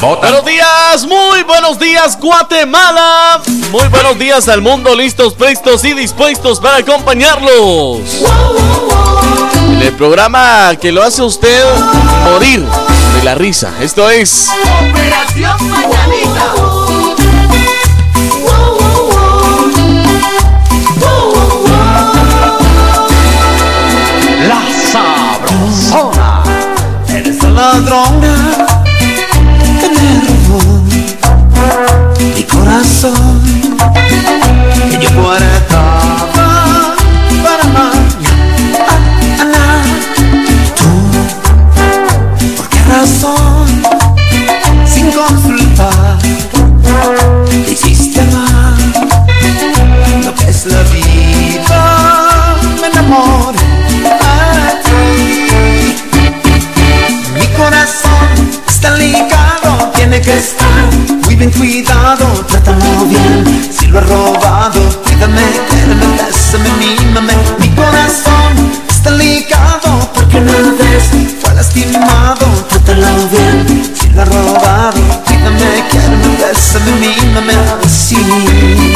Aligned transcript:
Buenos 0.00 0.46
días, 0.46 1.04
muy 1.06 1.42
buenos 1.42 1.78
días 1.78 2.18
Guatemala. 2.18 3.38
Muy 3.70 3.86
buenos 3.88 4.18
días 4.18 4.48
al 4.48 4.62
mundo, 4.62 4.94
listos, 4.94 5.34
prestos 5.34 5.84
y 5.84 5.92
dispuestos 5.92 6.58
para 6.58 6.78
acompañarlos. 6.78 8.00
En 9.68 9.82
el 9.82 9.92
programa 9.92 10.74
que 10.80 10.90
lo 10.90 11.02
hace 11.02 11.20
usted 11.22 11.62
morir 12.24 12.64
de 13.14 13.24
la 13.24 13.34
risa. 13.34 13.74
Esto 13.82 14.08
es 14.08 14.48
Operación 14.88 15.68
Mañanita. 15.68 16.54
La 24.48 24.62
sabrosona. 24.90 26.42
Eres 27.06 27.42
ladrona 27.42 28.10
mi 28.18 28.39
corazón 32.80 33.42
que 34.90 34.96
yo 34.98 35.10
guardaba 35.20 36.96
para 37.42 37.64
mañana. 37.76 38.94
Tú, 40.76 40.90
¿por 42.56 42.66
qué 42.70 42.80
razón? 42.88 43.66
Sin 44.86 45.10
consultar, 45.12 46.18
te 47.66 47.70
hiciste 47.70 48.22
mal. 48.32 48.78
Lo 50.24 50.34
que 50.34 50.48
es 50.48 50.64
la 50.64 50.82
vida, 50.84 52.56
me 52.80 52.86
enamoré 52.86 53.58
a 54.08 54.80
ti. 54.84 55.96
Mi 57.34 57.46
corazón 57.58 58.28
está 58.66 58.96
ligado, 58.96 59.92
tiene 59.96 60.22
que 60.22 60.38
estar 60.38 60.80
cuidado, 61.48 61.50
trátalo 61.50 61.60
bien. 61.60 61.79
Si 61.79 61.79
lo 64.00 64.32
robado, 64.32 64.80
cuídame, 65.04 65.42
quédame, 65.68 66.06
bésame, 66.16 66.70
mímame. 66.78 67.34
Mi 67.58 67.68
corazón 67.70 68.52
está 68.88 69.10
ligado 69.10 70.10
porque 70.14 70.38
una 70.38 70.52
vez 70.52 71.10
fue 71.40 71.54
lastimado, 71.54 72.46
trátalo 72.68 73.28
bien. 73.28 73.92
Si 73.98 74.08
lo 74.10 74.22
he 74.22 74.24
robado, 74.24 75.00
cuídame, 75.26 75.84
quédame, 75.90 76.36
bésame, 76.38 76.92
mímame, 76.92 77.54
así. 77.84 78.89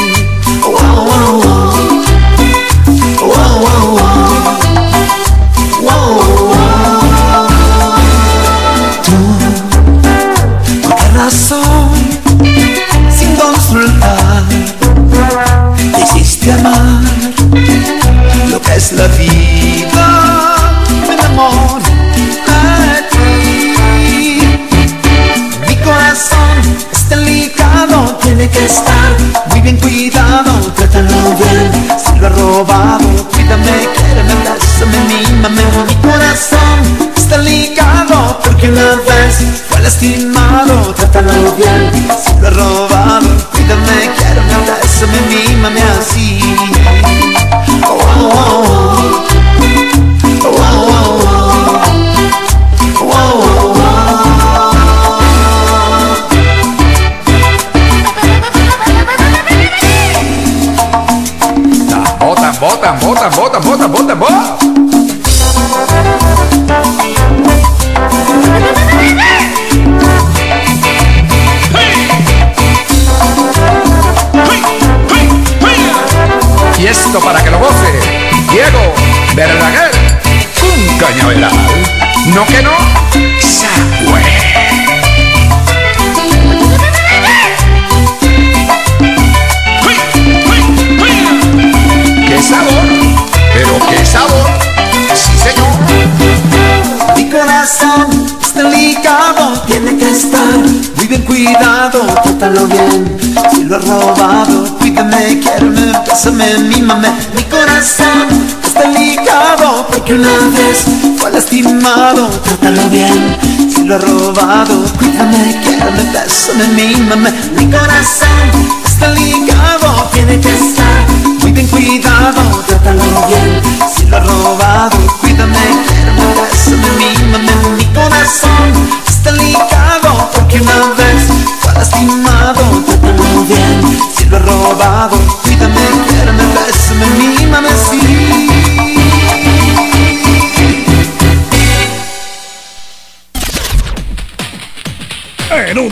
Trátalo 112.56 112.88
bien. 112.90 113.36
Si 113.68 113.84
lo 113.84 113.96
has 113.96 114.02
robado, 114.04 114.84
cuídame, 114.98 115.60
quiéreme, 115.62 116.02
pásame, 116.12 116.68
mímame. 116.68 117.32
Mi 117.56 117.66
corazón 117.66 118.50
está 118.84 119.10
ligado, 119.10 120.08
tiene 120.12 120.40
que 120.40 120.52
estar 120.52 121.06
muy 121.40 121.52
bien 121.52 121.66
cuidado, 121.68 122.42
trátalo 122.66 123.02
bien. 123.28 123.60
Si 123.94 124.06
lo 124.06 124.16
ha 124.16 124.20
robado, 124.20 124.96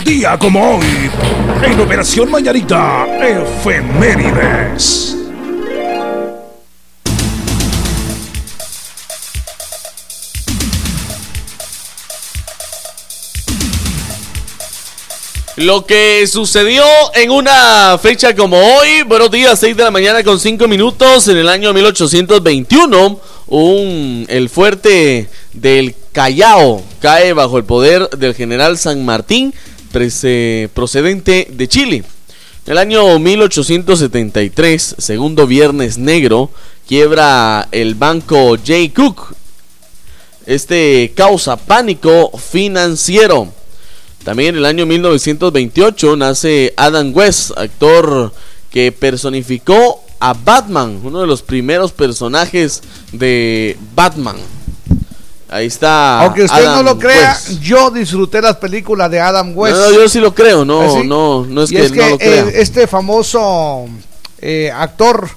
día 0.03 0.37
como 0.37 0.77
hoy, 0.77 1.09
en 1.63 1.79
Operación 1.79 2.29
Mañanita, 2.29 3.05
Efemérides. 3.21 5.17
Lo 15.55 15.85
que 15.85 16.25
sucedió 16.27 16.83
en 17.13 17.31
una 17.31 17.97
fecha 18.01 18.35
como 18.35 18.57
hoy, 18.57 19.03
buenos 19.05 19.31
días, 19.31 19.59
6 19.59 19.77
de 19.77 19.83
la 19.83 19.91
mañana 19.91 20.23
con 20.23 20.39
5 20.39 20.67
minutos, 20.67 21.27
en 21.29 21.37
el 21.37 21.47
año 21.47 21.71
1821, 21.71 23.19
un, 23.47 24.25
el 24.27 24.49
fuerte 24.49 25.29
del 25.53 25.95
Callao 26.11 26.81
cae 26.99 27.33
bajo 27.33 27.57
el 27.57 27.65
poder 27.65 28.09
del 28.11 28.33
general 28.33 28.77
San 28.77 29.05
Martín, 29.05 29.53
procedente 30.73 31.47
de 31.51 31.67
Chile. 31.67 32.03
En 32.65 32.71
el 32.71 32.77
año 32.77 33.19
1873, 33.19 34.95
segundo 34.97 35.45
viernes 35.47 35.97
negro, 35.97 36.49
quiebra 36.87 37.67
el 37.71 37.95
banco 37.95 38.57
J. 38.57 38.73
Cook. 38.95 39.35
Este 40.45 41.13
causa 41.15 41.55
pánico 41.55 42.31
financiero. 42.37 43.53
También 44.23 44.55
en 44.55 44.59
el 44.59 44.65
año 44.65 44.85
1928 44.85 46.15
nace 46.15 46.73
Adam 46.77 47.11
West, 47.13 47.51
actor 47.57 48.33
que 48.71 48.91
personificó 48.91 50.03
a 50.19 50.33
Batman, 50.33 51.01
uno 51.03 51.19
de 51.19 51.27
los 51.27 51.41
primeros 51.41 51.91
personajes 51.91 52.81
de 53.11 53.77
Batman. 53.93 54.37
Ahí 55.53 55.67
está. 55.67 56.21
Aunque 56.21 56.43
usted 56.45 56.63
no 56.63 56.69
Adam 56.71 56.85
lo 56.85 56.97
crea, 56.97 57.31
West. 57.33 57.59
yo 57.61 57.91
disfruté 57.91 58.41
las 58.41 58.55
películas 58.57 59.11
de 59.11 59.19
Adam 59.19 59.51
West. 59.55 59.75
No, 59.77 59.89
no, 59.89 59.95
yo 59.95 60.09
sí 60.09 60.19
lo 60.19 60.33
creo, 60.33 60.65
no, 60.65 60.81
¿Ah, 60.81 60.89
sí? 61.01 61.07
no, 61.07 61.45
no 61.45 61.61
es 61.63 61.71
Y 61.71 61.75
que, 61.75 61.85
es 61.85 61.91
no 61.91 62.03
que 62.03 62.09
lo 62.09 62.17
crea. 62.17 62.43
eh, 62.45 62.51
este 62.55 62.87
famoso 62.87 63.85
eh, 64.39 64.71
actor 64.73 65.29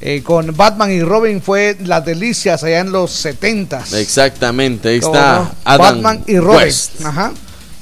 eh, 0.00 0.22
con 0.24 0.56
Batman 0.56 0.90
y 0.90 1.02
Robin 1.02 1.40
fue 1.40 1.76
Las 1.84 2.04
Delicias 2.04 2.64
allá 2.64 2.80
en 2.80 2.90
los 2.90 3.12
70 3.12 3.84
Exactamente, 3.94 4.88
ahí 4.88 4.96
está 4.98 5.52
Adam 5.64 6.02
Batman 6.02 6.24
y 6.26 6.38
Robin. 6.38 6.62
West. 6.62 7.04
Ajá. 7.04 7.32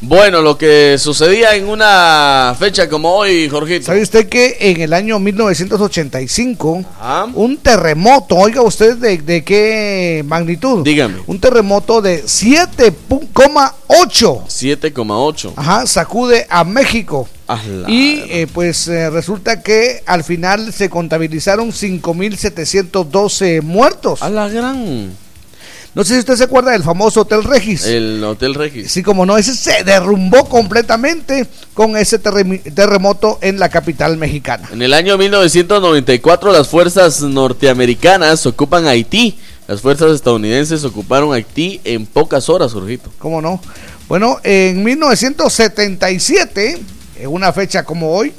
Bueno, 0.00 0.42
lo 0.42 0.56
que 0.56 0.96
sucedía 0.96 1.56
en 1.56 1.68
una 1.68 2.54
fecha 2.56 2.88
como 2.88 3.12
hoy, 3.14 3.48
Jorgito. 3.48 3.86
¿Sabe 3.86 4.00
usted 4.02 4.28
que 4.28 4.56
en 4.60 4.80
el 4.80 4.92
año 4.92 5.18
1985 5.18 6.84
Ajá. 7.00 7.24
un 7.34 7.56
terremoto, 7.56 8.36
oiga 8.36 8.62
usted 8.62 8.96
de, 8.96 9.18
de 9.18 9.42
qué 9.42 10.22
magnitud? 10.24 10.84
Dígame. 10.84 11.16
Un 11.26 11.40
terremoto 11.40 12.00
de 12.00 12.22
7,8. 12.24 13.74
7,8. 14.46 15.52
Ajá, 15.56 15.84
sacude 15.86 16.46
a 16.48 16.62
México. 16.62 17.28
Ah, 17.48 17.60
la- 17.66 17.90
Y 17.90 18.22
eh, 18.30 18.46
pues 18.52 18.86
eh, 18.86 19.10
resulta 19.10 19.62
que 19.64 20.02
al 20.06 20.22
final 20.22 20.72
se 20.72 20.88
contabilizaron 20.88 21.72
5.712 21.72 23.62
muertos. 23.62 24.22
a 24.22 24.30
la 24.30 24.48
gran. 24.48 25.10
No 25.98 26.04
sé 26.04 26.14
si 26.14 26.20
usted 26.20 26.36
se 26.36 26.44
acuerda 26.44 26.70
del 26.70 26.84
famoso 26.84 27.22
Hotel 27.22 27.42
Regis. 27.42 27.84
El 27.84 28.22
Hotel 28.22 28.54
Regis. 28.54 28.92
Sí, 28.92 29.02
como 29.02 29.26
no, 29.26 29.36
ese 29.36 29.52
se 29.52 29.82
derrumbó 29.82 30.48
completamente 30.48 31.48
con 31.74 31.96
ese 31.96 32.20
terremoto 32.20 33.40
en 33.42 33.58
la 33.58 33.68
capital 33.68 34.16
mexicana. 34.16 34.68
En 34.72 34.80
el 34.80 34.94
año 34.94 35.18
1994 35.18 36.52
las 36.52 36.68
fuerzas 36.68 37.20
norteamericanas 37.22 38.46
ocupan 38.46 38.86
Haití. 38.86 39.40
Las 39.66 39.80
fuerzas 39.80 40.12
estadounidenses 40.12 40.84
ocuparon 40.84 41.32
Haití 41.34 41.80
en 41.82 42.06
pocas 42.06 42.48
horas, 42.48 42.74
Jorgito. 42.74 43.10
¿Cómo 43.18 43.42
no? 43.42 43.60
Bueno, 44.06 44.38
en 44.44 44.84
1977, 44.84 46.78
en 47.18 47.28
una 47.28 47.52
fecha 47.52 47.82
como 47.82 48.12
hoy, 48.12 48.32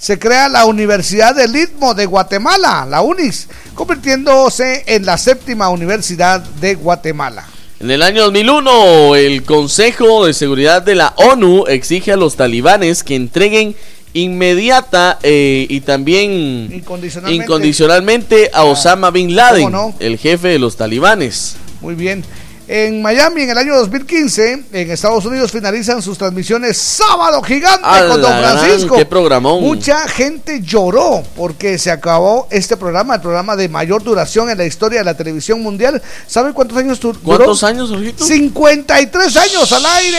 se 0.00 0.18
crea 0.18 0.48
la 0.48 0.64
Universidad 0.64 1.34
del 1.34 1.54
Istmo 1.54 1.92
de 1.92 2.06
Guatemala, 2.06 2.86
la 2.88 3.02
UNIS, 3.02 3.48
convirtiéndose 3.74 4.82
en 4.86 5.04
la 5.04 5.18
séptima 5.18 5.68
universidad 5.68 6.40
de 6.40 6.74
Guatemala. 6.74 7.46
En 7.80 7.90
el 7.90 8.02
año 8.02 8.24
2001, 8.24 9.16
el 9.16 9.42
Consejo 9.42 10.24
de 10.24 10.32
Seguridad 10.32 10.80
de 10.80 10.94
la 10.94 11.12
ONU 11.16 11.66
exige 11.66 12.12
a 12.12 12.16
los 12.16 12.36
talibanes 12.36 13.04
que 13.04 13.14
entreguen 13.14 13.76
inmediata 14.14 15.18
eh, 15.22 15.66
y 15.68 15.80
también 15.82 16.70
Incondicionalmente. 16.72 17.44
incondicionalmente 17.44 18.50
a 18.54 18.64
Osama 18.64 19.10
Bin 19.10 19.36
Laden, 19.36 19.70
el 19.98 20.16
jefe 20.18 20.48
de 20.48 20.58
los 20.58 20.76
talibanes. 20.76 21.56
Muy 21.80 21.94
bien. 21.94 22.24
En 22.72 23.02
Miami, 23.02 23.42
en 23.42 23.50
el 23.50 23.58
año 23.58 23.74
2015, 23.78 24.62
en 24.72 24.90
Estados 24.92 25.24
Unidos 25.24 25.50
finalizan 25.50 26.00
sus 26.00 26.16
transmisiones 26.16 26.76
Sábado 26.78 27.42
Gigante 27.42 27.80
¡A 27.82 28.06
con 28.06 28.22
Don 28.22 28.30
gran! 28.30 28.58
Francisco. 28.58 28.94
¡Qué 28.96 29.04
programón! 29.04 29.60
Mucha 29.60 30.06
gente 30.06 30.60
lloró 30.62 31.20
porque 31.34 31.78
se 31.78 31.90
acabó 31.90 32.46
este 32.48 32.76
programa, 32.76 33.16
el 33.16 33.20
programa 33.22 33.56
de 33.56 33.68
mayor 33.68 34.04
duración 34.04 34.50
en 34.50 34.58
la 34.58 34.66
historia 34.66 35.00
de 35.00 35.04
la 35.04 35.14
televisión 35.14 35.60
mundial. 35.60 36.00
¿Sabe 36.28 36.52
cuántos 36.52 36.78
años 36.78 37.00
duró? 37.00 37.18
¿Cuántos 37.24 37.64
años, 37.64 37.90
Jorgito? 37.90 38.24
53 38.24 39.36
años 39.36 39.72
al 39.72 39.86
aire 39.86 40.18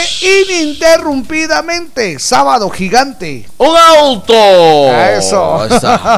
ininterrumpidamente. 0.50 2.20
Sábado 2.20 2.70
Gigante. 2.70 3.46
¡Un 3.60 3.78
auto! 3.78 4.34
Eso. 4.34 5.70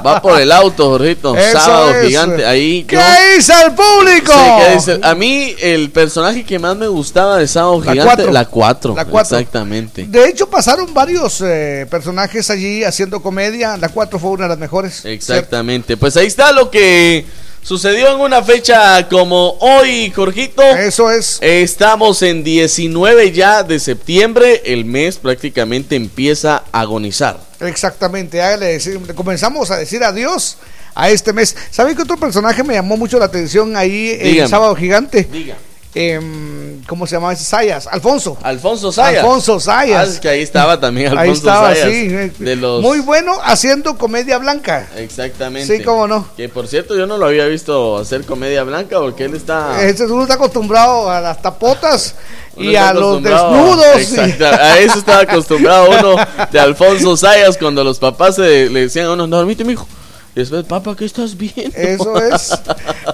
Va 0.04 0.20
por 0.20 0.42
el 0.42 0.52
auto, 0.52 0.90
Jorgito. 0.90 1.36
Sábado 1.52 1.94
es. 1.94 2.08
gigante. 2.08 2.44
Ahí 2.44 2.86
¿Qué 2.86 2.96
yo- 2.96 3.02
dice 3.38 3.54
el 3.68 3.74
público? 3.74 4.34
Sí, 4.34 4.50
¿qué 4.66 4.74
dice? 4.74 5.00
A 5.04 5.14
mí 5.14 5.54
el 5.62 5.92
personaje 5.92 6.23
que 6.46 6.60
más 6.60 6.76
me 6.78 6.88
gustaba 6.88 7.38
de 7.38 7.48
Sábado 7.48 7.82
La 7.84 7.92
Gigante, 7.92 8.04
cuatro. 8.16 8.32
la 8.32 8.46
4. 8.46 8.96
La 8.96 9.06
cuatro. 9.06 9.38
Exactamente. 9.38 10.06
De 10.08 10.28
hecho, 10.30 10.50
pasaron 10.50 10.94
varios 10.94 11.42
eh, 11.42 11.86
personajes 11.90 12.50
allí 12.50 12.84
haciendo 12.84 13.22
comedia. 13.22 13.78
La 13.78 13.90
4 13.90 14.18
fue 14.20 14.32
una 14.32 14.44
de 14.44 14.50
las 14.50 14.58
mejores. 14.60 15.04
Exactamente. 15.06 15.98
Pues 15.98 16.16
ahí 16.18 16.28
está 16.28 16.52
lo 16.52 16.72
que 16.72 17.26
sucedió 17.62 18.14
en 18.16 18.20
una 18.22 18.42
fecha 18.44 19.08
como 19.10 19.58
hoy, 19.60 20.12
Jorgito. 20.12 20.62
Eso 20.64 21.12
es. 21.12 21.38
Estamos 21.42 22.22
en 22.22 22.44
19 22.44 23.32
ya 23.32 23.64
de 23.64 23.80
septiembre. 23.80 24.62
El 24.66 24.86
mes 24.86 25.18
prácticamente 25.18 25.96
empieza 25.96 26.64
a 26.72 26.82
agonizar. 26.82 27.40
Exactamente. 27.60 28.38
ya 28.38 28.58
le 28.58 28.66
decimos- 28.78 29.08
le 29.08 29.16
comenzamos 29.16 29.72
a 29.72 29.78
decir 29.78 30.04
adiós 30.04 30.58
a 30.96 31.10
este 31.10 31.34
mes. 31.34 31.56
¿Sabe 31.72 31.96
que 31.96 32.04
otro 32.04 32.18
personaje 32.18 32.64
me 32.64 32.76
llamó 32.76 32.98
mucho 32.98 33.18
la 33.18 33.26
atención 33.26 33.76
ahí 33.76 34.16
en 34.20 34.24
Dígame. 34.34 34.50
Sábado 34.50 34.76
Gigante? 34.76 35.24
Diga. 35.32 35.56
Em, 35.96 36.82
¿Cómo 36.88 37.06
se 37.06 37.16
llamaba 37.16 37.34
ese? 37.34 37.44
Sayas. 37.44 37.88
Alfonso. 37.88 38.38
Alfonso 38.42 38.92
Sayas. 38.92 39.24
Alfonso 39.24 39.60
Sayas. 39.60 40.08
Ah, 40.10 40.12
es 40.12 40.20
que 40.20 40.28
ahí 40.30 40.42
estaba 40.42 40.80
también 40.80 41.08
Alfonso 41.18 41.22
Ahí 41.22 41.32
estaba, 41.32 41.76
Sayas. 41.76 41.90
sí. 42.38 42.44
De 42.44 42.56
los... 42.56 42.82
Muy 42.82 43.00
bueno 43.00 43.34
haciendo 43.44 43.98
comedia 43.98 44.38
blanca. 44.40 44.88
Exactamente. 44.98 45.78
Sí, 45.78 45.84
cómo 45.84 46.08
no. 46.08 46.28
Que 46.36 46.50
por 46.50 46.68
cierto 46.68 46.96
yo 46.98 47.06
no 47.06 47.18
lo 47.18 47.28
había 47.28 47.46
visto 47.46 47.98
hacer 47.98 48.26
comedia 48.26 48.64
blanca 48.64 49.00
porque 49.00 49.26
él 49.26 49.36
está... 49.36 49.78
Uno 50.10 50.24
está 50.24 50.34
acostumbrado 50.36 51.10
a 51.12 51.22
las 51.22 51.42
tapotas 51.42 52.16
y 52.58 52.76
a 52.76 52.92
los 52.94 53.22
desnudos. 53.22 53.86
Exacto, 53.98 54.46
a 54.62 54.80
eso 54.80 54.98
estaba 55.00 55.22
acostumbrado 55.22 55.90
uno 55.92 56.16
de 56.52 56.60
Alfonso 56.60 57.16
Sayas 57.16 57.58
cuando 57.58 57.84
los 57.84 58.00
papás 58.00 58.36
se- 58.36 58.70
le 58.70 58.82
decían 58.82 59.06
a 59.06 59.12
uno, 59.14 59.28
no, 59.28 59.38
dormite, 59.38 59.64
mijo. 59.64 59.88
Después, 60.36 60.66
papá, 60.66 60.96
¿qué 60.98 61.06
estás 61.06 61.38
viendo? 61.38 61.78
Eso 61.78 62.18
es. 62.18 62.52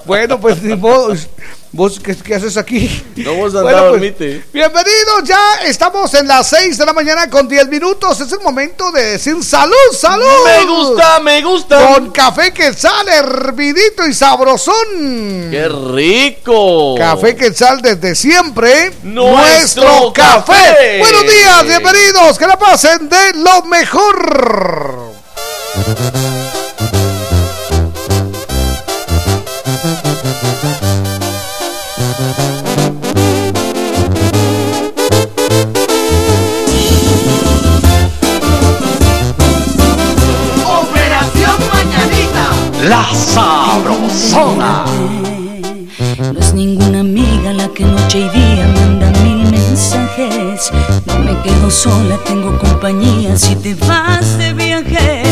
Bueno, 0.06 0.40
pues 0.40 0.62
ni 0.64 0.76
modo. 0.76 1.14
¿Vos 1.72 2.00
qué, 2.00 2.16
qué 2.16 2.34
haces 2.34 2.58
aquí? 2.58 2.90
No, 3.18 3.36
vos 3.36 3.54
Bueno, 3.54 3.90
pues, 3.90 4.02
bienvenidos, 4.52 5.24
ya 5.24 5.40
estamos 5.66 6.12
en 6.16 6.28
las 6.28 6.48
6 6.48 6.78
de 6.80 6.86
la 6.86 6.94
mañana 6.94 7.30
con 7.30 7.48
10 7.48 7.68
minutos. 7.68 8.20
Es 8.22 8.32
el 8.32 8.40
momento 8.40 8.92
de 8.92 9.04
decir 9.04 9.36
salud, 9.44 9.76
salud. 9.96 10.26
Me 10.46 10.66
gusta, 10.66 11.20
me 11.20 11.42
gusta. 11.44 11.94
Con 11.94 12.10
café 12.10 12.52
quetzal, 12.54 13.08
hervidito 13.08 14.08
y 14.08 14.14
sabrosón. 14.16 15.50
¡Qué 15.52 15.68
rico! 15.94 16.96
Café 16.98 17.36
quetzal 17.36 17.82
desde 17.82 18.16
siempre. 18.16 18.92
Nuestro 19.04 20.12
café. 20.14 20.98
Buenos 21.00 21.24
días, 21.24 21.66
bienvenidos. 21.66 22.40
Que 22.40 22.48
la 22.48 22.58
pasen 22.58 23.10
de 23.10 23.34
lo 23.36 23.64
mejor. 23.64 25.10
No 44.40 46.40
es 46.40 46.54
ninguna 46.54 47.02
amiga 47.02 47.52
la 47.52 47.68
que 47.68 47.84
noche 47.84 48.20
y 48.20 48.30
día 48.30 48.66
manda 48.74 49.12
mil 49.22 49.52
mensajes. 49.52 50.72
No 51.06 51.20
me 51.20 51.38
quedo 51.42 51.70
sola, 51.70 52.18
tengo 52.26 52.58
compañía 52.58 53.38
si 53.38 53.58
te 53.58 53.76
vas 53.76 54.38
de 54.38 54.54
viaje. 54.54 55.24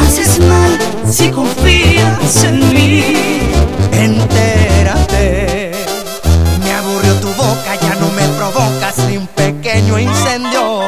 Haces 0.00 0.40
mal 0.40 0.76
si 1.08 1.30
confías 1.30 2.42
en 2.42 2.58
mí. 2.74 3.04
Entérate, 3.92 5.70
me 6.64 6.72
aburrió 6.72 7.14
tu 7.20 7.28
boca, 7.28 7.76
ya 7.80 7.94
no 8.00 8.10
me 8.10 8.26
provocas 8.36 8.98
ni 9.08 9.18
un 9.18 9.28
pequeño 9.28 10.00
incendio. 10.00 10.80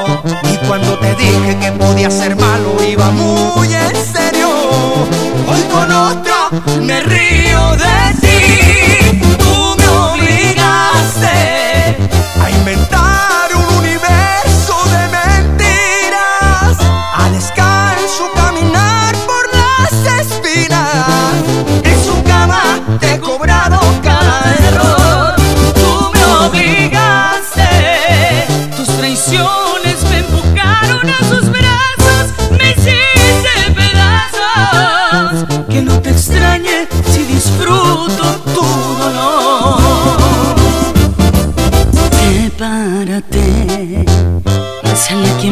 Y 0.43 0.57
cuando 0.67 0.99
te 0.99 1.15
dije 1.15 1.57
que 1.61 1.71
podía 1.71 2.11
ser 2.11 2.35
malo, 2.35 2.78
río 7.69 7.77
de 7.77 8.08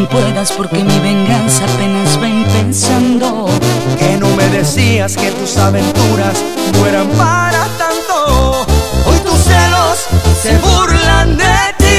puedas 0.07 0.53
porque 0.53 0.85
mi 0.85 0.99
venganza 1.01 1.65
apenas 1.65 2.21
va 2.21 2.29
empezando. 2.29 3.47
decías 4.51 5.17
que 5.17 5.31
tus 5.33 5.57
aventuras 5.57 6.43
no 6.73 6.87
eran 6.87 7.09
para 7.11 7.67
tanto. 7.79 8.67
Hoy 9.07 9.19
tus 9.21 9.39
celos 9.39 9.99
se 10.43 10.57
burlan 10.59 11.37
de 11.37 11.75
ti. 11.79 11.95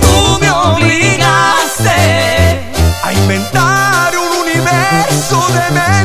Tú 0.00 0.38
me 0.40 0.50
obligaste 0.50 1.90
a 3.04 3.12
inventar 3.12 4.12
un 4.16 4.48
universo 4.48 5.46
de 5.48 5.70
mentiras. 5.70 6.01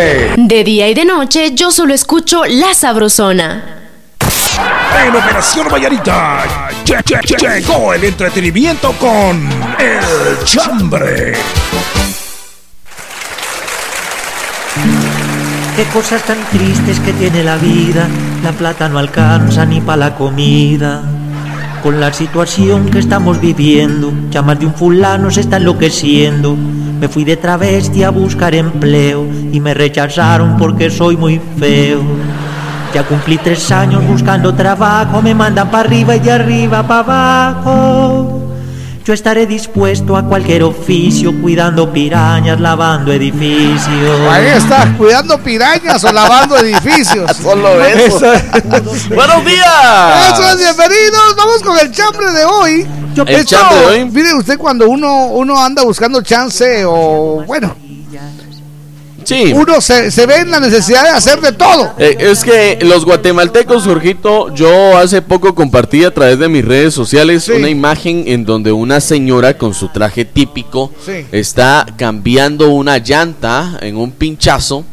De 0.00 0.62
día 0.62 0.88
y 0.90 0.92
de 0.94 1.06
noche 1.06 1.52
yo 1.54 1.70
solo 1.70 1.94
escucho 1.94 2.42
La 2.46 2.74
Sabrosona. 2.74 3.62
En 5.06 5.16
Operación 5.16 5.68
Vallarita 5.72 6.44
lle- 6.84 7.02
lle- 7.02 7.22
lle- 7.22 7.60
llegó 7.60 7.94
el 7.94 8.04
entretenimiento 8.04 8.92
con 9.00 9.48
El 9.78 10.44
Chambre. 10.44 11.32
Qué 15.76 15.84
cosas 15.94 16.22
tan 16.24 16.44
tristes 16.50 17.00
que 17.00 17.14
tiene 17.14 17.42
la 17.42 17.56
vida, 17.56 18.06
la 18.44 18.52
plata 18.52 18.90
no 18.90 18.98
alcanza 18.98 19.64
ni 19.64 19.80
para 19.80 19.96
la 19.96 20.14
comida. 20.14 21.00
Con 21.82 22.00
la 22.00 22.12
situación 22.12 22.90
que 22.90 22.98
estamos 22.98 23.40
viviendo, 23.40 24.12
ya 24.30 24.42
más 24.42 24.58
de 24.60 24.66
un 24.66 24.74
fulano 24.74 25.30
se 25.30 25.40
está 25.40 25.56
enloqueciendo. 25.56 26.54
Me 27.00 27.08
fui 27.08 27.24
de 27.24 27.36
travesti 27.36 28.02
a 28.02 28.10
buscar 28.10 28.54
empleo 28.54 29.26
y 29.52 29.60
me 29.60 29.74
rechazaron 29.74 30.56
porque 30.56 30.90
soy 30.90 31.16
muy 31.16 31.40
feo. 31.58 32.00
Ya 32.94 33.02
cumplí 33.02 33.36
tres 33.38 33.70
años 33.70 34.06
buscando 34.06 34.54
trabajo, 34.54 35.20
me 35.20 35.34
mandan 35.34 35.70
para 35.70 35.86
arriba 35.86 36.16
y 36.16 36.20
de 36.20 36.32
arriba 36.32 36.86
para 36.86 37.48
abajo. 37.50 38.35
Yo 39.06 39.12
estaré 39.14 39.46
dispuesto 39.46 40.16
a 40.16 40.24
cualquier 40.24 40.64
oficio, 40.64 41.32
cuidando 41.40 41.92
pirañas, 41.92 42.58
lavando 42.58 43.12
edificios. 43.12 44.20
Ahí 44.28 44.46
está, 44.46 44.96
cuidando 44.98 45.38
pirañas 45.38 46.02
o 46.02 46.12
lavando 46.12 46.58
edificios. 46.58 47.30
Solo 47.40 47.80
eso. 47.84 48.18
¡Buenos 49.14 49.44
días! 49.44 50.32
Eso 50.32 50.50
es, 50.50 50.58
bienvenidos. 50.58 51.36
Vamos 51.36 51.62
con 51.62 51.78
el 51.78 51.92
chambre 51.92 52.32
de 52.32 52.44
hoy. 52.46 52.84
El 53.16 53.24
De 53.26 53.40
hecho, 53.42 53.56
chambre 53.56 53.78
de 53.78 53.86
hoy. 53.86 54.10
Mire 54.10 54.34
usted 54.34 54.58
cuando 54.58 54.90
uno, 54.90 55.26
uno 55.26 55.56
anda 55.56 55.84
buscando 55.84 56.20
chance 56.22 56.84
o 56.84 57.44
bueno, 57.46 57.76
Sí. 59.26 59.52
uno 59.54 59.80
se, 59.80 60.10
se 60.10 60.24
ve 60.24 60.36
en 60.36 60.50
la 60.50 60.60
necesidad 60.60 61.02
de 61.02 61.10
hacer 61.10 61.40
de 61.40 61.52
todo. 61.52 61.92
Eh, 61.98 62.16
es 62.20 62.44
que 62.44 62.78
los 62.82 63.04
guatemaltecos, 63.04 63.84
Jorgito, 63.84 64.54
yo 64.54 64.96
hace 64.96 65.20
poco 65.20 65.54
compartí 65.54 66.04
a 66.04 66.14
través 66.14 66.38
de 66.38 66.48
mis 66.48 66.64
redes 66.64 66.94
sociales 66.94 67.44
Sí. 67.44 67.52
una 67.52 67.68
imagen 67.68 68.24
en 68.26 68.44
donde 68.44 68.70
una 68.72 69.00
señora 69.00 69.58
con 69.58 69.74
su 69.74 69.88
traje 69.88 70.24
típico 70.24 70.92
Sí. 71.04 71.26
está 71.32 71.84
cambiando 71.96 72.70
una 72.70 72.98
llanta 72.98 73.78
en 73.82 73.96
un 73.96 74.12
pinchazo. 74.12 74.84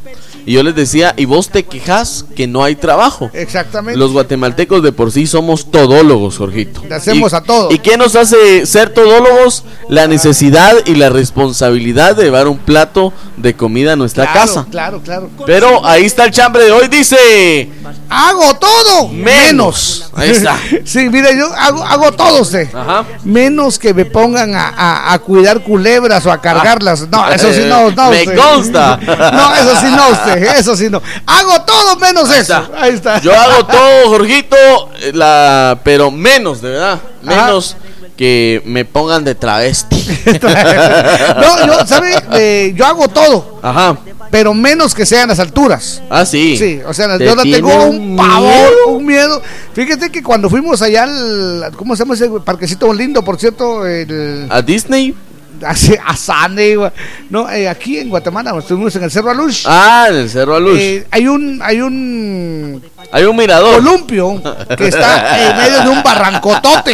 Y 0.46 0.54
yo 0.54 0.64
les 0.64 0.76
decía, 0.76 1.14
¿y 1.18 1.26
vos 1.26 1.50
te 1.50 1.64
quejas 1.64 2.26
que 2.36 2.48
no 2.48 2.64
hay 2.64 2.76
trabajo? 2.76 3.30
Exactamente. 3.34 3.98
Los 4.00 4.12
guatemaltecos 4.12 4.84
de 4.84 4.92
por 4.92 5.12
sí 5.12 5.26
somos 5.28 5.72
todólogos, 5.72 6.38
Jorgito. 6.38 6.82
Le 6.88 6.96
hacemos 6.96 7.32
¿Y- 7.32 7.36
a 7.36 7.42
todo. 7.42 7.72
¿Y 7.72 7.80
qué 7.80 7.98
nos 7.98 8.16
hace 8.16 8.66
ser 8.66 8.90
todólogos? 8.90 9.64
La 9.90 10.08
necesidad 10.08 10.74
y 10.86 10.96
la 10.96 11.10
responsabilidad 11.10 12.16
de 12.16 12.24
llevar 12.24 12.48
un 12.48 12.58
plato 12.58 13.14
de 13.38 13.56
comida 13.56 13.94
a 13.94 13.96
nuestra 13.96 14.26
Claro, 14.32 14.40
casa. 14.40 14.66
Claro, 14.70 15.02
claro. 15.02 15.30
Pero 15.46 15.86
ahí 15.86 16.06
está 16.06 16.26
el 16.26 16.32
chambre 16.32 16.66
de 16.66 16.72
hoy, 16.72 16.88
dice... 16.88 17.70
Hago 18.10 18.56
todo 18.56 19.10
Menos. 19.10 20.10
Ahí 20.16 20.30
está. 20.32 20.58
sí, 20.86 21.10
mire, 21.10 21.36
yo 21.38 21.52
hago, 21.58 21.84
hago 21.84 22.12
todo 22.12 22.42
usted. 22.42 22.68
Ajá. 22.74 23.06
Menos 23.24 23.80
que 23.80 23.94
me 23.94 24.06
pongan 24.06 24.54
a, 24.56 24.68
a- 24.70 25.14
a 25.14 25.20
cuidar 25.20 25.64
culebras 25.64 26.26
o 26.26 26.32
a 26.32 26.40
cargarlas. 26.40 27.08
No, 27.10 27.30
eso 27.32 27.52
sí 27.52 27.62
no, 27.68 27.92
no. 27.92 28.10
Me 28.12 28.22
usted. 28.24 28.36
consta. 28.38 29.00
No, 29.34 29.56
eso 29.56 29.76
sí 29.82 29.88
no, 29.96 30.10
usted. 30.10 30.33
Eso 30.58 30.76
sí 30.76 30.90
no. 30.90 31.02
Hago 31.26 31.62
todo 31.64 31.98
menos 31.98 32.30
eso. 32.30 32.42
está. 32.42 32.70
Ahí 32.78 32.94
está. 32.94 33.20
Yo 33.22 33.34
hago 33.34 33.66
todo, 33.68 34.10
Jorgito, 34.10 34.56
eh, 35.00 35.12
la, 35.14 35.80
pero 35.84 36.12
menos, 36.12 36.62
de 36.62 36.70
verdad. 36.70 37.00
Menos 37.22 37.76
que 38.18 38.62
me 38.66 38.86
pongan 38.86 39.24
de 39.24 39.36
travesti. 39.36 39.96
no, 40.42 41.66
yo, 41.66 41.86
¿sabe? 41.86 42.14
Eh, 42.34 42.74
yo 42.76 42.86
hago 42.86 43.08
todo, 43.08 43.60
Ajá. 43.62 43.98
pero 44.30 44.54
menos 44.54 44.94
que 44.94 45.06
sean 45.06 45.30
las 45.30 45.40
alturas. 45.40 46.02
Ah, 46.10 46.26
sí. 46.26 46.56
Sí, 46.58 46.80
o 46.86 46.94
sea, 46.94 47.18
¿Te 47.18 47.26
yo 47.26 47.36
tengo 47.36 47.86
un 47.86 48.16
pavor, 48.16 48.72
un 48.88 49.06
miedo. 49.06 49.42
Fíjate 49.74 50.12
que 50.12 50.22
cuando 50.22 50.50
fuimos 50.50 50.82
allá 50.82 51.04
al. 51.04 51.72
¿Cómo 51.76 51.96
se 51.96 52.04
llama 52.04 52.14
ese 52.14 52.30
parquecito 52.46 52.94
lindo, 52.94 53.24
por 53.24 53.40
cierto? 53.40 53.86
El. 53.88 54.48
¿A 54.50 54.62
Disney? 54.62 55.16
A 56.06 56.16
Sane, 56.16 56.76
güey. 56.76 56.92
No, 57.30 57.50
eh, 57.50 57.68
aquí 57.70 57.98
en 57.98 58.10
Guatemala, 58.10 58.54
estuvimos 58.58 58.96
en 58.96 59.04
el 59.04 59.12
Cerro 59.12 59.32
Alush. 59.32 59.64
Ah, 59.68 60.08
en 60.10 60.16
el 60.16 60.30
Cerro 60.30 60.56
Aluz. 60.56 60.78
Eh, 60.80 61.06
hay 61.12 61.28
un 61.28 61.60
hay 61.64 61.82
un 61.82 62.84
Hay 63.12 63.24
un 63.24 63.36
mirador. 63.36 63.76
columpio 63.76 64.42
que 64.78 64.88
está 64.88 65.40
en 65.52 65.58
medio 65.58 65.84
de 65.84 65.90
un 65.90 66.04
barrancotote. 66.04 66.94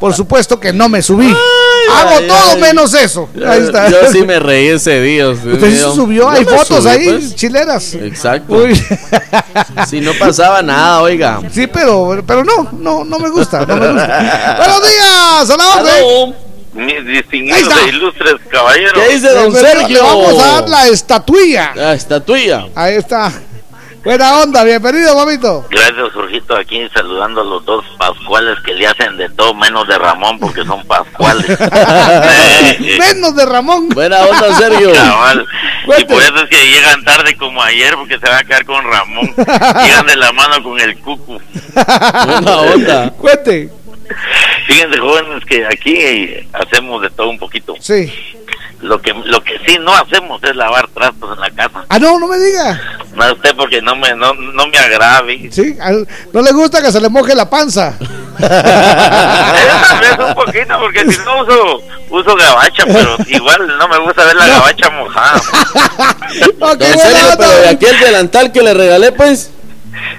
Por 0.00 0.12
supuesto 0.14 0.58
que 0.60 0.72
no 0.72 0.88
me 0.88 1.00
subí. 1.02 1.28
Hago 1.28 2.10
ay, 2.18 2.26
todo 2.26 2.50
ay. 2.54 2.60
menos 2.60 2.94
eso. 2.94 3.28
Ahí 3.46 3.60
está. 3.60 3.88
Yo 3.88 4.10
sí 4.10 4.22
me 4.22 4.38
reí 4.38 4.68
ese 4.68 5.00
día. 5.00 5.28
Usted 5.28 5.60
sí 5.70 5.78
subió, 5.94 6.28
hay 6.30 6.44
fotos 6.44 6.84
subí, 6.84 6.88
ahí, 6.88 7.04
pues. 7.10 7.34
chileras. 7.34 7.94
Exacto. 7.94 8.54
Uy. 8.54 8.80
Si 9.88 10.00
no 10.00 10.12
pasaba 10.18 10.62
nada, 10.62 11.00
oiga. 11.02 11.40
Sí, 11.52 11.66
pero, 11.66 12.22
pero 12.26 12.42
no, 12.44 12.68
no, 12.72 13.04
no 13.04 13.18
me 13.18 13.28
gusta, 13.28 13.64
no 13.66 13.76
me 13.76 13.88
gusta. 13.92 14.56
Buenos 14.58 14.82
días, 14.82 15.50
a 15.50 15.56
la 15.56 15.68
orden. 15.68 16.34
Mis 16.74 17.06
distinguidos 17.06 17.72
e 17.84 17.88
ilustres 17.88 18.34
caballeros. 18.48 18.92
¿Qué 18.92 19.14
dice 19.14 19.30
don 19.30 19.52
Sergio? 19.52 19.88
Le 19.88 20.00
vamos 20.00 20.42
a 20.42 20.46
dar 20.46 20.68
la 20.68 20.88
estatuilla. 20.88 21.72
La 21.74 21.94
estatuilla. 21.94 22.66
Ahí 22.74 22.96
está. 22.96 23.32
Buena 24.04 24.40
onda, 24.40 24.62
bienvenido, 24.64 25.16
mamito. 25.16 25.66
Gracias, 25.70 26.12
Jorgito, 26.12 26.54
aquí 26.54 26.86
saludando 26.92 27.40
a 27.40 27.44
los 27.44 27.64
dos 27.64 27.82
Pascuales 27.96 28.58
que 28.60 28.74
le 28.74 28.86
hacen 28.86 29.16
de 29.16 29.30
todo 29.30 29.54
menos 29.54 29.88
de 29.88 29.96
Ramón 29.96 30.38
porque 30.38 30.62
son 30.62 30.84
Pascuales. 30.86 31.46
Menos 32.98 33.34
de 33.34 33.46
Ramón. 33.46 33.88
Buena 33.88 34.18
onda, 34.24 34.58
Sergio. 34.58 34.92
Cabal. 34.92 35.46
Y 35.98 36.04
por 36.04 36.22
eso 36.22 36.36
es 36.36 36.50
que 36.50 36.66
llegan 36.66 37.02
tarde 37.04 37.34
como 37.38 37.62
ayer 37.62 37.94
porque 37.94 38.18
se 38.18 38.28
va 38.28 38.38
a 38.38 38.44
quedar 38.44 38.66
con 38.66 38.84
Ramón. 38.84 39.34
Llegan 39.36 40.06
de 40.06 40.16
la 40.16 40.32
mano 40.32 40.62
con 40.62 40.78
el 40.78 40.98
cucu. 40.98 41.40
Buena 42.26 42.56
onda. 42.58 43.10
Cuente. 43.12 43.70
Fíjense, 44.66 44.98
jóvenes, 44.98 45.44
que 45.44 45.66
aquí 45.66 46.48
hacemos 46.52 47.02
de 47.02 47.10
todo 47.10 47.28
un 47.30 47.38
poquito. 47.38 47.74
Sí. 47.80 48.12
Lo 48.80 49.00
que 49.00 49.14
lo 49.14 49.42
que 49.42 49.58
sí 49.66 49.78
no 49.80 49.94
hacemos 49.94 50.42
es 50.42 50.54
lavar 50.56 50.86
trastos 50.88 51.34
en 51.34 51.40
la 51.40 51.50
casa. 51.50 51.84
Ah, 51.88 51.98
no, 51.98 52.18
no 52.18 52.28
me 52.28 52.38
diga. 52.38 52.80
No 53.14 53.32
usted 53.32 53.54
porque 53.56 53.80
no 53.80 53.96
me 53.96 54.14
no, 54.14 54.34
no 54.34 54.66
me 54.66 54.78
agrave. 54.78 55.48
Sí, 55.50 55.76
no 56.32 56.42
le 56.42 56.52
gusta 56.52 56.82
que 56.82 56.92
se 56.92 57.00
le 57.00 57.08
moje 57.08 57.34
la 57.34 57.48
panza. 57.48 57.96
Vez 58.38 60.18
un 60.18 60.34
poquito 60.34 60.78
porque 60.80 61.10
si 61.10 61.18
no 61.24 61.42
uso 61.42 61.82
uso 62.10 62.36
gabacha, 62.36 62.84
pero 62.86 63.16
igual 63.28 63.78
no 63.78 63.88
me 63.88 63.98
gusta 63.98 64.24
ver 64.24 64.36
la 64.36 64.48
gabacha 64.48 64.90
mojada. 64.90 65.40
Ok, 66.60 66.78
Don 66.78 66.78
buena 66.78 66.96
Sergio, 66.96 67.24
onda. 67.32 67.36
pero 67.38 67.60
de 67.60 67.68
aquel 67.68 68.00
delantal 68.00 68.52
que 68.52 68.62
le 68.62 68.74
regalé, 68.74 69.12
pues. 69.12 69.50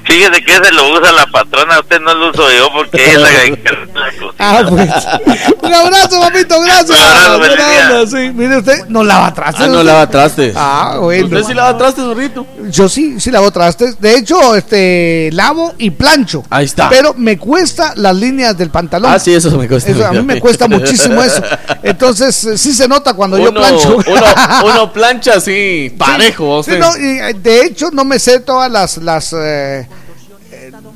Fíjese 0.03 0.43
que 0.43 0.53
ese 0.53 0.71
lo 0.71 0.93
usa 0.93 1.11
la 1.11 1.25
patrona, 1.27 1.79
usted 1.79 1.99
no 1.99 2.13
lo 2.13 2.29
uso 2.29 2.47
yo 2.51 2.69
porque 2.73 3.11
ella 3.11 3.13
es 3.13 3.51
la 3.51 3.55
que. 3.55 3.87
Ah, 4.37 4.63
pues. 4.67 4.89
Un 5.61 5.73
abrazo, 5.73 6.21
papito, 6.21 6.61
gracias. 6.61 6.89
Un 6.89 6.95
abrazo, 6.95 7.41
feliz 7.41 7.55
Buena 7.57 7.69
día. 7.69 7.89
onda, 8.01 8.07
sí. 8.17 8.31
Mire 8.33 8.57
usted, 8.57 8.85
no 8.87 9.03
lava 9.03 9.33
trastes. 9.33 9.65
Ah, 9.65 9.67
no 9.67 9.73
usted. 9.79 9.85
lava 9.85 10.09
trastes. 10.09 10.53
Ah, 10.55 10.97
bueno. 11.01 11.25
¿Usted 11.25 11.43
sí 11.43 11.53
lava 11.53 11.77
trastes, 11.77 12.03
zorrito? 12.03 12.47
Yo 12.69 12.87
sí, 12.87 13.19
sí 13.19 13.31
lavo 13.31 13.51
trastes. 13.51 13.99
De 13.99 14.15
hecho, 14.15 14.55
este, 14.55 15.29
lavo 15.33 15.73
y 15.77 15.89
plancho. 15.89 16.43
Ahí 16.49 16.65
está. 16.65 16.89
Pero 16.89 17.13
me 17.17 17.37
cuesta 17.37 17.93
las 17.95 18.15
líneas 18.15 18.57
del 18.57 18.69
pantalón. 18.69 19.11
Ah, 19.11 19.19
sí, 19.19 19.33
eso 19.33 19.51
me 19.57 19.67
cuesta. 19.67 19.91
Eso, 19.91 20.05
a 20.05 20.11
mí 20.11 20.21
me 20.21 20.39
cuesta 20.39 20.67
muchísimo 20.67 21.21
eso. 21.23 21.41
Entonces, 21.81 22.43
eh, 22.45 22.57
sí 22.57 22.73
se 22.73 22.87
nota 22.87 23.13
cuando 23.13 23.37
yo 23.37 23.53
plancho. 23.53 23.97
uno, 24.05 24.23
uno 24.65 24.93
plancha 24.93 25.35
así, 25.37 25.93
parejo. 25.97 26.63
Sí, 26.63 26.71
usted. 26.71 26.79
no, 26.79 26.97
y, 26.97 27.19
eh, 27.19 27.33
de 27.33 27.65
hecho, 27.65 27.89
no 27.91 28.05
me 28.05 28.19
sé 28.19 28.39
todas 28.39 28.71
las, 28.71 28.97
las 28.97 29.33
eh, 29.33 29.64
eh, 29.65 29.87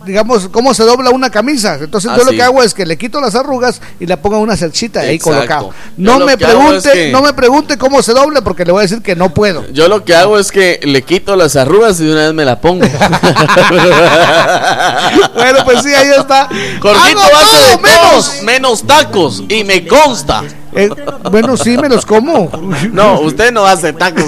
digamos, 0.05 0.47
cómo 0.49 0.73
se 0.73 0.83
dobla 0.83 1.09
una 1.09 1.29
camisa. 1.29 1.77
Entonces, 1.81 2.09
Ah, 2.11 2.17
yo 2.17 2.23
lo 2.23 2.31
que 2.31 2.41
hago 2.41 2.63
es 2.63 2.73
que 2.73 2.85
le 2.85 2.97
quito 2.97 3.19
las 3.19 3.35
arrugas 3.35 3.81
y 3.99 4.05
le 4.05 4.15
pongo 4.17 4.39
una 4.39 4.55
cerchita 4.55 5.01
ahí 5.01 5.19
colocado. 5.19 5.71
No 5.97 6.19
me 6.19 6.37
pregunte, 6.37 6.77
es 6.77 6.87
que- 6.93 7.11
no 7.11 7.21
me 7.21 7.33
pregunte 7.33 7.77
cómo 7.77 8.01
se 8.01 8.13
doble 8.13 8.41
porque 8.41 8.65
le 8.65 8.71
voy 8.71 8.79
a 8.79 8.83
decir 8.83 9.01
que 9.01 9.15
no 9.15 9.33
puedo. 9.33 9.69
Yo 9.71 9.87
lo 9.87 10.05
que 10.05 10.15
hago 10.15 10.39
es 10.39 10.51
que 10.51 10.79
le 10.83 11.01
quito 11.03 11.35
las 11.35 11.55
arrugas 11.55 11.99
y 11.99 12.05
de 12.05 12.13
una 12.13 12.21
vez 12.25 12.33
me 12.33 12.45
la 12.45 12.59
pongo. 12.61 12.85
bueno, 15.35 15.59
pues 15.65 15.83
sí, 15.83 15.93
ahí 15.93 16.09
está. 16.17 16.43
Hago 16.43 16.91
hace 16.91 17.71
de 17.71 17.77
menos. 17.77 17.99
todos 18.01 18.43
menos 18.43 18.87
tacos 18.87 19.43
y 19.49 19.63
me 19.63 19.85
consta. 19.87 20.43
Eh, 20.73 20.89
bueno, 21.31 21.57
sí, 21.57 21.75
me 21.77 21.89
los 21.89 22.05
como. 22.05 22.51
No, 22.91 23.21
usted 23.21 23.51
no 23.51 23.65
hace 23.65 23.91
tacos. 23.93 24.25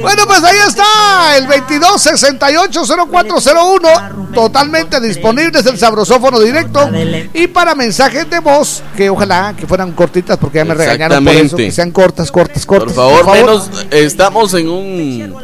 Bueno, 0.00 0.22
pues 0.26 0.42
ahí 0.44 0.56
está, 0.66 1.36
el 1.38 1.46
22680401, 1.46 4.32
totalmente 4.34 5.00
disponible, 5.00 5.60
es 5.60 5.66
el 5.66 5.78
sabrosófono 5.78 6.40
directo. 6.40 6.90
Y 7.32 7.46
para 7.48 7.74
mensajes 7.74 8.28
de 8.28 8.40
voz, 8.40 8.82
que 8.96 9.08
ojalá 9.10 9.54
que 9.56 9.66
fueran 9.66 9.92
cortitas, 9.92 10.36
porque 10.38 10.58
ya 10.58 10.64
me 10.64 10.74
regañaron 10.74 11.24
por 11.24 11.32
eso, 11.32 11.42
Exactamente. 11.42 11.70
que 11.70 11.74
sean 11.74 11.90
cortas, 11.90 12.30
cortas, 12.30 12.66
cortas. 12.66 12.94
Por 12.94 13.24
favor, 13.24 13.32
menos 13.32 13.70
estamos 13.90 14.52
en 14.54 14.68
un 14.68 15.34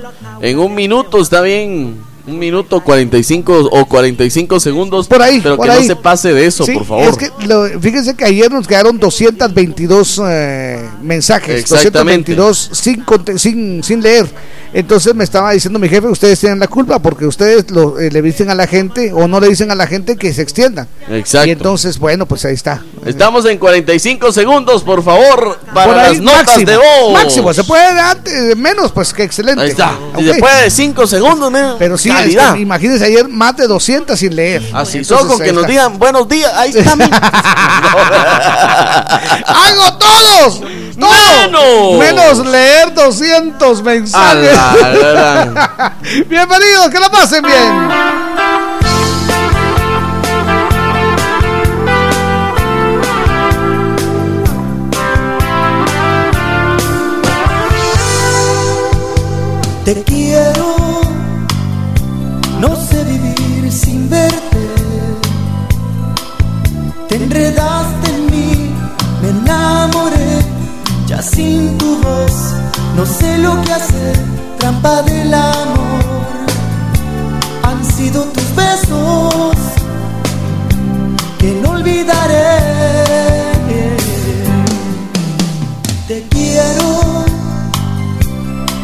en 0.41 0.59
un 0.59 0.75
minuto, 0.75 1.21
está 1.21 1.41
bien. 1.41 2.12
Un 2.25 2.39
minuto 2.39 2.81
45 2.81 3.69
o 3.73 3.85
45 3.87 4.61
segundos. 4.61 5.09
Por 5.09 5.21
ahí, 5.21 5.41
Pero 5.43 5.57
por 5.57 5.67
que 5.67 5.73
ahí. 5.73 5.81
no 5.81 5.87
se 5.87 5.97
pase 5.97 6.33
de 6.33 6.47
eso, 6.47 6.65
Sí, 6.65 6.73
por 6.73 6.85
favor. 6.85 7.05
Es 7.09 7.17
que 7.17 7.31
lo- 7.49 7.67
fíjense 7.81 8.15
que 8.15 8.25
ayer 8.25 8.49
nos 8.51 8.69
quedaron 8.69 8.97
222 8.99 10.21
eh, 10.25 10.89
mensajes, 11.03 11.61
Exactamente. 11.63 12.35
222 12.37 12.71
sin, 12.73 13.39
sin, 13.39 13.83
sin 13.83 14.01
leer. 14.03 14.27
Entonces 14.75 15.15
me 15.15 15.23
estaba 15.25 15.51
diciendo 15.53 15.79
mi 15.79 15.89
jefe, 15.89 16.07
ustedes 16.07 16.41
tienen 16.41 16.59
la 16.59 16.67
culpa 16.67 16.99
porque 16.99 17.27
ustedes 17.27 17.71
lo, 17.71 17.99
eh, 18.01 18.11
le 18.11 18.23
dicen 18.23 18.49
a 18.51 18.55
la 18.55 18.67
gente 18.67 19.13
o 19.13 19.29
no 19.29 19.39
le 19.39 19.49
dicen 19.49 19.71
a 19.71 19.75
la 19.75 19.87
gente 19.87 20.17
que 20.17 20.33
se 20.33 20.41
extiendan. 20.43 20.89
Exacto. 21.11 21.47
Y 21.49 21.51
entonces, 21.51 21.99
bueno, 21.99 22.25
pues 22.27 22.45
ahí 22.47 22.55
está. 22.55 22.83
Estamos 23.05 23.45
en 23.47 23.59
45 23.59 24.33
segundos, 24.33 24.83
por 24.83 25.03
favor, 25.05 25.59
para 25.75 25.87
Por 25.87 25.99
ahí, 25.99 26.13
las 26.15 26.21
notas 26.23 26.47
máximo, 26.47 26.71
de 26.71 26.77
voz. 26.77 27.13
Máximo, 27.13 27.53
se 27.55 27.65
puede 27.65 27.95
dar 27.95 28.17
antes, 28.17 28.57
menos, 28.57 28.93
pues 28.93 29.13
que 29.13 29.25
excelente. 29.25 29.63
Ahí 29.63 29.71
está. 29.71 29.95
Si 30.19 30.29
Ok. 30.29 30.35
se 30.35 30.41
puede 30.41 30.63
de 30.63 30.71
5 30.71 31.07
segundos, 31.07 31.51
mira, 31.53 31.75
Pero 31.79 31.99
sí, 31.99 32.09
calidad. 32.09 32.49
este, 32.51 32.61
imagínense 32.61 33.05
ayer 33.05 33.29
más 33.29 33.57
de 33.57 33.67
200 33.67 34.19
sin 34.19 34.35
leer. 34.35 34.63
Así, 34.73 35.05
solo 35.05 35.27
con 35.29 35.39
que 35.41 35.53
nos 35.53 35.67
digan 35.67 35.99
buenos 35.99 36.27
días. 36.29 36.51
Ahí 36.55 36.71
está. 36.75 36.97
mi- 36.97 37.05
¡Hago 39.47 39.99
todos! 39.99 40.61
¡Todo! 40.99 41.11
¡Menos! 41.99 41.99
Menos 41.99 42.47
leer 42.47 42.95
200 42.95 43.83
mensajes. 43.83 44.59
Bienvenidos, 46.29 46.91
que 46.91 47.01
la 47.01 47.11
pasen 47.11 47.43
bien. 47.43 48.23
Te 59.85 60.05
quiero, 60.05 60.77
no 62.61 62.77
sé 62.77 63.03
vivir 63.03 63.73
sin 63.73 64.09
verte. 64.09 64.43
Te 67.09 67.17
enredaste 67.17 68.11
en 68.15 68.27
mí, 68.27 68.71
me 69.21 69.29
enamoré, 69.31 70.39
ya 71.09 71.21
sin 71.21 71.77
tu 71.79 71.97
voz, 71.97 72.55
no 72.97 73.05
sé 73.05 73.39
lo 73.39 73.61
que 73.63 73.73
hacer, 73.73 74.17
trampa 74.63 75.03
del 75.03 75.35
amor. 75.35 76.47
Han 77.65 77.85
sido 77.85 78.23
tus 78.27 78.49
besos 78.55 79.57
que 81.41 81.51
no 81.61 81.71
olvidaré. 81.71 82.61
Te 86.07 86.23
quiero 86.31 86.89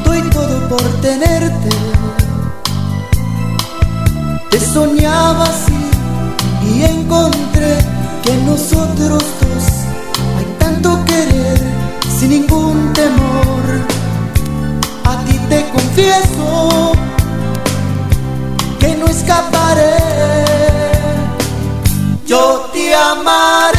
doy 0.05 0.21
todo 0.31 0.69
por 0.69 0.83
tenerte. 1.01 1.71
Te 4.51 4.59
soñaba 4.59 5.45
así 5.45 5.81
y 6.73 6.83
encontré 6.83 7.79
que 8.25 8.35
nosotros 8.51 9.23
dos 9.41 9.65
hay 10.39 10.47
tanto 10.59 11.05
querer 11.05 11.61
sin 12.19 12.31
ningún 12.31 12.93
temor. 12.95 13.58
Te 15.49 15.65
confieso 15.71 16.93
que 18.79 18.95
no 18.97 19.07
escaparé. 19.07 19.97
Yo 22.27 22.69
te 22.73 22.95
amaré, 22.95 23.78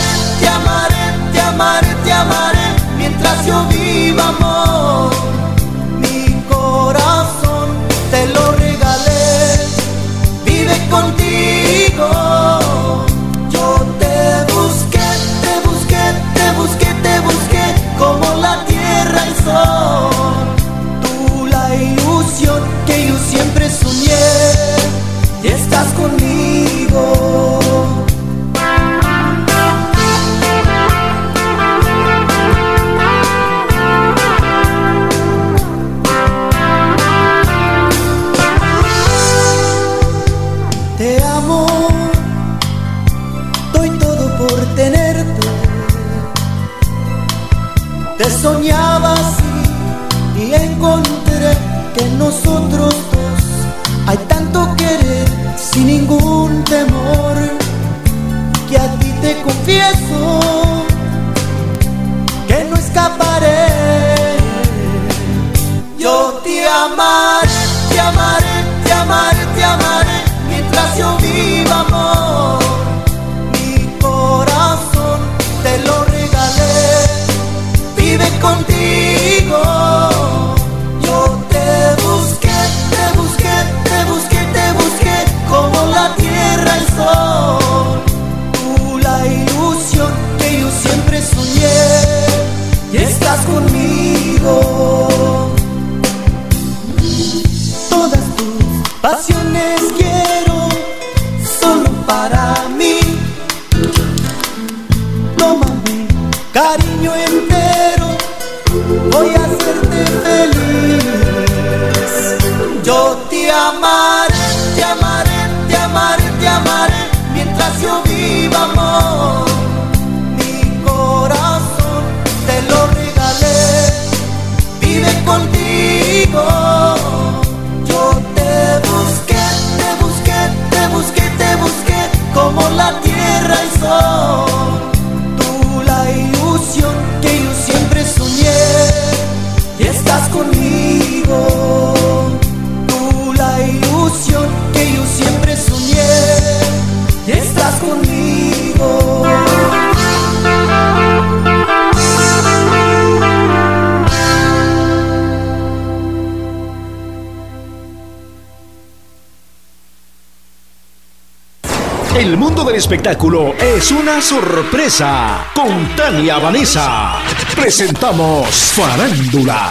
espectáculo 162.89 163.53
es 163.59 163.91
una 163.91 164.19
sorpresa. 164.19 165.45
Con 165.53 165.95
Tania 165.95 166.39
Vanessa. 166.39 167.19
Presentamos 167.55 168.49
Farándula. 168.75 169.69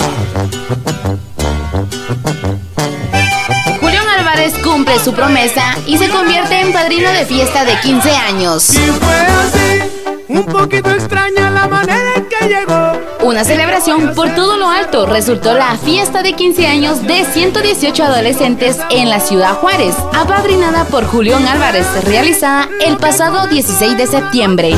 Julián 3.81 4.09
Álvarez 4.09 4.55
cumple 4.63 5.01
su 5.01 5.13
promesa 5.13 5.77
y 5.85 5.99
se 5.99 6.09
convierte 6.11 6.61
en 6.61 6.73
padrino 6.73 7.11
de 7.11 7.27
fiesta 7.27 7.65
de 7.65 7.81
15 7.81 8.09
años. 8.09 8.71
Y 8.71 8.89
fue 8.93 9.17
así, 9.17 10.15
un 10.29 10.45
poquito 10.45 10.89
extraña 10.93 11.51
la 11.51 11.67
manera. 11.67 12.18
Una 13.39 13.45
celebración 13.45 14.15
por 14.17 14.35
todo 14.35 14.57
lo 14.57 14.69
alto 14.69 15.07
resultó 15.07 15.55
la 15.55 15.77
fiesta 15.77 16.25
de 16.25 16.33
15 16.33 16.67
años 16.67 17.03
de 17.05 17.25
118 17.25 18.03
adolescentes 18.03 18.79
en 18.91 19.09
la 19.09 19.21
ciudad 19.21 19.55
Juárez, 19.55 19.95
apadrinada 20.13 20.87
por 20.87 21.07
Julián 21.07 21.47
Álvarez, 21.47 21.87
realizada 22.03 22.69
el 22.85 22.97
pasado 22.97 23.47
16 23.47 23.97
de 23.97 24.09
septiembre. 24.09 24.75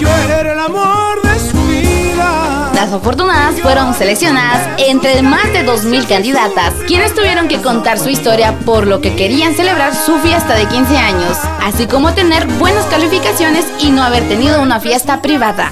Yo 0.00 0.08
era 0.08 0.54
el 0.54 0.58
amor 0.58 1.22
de 1.22 1.38
su 1.38 1.56
vida. 1.68 2.72
Las 2.74 2.92
afortunadas 2.92 3.60
fueron 3.60 3.94
seleccionadas 3.94 4.68
entre 4.78 5.22
más 5.22 5.44
de 5.52 5.64
2.000 5.64 6.08
candidatas, 6.08 6.74
quienes 6.88 7.14
tuvieron 7.14 7.46
que 7.46 7.62
contar 7.62 7.96
su 7.96 8.08
historia 8.08 8.58
por 8.66 8.88
lo 8.88 9.00
que 9.00 9.14
querían 9.14 9.54
celebrar 9.54 9.94
su 9.94 10.18
fiesta 10.18 10.56
de 10.56 10.66
15 10.66 10.98
años, 10.98 11.38
así 11.62 11.86
como 11.86 12.12
tener 12.12 12.44
buenas 12.58 12.86
calificaciones 12.86 13.66
y 13.78 13.92
no 13.92 14.02
haber 14.02 14.26
tenido 14.26 14.60
una 14.60 14.80
fiesta 14.80 15.22
privada. 15.22 15.70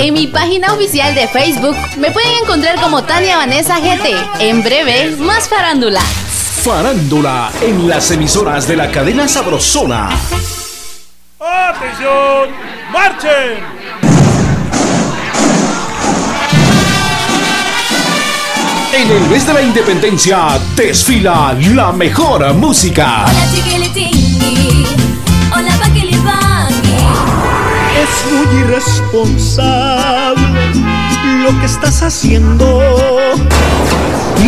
En 0.00 0.14
mi 0.14 0.28
página 0.28 0.72
oficial 0.74 1.12
de 1.12 1.26
Facebook 1.26 1.76
me 1.96 2.12
pueden 2.12 2.30
encontrar 2.40 2.80
como 2.80 3.02
Tania 3.02 3.36
Vanessa 3.36 3.80
GT. 3.80 4.14
En 4.38 4.62
breve, 4.62 5.16
más 5.18 5.48
farándula. 5.48 6.00
Farándula 6.00 7.50
en 7.60 7.88
las 7.88 8.08
emisoras 8.12 8.68
de 8.68 8.76
la 8.76 8.92
cadena 8.92 9.26
Sabrosona. 9.26 10.10
¡Atención! 11.40 12.48
¡Marchen! 12.92 13.58
En 18.92 19.10
el 19.10 19.28
mes 19.28 19.46
de 19.48 19.52
la 19.52 19.62
independencia 19.62 20.60
desfila 20.76 21.56
la 21.74 21.90
mejor 21.90 22.54
música. 22.54 23.24
Hola 23.24 24.97
Es 28.02 28.10
muy 28.32 28.48
irresponsable 28.60 30.48
lo 31.42 31.50
que 31.60 31.66
estás 31.66 32.02
haciendo. 32.02 32.82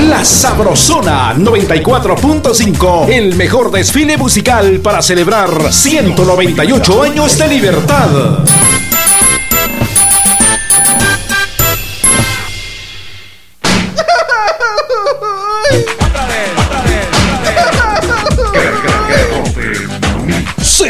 La 0.09 0.25
Sabrosona 0.25 1.35
94.5, 1.35 3.09
el 3.09 3.35
mejor 3.35 3.73
desfile 3.73 4.17
musical 4.17 4.81
para 4.81 5.03
celebrar 5.03 5.73
198 5.73 7.03
años 7.03 7.37
de 7.39 7.49
libertad. 7.49 8.09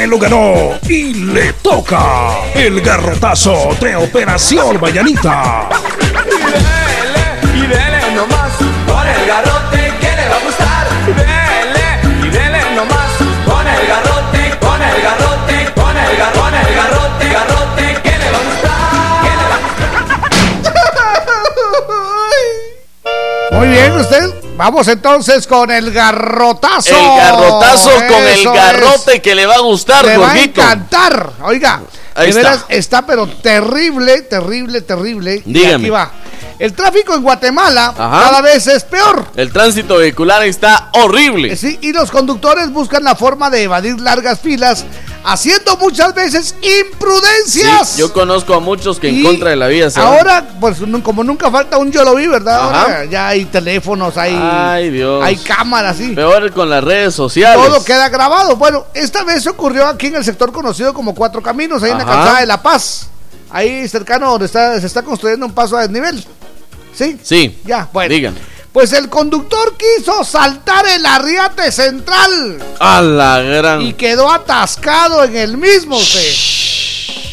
Se 0.01 0.07
lo 0.07 0.19
ganó 0.19 0.79
y 0.89 1.13
le 1.13 1.53
toca 1.53 2.31
el 2.55 2.81
garrotazo 2.81 3.77
de 3.79 3.97
Operación 3.97 4.81
Mañanita. 4.81 5.69
Y 7.55 7.61
dele 7.67 8.15
nomás 8.15 8.51
con 8.87 9.07
el 9.07 9.27
garrote 9.27 9.93
que 10.01 10.17
le 10.17 10.27
va 10.27 10.37
a 10.37 10.41
gustar. 10.43 10.89
Dele 11.05 12.01
y 12.27 12.31
dele 12.31 12.61
nomás 12.75 13.13
con 13.45 13.67
el 13.69 13.87
garrote, 13.87 14.59
con 14.59 14.81
el 14.81 15.03
garrote, 15.03 15.71
con 15.75 15.95
el 15.99 16.17
garrote, 16.17 16.33
con 16.33 16.55
el 16.55 16.75
garrote, 16.75 17.29
garrote 17.29 18.01
que 18.03 18.19
le 18.19 18.31
va 18.31 18.39
a 18.39 18.45
gustar. 23.51 23.59
Muy 23.59 23.69
bien, 23.69 23.93
usted. 24.01 24.40
Vamos 24.61 24.89
entonces 24.89 25.47
con 25.47 25.71
el 25.71 25.91
garrotazo. 25.91 26.91
El 26.95 27.17
garrotazo 27.17 27.91
con 27.95 28.23
el 28.29 28.45
garrote 28.45 29.15
es. 29.15 29.23
que 29.23 29.35
le 29.35 29.47
va 29.47 29.55
a 29.55 29.61
gustar, 29.61 30.05
Le 30.05 30.19
va 30.19 30.33
a 30.33 30.39
encantar. 30.39 31.33
Oiga, 31.45 31.81
Ahí 32.15 32.25
de 32.31 32.41
está. 32.41 32.51
veras 32.51 32.65
está 32.69 33.07
pero 33.07 33.27
terrible, 33.27 34.21
terrible, 34.21 34.83
terrible. 34.83 35.43
Y 35.47 35.51
Dígame. 35.55 35.75
aquí 35.77 35.89
va. 35.89 36.11
El 36.59 36.75
tráfico 36.75 37.15
en 37.15 37.23
Guatemala 37.23 37.95
Ajá. 37.97 38.21
cada 38.21 38.43
vez 38.43 38.67
es 38.67 38.85
peor. 38.85 39.29
El 39.35 39.51
tránsito 39.51 39.97
vehicular 39.97 40.43
está 40.45 40.91
horrible. 40.93 41.57
Sí, 41.57 41.79
y 41.81 41.95
los 41.95 42.11
conductores 42.11 42.71
buscan 42.71 43.03
la 43.03 43.15
forma 43.15 43.49
de 43.49 43.63
evadir 43.63 43.99
largas 43.99 44.41
filas, 44.41 44.85
haciendo 45.25 45.77
muchas 45.77 46.15
veces 46.15 46.55
imprudencias. 46.61 47.89
Sí, 47.91 48.01
yo 48.01 48.13
conozco 48.13 48.55
a 48.55 48.61
muchos 48.61 48.99
que 48.99 49.09
en 49.09 49.23
contra 49.23 49.51
de 49.51 49.57
la 49.57 49.69
se 49.91 50.01
van. 50.01 50.09
Ahora, 50.09 50.49
pues 50.61 50.79
como 51.03 51.25
nunca 51.25 51.51
falta 51.51 51.79
un 51.79 51.91
yo 51.91 52.05
lo 52.05 52.15
vi, 52.15 52.27
¿verdad? 52.27 52.69
Ajá. 52.71 52.83
Ahora 52.83 53.05
ya 53.05 53.29
hay 53.29 53.45
teléfonos, 53.47 54.17
hay, 54.17 54.39
Ay, 54.41 54.91
Dios. 54.91 55.23
hay 55.25 55.37
cámaras, 55.37 55.97
sí. 55.97 56.09
Peor 56.15 56.51
con 56.53 56.69
las 56.69 56.83
redes 56.83 57.15
sociales. 57.15 57.65
Todo 57.65 57.85
queda 57.85 58.09
grabado. 58.09 58.57
Bueno, 58.57 58.87
esta 58.95 59.25
vez 59.25 59.47
ocurrió 59.47 59.87
aquí 59.87 60.07
en 60.07 60.17
el 60.17 60.25
sector 60.25 60.53
conocido 60.53 60.95
como 60.95 61.15
Cuatro 61.15 61.43
Caminos, 61.43 61.83
ahí 61.83 61.91
en 61.91 61.99
la 61.99 62.05
calzada 62.05 62.41
de 62.41 62.47
La 62.47 62.63
Paz. 62.63 63.09
Ahí 63.51 63.89
cercano 63.89 64.31
donde 64.31 64.47
está, 64.47 64.81
se 64.81 64.87
está 64.87 65.03
construyendo 65.03 65.45
un 65.45 65.53
paso 65.53 65.77
a 65.77 65.83
desnivel. 65.83 66.25
¿Sí? 66.95 67.19
Sí. 67.23 67.59
Ya, 67.65 67.89
bueno. 67.93 68.15
Dígame. 68.15 68.39
Pues 68.73 68.93
el 68.93 69.09
conductor 69.09 69.77
quiso 69.77 70.23
saltar 70.23 70.87
el 70.87 71.05
arriate 71.05 71.73
central 71.73 72.59
A 72.79 73.01
la 73.03 73.41
gran. 73.41 73.83
y 73.83 73.95
quedó 73.95 74.31
atascado 74.31 75.25
en 75.25 75.37
el 75.37 75.57
mismo. 75.57 75.99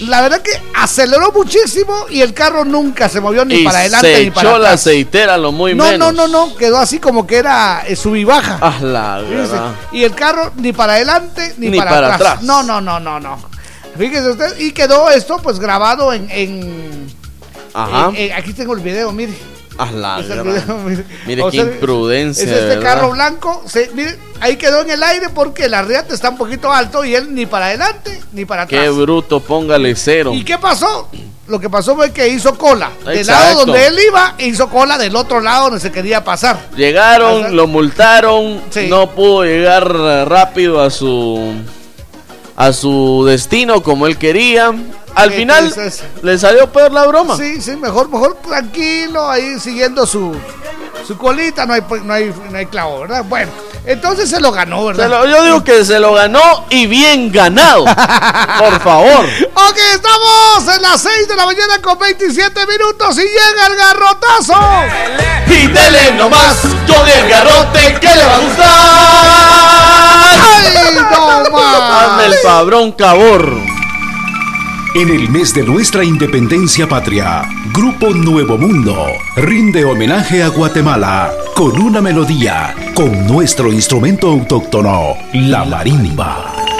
La 0.02 0.21
verdad 0.21 0.41
que 0.41 0.52
aceleró 0.76 1.32
muchísimo 1.32 2.06
y 2.10 2.21
el 2.21 2.34
carro 2.34 2.65
nunca 2.65 3.08
se 3.10 3.19
movió 3.19 3.43
ni 3.45 3.56
Y 3.56 3.63
para 3.63 3.80
adelante 3.80 4.15
se 4.15 4.23
ni 4.26 4.32
para 4.32 4.50
echó 4.50 4.60
la 4.60 4.71
aceitera, 4.73 5.38
lo 5.38 5.52
muy 5.52 5.73
no, 5.76 5.84
menos. 5.86 6.13
no, 6.13 6.28
no, 6.28 6.47
no, 6.47 6.56
quedó 6.56 6.78
así 6.78 7.00
como 7.00 7.26
que 7.26 7.38
era 7.38 7.84
eh, 7.88 7.95
sub 7.95 8.15
y 8.15 8.23
baja. 8.23 8.58
A 8.62 8.80
la 8.82 9.21
gran. 9.21 9.76
Y 9.91 10.04
el 10.04 10.13
carro 10.15 10.52
ni 10.58 10.71
para 10.73 10.93
adelante 10.93 11.54
ni, 11.58 11.69
Ni 11.69 11.78
para, 11.80 11.91
para 11.91 12.13
atrás. 12.15 12.32
atrás. 12.32 12.43
No, 12.43 12.62
no, 12.63 12.80
no, 12.82 13.00
no, 13.00 13.19
no. 13.19 13.38
Fíjese 13.97 14.30
usted, 14.30 14.60
y 14.60 14.71
quedó 14.71 15.10
esto 15.10 15.38
pues 15.41 15.60
grabado 15.60 16.13
en... 16.13 16.28
en- 16.32 17.15
Ajá. 17.73 18.10
en- 18.10 18.15
en- 18.15 18.34
aquí 18.34 18.54
tengo 18.54 18.73
el 18.73 18.80
video, 18.82 19.12
mire. 19.12 19.34
A 19.78 19.92
la 19.92 20.18
mire. 21.26 21.42
O 21.44 21.52
qué 21.52 21.58
sea, 21.58 21.66
imprudencia. 21.66 22.44
Es 22.44 22.50
este 22.52 22.80
carro 22.80 23.12
blanco, 23.12 23.63
se- 23.68 23.92
mire, 23.94 24.18
ahí 24.40 24.56
quedó 24.58 24.82
en 24.82 24.90
el 24.92 25.04
aire 25.04 25.30
porque 25.30 25.66
el 25.66 25.74
arriate 25.74 26.13
está 26.13 26.30
un 26.30 26.38
poquito 26.38 26.72
alto 26.72 27.06
y 27.06 27.13
él 27.16 27.34
ni 27.36 27.46
para 27.46 27.68
adelante 27.68 28.20
ni 28.34 28.46
para 28.46 28.63
atrás. 28.63 28.82
Qué 28.84 28.90
bruto, 28.90 29.40
póngale 29.40 29.96
cero. 29.96 30.32
¿Y 30.34 30.44
qué 30.44 30.58
pasó? 30.58 31.10
Lo 31.48 31.60
que 31.62 31.70
pasó 31.70 31.96
fue 31.96 32.12
que 32.12 32.28
hizo 32.28 32.58
cola. 32.58 32.92
Del 33.06 33.26
lado 33.26 33.66
donde 33.66 33.88
él 33.88 33.98
iba, 34.06 34.36
hizo 34.40 34.68
cola 34.70 34.98
del 34.98 35.16
otro 35.16 35.40
lado 35.40 35.66
donde 35.66 35.80
se 35.80 35.92
quería 35.92 36.24
pasar. 36.24 36.60
Llegaron, 36.76 37.56
lo 37.56 37.68
multaron, 37.68 38.62
Sí. 38.70 38.88
no 38.90 39.12
pudo 39.12 39.44
llegar 39.46 39.88
rápido 40.28 40.82
a 40.82 40.90
su 40.90 41.54
a 42.56 42.74
su 42.74 43.24
destino 43.28 43.82
como 43.84 44.08
él 44.08 44.18
quería. 44.18 44.74
Al 45.17 45.32
final 45.34 45.73
le 46.21 46.38
salió 46.38 46.71
peor 46.71 46.91
la 46.91 47.06
broma. 47.06 47.36
Sí, 47.38 47.62
sí, 47.62 47.75
mejor, 47.75 48.10
mejor 48.10 48.36
tranquilo, 48.36 49.30
ahí 49.30 49.60
siguiendo 49.60 50.06
su, 50.06 50.36
su 51.06 51.17
colita, 51.17 51.65
no 51.65 51.73
hay, 51.73 51.82
no, 52.03 52.13
hay, 52.13 52.34
no 52.49 52.58
hay 52.58 52.65
clavo, 52.67 53.01
¿verdad? 53.01 53.23
Bueno, 53.27 53.51
entonces 53.86 54.30
se 54.30 54.39
lo 54.39 54.51
ganó, 54.51 54.86
¿verdad? 54.86 55.10
Lo- 55.10 55.25
yo 55.27 55.43
digo 55.43 55.63
que 55.63 55.84
se 55.86 55.99
lo 55.99 56.13
ganó 56.13 56.65
y 56.69 56.86
bien 56.88 57.32
ganado. 57.32 57.86
Por 58.60 58.80
favor. 58.82 59.25
Ok, 59.56 59.77
estamos 59.95 60.75
en 60.75 60.82
las 60.82 61.01
6 61.01 61.27
de 61.27 61.36
la 61.36 61.45
mañana 61.45 61.82
con 61.82 61.97
27 61.97 62.65
minutos 62.67 63.17
y 63.17 63.21
llega 63.21 63.67
el 63.67 63.75
garrotazo. 63.75 64.53
Y 65.47 65.67
dele 65.67 66.12
nomás 66.13 66.58
con 66.86 67.08
el 67.08 67.30
garrote 67.30 67.97
que 67.99 68.08
le 68.15 68.25
va 68.25 68.36
a 68.36 68.39
gustar. 68.39 68.67
¡Ay, 70.30 70.95
no 70.95 71.49
más! 71.51 71.77
Hazme 72.03 72.25
el 72.25 72.34
fabrón 72.43 72.91
cabor. 72.91 73.77
En 74.95 75.10
el 75.10 75.30
mes 75.30 75.54
de 75.54 75.63
nuestra 75.63 76.04
independencia 76.04 76.88
patria, 76.88 77.43
Grupo 77.73 78.13
Nuevo 78.13 78.58
Mundo 78.58 78.95
rinde 79.36 79.86
homenaje 79.86 80.41
a 80.41 80.47
Guatemala 80.47 81.32
con 81.56 81.80
una 81.80 82.02
melodía, 82.02 82.73
con 82.95 83.28
nuestro 83.28 83.71
instrumento 83.71 84.28
autóctono, 84.28 85.15
la 85.34 85.65
marimba. 85.65 86.77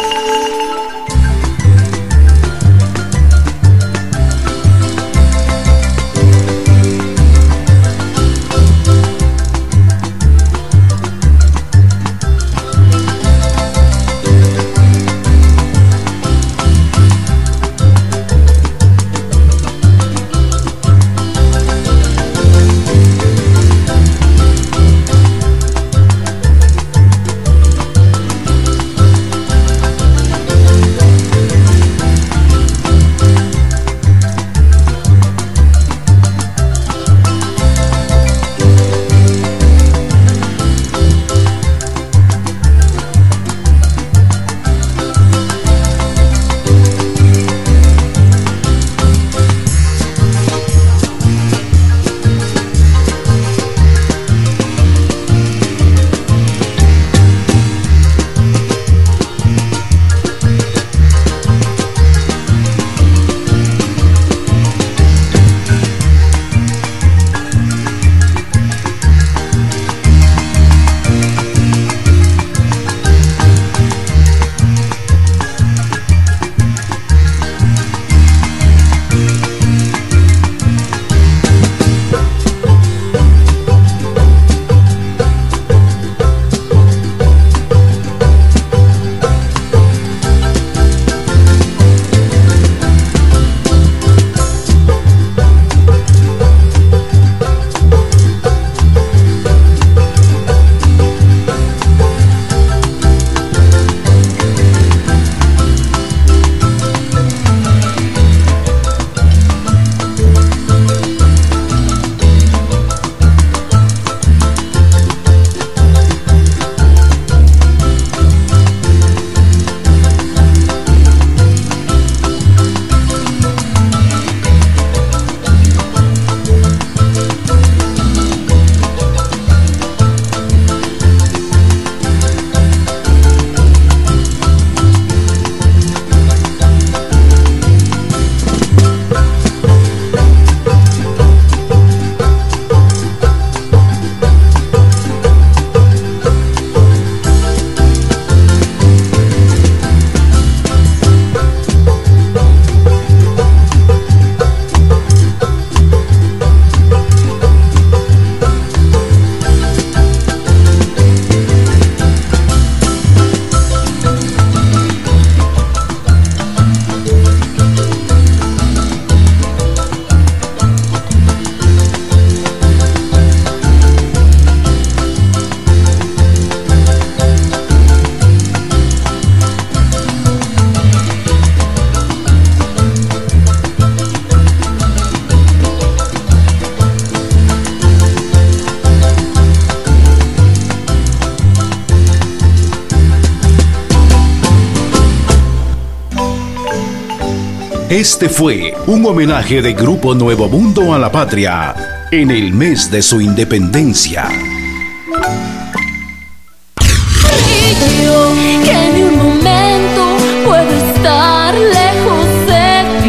Este 197.98 198.30
fue 198.30 198.76
un 198.86 199.04
homenaje 199.08 199.60
de 199.60 199.74
Grupo 199.74 200.14
Nuevo 200.14 200.48
Mundo 200.48 200.94
a 200.94 201.00
la 201.00 201.12
patria 201.12 202.06
en 202.12 202.30
el 202.30 202.54
mes 202.54 202.92
de 202.92 203.02
su 203.02 203.20
independencia. 203.20 204.30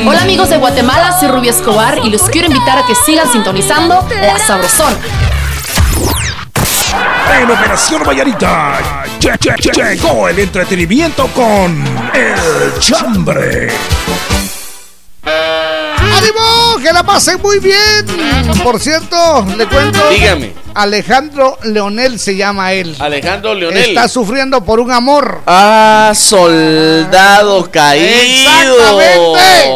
Hola 0.07 0.22
amigos 0.22 0.48
de 0.48 0.57
Guatemala, 0.57 1.20
soy 1.20 1.29
Rubia 1.29 1.51
Escobar 1.51 1.98
y 2.03 2.09
los 2.09 2.22
quiero 2.22 2.46
invitar 2.46 2.79
a 2.79 2.87
que 2.87 2.94
sigan 2.94 3.31
sintonizando 3.31 4.09
La 4.22 4.38
Sabrosona. 4.38 4.96
En 7.38 7.51
Operación 7.51 8.05
Vallarita 8.09 8.79
llegó 9.20 10.31
el 10.31 10.38
entretenimiento 10.38 11.27
con 11.35 11.85
El 12.14 12.79
Chambre. 12.81 13.68
¡Ánimo! 16.18 16.83
¡Que 16.83 16.92
la 16.92 17.04
pasen 17.04 17.40
muy 17.40 17.59
bien! 17.61 18.07
Por 18.64 18.81
cierto, 18.81 19.46
le 19.57 19.66
cuento. 19.66 20.00
Dígame. 20.11 20.52
Alejandro 20.74 21.59
Leonel 21.64 22.18
se 22.18 22.37
llama 22.37 22.72
él. 22.72 22.94
Alejandro 22.98 23.54
Leonel. 23.54 23.85
Está 23.85 24.09
sufriendo 24.09 24.64
por 24.64 24.81
un 24.81 24.90
amor. 24.90 25.42
Ah, 25.46 26.12
soldado 26.14 27.70
caído. 27.70 28.09
Exactamente, 28.09 29.68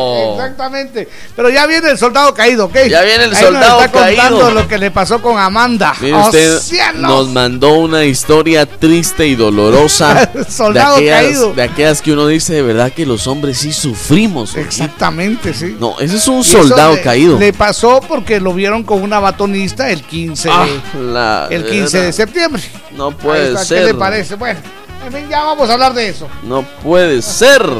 exactamente. 0.42 1.08
Pero 1.36 1.50
ya 1.50 1.66
viene 1.66 1.90
el 1.90 1.98
soldado 1.98 2.34
caído, 2.34 2.66
¿ok? 2.66 2.74
Ya 2.88 3.02
viene 3.02 3.24
el 3.24 3.30
Ahí 3.34 3.42
nos 3.42 3.52
soldado 3.52 3.82
está 3.84 4.06
contando 4.06 4.50
lo 4.50 4.68
que 4.68 4.78
le 4.78 4.90
pasó 4.90 5.20
con 5.22 5.38
Amanda. 5.38 5.94
Mire 6.00 6.14
¡Oh, 6.14 6.26
usted, 6.26 6.58
nos 6.94 7.28
mandó 7.28 7.70
una 7.74 8.04
historia 8.04 8.66
triste 8.66 9.26
y 9.26 9.34
dolorosa. 9.34 10.30
Soldado 10.48 10.96
de 10.98 11.12
aquellas, 11.12 11.22
caído. 11.38 11.54
De 11.54 11.62
aquellas 11.62 12.02
que 12.02 12.12
uno 12.12 12.26
dice 12.26 12.54
de 12.54 12.62
verdad 12.62 12.92
que 12.92 13.06
los 13.06 13.26
hombres 13.26 13.58
sí 13.58 13.72
sufrimos. 13.72 14.56
Exactamente, 14.56 15.54
sí. 15.54 15.76
No, 15.78 15.98
ese 16.00 16.16
es 16.16 16.28
un 16.28 16.40
Y 16.40 16.44
soldado 16.44 16.94
le- 16.94 17.02
caído. 17.02 17.38
Le 17.38 17.52
pasó 17.52 18.00
porque 18.06 18.40
lo 18.40 18.52
vieron 18.54 18.82
con 18.82 19.02
una 19.02 19.18
batonista 19.20 19.90
el 19.90 20.02
15, 20.02 20.48
Ah, 20.50 20.66
la- 21.00 21.48
el 21.50 21.64
15 21.66 22.00
de 22.02 22.12
septiembre. 22.12 22.62
No 22.96 23.10
puede 23.12 23.48
está, 23.48 23.64
ser. 23.64 23.78
¿Qué 23.80 23.84
le 23.86 23.94
parece? 23.94 24.34
Bueno, 24.34 24.60
en 25.06 25.12
fin, 25.12 25.28
ya 25.28 25.42
vamos 25.44 25.68
a 25.70 25.72
hablar 25.74 25.94
de 25.94 26.08
eso. 26.08 26.28
No 26.42 26.62
puede 26.82 27.22
ser. 27.22 27.62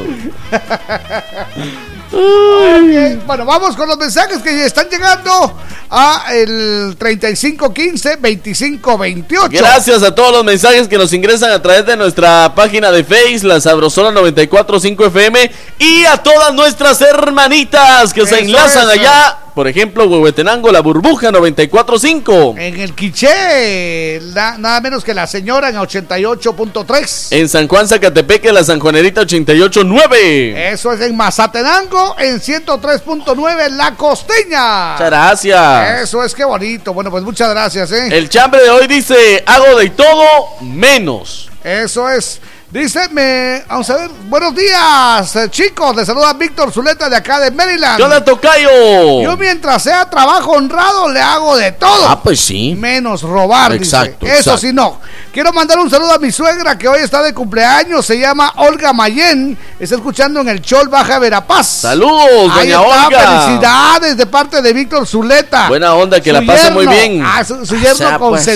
Bueno, 2.13 3.45
vamos 3.47 3.75
con 3.75 3.89
los 3.89 3.97
mensajes 3.97 4.39
que 4.39 4.67
están 4.67 4.89
llegando 4.91 5.57
a 5.89 6.27
el 6.33 6.99
3515-2528. 6.99 9.49
Gracias 9.51 10.03
a 10.03 10.15
todos 10.15 10.33
los 10.33 10.45
mensajes 10.45 10.89
que 10.89 10.99
nos 10.99 11.11
ingresan 11.13 11.53
a 11.53 11.63
través 11.63 11.87
de 11.87 11.97
nuestra 11.97 12.53
página 12.55 12.91
de 12.91 13.05
Face, 13.05 13.41
la 13.43 13.61
Sabrosona 13.61 14.11
945 14.11 15.07
FM, 15.07 15.51
y 15.79 16.05
a 16.05 16.19
todas 16.19 16.53
nuestras 16.53 17.01
hermanitas 17.01 18.13
que 18.13 18.27
se 18.27 18.41
enlazan 18.41 18.91
es. 18.91 18.99
allá. 18.99 19.39
Por 19.55 19.69
ejemplo, 19.69 20.07
Huehuetenango, 20.07 20.73
la 20.73 20.81
burbuja 20.81 21.31
945. 21.31 22.55
En 22.57 22.81
el 22.81 22.95
Quiché, 22.95 24.19
la- 24.33 24.57
nada 24.57 24.81
menos 24.81 25.05
que 25.05 25.13
la 25.13 25.27
señora 25.27 25.69
en 25.69 25.77
88.3. 25.77 27.33
En 27.33 27.49
San 27.51 27.69
Juan 27.69 27.87
Zacatepeque, 27.87 28.51
la 28.51 28.65
Sanjuanerita 28.65 29.21
889. 29.21 30.73
Eso 30.73 30.93
es 30.95 31.03
en 31.03 31.15
Mazatenango, 31.17 32.17
en 32.19 32.41
103.9, 32.41 33.69
La 33.71 33.95
Costeña. 33.95 34.93
Muchas 34.93 35.11
gracias. 35.11 36.01
Eso 36.03 36.25
es 36.25 36.35
que 36.35 36.45
bonito. 36.45 36.95
Bueno, 36.95 37.11
pues 37.11 37.23
muchas 37.23 37.51
gracias, 37.51 37.93
¿eh? 37.93 38.09
El 38.11 38.31
chambre 38.31 38.63
de 38.63 38.71
hoy 38.71 38.87
dice, 38.87 39.43
hago 39.47 39.77
de 39.79 39.91
todo 39.91 40.25
menos. 40.63 41.51
Eso 41.63 42.09
es. 42.09 42.41
Dice, 42.73 43.07
me, 43.11 43.63
vamos 43.69 43.91
a 43.91 43.97
ver, 43.99 44.11
buenos 44.31 44.55
días, 44.55 45.37
eh, 45.37 45.51
chicos. 45.51 45.95
Les 45.95 46.07
saluda 46.07 46.33
Víctor 46.33 46.73
Zuleta 46.73 47.11
de 47.11 47.17
acá 47.17 47.39
de 47.39 47.51
Maryland. 47.51 47.99
¿Qué 47.99 48.03
onda, 48.03 48.25
Tocayo? 48.25 49.21
Yo 49.23 49.37
mientras 49.37 49.83
sea 49.83 50.09
trabajo 50.09 50.53
honrado 50.53 51.11
le 51.11 51.21
hago 51.21 51.55
de 51.55 51.73
todo. 51.73 52.09
Ah, 52.09 52.23
pues 52.23 52.41
sí. 52.41 52.75
Menos 52.75 53.21
robar. 53.21 53.73
dice. 53.73 53.85
Exacto, 53.85 54.25
Eso 54.25 54.37
exacto. 54.37 54.59
sí, 54.59 54.73
no. 54.73 55.01
Quiero 55.35 55.53
mandar 55.53 55.79
un 55.81 55.91
saludo 55.91 56.15
a 56.15 56.19
mi 56.19 56.33
suegra 56.33 56.79
que 56.79 56.89
hoy 56.89 57.01
está 57.03 57.23
de 57.23 57.35
cumpleaños. 57.35 58.07
Se 58.07 58.19
llama 58.19 58.51
Olga 58.57 58.95
Mayen. 58.95 59.59
Está 59.79 59.97
escuchando 59.97 60.41
en 60.41 60.49
el 60.49 60.63
Chol 60.63 60.89
Baja 60.89 61.19
Verapaz. 61.19 61.67
Saludos, 61.67 62.53
Ahí 62.55 62.71
doña 62.71 62.83
está, 62.83 63.07
Olga. 63.07 63.21
Felicidades 63.21 64.17
de 64.17 64.27
parte 64.27 64.63
de 64.63 64.73
Víctor 64.73 65.07
Zuleta. 65.07 65.69
Buena 65.69 65.93
onda, 65.95 66.23
que 66.23 66.31
Su 66.31 66.41
la 66.41 66.47
pase 66.47 66.71
muy 66.71 66.87
bien. 66.87 67.23
Ah, 67.23 67.45
su, 67.45 67.67
su 67.67 67.77
yerno 67.77 67.97
sea, 67.97 68.19
pues. 68.19 68.49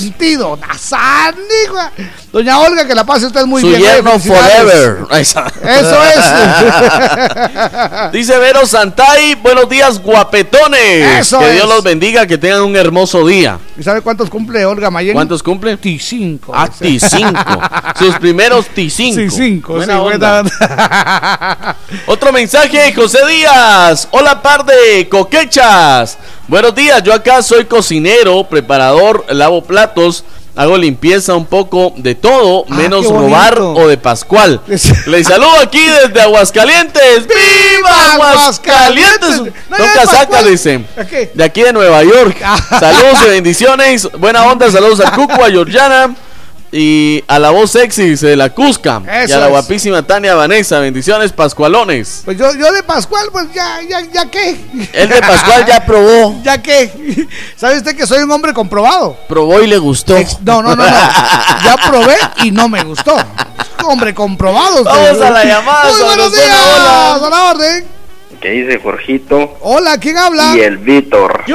Doña 2.37 2.59
Olga, 2.61 2.87
que 2.87 2.94
la 2.94 3.07
pase 3.07 3.25
usted 3.25 3.46
muy 3.46 3.62
Su 3.62 3.68
bien. 3.68 3.81
yerno 3.81 4.18
forever. 4.20 5.07
Eso 5.11 5.40
es. 6.05 6.20
Dice 8.12 8.37
Vero 8.38 8.66
Santay, 8.66 9.37
buenos 9.37 9.66
días 9.70 9.99
guapetones. 10.03 11.18
Eso 11.20 11.38
que 11.38 11.53
Dios 11.53 11.64
es. 11.64 11.70
los 11.70 11.83
bendiga, 11.83 12.27
que 12.27 12.37
tengan 12.37 12.61
un 12.61 12.77
hermoso 12.77 13.27
día. 13.27 13.59
¿Y 13.79 13.83
sabe 13.83 14.03
cuántos 14.03 14.29
cumple 14.29 14.66
Olga 14.66 14.90
Mayen? 14.90 15.14
¿Cuántos 15.14 15.42
cumple? 15.42 15.81
T5. 15.81 16.40
Ah, 16.53 16.68
T5. 16.68 17.99
Sus 17.99 18.14
primeros 18.16 18.66
T5. 18.77 18.90
Sí, 18.90 19.31
cinco. 19.31 19.72
Buena 19.77 19.94
sí, 19.94 19.99
onda. 19.99 20.42
buena- 20.42 21.77
Otro 22.07 22.33
mensaje, 22.35 22.92
José 22.94 23.20
Díaz. 23.27 24.09
Hola, 24.11 24.42
par 24.42 24.62
de 24.66 25.09
coquechas. 25.09 26.18
Buenos 26.49 26.75
días, 26.75 27.03
yo 27.03 27.14
acá 27.14 27.42
soy 27.42 27.64
cocinero, 27.64 28.44
preparador, 28.44 29.25
lavo 29.31 29.64
platos. 29.64 30.22
Hago 30.57 30.79
limpieza 30.79 31.35
un 31.35 31.45
poco 31.45 31.92
de 31.97 32.14
todo, 32.14 32.64
Ah, 32.71 32.75
menos 32.75 33.07
robar 33.07 33.61
o 33.61 33.87
de 33.88 33.99
Pascual. 33.99 34.61
Les 35.07 35.27
saludo 35.27 35.59
aquí 35.62 35.85
desde 36.03 36.21
Aguascalientes. 36.23 37.27
¡Viva 37.29 38.14
Aguascalientes! 38.14 39.37
No, 39.69 39.77
Don 39.77 39.79
ya 39.79 39.87
de 39.87 39.95
Casaca 39.95 40.27
Pascual. 40.29 40.51
dice. 40.51 40.85
¿A 40.97 41.05
qué? 41.05 41.31
De 41.35 41.45
aquí 41.45 41.62
de 41.62 41.73
Nueva 41.73 42.03
York. 42.05 42.37
Saludos 42.81 43.19
y 43.27 43.29
bendiciones. 43.29 44.09
Buena 44.19 44.45
onda, 44.47 44.71
saludos 44.71 45.01
a 45.01 45.12
Cuco, 45.12 45.45
a 45.45 45.49
Georgiana. 45.51 46.14
Y 46.72 47.22
a 47.29 47.38
la 47.38 47.50
voz 47.50 47.70
sexy 47.70 48.16
de 48.16 48.35
la 48.37 48.50
Cusca. 48.50 49.00
y 49.29 49.33
a 49.33 49.38
la 49.38 49.44
es. 49.46 49.50
guapísima 49.50 50.02
Tania 50.02 50.35
Vanessa. 50.35 50.81
Bendiciones, 50.81 51.33
Pascualones. 51.33 52.22
Pues 52.24 52.37
yo, 52.37 52.52
yo 52.55 52.72
de 52.72 52.83
Pascual, 52.83 53.29
pues 53.33 53.46
ya, 53.55 53.81
ya, 53.88 54.00
ya 54.12 54.29
qué. 54.31 54.57
El 54.92 55.09
de 55.09 55.20
Pascual 55.20 55.64
ya 55.64 55.85
probó. 55.87 56.40
¿Ya 56.44 56.61
qué? 56.61 57.26
¿Sabe 57.57 57.76
usted 57.79 57.96
que 57.96 58.07
soy 58.07 58.22
un 58.24 58.31
hombre 58.33 58.52
comprobado? 58.52 59.16
Probó 59.29 59.62
y 59.62 59.66
le 59.68 59.79
gustó. 59.79 60.16
No, 60.44 60.62
no, 60.62 60.74
no, 60.74 60.85
no. 60.85 60.85
Ya 61.64 61.76
probé 61.88 62.16
y 62.44 62.50
no 62.50 62.68
me 62.68 62.83
gustó. 62.85 63.16
Hombre 63.85 64.14
comprobado. 64.14 64.83
usted. 64.83 64.90
Vamos 64.90 65.20
a 65.22 65.31
la 65.31 65.44
llamada, 65.44 65.90
Muy 65.92 66.02
buenos 66.02 66.33
días. 66.33 66.57
hola. 66.76 67.14
A 67.14 67.31
la 67.31 67.50
orden. 67.50 67.85
¿Qué 68.40 68.50
dice 68.50 68.79
Jorgito? 68.83 69.57
Hola, 69.62 69.98
¿quién 69.98 70.18
habla? 70.18 70.55
Y 70.57 70.61
el 70.61 70.76
Víctor. 70.79 71.42
¿Qué? 71.46 71.55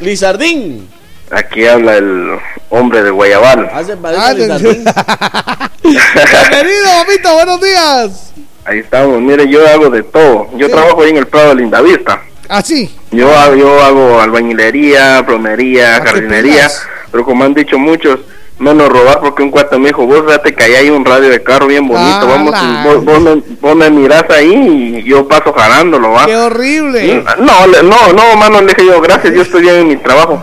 Lizardín. 0.00 0.88
Aquí 1.30 1.66
habla 1.66 1.96
el 1.96 2.38
hombre 2.70 3.02
de 3.02 3.10
Guayabal. 3.10 3.68
Hace 3.72 3.92
Ah. 4.16 4.32
Bienvenido, 5.82 6.86
mamita, 6.98 7.32
buenos 7.34 7.60
días. 7.60 8.32
Ahí 8.64 8.78
estamos. 8.78 9.20
Mire, 9.20 9.48
yo 9.48 9.66
hago 9.68 9.90
de 9.90 10.02
todo. 10.02 10.48
Yo 10.56 10.68
trabajo 10.70 11.02
ahí 11.02 11.10
en 11.10 11.18
el 11.18 11.26
Prado 11.26 11.50
de 11.50 11.56
Lindavista. 11.56 12.22
Así. 12.48 12.94
Yo, 13.10 13.28
hago- 13.36 13.54
yo 13.56 13.82
hago 13.82 14.20
albañilería, 14.20 15.22
plomería, 15.26 15.96
Ah, 15.96 16.02
jardinería. 16.06 16.68
Pero 17.10 17.24
como 17.24 17.44
han 17.44 17.54
dicho 17.54 17.78
muchos, 17.78 18.20
menos 18.58 18.88
robar 18.88 19.20
porque 19.20 19.42
un 19.42 19.50
cuate 19.50 19.78
me 19.78 19.88
dijo, 19.88 20.06
vos 20.06 20.26
date 20.26 20.54
que 20.54 20.64
ahí 20.64 20.74
hay 20.74 20.90
un 20.90 21.04
radio 21.04 21.28
de 21.28 21.42
carro 21.42 21.66
bien 21.66 21.86
bonito. 21.88 22.20
Ah, 22.22 22.24
Vamos, 22.26 22.52
la- 22.52 22.82
vos, 22.84 23.04
vos 23.04 23.20
me, 23.20 23.42
vos 23.60 23.76
me 23.76 23.90
mirás 23.90 24.24
ahí 24.30 24.52
y 24.98 25.02
yo 25.08 25.26
paso 25.28 25.52
jalándolo, 25.52 26.12
¿va? 26.12 26.26
Qué 26.26 26.36
horrible. 26.36 27.24
No, 27.38 27.66
le- 27.66 27.82
no, 27.82 28.12
no, 28.12 28.36
mano, 28.36 28.60
le 28.62 28.68
dije 28.74 28.86
yo, 28.86 29.00
gracias, 29.00 29.34
yo 29.34 29.42
estoy 29.42 29.62
bien 29.62 29.76
en 29.76 29.88
mi 29.88 29.96
trabajo. 29.96 30.42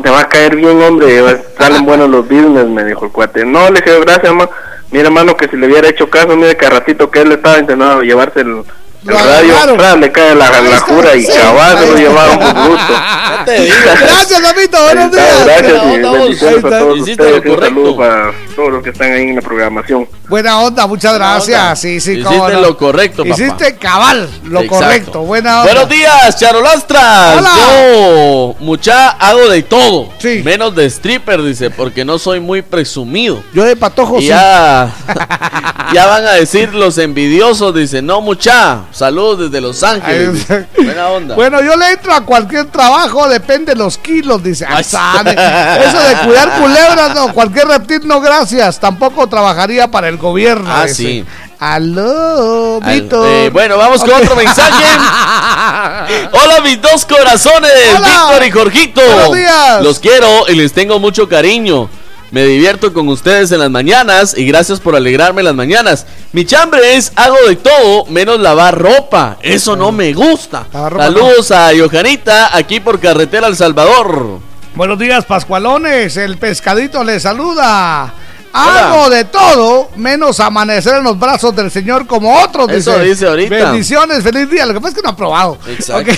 Te 0.00 0.08
va 0.08 0.20
a 0.20 0.28
caer 0.28 0.56
bien, 0.56 0.80
hombre, 0.80 1.20
salen 1.58 1.84
buenos 1.84 2.08
los 2.08 2.26
business, 2.28 2.66
me 2.66 2.84
dijo 2.84 3.04
el 3.04 3.12
cuate. 3.12 3.44
No, 3.44 3.70
le 3.70 3.80
dije 3.80 4.00
gracias, 4.00 4.32
ma. 4.32 4.48
Mira, 4.90 5.10
mano, 5.10 5.36
que 5.36 5.48
si 5.48 5.56
le 5.56 5.66
hubiera 5.66 5.88
hecho 5.88 6.08
caso, 6.08 6.36
mire 6.36 6.56
que 6.56 6.66
a 6.66 6.70
ratito 6.70 7.10
que 7.10 7.22
él 7.22 7.32
estaba 7.32 7.58
intentando 7.58 8.02
llevarse 8.02 8.40
el, 8.40 8.62
el 9.06 9.12
Lo 9.12 9.18
radio. 9.18 9.76
¡tras! 9.76 9.96
le 9.98 10.12
cae 10.12 10.34
la, 10.34 10.50
la 10.50 10.80
jura 10.80 11.16
y 11.16 11.26
cabal, 11.26 11.78
se 11.78 11.86
lo 11.86 11.96
llevaron 11.96 12.38
con 12.38 12.68
gusto. 12.68 12.92
Ya 13.32 13.44
te 13.46 13.60
digo. 13.62 13.74
Gracias, 14.00 14.40
mamita, 14.42 14.82
buenos 14.82 15.10
días. 15.10 15.44
Gracias 15.44 15.82
Buena 15.82 16.08
y 16.08 16.12
bendiciones 16.12 16.42
Ahí 16.42 16.54
a 16.54 16.56
está. 16.58 16.78
todos 16.78 17.00
ustedes 17.00 17.44
un 17.46 17.60
saludo 17.60 17.96
para 17.96 18.32
todos 18.54 18.72
los 18.72 18.82
que 18.84 18.90
están 18.90 19.12
ahí 19.12 19.22
en 19.22 19.34
la 19.36 19.40
programación. 19.42 20.08
Buena 20.28 20.60
onda, 20.60 20.86
muchas 20.86 21.12
Buena 21.12 21.30
gracias. 21.32 21.60
onda. 21.60 21.76
Sí, 21.76 22.00
sí, 22.00 22.12
Hiciste 22.12 22.22
cómo 22.28 22.48
no. 22.50 22.60
lo 22.60 22.76
correcto, 22.76 23.24
papá. 23.24 23.34
Hiciste 23.34 23.76
cabal, 23.76 24.30
lo 24.44 24.60
Exacto. 24.60 24.84
correcto. 24.84 25.20
Buena 25.22 25.60
onda. 25.62 25.72
Buenos 25.72 25.88
días, 25.88 26.38
Charolastras. 26.38 27.38
Hola. 27.38 27.50
Yo, 27.56 28.54
mucha, 28.60 29.08
hago 29.10 29.48
de 29.48 29.62
todo. 29.62 30.10
Sí. 30.18 30.42
Menos 30.44 30.74
de 30.76 30.86
stripper, 30.86 31.42
dice, 31.42 31.70
porque 31.70 32.04
no 32.04 32.18
soy 32.18 32.38
muy 32.38 32.62
presumido. 32.62 33.42
Yo 33.54 33.64
de 33.64 33.74
patojo 33.76 34.18
Y 34.18 34.22
sí. 34.22 34.28
ya, 34.28 34.92
ya 35.92 36.06
van 36.06 36.26
a 36.26 36.32
decir 36.32 36.72
los 36.74 36.98
envidiosos, 36.98 37.74
dice, 37.74 38.02
no 38.02 38.20
mucha, 38.20 38.82
saludos 38.92 39.38
desde 39.50 39.60
Los 39.60 39.82
Ángeles. 39.82 40.46
Buena 40.76 41.08
onda. 41.08 41.34
Bueno, 41.34 41.60
yo 41.62 41.76
le 41.76 41.90
entro 41.92 42.12
a 42.14 42.20
cualquier 42.22 42.66
trabajo, 42.66 43.28
depende 43.28 43.72
de 43.72 43.78
los 43.78 43.98
kilos, 43.98 44.42
dice. 44.42 44.64
Ay. 44.68 44.80
Asane. 44.80 45.32
Eso 45.32 45.98
de 46.02 46.16
cuidar 46.26 46.58
culebras, 46.60 47.14
no, 47.14 47.32
cualquier 47.32 47.66
reptil, 47.68 48.06
no, 48.06 48.20
gracias. 48.20 48.78
Tampoco 48.78 49.26
trabajaría 49.26 49.88
para 49.90 50.08
el 50.08 50.16
gobierno. 50.18 50.70
Ah, 50.72 50.82
dice. 50.84 50.94
sí. 50.94 51.24
Aló, 51.58 52.80
Al- 52.82 52.92
Víctor. 53.00 53.24
eh, 53.28 53.50
bueno, 53.50 53.76
vamos 53.78 54.00
con 54.02 54.10
otro 54.12 54.34
mensaje. 54.34 54.84
Hola, 56.32 56.60
mis 56.62 56.80
dos 56.82 57.04
corazones. 57.06 57.70
Víctor 58.04 58.44
y 58.44 58.50
Jorgito. 58.50 59.00
Buenos 59.00 59.32
días. 59.36 59.82
Los 59.82 59.98
quiero 60.00 60.48
y 60.48 60.54
les 60.56 60.72
tengo 60.72 60.98
mucho 60.98 61.28
cariño. 61.28 61.88
Me 62.32 62.46
divierto 62.46 62.94
con 62.94 63.10
ustedes 63.10 63.52
en 63.52 63.58
las 63.58 63.70
mañanas 63.70 64.34
y 64.34 64.46
gracias 64.46 64.80
por 64.80 64.96
alegrarme 64.96 65.42
las 65.42 65.54
mañanas. 65.54 66.06
Mi 66.32 66.46
chambre 66.46 66.96
es 66.96 67.12
hago 67.14 67.36
de 67.46 67.56
todo 67.56 68.06
menos 68.06 68.40
lavar 68.40 68.78
ropa. 68.78 69.36
Eso 69.42 69.76
no 69.76 69.92
me 69.92 70.14
gusta. 70.14 70.66
Saludos 70.72 71.50
a 71.50 71.72
Johanita 71.78 72.56
aquí 72.56 72.80
por 72.80 72.98
carretera 73.00 73.48
El 73.48 73.56
Salvador. 73.56 74.40
Buenos 74.74 74.98
días, 74.98 75.26
Pascualones. 75.26 76.16
El 76.16 76.38
pescadito 76.38 77.04
le 77.04 77.20
saluda. 77.20 78.14
Hago 78.54 79.10
de 79.10 79.26
todo 79.26 79.90
menos 79.96 80.40
amanecer 80.40 80.96
en 80.96 81.04
los 81.04 81.18
brazos 81.18 81.54
del 81.54 81.70
Señor 81.70 82.06
como 82.06 82.42
otros. 82.42 82.70
Eso 82.70 82.98
dice 82.98 83.26
ahorita. 83.26 83.72
Bendiciones, 83.72 84.22
feliz 84.22 84.48
día. 84.48 84.64
Lo 84.64 84.72
que 84.72 84.80
pasa 84.80 84.88
es 84.88 84.94
que 84.94 85.02
no 85.02 85.10
ha 85.10 85.16
probado. 85.16 85.58
Exacto. 85.68 86.12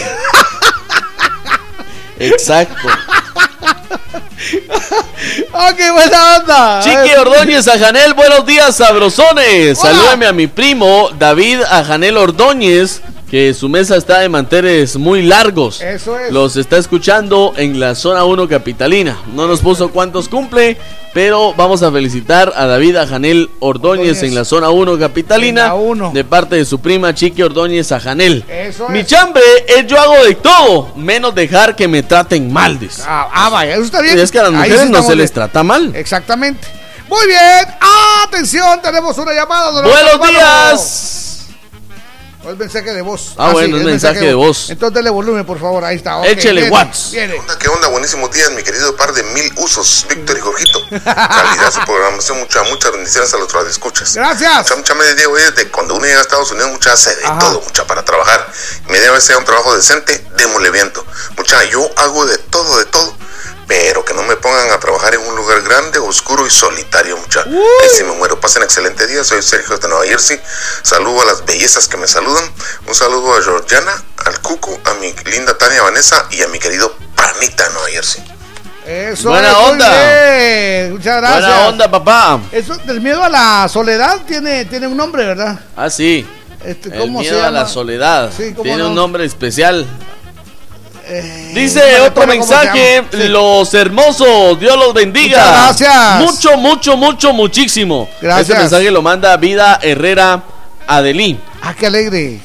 Exacto. 2.20 2.88
Ok, 5.52 5.78
buena 5.92 6.37
onda. 6.37 6.80
Chiqui 6.82 7.14
Ordóñez 7.14 7.66
a 7.68 7.78
Janel, 7.78 8.14
buenos 8.14 8.44
días, 8.44 8.76
sabrosones. 8.76 9.78
Hola. 9.78 9.90
Salúdame 9.90 10.26
a 10.26 10.32
mi 10.32 10.46
primo 10.46 11.10
David 11.18 11.62
a 11.62 11.85
Janel 11.85 12.16
Ordóñez, 12.16 13.00
que 13.35 13.52
su 13.52 13.68
mesa 13.68 13.96
está 13.96 14.20
de 14.20 14.28
manteles 14.28 14.96
muy 14.96 15.20
largos. 15.20 15.80
Eso 15.80 16.16
es. 16.20 16.30
Los 16.30 16.54
está 16.54 16.76
escuchando 16.76 17.52
en 17.56 17.80
la 17.80 17.96
zona 17.96 18.22
1 18.22 18.48
capitalina. 18.48 19.18
No 19.35 19.48
nos 19.48 19.58
puso 19.58 19.90
cuántos 19.90 20.28
cumple, 20.28 20.76
pero 21.12 21.52
vamos 21.54 21.82
a 21.82 21.90
felicitar 21.90 22.52
a 22.54 22.66
David 22.66 22.94
a 22.94 23.08
Janel 23.08 23.50
Ordóñez 23.58 24.18
Ordóñez. 24.18 24.22
en 24.22 24.37
la 24.37 24.44
zona 24.44 24.70
1 24.70 25.00
capitalina. 25.00 25.74
Uno. 25.74 26.12
De 26.14 26.22
parte 26.22 26.54
de 26.54 26.64
su 26.64 26.78
prima 26.78 27.12
Chiqui 27.12 27.42
Ordóñez 27.42 27.90
a 27.90 27.98
Janel. 27.98 28.44
Eso 28.48 28.88
Mi 28.88 29.00
es. 29.00 29.08
chambre 29.08 29.42
es 29.66 29.85
yo 29.88 29.98
hago 29.98 30.24
de 30.24 30.37
todo, 30.37 30.92
menos 30.94 31.35
dejar 31.35 31.74
que 31.74 31.88
me 31.88 32.04
traten 32.04 32.52
mal. 32.52 32.78
dice. 32.78 33.02
Ah, 33.04 33.28
ah, 33.32 33.48
vaya, 33.48 33.72
eso 33.74 33.82
está 33.82 34.00
bien. 34.00 34.16
Y 34.16 34.20
es 34.20 34.30
que 34.30 34.38
a 34.38 34.44
las 34.44 34.52
mujeres 34.52 34.82
sí 34.82 34.90
no 34.92 35.02
se 35.02 35.16
les 35.16 35.32
trata 35.32 35.64
mal. 35.64 35.90
Exactamente. 35.96 36.68
Muy 37.08 37.26
bien. 37.26 37.66
Atención, 38.28 38.80
tenemos 38.80 39.18
una 39.18 39.32
llamada. 39.32 39.82
Buenos 39.82 40.28
días. 40.28 41.33
O 42.44 42.50
el 42.50 42.56
mensaje 42.56 42.92
de 42.92 43.00
voz. 43.02 43.32
Ah, 43.38 43.52
bueno, 43.52 43.68
sí, 43.68 43.74
es 43.74 43.80
el 43.80 43.86
mensaje 43.92 44.20
de 44.20 44.34
voz. 44.34 44.68
Entonces 44.70 44.94
dele 44.94 45.10
volumen, 45.10 45.46
por 45.46 45.58
favor. 45.58 45.84
Ahí 45.84 45.96
está. 45.96 46.16
ok, 46.18 46.26
Échele 46.26 46.60
viene, 46.62 46.76
watts. 46.76 47.10
viene. 47.12 47.34
onda? 47.38 47.58
¿Qué 47.58 47.68
onda? 47.68 47.88
Buenísimos 47.88 48.30
días, 48.32 48.50
mi 48.52 48.62
querido 48.62 48.94
par 48.96 49.12
de 49.14 49.22
mil 49.22 49.50
usos, 49.56 50.04
Víctor 50.08 50.36
y 50.36 50.40
Jorgito. 50.40 50.80
Calidad 50.90 51.72
su 51.72 51.80
programación, 51.86 52.38
muchas, 52.40 52.68
muchas 52.68 52.92
bendiciones 52.92 53.32
a 53.32 53.38
los 53.38 53.52
radioescuchas. 53.52 54.14
Gracias. 54.14 54.58
Mucha, 54.62 54.76
mucha 54.76 54.94
me 54.94 55.14
digo, 55.14 55.32
oye, 55.32 55.50
de 55.52 55.68
cuando 55.70 55.94
uno 55.94 56.04
llega 56.04 56.18
a 56.18 56.22
Estados 56.22 56.50
Unidos, 56.50 56.70
mucha 56.70 56.92
hace 56.92 57.14
de 57.16 57.24
Ajá. 57.24 57.38
todo, 57.38 57.60
mucha 57.62 57.86
para 57.86 58.04
trabajar. 58.04 58.46
Me 58.88 59.00
debe 59.00 59.20
ser 59.20 59.36
un 59.38 59.44
trabajo 59.44 59.74
decente, 59.74 60.24
démosle 60.36 60.70
viento. 60.70 61.04
Mucha, 61.38 61.64
yo 61.64 61.88
hago 61.96 62.26
de 62.26 62.36
todo, 62.38 62.78
de 62.78 62.84
todo. 62.86 63.16
Pero 63.67 64.04
que 64.04 64.12
no 64.12 64.23
me 64.25 64.37
pongan 64.37 64.71
a 64.73 64.79
trabajar 64.79 65.15
en 65.15 65.21
un 65.23 65.37
lugar 65.37 65.62
grande, 65.62 65.98
oscuro 65.98 66.46
y 66.46 66.50
solitario, 66.50 67.17
mucha. 67.17 67.40
Ahí 67.42 67.88
sí 67.96 68.04
me 68.04 68.12
muero. 68.12 68.38
Pasen 68.38 68.62
excelente 68.62 69.06
día. 69.06 69.25
Soy 69.25 69.42
Sergio 69.42 69.79
de 69.79 69.88
Nueva 69.88 70.04
Jersey. 70.04 70.38
Saludo 70.83 71.23
a 71.23 71.25
las 71.25 71.44
bellezas 71.46 71.88
que 71.88 71.96
me 71.96 72.06
saludan. 72.06 72.44
Un 72.87 72.94
saludo 72.94 73.35
a 73.35 73.42
Georgiana, 73.42 73.92
al 74.27 74.38
Cucu, 74.40 74.79
a 74.85 74.94
mi 74.94 75.15
linda 75.31 75.56
Tania 75.56 75.83
Vanessa 75.83 76.27
y 76.31 76.42
a 76.42 76.48
mi 76.48 76.58
querido 76.58 76.94
Panita 77.15 77.65
de 77.69 77.71
Nueva 77.73 77.88
Jersey. 77.88 78.25
Eso 78.87 79.31
Buena 79.31 79.56
onda. 79.60 79.88
bien. 79.88 80.92
Muchas 80.92 81.17
gracias. 81.17 81.40
Buena 81.40 81.69
onda, 81.69 81.90
papá. 81.90 82.40
Eso 82.52 82.77
del 82.77 83.00
miedo 83.00 83.23
a 83.25 83.31
la 83.31 83.67
soledad 83.69 84.21
tiene, 84.27 84.67
tiene 84.67 84.87
un 84.87 84.96
nombre, 84.98 85.25
¿verdad? 85.25 85.58
Ah, 85.75 85.88
sí. 85.88 86.27
Este, 86.62 86.90
El 86.90 86.98
¿Cómo 87.00 87.23
se 87.23 87.31
miedo 87.31 87.46
a 87.46 87.50
la 87.50 87.67
soledad. 87.67 88.31
Sí, 88.37 88.50
¿cómo 88.52 88.62
Tiene 88.65 88.83
no? 88.83 88.88
un 88.90 88.94
nombre 88.94 89.25
especial. 89.25 89.87
Eh, 91.07 91.52
Dice 91.55 91.81
no 91.98 92.05
otro 92.05 92.27
mensaje. 92.27 93.05
Sí. 93.11 93.29
los 93.29 93.73
hermosos, 93.75 94.59
Dios 94.59 94.77
los 94.77 94.94
bendiga. 94.94 95.38
Muchas 95.38 95.79
gracias. 95.79 96.21
Mucho, 96.21 96.57
mucho, 96.57 96.96
mucho, 96.96 97.33
muchísimo. 97.33 98.09
Gracias. 98.21 98.48
Este 98.48 98.61
mensaje 98.61 98.90
lo 98.90 99.02
manda 99.02 99.37
Vida 99.37 99.79
Herrera 99.83 100.42
Adelí. 100.87 101.38
Ah, 101.63 101.75
qué 101.75 101.87
alegre. 101.87 102.40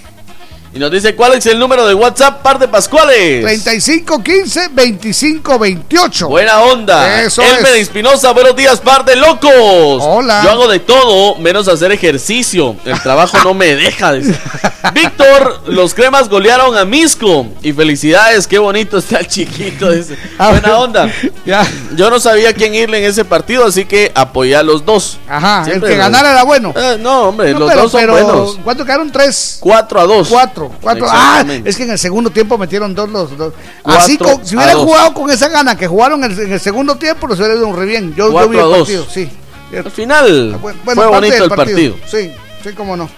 Y 0.72 0.78
nos 0.78 0.92
dice, 0.92 1.16
¿cuál 1.16 1.34
es 1.34 1.46
el 1.48 1.58
número 1.58 1.88
de 1.88 1.96
WhatsApp, 1.96 2.44
par 2.44 2.60
de 2.60 2.68
Pascuales? 2.68 3.42
3515 3.44 4.70
2528. 4.70 6.28
Buena 6.28 6.62
onda. 6.62 7.24
Eso 7.24 7.42
Elmer 7.42 7.74
es. 7.76 7.82
Espinosa, 7.84 8.32
buenos 8.34 8.56
días, 8.56 8.80
par 8.80 9.04
de 9.04 9.16
locos. 9.16 9.52
Hola. 9.52 10.42
Yo 10.44 10.52
hago 10.52 10.68
de 10.68 10.78
todo, 10.78 11.36
menos 11.38 11.68
hacer 11.68 11.92
ejercicio. 11.92 12.76
El 12.86 13.02
trabajo 13.02 13.36
no 13.44 13.56
me 13.56 13.76
deja. 13.76 14.14
dice. 14.14 14.40
Víctor, 14.94 15.62
los 15.68 15.96
cremas 15.96 16.30
golearon 16.30 16.78
a 16.78 16.86
Misco. 16.86 17.48
Y 17.64 17.74
felicidades, 17.74 18.46
qué 18.46 18.60
bonito 18.60 19.00
está 19.00 19.20
el 19.20 19.28
chiquito. 19.28 19.90
dice. 19.92 20.18
Buena 20.38 20.78
onda. 20.78 21.12
Ya. 21.48 21.66
Yo 21.96 22.12
no 22.12 22.20
sabía 22.20 22.54
quién 22.54 22.76
irle 22.76 23.00
en 23.00 23.06
ese 23.06 23.26
partido, 23.26 23.66
así 23.66 23.86
que 23.86 24.12
apoyé 24.14 24.56
a 24.56 24.62
los 24.62 24.86
dos. 24.86 25.18
Ajá, 25.28 25.66
Siempre 25.66 25.90
el 25.90 25.96
que 25.96 26.00
ganara 26.00 26.30
era 26.30 26.44
bueno. 26.44 26.74
Eh, 26.76 26.98
no, 27.00 27.30
hombre, 27.30 27.54
No, 27.54 27.60
los 27.62 27.70
pero- 27.70 27.82
dos 27.82 27.92
son 27.92 28.02
pero, 28.02 28.12
buenos. 28.14 28.58
¿Cuánto 28.64 28.86
quedaron? 28.86 29.12
Tres. 29.12 29.58
4 29.62 30.00
a 30.02 30.06
2. 30.06 30.28
Cuatro, 30.30 30.59
cuatro. 30.82 31.06
Ah, 31.10 31.44
es 31.64 31.78
que 31.78 31.84
en 31.84 31.92
el 31.92 32.00
segundo 32.00 32.30
tiempo 32.30 32.58
metieron 32.58 32.94
dos 32.94 33.10
los 33.10 33.38
dos. 33.38 33.54
Cuatro 33.82 34.04
Así, 34.04 34.18
con- 34.18 34.46
si 34.46 34.56
hubieran 34.56 34.78
jugado 34.78 35.14
con 35.14 35.30
esa 35.32 35.48
gana 35.48 35.76
que 35.78 35.88
jugaron 35.88 36.24
en 36.24 36.32
el, 36.32 36.40
en 36.40 36.54
el 36.54 36.60
segundo 36.60 36.96
tiempo, 36.98 37.28
les 37.28 37.38
hubiera 37.40 37.56
ido 37.56 37.72
re 37.74 37.86
bien. 37.86 38.14
Yo, 38.16 38.32
yo 38.32 38.50
vi 38.50 38.58
el 38.58 38.64
dos. 38.64 38.78
partido, 38.80 39.06
sí. 39.10 39.30
Al 39.76 39.92
final 39.92 40.58
Bueno, 40.62 40.80
fue 40.84 41.08
bonito 41.08 41.44
el 41.44 41.50
partido. 41.50 41.96
Sí, 42.08 42.32
sí, 42.64 42.70
cómo 42.76 42.98
no. 42.98 43.10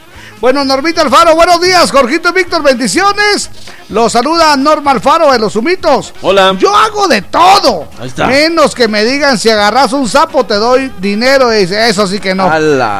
Bueno, 0.42 0.66
Normita 0.66 1.04
Alfaro, 1.04 1.36
buenos 1.36 1.62
días. 1.62 1.92
Jorgito 1.92 2.30
y 2.30 2.32
Víctor, 2.32 2.64
bendiciones. 2.64 3.48
Los 3.90 4.12
saluda 4.14 4.58
Norma 4.58 4.90
Alfaro 4.90 5.32
de 5.32 5.38
los 5.38 5.56
Humitos. 5.56 6.16
Hola. 6.24 6.56
Yo 6.58 6.76
hago 6.76 7.08
de 7.08 7.22
todo. 7.22 7.88
Ahí 8.00 8.08
está. 8.08 8.26
Menos 8.26 8.74
que 8.74 8.88
me 8.88 9.06
digan 9.06 9.38
si 9.38 9.50
agarras 9.52 9.94
un 9.94 10.10
sapo 10.10 10.44
te 10.44 10.56
doy 10.56 10.92
dinero. 11.00 11.54
Y 11.54 11.58
dice, 11.60 11.88
eso 11.90 12.08
sí 12.08 12.18
que 12.20 12.34
no. 12.34 12.50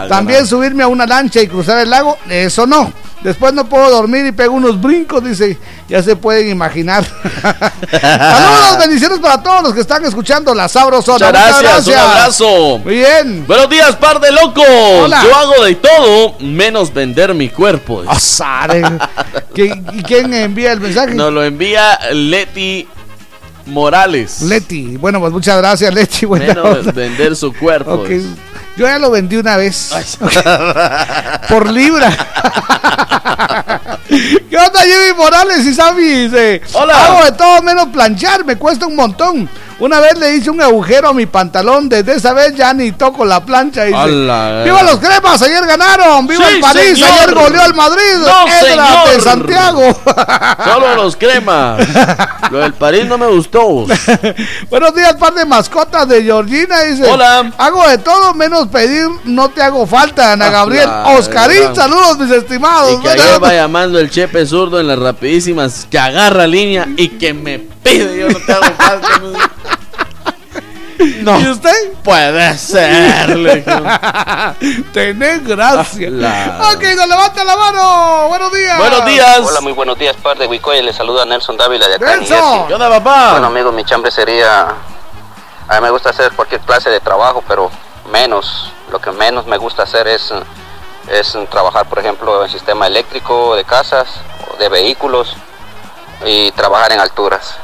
También 0.08 0.46
subirme 0.46 0.84
a 0.84 0.88
una 0.88 1.08
lancha 1.08 1.42
y 1.42 1.48
cruzar 1.48 1.80
el 1.80 1.90
lago, 1.90 2.16
eso 2.30 2.68
no. 2.68 2.94
Después 3.24 3.54
no 3.54 3.66
puedo 3.70 3.90
dormir 3.92 4.26
y 4.26 4.32
pego 4.32 4.56
unos 4.56 4.82
brincos, 4.82 5.24
dice. 5.24 5.58
Ya 5.88 6.02
se 6.02 6.16
pueden 6.16 6.50
imaginar. 6.50 7.06
Saludos, 7.92 8.78
bendiciones 8.80 9.20
para 9.20 9.42
todos 9.44 9.64
los 9.64 9.74
que 9.74 9.82
están 9.82 10.04
escuchando 10.06 10.56
la 10.56 10.68
Sabrosona. 10.68 11.28
Muchas 11.28 11.62
gracias, 11.62 11.88
un 11.88 11.94
abrazo. 11.94 12.78
Muy 12.80 12.96
bien. 12.96 13.46
Buenos 13.46 13.70
días, 13.70 13.96
par 13.98 14.20
de 14.20 14.32
locos. 14.32 14.66
Hola. 15.04 15.22
Yo 15.24 15.36
hago 15.36 15.64
de 15.66 15.76
todo 15.76 16.36
menos 16.40 16.94
vender 16.94 17.34
mi 17.36 17.50
cuerpo. 17.50 18.04
Azar, 18.08 18.76
eh. 18.76 18.82
¿Qui- 19.54 19.84
¿Y 20.00 20.04
quién 20.04 20.34
envía 20.34 20.72
el 20.72 20.80
mensaje? 20.82 21.14
Nos 21.14 21.32
lo 21.32 21.44
envía 21.44 22.00
Leti 22.14 22.88
Morales. 23.68 24.42
Leti. 24.42 24.98
Bueno, 24.98 25.20
pues 25.20 25.32
muchas 25.32 25.58
gracias, 25.58 25.94
Leti. 25.94 26.26
Buena 26.26 26.48
menos 26.48 26.78
onda. 26.80 26.92
vender 26.92 27.36
su 27.36 27.54
cuerpo. 27.54 27.94
Ok. 27.94 28.10
Yo 28.78 28.86
ya 28.88 29.00
lo 29.00 29.12
vendí 29.12 29.38
una 29.38 29.58
vez. 29.58 29.92
Por 31.50 31.70
libra. 31.70 32.10
¿Qué 34.08 34.58
onda, 34.58 34.82
Jimmy 34.82 35.18
Morales 35.18 35.66
y 35.66 35.74
Sammy? 35.74 36.04
Dice, 36.04 36.62
Hola. 36.74 37.06
Hago 37.06 37.26
de 37.26 37.32
todo 37.34 37.62
menos 37.62 37.88
planchar, 37.88 38.46
me 38.46 38.58
cuesta 38.58 38.86
un 38.86 38.96
montón. 38.96 39.50
Una 39.82 40.00
vez 40.00 40.16
le 40.20 40.36
hice 40.36 40.52
un 40.52 40.62
agujero 40.62 41.10
a 41.10 41.14
mi 41.14 41.26
pantalón, 41.26 41.90
desde 41.90 42.14
esa 42.14 42.34
vez 42.34 42.54
ya 42.56 42.72
ni 42.72 42.92
toco 42.92 43.26
la 43.26 43.44
plancha. 43.44 43.84
Dice, 43.86 43.98
Ala, 43.98 44.62
¡Viva 44.64 44.84
los 44.84 45.00
cremas! 45.00 45.42
Ayer 45.42 45.66
ganaron. 45.66 46.28
¡Viva 46.28 46.46
Sí, 46.48 46.54
el 46.56 46.62
París! 46.62 47.00
señor. 47.00 47.10
Ayer 47.10 47.34
goleó 47.34 47.62
al 47.64 47.74
Madrid. 47.74 48.02
No, 48.20 48.48
Edra 48.48 49.06
de. 49.12 49.20
Santiago. 49.22 50.00
Solo 50.64 50.96
los 50.98 51.16
cremas. 51.18 51.82
Lo 52.52 52.60
del 52.60 52.74
París 52.74 53.06
no 53.08 53.18
me 53.18 53.26
gustó. 53.26 53.62
Buenos 54.70 54.94
días, 54.96 55.16
par 55.16 55.34
de 55.34 55.46
mascotas 55.46 56.08
de 56.08 56.22
Georgina. 56.24 56.82
Dice: 56.82 57.10
Hola. 57.12 57.52
Hago 57.58 57.88
de 57.90 57.98
todo 57.98 58.36
menos 58.36 58.68
pedir, 58.68 59.08
no 59.24 59.50
te 59.50 59.64
hago 59.64 59.88
falta, 59.88 60.34
Ana 60.34 60.46
Ah, 60.48 60.52
Gabriel. 60.52 60.84
claro, 60.84 61.18
Oscarín, 61.18 61.76
saludos, 61.76 62.20
mis 62.20 62.30
estimados. 62.32 63.00
Y 63.00 63.02
que 63.02 63.10
ayer 63.10 63.44
va 63.44 63.52
llamando 63.54 63.98
el 64.00 64.12
chepe 64.12 64.46
zurdo 64.46 64.80
en 64.80 64.88
las 64.88 65.00
rapidísimas 65.00 65.88
que 65.90 65.98
agarra 65.98 66.46
línea 66.46 66.88
y 66.98 67.08
que 67.10 67.34
me 67.34 67.58
pide. 67.60 68.20
Yo 68.20 68.30
no 68.30 68.38
te 68.46 68.54
hago 68.54 68.64
falta. 68.78 69.10
No. 71.22 71.40
¿Y 71.40 71.48
usted? 71.50 71.94
Puede 72.04 72.58
ser. 72.58 73.30
le. 73.38 73.62
Tenés 74.94 75.44
gracia. 75.48 76.10
La- 76.10 76.72
Ok, 76.74 76.84
nos 76.96 77.08
levanta 77.08 77.44
la 77.44 77.56
mano. 77.56 78.28
Buenos 78.28 78.52
días. 78.54 78.78
Buenos 78.78 79.06
días. 79.06 79.40
Hola, 79.44 79.62
muy 79.62 79.72
buenos 79.74 79.98
días, 79.98 80.16
par 80.18 80.38
de 80.38 80.48
Huicoya. 80.48 80.82
Les 80.82 80.96
saluda 80.96 81.26
Nelson 81.26 81.58
Dávila 81.58 81.88
de 81.88 81.96
acá 81.96 82.16
Nelson. 82.18 82.68
¿Qué 82.68 82.74
onda, 82.74 82.90
papá? 82.90 83.32
Bueno, 83.32 83.48
amigo, 83.48 83.72
mi 83.72 83.84
chambre 83.84 84.12
sería. 84.12 84.68
A 85.68 85.76
mí 85.76 85.82
me 85.82 85.90
gusta 85.90 86.10
hacer 86.10 86.32
cualquier 86.34 86.62
clase 86.62 86.90
de 86.90 87.00
trabajo, 87.00 87.44
pero 87.48 87.72
menos. 88.12 88.72
Lo 88.92 89.00
que 89.00 89.12
menos 89.12 89.46
me 89.46 89.58
gusta 89.58 89.84
hacer 89.84 90.08
es, 90.08 90.34
es 91.10 91.38
trabajar, 91.50 91.86
por 91.88 92.00
ejemplo, 92.00 92.44
en 92.44 92.52
sistema 92.52 92.88
eléctrico 92.88 93.56
de 93.56 93.64
casas, 93.64 94.08
o 94.52 94.58
de 94.58 94.68
vehículos 94.70 95.34
y 96.26 96.52
trabajar 96.52 96.92
en 96.92 97.00
alturas. 97.00 97.56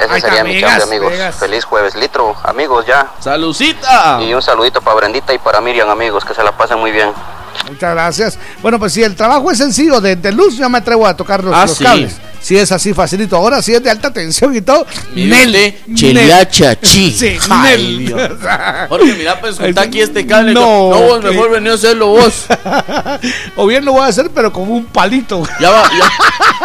Ese 0.00 0.12
Ahí 0.14 0.20
sería 0.20 0.44
mi 0.44 0.54
Vegas, 0.54 0.78
chambre, 0.78 0.96
amigos. 0.96 1.12
Vegas. 1.12 1.34
Feliz 1.36 1.64
jueves, 1.64 1.94
litro, 1.96 2.36
amigos, 2.44 2.86
ya. 2.86 3.12
¡Salucita! 3.20 4.20
Y 4.22 4.32
un 4.32 4.42
saludito 4.42 4.80
para 4.80 4.96
Brendita 4.96 5.32
y 5.34 5.38
para 5.38 5.60
Miriam, 5.60 5.88
amigos, 5.90 6.24
que 6.24 6.34
se 6.34 6.42
la 6.42 6.52
pasen 6.56 6.78
muy 6.78 6.92
bien. 6.92 7.10
Muchas 7.68 7.90
gracias. 7.92 8.38
Bueno, 8.62 8.78
pues 8.78 8.92
si 8.92 9.02
el 9.02 9.16
trabajo 9.16 9.50
es 9.50 9.58
sencillo 9.58 10.00
de, 10.00 10.14
de 10.16 10.30
luz, 10.32 10.56
yo 10.56 10.68
me 10.68 10.78
atrevo 10.78 11.06
a 11.06 11.16
tocar 11.16 11.42
los, 11.42 11.54
Ah, 11.54 11.66
los 11.66 11.76
sí. 11.76 11.84
cables. 11.84 12.16
Si 12.40 12.56
es 12.56 12.70
así 12.72 12.94
facilito. 12.94 13.36
Ahora 13.36 13.60
si 13.62 13.74
es 13.74 13.82
de 13.82 13.90
alta 13.90 14.12
tensión 14.12 14.54
y 14.54 14.60
todo. 14.60 14.86
Usted, 15.14 15.74
chelacha, 15.94 16.80
chi. 16.80 17.10
Sí, 17.12 17.36
Ay, 17.50 17.76
Nel. 17.98 18.06
Dios. 18.06 18.30
Jorge, 18.88 19.14
mira, 19.14 19.40
pues 19.40 19.56
junta 19.58 19.82
aquí 19.82 20.00
este 20.00 20.26
cable. 20.26 20.52
No, 20.54 20.90
No, 20.90 21.00
vos 21.00 21.20
que- 21.20 21.30
mejor 21.30 21.50
vení 21.50 21.68
a 21.68 21.74
hacerlo 21.74 22.06
vos. 22.08 22.46
o 23.56 23.66
bien 23.66 23.84
lo 23.84 23.92
voy 23.92 24.02
a 24.02 24.06
hacer, 24.06 24.30
pero 24.34 24.52
con 24.52 24.70
un 24.70 24.84
palito. 24.86 25.42
Ya, 25.60 25.70
va- 25.70 25.90
ya, 25.98 26.10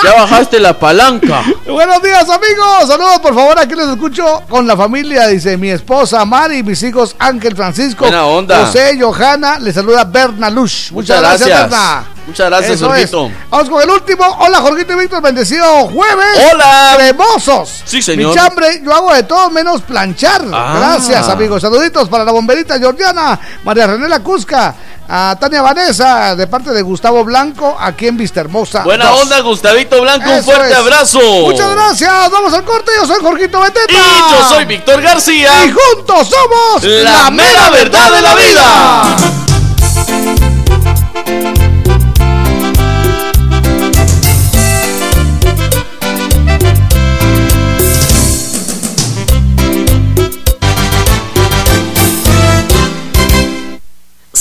ya 0.04 0.14
bajaste 0.22 0.60
la 0.60 0.78
palanca. 0.78 1.44
Buenos 1.68 2.02
días, 2.04 2.24
amigos. 2.30 2.88
Saludos, 2.88 3.20
por 3.20 3.34
favor. 3.34 3.58
Aquí 3.60 3.76
les 3.76 3.88
escucho 3.88 4.44
con 4.50 4.68
la 4.68 4.78
familia. 4.78 5.28
Dice 5.28 5.58
mi 5.58 5.70
esposa 5.70 6.24
Mari 6.26 6.64
mis 6.64 6.82
hijos 6.84 7.16
Ángel 7.20 7.56
Francisco. 7.56 8.06
Buena 8.06 8.26
onda. 8.26 8.66
José, 8.66 8.98
Johanna. 9.00 9.60
Les 9.60 9.76
saluda 9.76 10.04
Berna 10.04 10.50
Lush. 10.50 10.92
Muchas, 10.92 11.18
Muchas 11.18 11.20
gracias, 11.22 11.50
gracias. 11.50 11.70
Berna. 11.70 12.06
Muchas 12.26 12.48
gracias, 12.48 12.72
Eso 12.72 12.86
es. 12.96 13.12
Jorgito. 13.12 13.32
Vamos 13.50 13.70
con 13.70 13.82
el 13.84 13.90
último. 13.90 14.24
Hola, 14.40 14.60
Jorgito 14.62 14.94
y 14.94 14.96
Víctor. 14.96 15.22
Bendecido 15.22 15.63
jueves. 15.92 16.52
Hola. 16.52 16.94
Cremosos. 16.98 17.84
Sí, 17.86 18.02
señor. 18.02 18.30
Mi 18.30 18.36
chambre, 18.36 18.82
yo 18.84 18.94
hago 18.94 19.14
de 19.14 19.24
todo 19.24 19.50
menos 19.50 19.82
planchar. 19.82 20.44
Ah. 20.54 20.76
Gracias, 20.78 21.28
amigos. 21.30 21.62
Saluditos 21.62 22.10
para 22.10 22.24
la 22.24 22.32
bomberita 22.32 22.78
Georgiana, 22.80 23.40
María 23.64 23.88
René 23.88 24.08
La 24.08 24.20
Cusca, 24.22 24.76
a 25.08 25.36
Tania 25.40 25.62
Vanessa, 25.62 26.36
de 26.36 26.48
parte 26.48 26.72
de 26.72 26.82
Gustavo 26.82 27.24
Blanco, 27.24 27.76
aquí 27.80 28.08
en 28.08 28.18
Vista 28.18 28.40
Hermosa. 28.40 28.84
Buena 28.84 29.08
2. 29.10 29.22
onda, 29.22 29.40
Gustavito 29.42 30.02
Blanco. 30.02 30.30
Un 30.30 30.44
fuerte 30.44 30.72
es. 30.72 30.78
abrazo. 30.78 31.20
Muchas 31.20 31.72
gracias. 31.72 32.32
Vamos 32.32 32.54
al 32.54 32.64
corte. 32.64 32.92
Yo 33.00 33.06
soy 33.06 33.22
Jorgito 33.22 33.60
Beteta. 33.60 33.94
Y 33.94 33.96
yo 33.96 34.50
soy 34.50 34.66
Víctor 34.66 35.02
García. 35.02 35.66
Y 35.66 35.72
juntos 35.72 36.30
somos 36.30 36.84
La 36.84 37.30
mera 37.30 37.70
verdad 37.70 38.12
de 38.12 38.22
la 38.22 38.36
vida. 38.36 39.18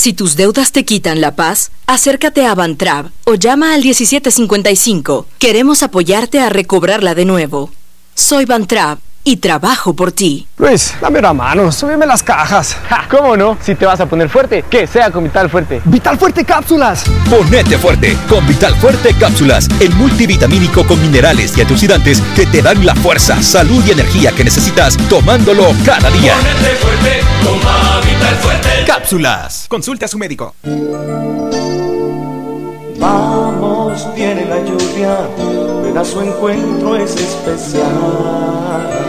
Si 0.03 0.13
tus 0.13 0.35
deudas 0.35 0.73
te 0.73 0.85
quitan 0.85 1.21
la 1.21 1.37
paz, 1.37 1.71
acércate 1.87 2.45
a 2.45 2.57
Bantrab 2.57 3.13
o 3.23 3.37
llama 3.37 3.73
al 3.73 3.83
1755. 3.83 5.29
Queremos 5.39 5.85
apoyarte 5.85 6.41
a 6.41 6.49
recobrarla 6.49 7.15
de 7.15 7.25
nuevo. 7.25 7.71
Soy 8.17 8.45
Bantrab 8.45 8.99
y 9.25 9.37
trabajo 9.37 9.95
por 9.95 10.13
ti. 10.13 10.47
Luis, 10.59 10.95
dame 11.01 11.19
una 11.19 11.33
mano, 11.33 11.71
súbeme 11.71 12.07
las 12.07 12.23
cajas. 12.23 12.77
¿Cómo 13.11 13.37
no? 13.37 13.57
Si 13.61 13.75
te 13.75 13.87
vas 13.87 14.01
a 14.01 14.07
poner 14.07 14.29
fuerte, 14.29 14.65
que 14.69 14.87
sea 14.87 15.11
con 15.11 15.25
Vital 15.25 15.51
Fuerte. 15.51 15.81
¡Vital 15.85 16.19
Fuerte 16.19 16.45
Cápsulas! 16.45 17.05
Ponete 17.29 17.79
fuerte 17.79 18.17
con 18.29 18.47
Vital 18.47 18.75
Fuerte 18.77 19.15
Cápsulas, 19.15 19.69
el 19.81 19.95
multivitamínico 19.95 20.87
con 20.87 21.01
minerales 21.01 21.57
y 21.57 21.61
antioxidantes 21.61 22.21
que 22.35 22.47
te 22.47 22.63
dan 22.63 22.85
la 22.85 22.95
fuerza, 22.95 23.43
salud 23.43 23.83
y 23.87 23.93
energía 23.93 24.33
que 24.33 24.45
necesitas 24.45 24.97
tomándolo 25.09 25.73
cada 25.85 26.11
día. 26.11 26.35
fuerte, 26.81 27.21
toma 27.43 28.01
Vital 28.01 28.35
Fuerte. 28.37 28.85
Cápsulas. 28.87 29.67
Consulte 29.69 30.05
a 30.05 30.09
su 30.09 30.19
médico. 30.19 30.55
Vamos, 32.99 34.07
viene 34.15 34.45
la 34.45 34.59
lluvia, 34.61 35.19
ven 35.83 35.99
a 35.99 36.05
su 36.05 36.21
encuentro 36.21 36.97
es 36.97 37.17
especial. 37.17 39.02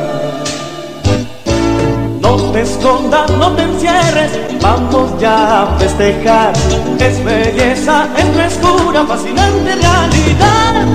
Te 2.53 2.61
escondas, 2.61 3.31
no 3.31 3.51
te 3.53 3.63
encierres, 3.63 4.31
vamos 4.61 5.19
ya 5.19 5.63
a 5.63 5.77
festejar. 5.79 6.53
Es 6.99 7.23
belleza, 7.23 8.07
es 8.15 8.25
frescura, 8.35 9.03
fascinante 9.07 9.73
realidad. 9.73 10.85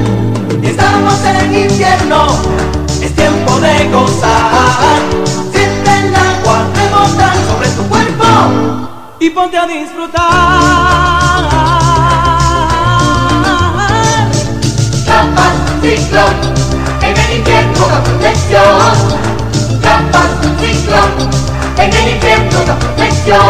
Estamos 0.62 1.14
en 1.24 1.68
invierno, 1.68 2.26
es 3.02 3.12
tiempo 3.12 3.58
de 3.58 3.88
gozar. 3.90 5.00
Siente 5.50 5.90
el 6.06 6.14
agua 6.14 6.64
rebotar 6.76 7.34
sobre 7.48 7.68
tu 7.70 7.82
cuerpo 7.88 8.24
y 9.18 9.30
ponte 9.30 9.58
a 9.58 9.66
disfrutar. 9.66 10.28
En 17.02 17.16
el 17.16 17.36
invierno 17.38 17.88
da 17.88 18.02
protección. 18.04 19.47
Protección. 22.48 23.40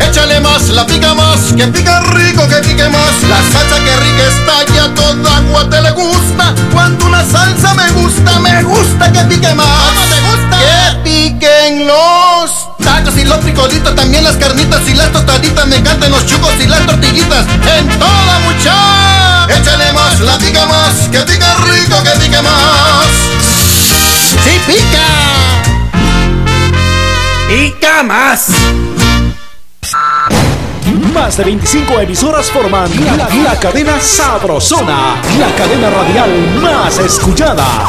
Échale 0.00 0.40
más, 0.40 0.68
la 0.68 0.86
pica 0.86 1.14
más, 1.14 1.52
que 1.56 1.66
pica 1.68 2.00
rico, 2.00 2.46
que 2.48 2.56
pique 2.56 2.88
más. 2.88 3.22
La 3.28 3.36
salsa 3.52 3.76
que 3.84 3.96
rica 3.96 4.22
está 4.28 4.74
y 4.74 4.78
a 4.78 4.94
toda 4.94 5.36
agua 5.36 5.68
te 5.68 5.80
le 5.80 5.90
gusta. 5.92 6.54
Cuando 6.72 7.06
una 7.06 7.24
salsa 7.24 7.74
me 7.74 7.90
gusta, 7.92 8.38
me 8.40 8.62
gusta 8.62 9.12
que 9.12 9.20
pique 9.24 9.54
más. 9.54 9.92
te 9.94 10.20
gusta? 10.20 10.43
Que 11.14 11.30
piquen 11.30 11.86
los 11.86 12.76
tacos 12.82 13.16
y 13.16 13.24
los 13.24 13.38
frijolitos, 13.38 13.94
también 13.94 14.24
las 14.24 14.36
carnitas 14.36 14.80
y 14.88 14.94
las 14.94 15.12
tostaditas. 15.12 15.64
Me 15.68 15.76
encantan 15.76 16.10
los 16.10 16.26
chucos 16.26 16.52
y 16.60 16.66
las 16.66 16.84
tortillitas. 16.86 17.46
En 17.78 17.88
toda 18.00 18.38
mucha. 18.40 19.46
Échale 19.48 19.92
más, 19.92 20.18
la 20.20 20.36
pica 20.38 20.66
más, 20.66 21.08
que 21.12 21.20
pica 21.20 21.54
rico, 21.66 22.02
que 22.02 22.10
pique 22.18 22.42
más. 22.42 23.06
¡Sí 24.42 24.60
pica! 24.66 25.06
¡Pica 27.48 28.02
más! 28.02 28.48
Más 31.12 31.36
de 31.36 31.44
25 31.44 32.00
emisoras 32.00 32.50
forman 32.50 32.90
la, 33.04 33.28
la 33.28 33.60
cadena 33.60 34.00
Sabrosona, 34.00 35.22
la 35.38 35.54
cadena 35.54 35.90
radial 35.90 36.60
más 36.60 36.98
escuchada. 36.98 37.88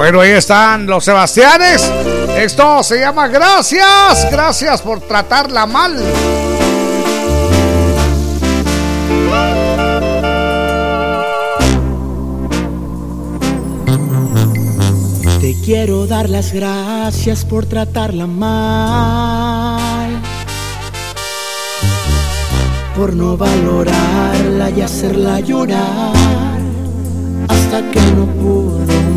Bueno, 0.00 0.22
ahí 0.22 0.30
están 0.30 0.86
los 0.86 1.04
Sebastianes. 1.04 1.82
Esto 2.34 2.82
se 2.82 3.00
llama 3.00 3.28
Gracias. 3.28 4.30
Gracias 4.32 4.80
por 4.80 5.00
tratarla 5.00 5.66
mal. 5.66 6.02
Te 15.38 15.54
quiero 15.62 16.06
dar 16.06 16.30
las 16.30 16.54
gracias 16.54 17.44
por 17.44 17.66
tratarla 17.66 18.26
mal, 18.26 19.78
por 22.96 23.12
no 23.12 23.36
valorarla 23.36 24.70
y 24.70 24.80
hacerla 24.80 25.40
llorar 25.40 26.58
hasta 27.48 27.90
que 27.90 28.00
no 28.16 28.24
pudo 28.24 29.09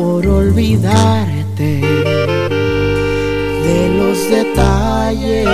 por 0.00 0.26
olvidarte 0.26 1.80
de 3.66 3.80
los 3.98 4.30
detalles. 4.30 5.46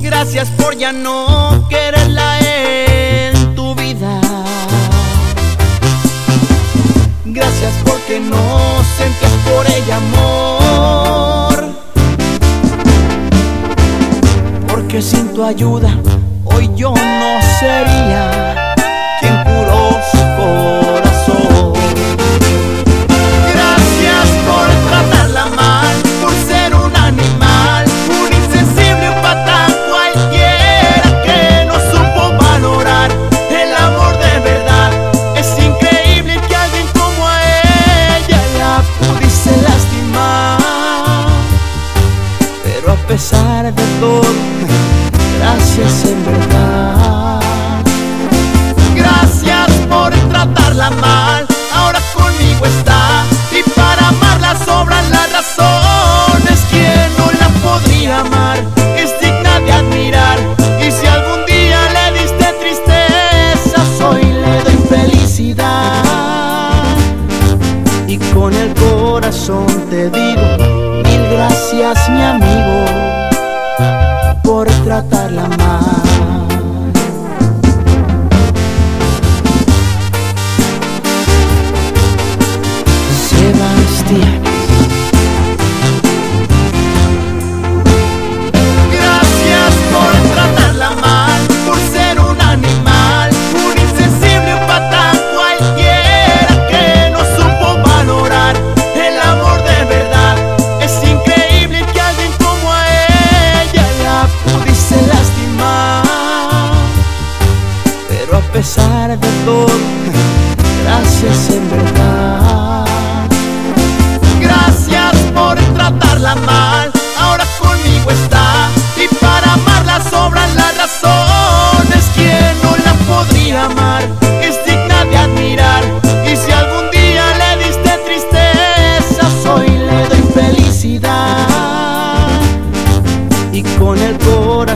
Gracias 0.00 0.48
por 0.50 0.76
ya 0.76 0.92
no 0.92 1.66
quererla 1.68 2.38
en 2.38 3.54
tu 3.56 3.74
vida. 3.74 4.20
Gracias 7.24 7.72
porque 7.84 8.20
no 8.20 8.60
sentías 8.96 9.32
por 9.48 9.66
ella 9.76 9.96
amor. 9.96 11.56
Porque 14.68 15.02
sin 15.02 15.34
tu 15.34 15.42
ayuda 15.42 15.98
hoy 16.44 16.70
yo 16.76 16.94
no 16.94 17.30
sería 17.58 18.74
quien 19.18 19.34
curó 19.42 19.90
su 20.12 20.18
corazón. 20.36 20.79
Pesar 43.10 43.74
de 43.74 43.82
todo, 43.98 44.22
gracias 45.40 46.04
en 46.04 46.24
verdad. 46.24 46.49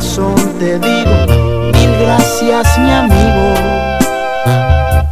Corazón 0.04 0.34
te 0.58 0.78
digo, 0.78 1.72
mil 1.72 1.96
gracias 2.00 2.78
mi 2.78 2.90
amigo 2.90 3.54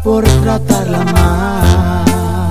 por 0.04 0.24
tratarla 0.24 0.98
mal. 0.98 2.50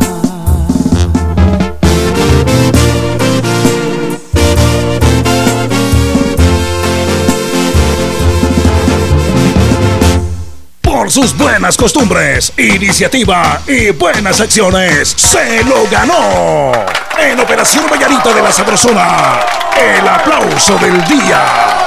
Por 10.81 11.11
sus 11.11 11.37
buenas 11.37 11.77
costumbres, 11.77 12.53
iniciativa 12.57 13.61
y 13.67 13.91
buenas 13.91 14.41
acciones, 14.41 15.13
se 15.15 15.63
lo 15.63 15.87
ganó. 15.89 16.71
En 17.19 17.39
Operación 17.39 17.85
Vallarita 17.89 18.33
de 18.33 18.41
la 18.41 18.51
Sabrosona, 18.51 19.39
el 19.77 20.07
aplauso 20.07 20.77
del 20.77 21.03
día. 21.05 21.80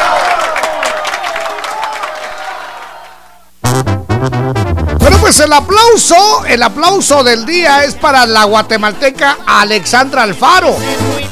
Pues 5.24 5.40
el 5.40 5.54
aplauso, 5.54 6.44
el 6.46 6.62
aplauso 6.62 7.24
del 7.24 7.46
día 7.46 7.82
es 7.84 7.94
para 7.94 8.26
la 8.26 8.44
guatemalteca 8.44 9.38
Alexandra 9.46 10.22
Alfaro, 10.22 10.76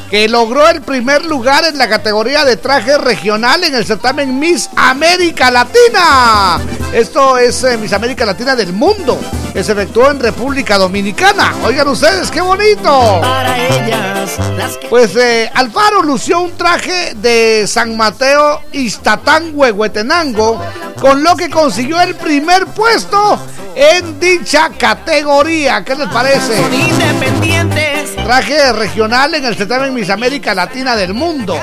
que 0.09 0.31
logró 0.31 0.67
el 0.71 0.81
primer 0.81 1.27
lugar 1.27 1.67
en 1.67 1.77
la 1.77 1.91
categoría 1.91 2.47
de 2.47 2.57
traje 2.57 2.97
regional 2.97 3.63
en 3.65 3.75
el 3.75 3.85
certamen 3.85 4.39
Miss 4.39 4.71
América 4.77 5.51
Latina. 5.51 6.59
Esto 6.95 7.37
es 7.37 7.65
eh, 7.65 7.77
Miss 7.77 7.93
América 7.93 8.25
Latina 8.25 8.57
del 8.57 8.73
mundo, 8.73 9.21
que 9.53 9.63
se 9.63 9.73
efectuó 9.73 10.11
en 10.11 10.21
República 10.21 10.79
Dominicana. 10.79 11.55
Oigan 11.65 11.89
ustedes, 11.89 12.31
qué 12.31 12.41
bonito. 12.41 13.21
Para 13.21 13.59
ellas, 13.59 14.39
las 14.57 14.77
que 14.79 14.89
Pues 14.89 15.15
eh, 15.17 15.51
Alfaro 15.55 16.03
lució 16.03 16.41
un 16.41 16.53
traje 16.53 17.15
de 17.17 17.67
San 17.67 17.97
Mateo 17.97 18.63
Iztatán 18.73 19.53
Huehuetenango, 19.55 20.61
con 21.01 21.23
lo 21.23 21.37
que 21.37 21.51
consiguió 21.51 22.01
el 22.01 22.15
primer 22.15 22.67
puesto 22.67 23.39
en 23.75 24.19
dicha 24.19 24.71
categoría. 24.79 25.85
¿Qué 25.85 25.95
les 25.97 26.09
parece? 26.09 26.57
son 26.57 26.75
independientes. 26.75 28.15
Traje 28.17 28.73
regional 28.73 29.35
en 29.35 29.45
el 29.45 29.57
certamen 29.57 29.93
Miss 29.93 30.09
América 30.09 30.55
Latina 30.55 30.97
del 30.97 31.13
mundo. 31.13 31.59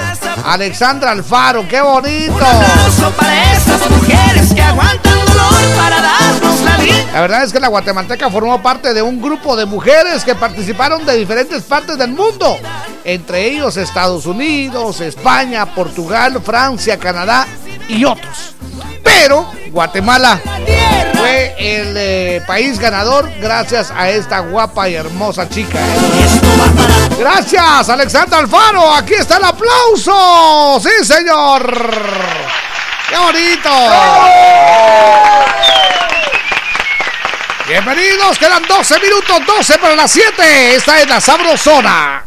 Alexandra 0.45 1.11
Alfaro, 1.11 1.67
qué 1.67 1.81
bonito. 1.81 2.33
Aplauso 2.35 3.11
para 3.17 3.53
esas 3.53 3.89
mujeres 3.89 4.53
que 4.53 4.61
aguantan 4.61 5.28
la 7.13 7.21
verdad 7.21 7.43
es 7.43 7.51
que 7.51 7.59
la 7.59 7.67
guatemalteca 7.67 8.29
formó 8.29 8.61
parte 8.61 8.93
de 8.93 9.01
un 9.01 9.21
grupo 9.21 9.55
de 9.55 9.65
mujeres 9.65 10.23
que 10.23 10.35
participaron 10.35 11.05
de 11.05 11.17
diferentes 11.17 11.63
partes 11.63 11.97
del 11.97 12.11
mundo, 12.11 12.57
entre 13.03 13.45
ellos 13.45 13.77
Estados 13.77 14.25
Unidos, 14.25 15.01
España, 15.01 15.65
Portugal, 15.65 16.39
Francia, 16.41 16.97
Canadá 16.97 17.47
y 17.87 18.05
otros. 18.05 18.55
Pero 19.03 19.51
Guatemala 19.71 20.39
fue 21.13 21.55
el 21.57 21.93
eh, 21.97 22.41
país 22.47 22.79
ganador 22.79 23.29
gracias 23.41 23.91
a 23.91 24.09
esta 24.09 24.39
guapa 24.39 24.87
y 24.87 24.95
hermosa 24.95 25.49
chica. 25.49 25.79
Gracias, 27.19 27.89
Alexandra 27.89 28.39
Alfaro. 28.39 28.93
Aquí 28.93 29.15
está 29.15 29.37
el 29.37 29.43
aplauso. 29.43 30.79
Sí, 30.79 31.05
señor. 31.05 32.68
¡Qué 33.09 33.17
bonito! 33.17 33.69
Bienvenidos, 37.67 38.37
quedan 38.37 38.63
12 38.67 38.99
minutos, 38.99 39.45
12 39.45 39.79
para 39.79 39.95
las 39.95 40.11
7. 40.11 40.75
Esta 40.75 41.01
es 41.01 41.09
la 41.09 41.19
Sabrosona. 41.19 42.25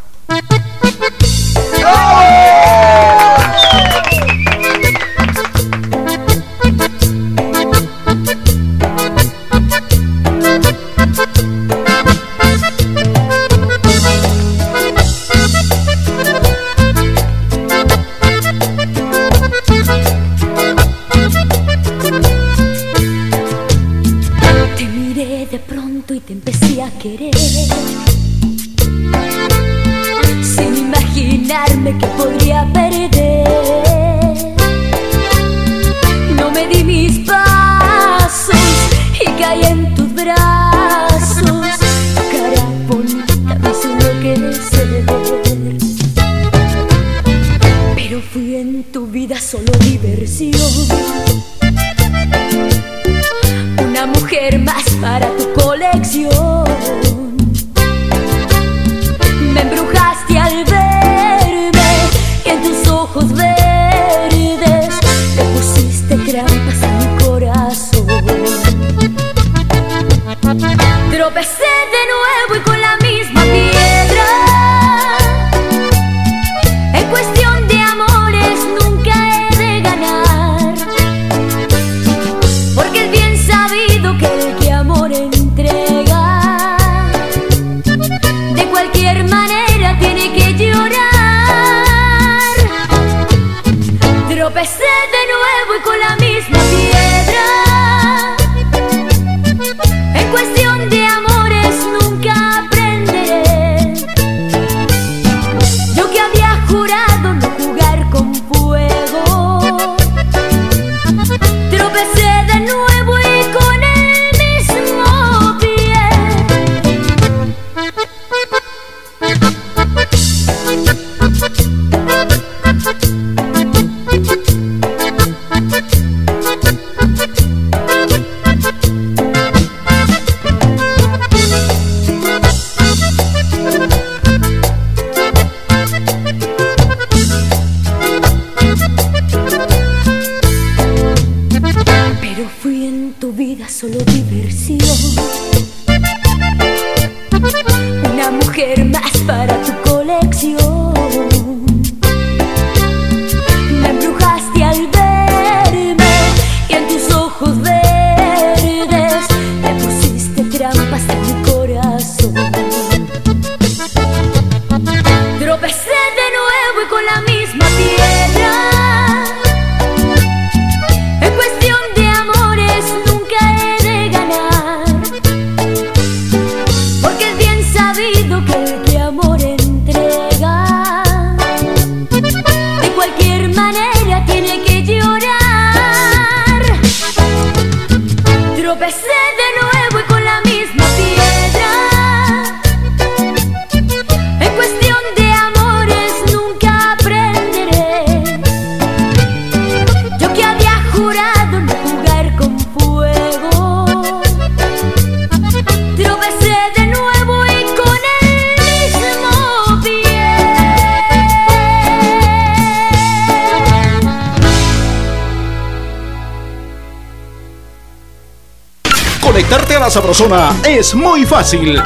A 219.63 219.79
la 219.79 219.89
Sabrosona 219.89 220.59
es 220.65 220.93
muy 220.93 221.25
fácil. 221.25 221.81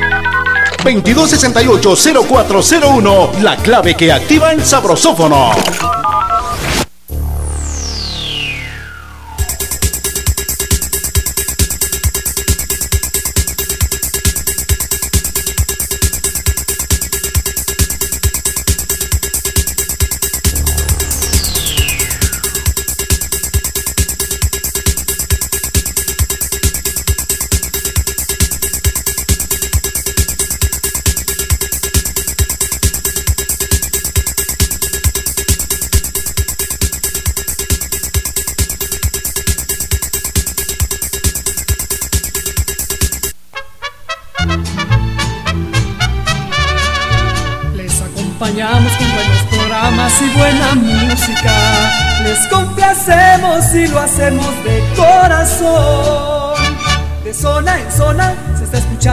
2268-0401, 0.84 3.40
la 3.40 3.56
clave 3.56 3.96
que 3.96 4.12
activa 4.12 4.52
el 4.52 4.66
sabrosófono. 4.66 5.52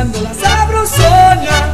Escuchando 0.05 0.21
la 0.23 0.35
sabrosona. 0.35 1.71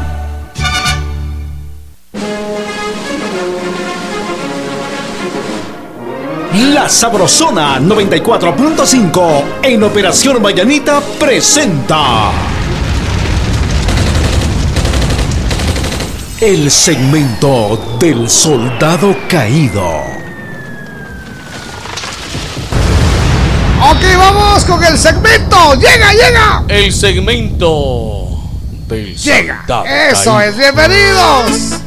La 6.53 6.89
Sabrosona 6.89 7.79
94.5 7.81 9.43
en 9.63 9.83
Operación 9.85 10.43
Mayanita 10.43 11.01
presenta 11.19 12.33
el 16.41 16.71
segmento 16.71 17.97
del 18.01 18.29
soldado 18.29 19.17
caído. 19.29 20.21
Ok, 23.83 24.03
vamos 24.19 24.65
con 24.65 24.83
el 24.85 24.99
segmento. 24.99 25.75
¡Llega, 25.75 26.13
llega! 26.13 26.65
El 26.69 26.93
segmento 26.93 28.20
del 28.91 29.17
Llega. 29.17 29.59
soldado 29.67 29.85
Eso 29.87 30.35
caído. 30.35 30.41
es, 30.41 30.57
bienvenidos. 30.57 31.81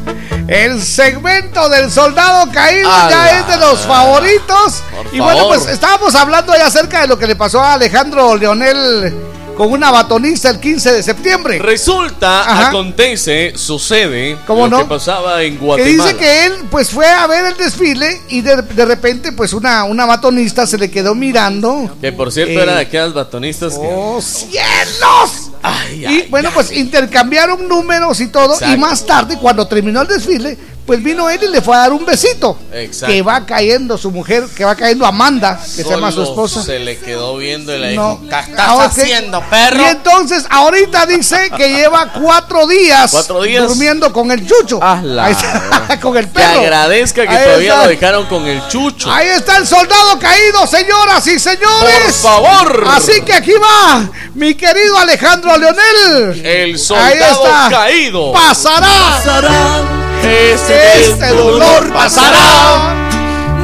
El 0.48 0.82
segmento 0.82 1.70
del 1.70 1.90
soldado 1.90 2.52
caído 2.52 2.90
ya 3.10 3.40
es 3.40 3.48
de 3.48 3.58
los 3.58 3.80
favoritos. 3.82 4.84
Por 4.96 5.08
y 5.14 5.20
bueno, 5.20 5.40
favor. 5.42 5.58
pues 5.58 5.68
estábamos 5.70 6.16
hablando 6.16 6.54
ya 6.56 6.68
acerca 6.68 7.02
de 7.02 7.08
lo 7.08 7.18
que 7.18 7.28
le 7.28 7.36
pasó 7.36 7.62
a 7.62 7.74
Alejandro 7.74 8.36
Leonel 8.36 9.14
con 9.56 9.72
una 9.72 9.92
batonista 9.92 10.50
el 10.50 10.60
15 10.60 10.92
de 10.94 11.04
septiembre. 11.04 11.60
Resulta, 11.60 12.42
Ajá. 12.42 12.68
acontece, 12.70 13.54
sucede 13.56 14.36
¿Cómo 14.48 14.64
lo 14.68 14.78
no? 14.78 14.80
que 14.80 14.90
pasaba 14.90 15.44
en 15.44 15.58
Que 15.60 15.64
Guatemala. 15.64 16.06
dice 16.06 16.18
que 16.18 16.46
él 16.48 16.54
pues 16.72 16.90
fue 16.90 17.08
a 17.08 17.26
ver 17.28 17.46
el 17.46 17.56
desfile 17.58 18.20
y 18.30 18.42
de, 18.42 18.64
de 18.64 18.86
repente 18.86 19.32
pues 19.32 19.54
una, 19.54 19.84
una 19.86 20.06
batonista 20.06 20.66
se 20.68 20.78
le 20.78 20.90
quedó 20.92 21.14
mirando. 21.16 21.96
Que 22.02 22.12
por 22.12 22.32
cierto 22.32 22.52
Eh, 22.60 22.64
era 22.64 22.74
de 22.76 22.82
aquellas 22.82 23.14
batonistas 23.14 23.74
que... 23.74 23.88
¡Oh, 23.92 24.20
cielos! 24.22 25.43
Ay, 25.74 26.06
y 26.06 26.22
bueno, 26.30 26.50
pues 26.54 26.72
intercambiaron 26.72 27.68
números 27.68 28.20
y 28.22 28.28
todo. 28.28 28.54
Exacto. 28.54 28.74
Y 28.74 28.78
más 28.78 29.06
tarde, 29.06 29.38
cuando 29.38 29.68
terminó 29.68 30.02
el 30.02 30.08
desfile, 30.08 30.58
pues 30.86 31.02
vino 31.02 31.30
él 31.30 31.40
y 31.44 31.48
le 31.48 31.62
fue 31.62 31.76
a 31.76 31.80
dar 31.80 31.94
un 31.94 32.06
besito. 32.06 32.58
Exacto. 32.74 33.08
Que 33.14 33.22
va 33.22 33.46
cayendo 33.46 33.98
su 33.98 34.12
mujer, 34.12 34.44
que 34.56 34.66
va 34.66 34.76
cayendo 34.76 35.06
Amanda, 35.06 35.58
que 35.64 35.84
se 35.84 35.90
llama 35.90 36.10
su 36.12 36.18
Solo 36.18 36.30
esposa. 36.30 36.64
Se 36.64 36.80
le 36.80 36.98
quedó 37.00 37.38
viendo 37.38 37.74
y 37.74 37.80
le 37.80 37.96
No. 37.96 38.20
dijo, 38.20 38.30
¿qué 38.30 38.52
estás 38.52 38.66
Ah, 38.68 38.84
haciendo, 38.86 39.42
perro? 39.50 39.82
Y 39.82 39.86
entonces, 39.86 40.46
ahorita 40.50 41.06
dice 41.06 41.50
que 41.56 41.70
lleva 41.70 42.12
cuatro 42.12 42.68
días, 42.68 43.12
Cuatro 43.12 43.42
días. 43.44 43.68
durmiendo 43.68 44.12
con 44.12 44.30
el 44.32 44.46
chucho. 44.46 44.80
la- 44.80 45.26
Ahí 45.26 45.32
está, 45.32 46.00
con 46.02 46.18
el 46.18 46.26
Que 46.26 46.32
perro. 46.32 46.60
agradezca 46.62 47.22
que 47.24 47.30
Ahí 47.30 47.44
todavía 47.46 47.70
está. 47.74 47.84
lo 47.84 47.90
dejaron 47.90 48.26
con 48.26 48.46
el 48.46 48.68
chucho. 48.68 49.12
Ahí 49.12 49.28
está 49.30 49.58
el 49.58 49.68
soldado 49.68 50.20
caído, 50.20 50.68
señoras 50.68 51.26
y 51.28 51.40
señores. 51.40 52.20
Por 52.22 52.32
favor. 52.32 52.88
Así 52.92 53.22
que 53.22 53.34
aquí 53.34 53.54
va 53.54 54.10
mi 54.36 54.54
querido 54.56 54.98
Alejandro 55.00 55.58
Leonel. 55.58 56.46
El 56.46 56.72
Ahí 56.74 56.78
soldado 56.78 57.46
está. 57.46 57.68
caído. 57.72 58.34
Pasará. 58.34 60.13
Este, 60.24 61.12
Este 61.12 61.28
dolor 61.30 61.92
pasará. 61.94 62.94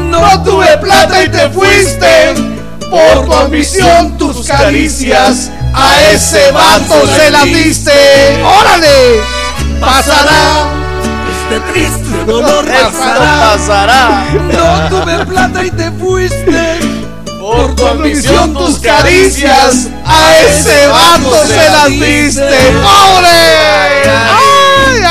No 0.10 0.44
tuve 0.44 0.78
plata 0.78 1.24
y 1.24 1.30
te 1.30 1.50
fuiste. 1.50 2.34
Por 2.90 3.26
tu 3.26 3.34
ambición, 3.34 4.18
tus 4.18 4.48
caricias. 4.48 5.52
A 5.74 6.02
ese 6.12 6.52
vato 6.52 7.08
se 7.08 7.32
las 7.32 7.46
diste. 7.46 8.44
¡Órale! 8.44 9.22
Pasará. 9.80 10.72
este 11.32 11.72
triste 11.72 12.26
dolor 12.26 12.68
Esto 12.68 12.90
pasará. 13.40 14.26
No 14.34 14.90
tuve 14.90 15.26
plata 15.26 15.66
y 15.66 15.72
te 15.72 15.92
fuiste. 15.92 16.80
Por 17.40 17.76
tu 17.76 17.88
ambición, 17.88 18.54
tus 18.54 18.78
caricias, 18.80 19.88
a 20.06 20.38
ese 20.38 20.88
vato 20.88 21.48
se 21.48 21.70
las 21.70 21.90
diste. 21.90 22.74
¡Pobre! 22.84 24.49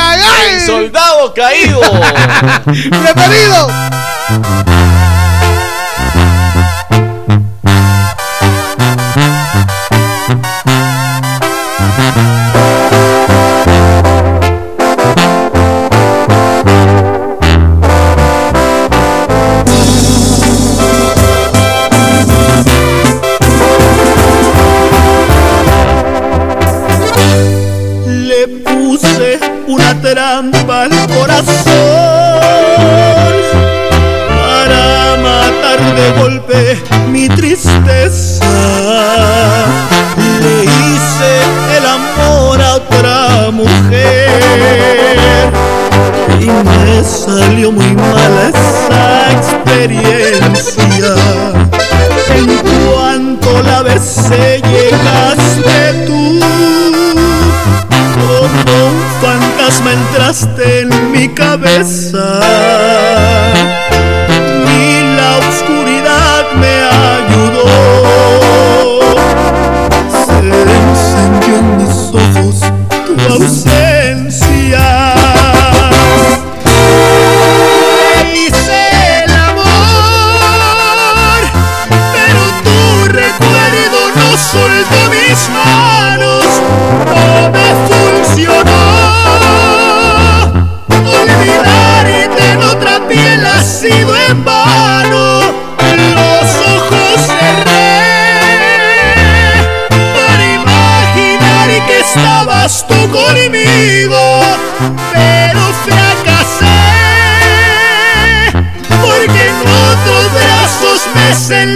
¡Ay, 0.01 0.19
ay! 0.23 0.53
El 0.53 0.61
soldado 0.61 1.33
caído. 1.33 1.81
¡Bienvenido! 2.65 3.67
Tristeza. 37.35 38.45
Le 40.41 40.63
hice 40.63 41.31
el 41.77 41.85
amor 41.85 42.61
a 42.61 42.75
otra 42.75 43.51
mujer 43.51 44.29
y 46.39 46.45
me 46.45 47.03
salió 47.03 47.71
muy 47.71 47.93
mala 47.95 48.49
esa 48.49 49.31
experiencia. 49.31 51.15
En 52.35 52.49
cuanto 52.57 53.61
la 53.63 53.81
besé 53.81 54.61
llegaste 54.61 56.05
tú 56.05 56.39
como 58.15 58.87
un 58.87 59.01
fantasma 59.21 59.91
entraste 59.93 60.81
en 60.81 61.11
mi 61.11 61.27
cabeza 61.29 62.39
en 72.13 72.27
mis 72.27 72.37
ojos 72.37 72.59
tu 73.05 73.21
ausencia. 73.21 73.88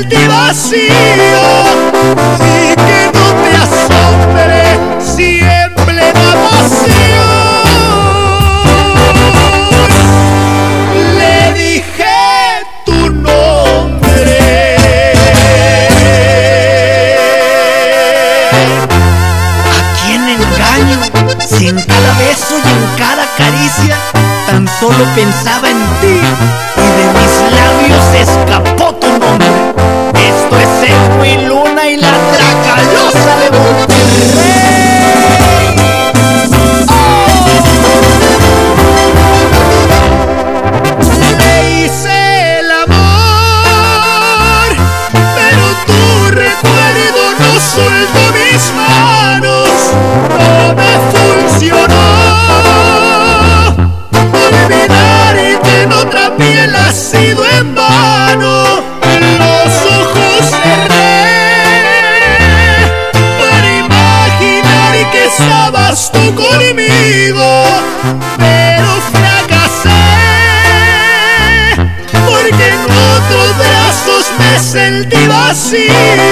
Sentí 0.03 0.27
vacío 0.27 0.87
y 2.39 2.75
que 2.75 3.11
no 3.13 3.27
te 3.43 3.51
asombre 3.63 4.61
si 4.99 5.29
plena 5.85 6.31
pasión 6.49 7.23
le 11.17 11.37
dije 11.53 12.15
tu 12.85 12.99
nombre. 13.09 14.39
¿A 19.71 19.77
quién 20.05 20.21
engaño? 20.29 20.97
Si 21.47 21.67
en 21.67 21.79
cada 21.81 22.13
beso 22.17 22.55
y 22.57 22.67
en 22.67 22.83
cada 22.97 23.25
caricia 23.37 23.97
tan 24.47 24.67
solo 24.79 25.05
pensaba 25.15 25.62
see 75.73 76.22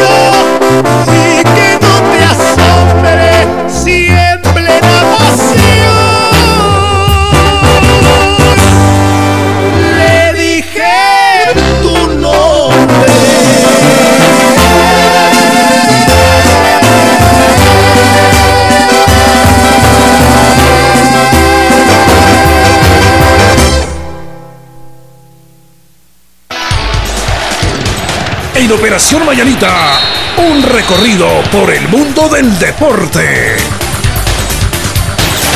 En 28.72 28.78
Operación 28.78 29.26
Mayanita, 29.26 30.00
un 30.38 30.64
recorrido 30.64 31.28
por 31.52 31.70
el 31.72 31.90
mundo 31.90 32.30
del 32.30 32.58
deporte. 32.58 33.58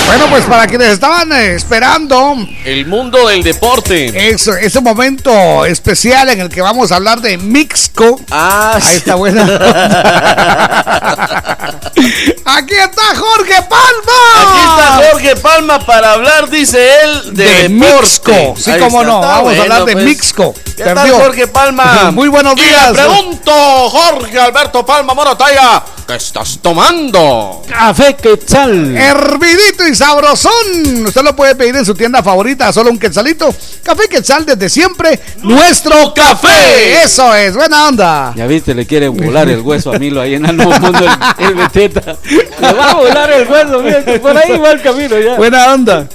Bueno, 0.06 0.26
pues 0.30 0.44
para 0.44 0.68
quienes 0.68 0.90
estaban 0.90 1.32
eh, 1.32 1.54
esperando 1.56 2.36
El 2.66 2.86
mundo 2.86 3.26
del 3.30 3.42
deporte. 3.42 4.32
eso, 4.32 4.54
ese 4.58 4.82
momento 4.82 5.66
especial 5.66 6.28
en 6.30 6.42
el 6.42 6.50
que 6.50 6.60
vamos 6.62 6.92
a 6.92 6.98
hablar 6.98 7.22
de 7.22 7.38
Mixco. 7.38 8.20
Ah, 8.32 8.78
Ahí 8.84 8.98
está 8.98 9.16
buena. 9.16 9.44
Aquí 12.46 12.74
está 12.76 13.16
Jorge 13.16 13.62
Palma. 13.70 14.20
Aquí 14.42 14.60
está 14.60 15.10
Jorge 15.10 15.36
Palma 15.38 15.80
para 15.86 16.12
hablar, 16.12 16.50
dice 16.50 16.86
él, 17.04 17.34
de. 17.34 17.70
Mixco. 17.70 18.56
Sí, 18.58 18.72
Ahí 18.72 18.80
cómo 18.82 19.02
está, 19.02 19.12
no. 19.14 19.20
está 19.22 19.28
Vamos 19.28 19.44
bueno, 19.44 19.62
a 19.62 19.64
hablar 19.64 19.86
de 19.86 19.94
pues. 19.94 20.04
Mixco. 20.06 20.54
¿Qué 20.76 20.84
tal. 20.84 21.10
Jorge 21.10 21.48
Palma? 21.48 22.12
Muy 22.14 22.28
buenos 22.28 22.54
Y 22.58 22.62
días. 22.62 22.92
le 22.92 22.96
pregunto, 22.98 23.52
Jorge 23.90 24.38
Alberto 24.40 24.86
Palma 24.86 25.14
Morataya, 25.14 25.82
¿qué 26.06 26.16
estás 26.16 26.60
tomando? 26.62 27.62
Café 27.68 28.16
Quetzal. 28.16 28.96
Hervidito 28.98 29.88
y 29.88 29.96
sabrosón. 29.96 31.06
Usted 31.06 31.22
lo 31.24 31.34
puede 31.34 31.56
pedir 31.56 31.78
en 31.78 31.86
su 31.86 31.94
tienda 31.96 32.22
favorita, 32.22 32.74
solo 32.74 32.92
un 32.92 33.00
quetzalito. 33.00 33.56
Café 33.84 34.10
Quetzal 34.10 34.46
desde 34.46 34.70
siempre. 34.70 35.18
Nuestro 35.44 36.14
café. 36.14 37.04
Eso 37.04 37.34
es, 37.34 37.56
buena 37.56 37.88
onda. 37.88 38.34
Ya 38.36 38.46
viste, 38.46 38.76
le 38.76 38.86
quiere 38.86 39.08
volar 39.08 39.48
el 39.50 39.62
hueso 39.62 39.94
a 39.94 39.98
Milo 39.98 40.20
ahí 40.20 40.36
en 40.36 40.46
el 40.46 40.58
nuevo 40.58 40.78
mundo 40.78 41.00
el, 41.00 41.46
el 41.46 41.56
Beteta. 41.56 42.18
Le 42.60 42.74
va 42.74 42.92
a 42.92 42.96
volar 42.96 43.32
el 43.32 43.48
hueso, 43.48 43.80
mira, 43.82 44.04
que 44.04 44.20
por 44.20 44.38
ahí 44.38 44.58
va 44.58 44.72
el 44.72 44.82
camino 44.82 45.18
ya. 45.20 45.36
Buena 45.36 45.74
onda. 45.74 46.08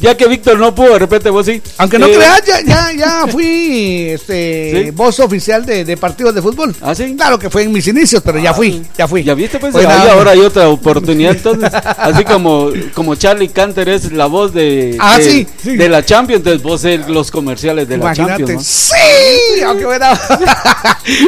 Ya 0.00 0.16
que 0.16 0.26
Víctor 0.28 0.58
no 0.58 0.74
pudo, 0.74 0.92
de 0.92 0.98
repente 1.00 1.28
vos 1.30 1.44
sí. 1.46 1.60
Aunque 1.78 1.98
no 1.98 2.06
Eh, 2.06 2.14
creas, 2.14 2.42
ya, 2.46 2.60
ya, 2.64 2.92
ya 2.96 3.26
fui 3.26 4.08
este, 4.10 4.84
¿Sí? 4.86 4.90
voz 4.92 5.18
oficial 5.20 5.64
de, 5.66 5.84
de 5.84 5.96
partidos 5.96 6.34
de 6.34 6.42
fútbol. 6.42 6.74
¿Ah, 6.80 6.94
sí? 6.94 7.14
Claro 7.16 7.38
que 7.38 7.50
fue 7.50 7.62
en 7.64 7.72
mis 7.72 7.86
inicios, 7.88 8.22
pero 8.24 8.38
ya 8.38 8.54
fui, 8.54 8.82
ya 8.96 9.08
fui. 9.08 9.24
Ya 9.24 9.34
viste, 9.34 9.58
pues 9.58 9.74
ahí 9.74 9.84
ahora 10.08 10.30
hay 10.32 10.40
otra 10.40 10.68
oportunidad. 10.68 11.32
Entonces, 11.36 11.70
así 11.72 12.24
como, 12.24 12.70
como 12.94 13.14
Charlie 13.16 13.48
Canter 13.48 13.88
es 13.88 14.12
la 14.12 14.26
voz 14.26 14.52
de, 14.52 14.96
Ah, 15.00 15.18
de, 15.18 15.24
sí, 15.24 15.46
sí. 15.62 15.76
de 15.76 15.88
la 15.88 16.04
Champions, 16.04 16.38
entonces 16.40 16.62
vos 16.62 16.84
eres 16.84 17.08
los 17.08 17.30
comerciales 17.30 17.88
de 17.88 17.96
la. 17.98 18.14
Champions. 18.14 18.50
¿no? 18.52 18.60
Sí, 18.60 19.60
aunque 19.66 19.84
buena. 19.84 20.12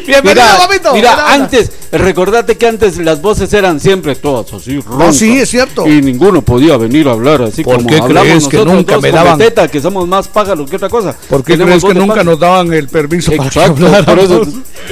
Bienvenido, 0.07 0.23
Mira, 0.45 0.57
papito. 0.59 0.93
mira, 0.95 1.15
Buena 1.15 1.33
antes, 1.35 1.71
recordate 1.93 2.57
que 2.57 2.67
antes 2.67 2.97
las 2.99 3.21
voces 3.21 3.53
eran 3.53 3.81
siempre 3.81 4.15
todas 4.17 4.53
así, 4.53 4.81
roncas, 4.81 5.17
sí, 5.17 5.39
es 5.39 5.49
cierto. 5.51 5.87
Y 5.87 6.01
ninguno 6.03 6.43
podía 6.43 6.77
venir 6.77 7.09
a 7.09 7.13
hablar 7.13 7.43
así 7.43 7.63
¿Por 7.63 7.77
como 7.83 7.91
hablamos 8.05 8.28
crees 8.29 8.49
que 8.49 8.65
nunca 8.65 8.99
me 9.01 9.11
daban? 9.11 9.39
Beteta, 9.39 9.69
que 9.69 9.81
somos 9.81 10.07
más 10.09 10.29
pájaros 10.29 10.69
que 10.69 10.77
otra 10.77 10.89
cosa. 10.89 11.15
¿Por 11.29 11.45
qué 11.45 11.57
crees 11.59 11.85
que 11.85 11.95
nunca 11.95 12.23
nos 12.25 12.39
daban 12.39 12.73
el 12.73 12.89
permiso 12.89 13.33
para 13.37 13.51
que 13.51 13.59
Exacto, 13.61 14.05
por 14.05 14.19
eso 14.19 14.43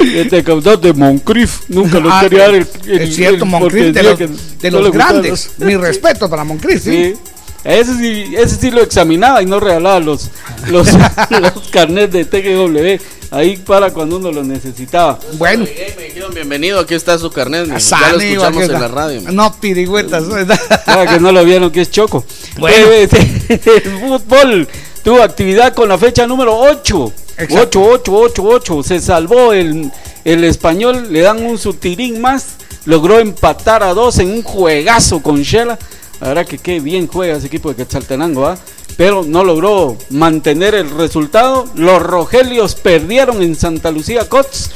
este 0.01 0.43
caudal 0.45 0.81
de 0.81 0.93
Moncrief 0.93 1.61
nunca 1.69 2.01
nos 2.01 2.13
Ah, 2.13 2.21
quería 2.23 2.43
dar 2.47 2.55
el, 2.55 2.67
el- 2.87 3.01
es 3.03 3.15
cierto, 3.17 3.45
el- 3.45 3.51
Moncrief, 3.51 3.95
de 3.95 4.03
los, 4.03 4.19
de 4.61 4.71
los 4.71 4.91
grandes. 4.93 5.51
Mi 5.59 5.77
respeto 5.77 6.29
para 6.29 6.45
Moncrief, 6.45 6.83
sí. 6.83 6.91
Sí. 7.15 7.15
Ese 7.67 7.97
sí, 7.97 8.35
ese 8.37 8.57
sí 8.57 8.71
lo 8.71 8.81
examinaba 8.81 9.43
y 9.43 9.47
no 9.47 9.59
regalaba 9.59 9.99
los, 9.99 10.31
los, 10.69 10.89
los 11.31 11.69
carnets 11.71 12.13
de 12.13 12.25
TGW 12.25 13.03
ahí 13.31 13.57
para 13.57 13.93
cuando 13.93 14.17
uno 14.17 14.31
lo 14.31 14.45
necesitaba. 14.45 15.19
Bueno, 15.33 15.65
Me 15.65 16.05
dijeron 16.05 16.33
bienvenido, 16.33 16.79
aquí 16.79 16.95
está 16.95 17.19
su 17.19 17.31
carnet. 17.31 17.67
Ya 17.67 18.13
lo 18.13 18.21
escuchamos 18.21 18.63
en 18.63 18.73
la 18.73 18.89
radio. 18.89 19.21
No, 19.33 19.53
pirigüetas. 19.61 20.25
Para 20.87 21.07
que 21.07 21.21
no 21.21 21.33
lo 21.33 21.45
vieron 21.45 21.71
que 21.71 21.81
es 21.81 21.91
Choco. 21.91 22.25
Bueno. 22.59 22.87
Eh, 22.91 23.09
el 23.49 23.83
fútbol 24.01 24.69
tuvo 25.03 25.23
actividad 25.23 25.75
con 25.75 25.89
la 25.89 25.99
fecha 25.99 26.27
número 26.27 26.57
8. 26.57 27.13
Exacto. 27.39 27.83
8, 27.83 28.13
8, 28.13 28.13
8, 28.15 28.43
8. 28.45 28.83
Se 28.83 29.01
salvó 29.01 29.53
el, 29.53 29.91
el 30.25 30.45
español, 30.45 31.13
le 31.13 31.21
dan 31.21 31.45
un 31.45 31.59
sutirín 31.59 32.21
más. 32.21 32.57
Logró 32.85 33.19
empatar 33.19 33.83
a 33.83 33.93
dos 33.95 34.21
en 34.21 34.31
un 34.31 34.43
juegazo 34.45 35.21
con 35.21 35.43
Shela. 35.43 35.77
La 36.21 36.29
verdad 36.29 36.47
que 36.47 36.59
qué 36.59 36.81
bien 36.81 37.07
juega 37.07 37.37
ese 37.37 37.47
equipo 37.47 37.69
de 37.69 37.77
Quetzaltenango, 37.77 38.47
¿ah? 38.47 38.57
Pero 38.97 39.25
no 39.25 39.45
logró 39.45 39.97
mantener 40.11 40.75
el 40.75 40.91
resultado. 40.91 41.67
Los 41.75 42.03
Rogelios 42.03 42.75
perdieron 42.75 43.43
en 43.43 43.55
Santa 43.55 43.91
Lucía 43.91 44.29
Cots. 44.29 44.71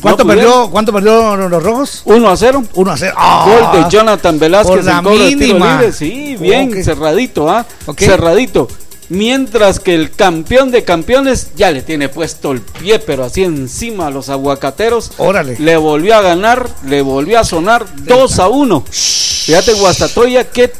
¿Cuánto, 0.00 0.24
No 0.24 0.28
perdió, 0.28 0.70
¿Cuánto 0.70 0.92
perdió 0.92 1.36
los 1.36 1.62
rojos? 1.62 2.02
1 2.04 2.28
a 2.28 2.36
0. 2.36 2.64
1 2.72 2.90
a 2.90 2.96
0. 2.96 3.14
Gol 3.44 3.82
de 3.82 3.90
Jonathan 3.90 4.38
Velázquez 4.38 4.76
por 4.76 4.84
la 4.84 4.98
en 4.98 5.04
de 5.04 5.10
tiro 5.10 5.38
mínima. 5.38 5.72
libre. 5.76 5.92
Sí, 5.92 6.36
bien, 6.38 6.84
cerradito, 6.84 7.50
¿ah? 7.50 7.66
Cerradito. 7.98 8.68
Mientras 9.14 9.78
que 9.78 9.94
el 9.94 10.10
campeón 10.10 10.72
de 10.72 10.82
campeones 10.82 11.50
ya 11.54 11.70
le 11.70 11.82
tiene 11.82 12.08
puesto 12.08 12.50
el 12.50 12.60
pie, 12.60 12.98
pero 12.98 13.24
así 13.24 13.44
encima 13.44 14.08
a 14.08 14.10
los 14.10 14.28
aguacateros. 14.28 15.12
Órale. 15.18 15.56
Le 15.60 15.76
volvió 15.76 16.16
a 16.16 16.20
ganar, 16.20 16.68
le 16.84 17.00
volvió 17.00 17.38
a 17.38 17.44
sonar 17.44 17.86
2 18.04 18.38
a 18.40 18.48
1. 18.48 18.84
Fíjate, 18.90 19.74
Guastatoya, 19.74 20.50
¿qué, 20.50 20.72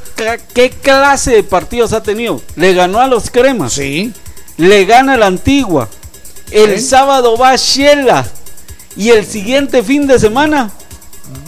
¿qué 0.53 0.71
clase 0.71 1.31
de 1.31 1.43
partidos 1.45 1.93
ha 1.93 2.03
tenido? 2.03 2.43
Le 2.57 2.75
ganó 2.75 2.99
a 3.01 3.07
los 3.07 3.31
cremas. 3.31 3.75
Sí. 3.75 4.13
Le 4.57 4.85
gana 4.85 5.17
la 5.17 5.27
antigua. 5.27 5.89
El 6.51 6.81
Sí. 6.81 6.87
sábado 6.89 7.37
va 7.39 7.51
a 7.51 7.57
Shela. 7.57 8.27
Y 8.97 9.11
el 9.11 9.25
siguiente 9.27 9.83
fin 9.83 10.07
de 10.07 10.19
semana 10.19 10.73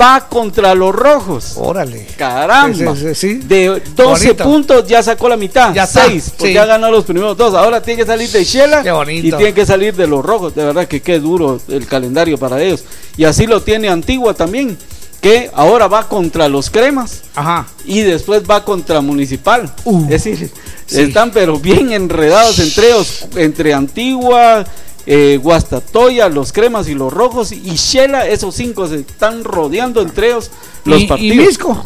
va 0.00 0.28
contra 0.28 0.74
los 0.74 0.94
rojos. 0.94 1.54
Órale. 1.56 2.06
Caramba. 2.16 2.94
Sí, 2.94 3.00
sí, 3.00 3.14
sí, 3.14 3.14
sí. 3.14 3.34
De 3.46 3.82
12 3.94 4.04
Bonito. 4.04 4.44
puntos 4.44 4.86
ya 4.86 5.02
sacó 5.02 5.28
la 5.28 5.36
mitad. 5.36 5.72
Ya 5.74 5.84
está, 5.84 6.06
6. 6.06 6.34
Porque 6.38 6.54
ya 6.54 6.66
ganó 6.66 6.90
los 6.90 7.04
primeros 7.04 7.36
dos. 7.36 7.54
Ahora 7.54 7.82
tiene 7.82 8.02
que 8.02 8.06
salir 8.06 8.28
de 8.30 8.44
Shela. 8.44 8.82
Y 9.10 9.30
tiene 9.30 9.52
que 9.52 9.66
salir 9.66 9.94
de 9.94 10.06
los 10.06 10.24
rojos. 10.24 10.54
De 10.54 10.64
verdad 10.64 10.86
que 10.86 11.00
qué 11.00 11.18
duro 11.18 11.60
el 11.68 11.86
calendario 11.86 12.38
para 12.38 12.62
ellos. 12.62 12.84
Y 13.16 13.24
así 13.24 13.46
lo 13.46 13.62
tiene 13.62 13.88
Antigua 13.88 14.34
también. 14.34 14.76
Que 15.20 15.50
ahora 15.54 15.88
va 15.88 16.08
contra 16.08 16.48
los 16.48 16.70
cremas. 16.70 17.22
Ajá. 17.34 17.66
Y 17.84 18.02
después 18.02 18.42
va 18.48 18.64
contra 18.64 19.00
Municipal. 19.00 19.72
Uh, 19.84 20.02
es 20.04 20.24
decir, 20.24 20.50
están 20.88 21.30
pero 21.32 21.58
bien 21.58 21.92
enredados 21.92 22.58
entre 22.58 22.88
ellos. 22.88 23.26
Entre 23.34 23.74
Antigua. 23.74 24.64
Eh, 25.06 25.38
Guastatoya, 25.42 26.28
los 26.28 26.52
cremas 26.52 26.88
y 26.88 26.94
los 26.94 27.12
rojos 27.12 27.52
y 27.52 27.74
Shela, 27.76 28.26
esos 28.26 28.54
cinco 28.54 28.88
se 28.88 28.96
están 28.96 29.44
rodeando 29.44 30.02
entre 30.02 30.28
ellos 30.28 30.50
los 30.84 31.00
y, 31.00 31.04
y 31.04 31.06
partidos 31.06 31.46
Misco. 31.46 31.84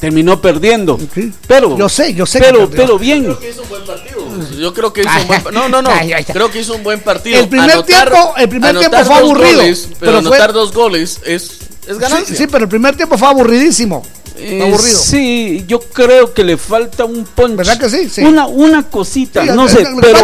terminó 0.00 0.40
perdiendo. 0.40 0.98
Sí. 1.14 1.32
Pero, 1.46 1.76
Yo 1.76 1.88
sé, 1.88 2.14
yo 2.14 2.24
sé 2.26 2.38
que 2.40 2.46
Pero, 2.46 2.58
perdió. 2.70 2.76
pero 2.86 2.98
bien. 2.98 3.36
Hizo 3.48 3.62
un 3.62 3.68
buen 3.68 3.84
partido. 3.84 4.20
Yo 4.58 4.72
creo 4.74 4.92
que 4.92 5.02
hizo 5.02 5.10
un 5.20 5.26
buen 5.28 5.42
partido. 5.42 5.62
No, 5.62 5.68
no, 5.68 5.82
no. 5.82 5.90
Ay, 5.90 6.12
ay, 6.12 6.24
ay. 6.26 6.32
Creo 6.32 6.50
que 6.50 6.60
hizo 6.60 6.74
un 6.74 6.82
buen 6.82 7.00
partido. 7.00 7.38
El 7.38 7.48
primer 7.48 7.82
tiempo- 7.82 8.34
el 8.36 8.48
primer 8.48 8.78
tiempo 8.78 8.96
fue 9.04 9.14
aburrido, 9.16 9.56
goles, 9.58 9.88
pero, 9.98 9.98
pero 10.00 10.12
fue- 10.12 10.36
anotar 10.36 10.52
dos 10.52 10.72
goles 10.72 11.20
es, 11.24 11.58
es 11.86 11.98
ganancia. 11.98 12.34
Sí, 12.34 12.36
sí, 12.36 12.46
pero 12.50 12.64
el 12.64 12.68
primer 12.70 12.96
tiempo 12.96 13.18
fue 13.18 13.28
aburridísimo. 13.28 14.02
Eh, 14.42 14.62
aburrido. 14.62 14.98
Sí, 14.98 15.64
yo 15.66 15.80
creo 15.80 16.32
que 16.32 16.44
le 16.44 16.56
falta 16.56 17.04
un 17.04 17.24
punch. 17.24 17.56
¿Verdad 17.56 17.78
que 17.78 17.88
sí? 17.90 18.08
Sí. 18.08 18.22
Una, 18.22 18.46
una 18.46 18.82
cosita, 18.84 19.42
Sí, 19.42 19.50
no 19.54 19.68
sé. 19.68 19.86
pero, 20.00 20.18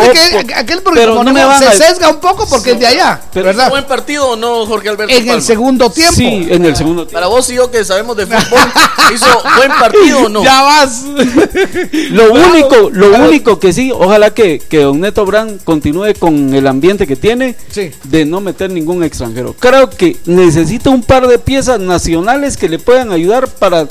que 0.46 0.54
aquel 0.54 0.82
porque 0.82 1.00
pero 1.00 1.22
no 1.22 1.32
me 1.32 1.44
van 1.44 1.58
se 1.60 1.66
a- 1.68 1.72
sesga 1.72 2.08
un 2.10 2.20
poco 2.20 2.46
porque 2.48 2.72
es 2.72 2.80
de 2.80 2.86
allá, 2.86 3.20
Pero- 3.32 3.50
¿Un 3.50 3.56
¿verdad? 3.56 3.70
buen 3.70 3.84
partido 3.84 4.30
o 4.30 4.36
no, 4.36 4.64
Jorge 4.66 4.88
Alberto? 4.88 5.14
En 5.14 5.28
el 5.28 5.42
segundo 5.42 5.90
tiempo. 5.90 6.14
Sí, 6.16 6.46
en 6.50 6.64
el 6.64 6.74
segundo 6.76 7.02
tiempo. 7.02 7.14
Para 7.14 7.26
vos 7.26 7.48
y 7.50 7.54
yo 7.54 7.70
que 7.70 7.84
sabemos 7.84 8.16
de 8.16 8.26
fútbol, 8.26 8.60
¿hizo 9.14 9.26
buen 9.56 9.68
partido 9.70 10.20
o 10.26 10.28
no? 10.28 10.42
Ya 10.44 10.62
vas. 10.62 11.02
Lo 12.10 12.32
Bravo. 12.32 12.48
único, 12.52 12.90
lo 12.90 13.08
Bravo. 13.10 13.28
único 13.28 13.58
que 13.58 13.72
sí, 13.72 13.90
ojalá 13.92 14.32
que, 14.32 14.58
que 14.58 14.78
Don 14.80 15.00
Neto 15.00 15.24
Brand 15.24 15.62
continúe 15.64 16.14
con 16.18 16.54
el 16.54 16.66
ambiente 16.66 17.06
que 17.06 17.16
tiene 17.16 17.56
Sí. 17.70 17.90
de 18.04 18.24
no 18.24 18.40
meter 18.40 18.70
ningún 18.70 19.02
extranjero. 19.04 19.54
Creo 19.58 19.90
que 19.90 20.16
necesita 20.26 20.90
un 20.90 21.02
par 21.02 21.26
de 21.26 21.38
piezas 21.38 21.80
nacionales 21.80 22.56
que 22.56 22.68
le 22.68 22.78
puedan 22.78 23.12
ayudar 23.12 23.48
para 23.48 23.86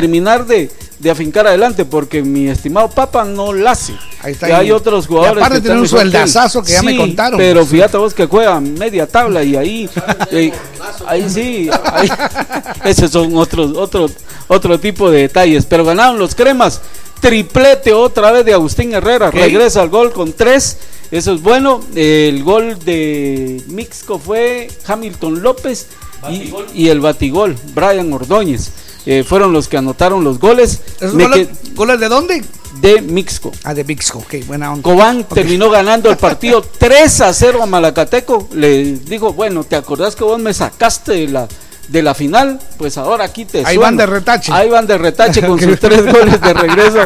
terminar 0.00 0.44
de, 0.46 0.70
de 0.98 1.10
afincar 1.10 1.46
adelante, 1.46 1.84
porque 1.84 2.20
mi 2.22 2.48
estimado 2.48 2.90
Papa 2.90 3.24
no 3.24 3.52
la 3.52 3.70
hace. 3.72 3.94
Ahí 4.22 4.32
está. 4.32 4.48
Que 4.48 4.52
hay 4.54 4.68
Y- 4.68 4.72
otros 4.72 5.06
jugadores. 5.06 5.36
y 5.36 5.38
aparte 5.40 5.56
que 5.58 5.60
tiene 5.62 5.76
un 5.76 5.82
mejor 5.82 5.98
que 5.98 6.02
sueldazazo 6.10 6.62
que 6.64 6.72
ya 6.72 6.82
me 6.82 6.96
contaron. 6.96 7.38
Pero 7.38 7.64
fíjate 7.64 7.96
vos 7.96 8.12
que 8.12 8.26
juega 8.26 8.58
media 8.60 9.06
tabla 9.06 9.44
y 9.44 9.54
ahí, 9.54 9.88
eh, 10.32 10.52
ahí 11.06 11.30
sí, 11.30 11.70
ahí- 11.92 12.08
esos 12.84 13.10
son 13.12 13.36
otros, 13.36 13.76
otro, 13.76 14.10
otro 14.48 14.80
tipo 14.80 15.10
de 15.12 15.20
detalles. 15.22 15.64
Pero 15.66 15.84
ganaron 15.84 16.18
los 16.18 16.34
cremas. 16.34 16.80
Triplete 17.20 17.92
otra 17.92 18.32
vez 18.32 18.44
de 18.44 18.52
Agustín 18.52 18.92
Herrera. 18.94 19.30
Regresa 19.30 19.80
al 19.80 19.88
gol 19.90 20.12
con 20.12 20.32
tres. 20.32 20.76
Eso 21.12 21.32
es 21.34 21.40
bueno. 21.40 21.80
El 21.94 22.42
gol 22.42 22.78
de 22.84 23.62
Mixco 23.68 24.18
fue 24.18 24.68
Hamilton 24.86 25.40
López 25.42 25.86
y, 26.28 26.52
y 26.74 26.88
el 26.88 27.00
batigol, 27.00 27.54
Brian 27.74 28.12
Ordóñez. 28.12 28.72
Eh, 29.06 29.22
fueron 29.22 29.52
los 29.52 29.68
que 29.68 29.76
anotaron 29.76 30.24
los 30.24 30.38
goles. 30.38 30.80
¿Esos 31.00 31.14
Me 31.14 31.24
goles, 31.74 32.00
de 32.00 32.08
dónde? 32.08 32.44
de 32.80 33.00
Mixco. 33.02 33.52
Ah, 33.62 33.72
de 33.72 33.82
Bixco, 33.84 34.18
ok, 34.18 34.46
buena 34.46 34.72
onda. 34.72 34.82
Cobán 34.82 35.24
terminó 35.24 35.70
ganando 35.70 36.10
el 36.10 36.16
partido 36.16 36.60
3 36.78 37.20
a 37.20 37.32
0 37.32 37.62
a 37.62 37.66
Malacateco. 37.66 38.48
Le 38.52 38.94
dijo, 38.96 39.32
bueno, 39.32 39.64
¿te 39.64 39.76
acordás 39.76 40.16
que 40.16 40.24
vos 40.24 40.38
me 40.40 40.52
sacaste 40.52 41.12
de 41.12 41.28
la, 41.28 41.48
de 41.88 42.02
la 42.02 42.14
final? 42.14 42.58
Pues 42.76 42.98
ahora 42.98 43.24
aquí 43.26 43.44
te 43.44 43.58
Ahí 43.58 43.64
sueno". 43.76 43.80
van 43.82 43.96
de 43.96 44.06
retache. 44.06 44.52
Ahí 44.52 44.68
van 44.68 44.86
de 44.86 44.98
retache 44.98 45.46
con 45.46 45.60
sus 45.60 45.78
tres 45.78 46.04
goles 46.04 46.40
de 46.40 46.52
regreso. 46.52 46.98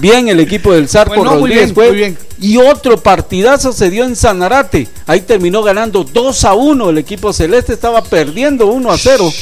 Bien 0.00 0.28
el 0.28 0.40
equipo 0.40 0.72
del 0.72 0.88
Zarco 0.88 1.14
Bueno, 1.14 1.32
muy 1.32 1.40
Rodríguez 1.42 1.64
bien, 1.66 1.74
fue. 1.74 1.86
muy 1.88 1.96
bien. 1.96 2.18
Y 2.40 2.56
otro 2.56 2.98
partidazo 3.00 3.72
se 3.72 3.90
dio 3.90 4.04
en 4.04 4.16
Sanarate. 4.16 4.88
Ahí 5.06 5.20
terminó 5.20 5.62
ganando 5.62 6.02
2 6.04 6.44
a 6.44 6.54
1. 6.54 6.90
El 6.90 6.98
equipo 6.98 7.32
celeste 7.32 7.72
estaba 7.72 8.02
perdiendo 8.02 8.66
1 8.66 8.90
a 8.90 8.98
0 8.98 9.32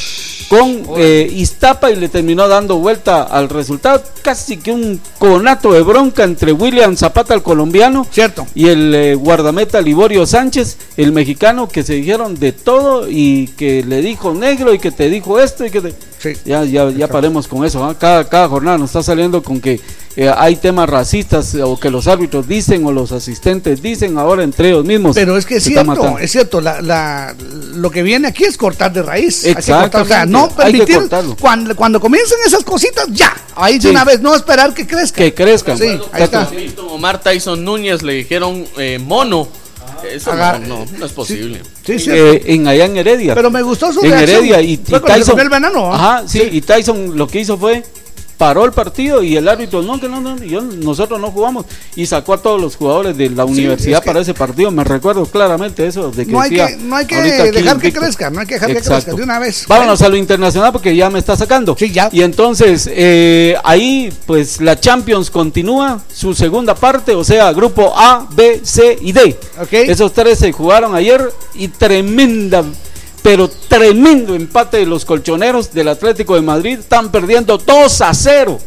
con 0.48 0.82
eh, 0.96 1.30
Iztapa 1.32 1.90
y 1.90 1.96
le 1.96 2.08
terminó 2.08 2.48
dando 2.48 2.78
vuelta 2.78 3.22
al 3.22 3.48
resultado. 3.48 4.02
Casi 4.22 4.56
que 4.56 4.72
un 4.72 5.00
conato 5.18 5.72
de 5.72 5.82
bronca 5.82 6.24
entre 6.24 6.52
William 6.52 6.96
Zapata, 6.96 7.34
el 7.34 7.42
colombiano, 7.42 8.06
Cierto. 8.10 8.46
y 8.54 8.68
el 8.68 8.94
eh, 8.94 9.14
guardameta 9.14 9.80
Liborio 9.80 10.26
Sánchez, 10.26 10.76
el 10.96 11.12
mexicano, 11.12 11.68
que 11.68 11.82
se 11.82 11.94
dijeron 11.94 12.38
de 12.38 12.52
todo 12.52 13.08
y 13.08 13.48
que 13.56 13.82
le 13.82 14.02
dijo 14.02 14.34
negro 14.34 14.72
y 14.74 14.78
que 14.78 14.90
te 14.90 15.08
dijo 15.08 15.40
esto 15.40 15.64
y 15.64 15.70
que 15.70 15.80
te... 15.80 15.94
Sí. 16.22 16.34
Ya, 16.44 16.64
ya, 16.64 16.88
ya 16.90 17.08
paremos 17.08 17.48
con 17.48 17.64
eso. 17.64 17.84
¿ah? 17.84 17.96
Cada, 17.98 18.28
cada 18.28 18.48
jornada 18.48 18.78
nos 18.78 18.90
está 18.90 19.02
saliendo 19.02 19.42
con 19.42 19.60
que 19.60 19.80
eh, 20.14 20.30
hay 20.36 20.56
temas 20.56 20.88
racistas 20.88 21.54
eh, 21.54 21.62
o 21.62 21.80
que 21.80 21.90
los 21.90 22.06
árbitros 22.06 22.46
dicen 22.46 22.84
o 22.86 22.92
los 22.92 23.10
asistentes 23.12 23.82
dicen 23.82 24.18
ahora 24.18 24.44
entre 24.44 24.68
ellos 24.68 24.84
mismos. 24.84 25.16
Pero 25.16 25.36
es 25.36 25.46
que 25.46 25.56
es 25.56 25.64
cierto, 25.64 26.18
es 26.18 26.30
cierto, 26.30 26.60
la, 26.60 26.80
la, 26.80 27.34
lo 27.74 27.90
que 27.90 28.02
viene 28.02 28.28
aquí 28.28 28.44
es 28.44 28.56
cortar 28.56 28.92
de 28.92 29.02
raíz. 29.02 29.42
Cortar, 29.66 30.02
o 30.02 30.04
sea, 30.04 30.26
no 30.26 30.44
hay 30.44 30.48
que 30.72 30.78
permitir, 30.78 30.96
cortarlo. 31.00 31.36
cuando, 31.40 31.74
cuando 31.74 31.98
comiencen 32.00 32.38
esas 32.46 32.62
cositas, 32.62 33.08
ya, 33.10 33.34
ahí 33.56 33.74
de 33.78 33.80
Sí. 33.82 33.88
una 33.88 34.04
vez, 34.04 34.20
no 34.20 34.34
esperar 34.36 34.72
que 34.74 34.86
crezca. 34.86 35.16
Que 35.16 35.34
crezcan. 35.34 35.76
Sí, 35.76 35.98
ahí 36.12 36.22
está. 36.22 36.48
Milton 36.54 36.86
Omar 36.90 37.20
Tyson 37.20 37.64
Núñez 37.64 38.02
le 38.02 38.12
dijeron 38.12 38.64
eh, 38.78 39.00
mono. 39.04 39.48
Eso 40.10 40.30
no, 40.30 40.36
Agar- 40.36 40.60
no, 40.60 40.86
no 40.98 41.06
es 41.06 41.12
posible. 41.12 41.60
Sí, 41.84 41.98
sí. 41.98 42.10
Eh, 42.12 42.42
en 42.46 42.66
allá 42.66 42.84
en 42.86 42.96
Heredia. 42.96 43.34
Pero 43.34 43.50
me 43.50 43.62
gustó 43.62 43.92
su 43.92 44.04
en 44.04 44.10
reacción. 44.10 44.30
Heredia 44.44 44.60
y, 44.62 44.76
Tyson. 44.78 45.38
el 45.40 45.48
veneno, 45.48 45.92
¿ah? 45.92 45.96
Ajá, 46.18 46.28
sí, 46.28 46.42
y 46.50 46.60
Tyson 46.60 47.16
lo 47.16 47.26
que 47.26 47.40
hizo 47.40 47.56
fue 47.58 47.82
paró 48.42 48.64
el 48.64 48.72
partido 48.72 49.22
y 49.22 49.36
el 49.36 49.46
árbitro, 49.46 49.82
no, 49.82 50.00
que 50.00 50.08
no, 50.08 50.20
no, 50.20 50.36
yo- 50.38 50.62
nosotros 50.62 51.20
no 51.20 51.30
jugamos. 51.30 51.64
Y 51.94 52.06
sacó 52.06 52.34
a 52.34 52.38
todos 52.38 52.60
los 52.60 52.74
jugadores 52.74 53.16
de 53.16 53.30
la 53.30 53.44
universidad 53.44 53.98
es 53.98 54.00
que- 54.00 54.06
para 54.08 54.18
ese 54.18 54.34
partido. 54.34 54.72
Me 54.72 54.82
recuerdo 54.82 55.24
claramente 55.26 55.86
eso 55.86 56.10
de 56.10 56.26
que 56.26 56.32
No 56.32 56.40
hay 56.40 56.50
decía, 56.50 56.66
que, 56.66 56.76
no 56.78 56.96
hay 56.96 57.06
que 57.06 57.22
dejar 57.22 57.78
que 57.78 57.92
crezca, 57.92 58.30
no 58.30 58.40
hay 58.40 58.46
que 58.48 58.54
dejar 58.54 58.68
que 58.74 58.80
crezca 58.80 59.14
de 59.14 59.22
una 59.22 59.38
vez. 59.38 59.64
Vámonos 59.68 60.02
a 60.02 60.08
lo 60.08 60.16
internacional 60.16 60.72
porque 60.72 60.96
ya 60.96 61.08
me 61.08 61.20
está 61.20 61.36
sacando. 61.36 61.76
Y 62.10 62.22
entonces, 62.22 62.90
eh, 62.92 63.54
ahí, 63.62 64.12
pues 64.26 64.60
la 64.60 64.80
Champions 64.80 65.30
continúa 65.30 66.00
su 66.12 66.34
segunda 66.34 66.74
parte, 66.74 67.14
o 67.14 67.22
sea, 67.22 67.52
grupo 67.52 67.92
A, 67.96 68.26
B, 68.34 68.60
C 68.64 68.98
y 69.00 69.12
D. 69.12 69.38
Esos 69.88 70.12
tres 70.12 70.40
se 70.40 70.50
jugaron 70.50 70.96
ayer 70.96 71.32
y 71.54 71.68
tremenda, 71.68 72.64
pero 73.22 73.48
tremendo 73.48 74.34
empate 74.34 74.78
de 74.78 74.86
los 74.86 75.04
colchoneros 75.04 75.72
del 75.72 75.88
Atlético 75.88 76.34
de 76.34 76.42
Madrid. 76.42 76.78
Están 76.80 77.10
perdiendo 77.12 77.56
2 77.56 78.00
a 78.00 78.12
0 78.12 78.58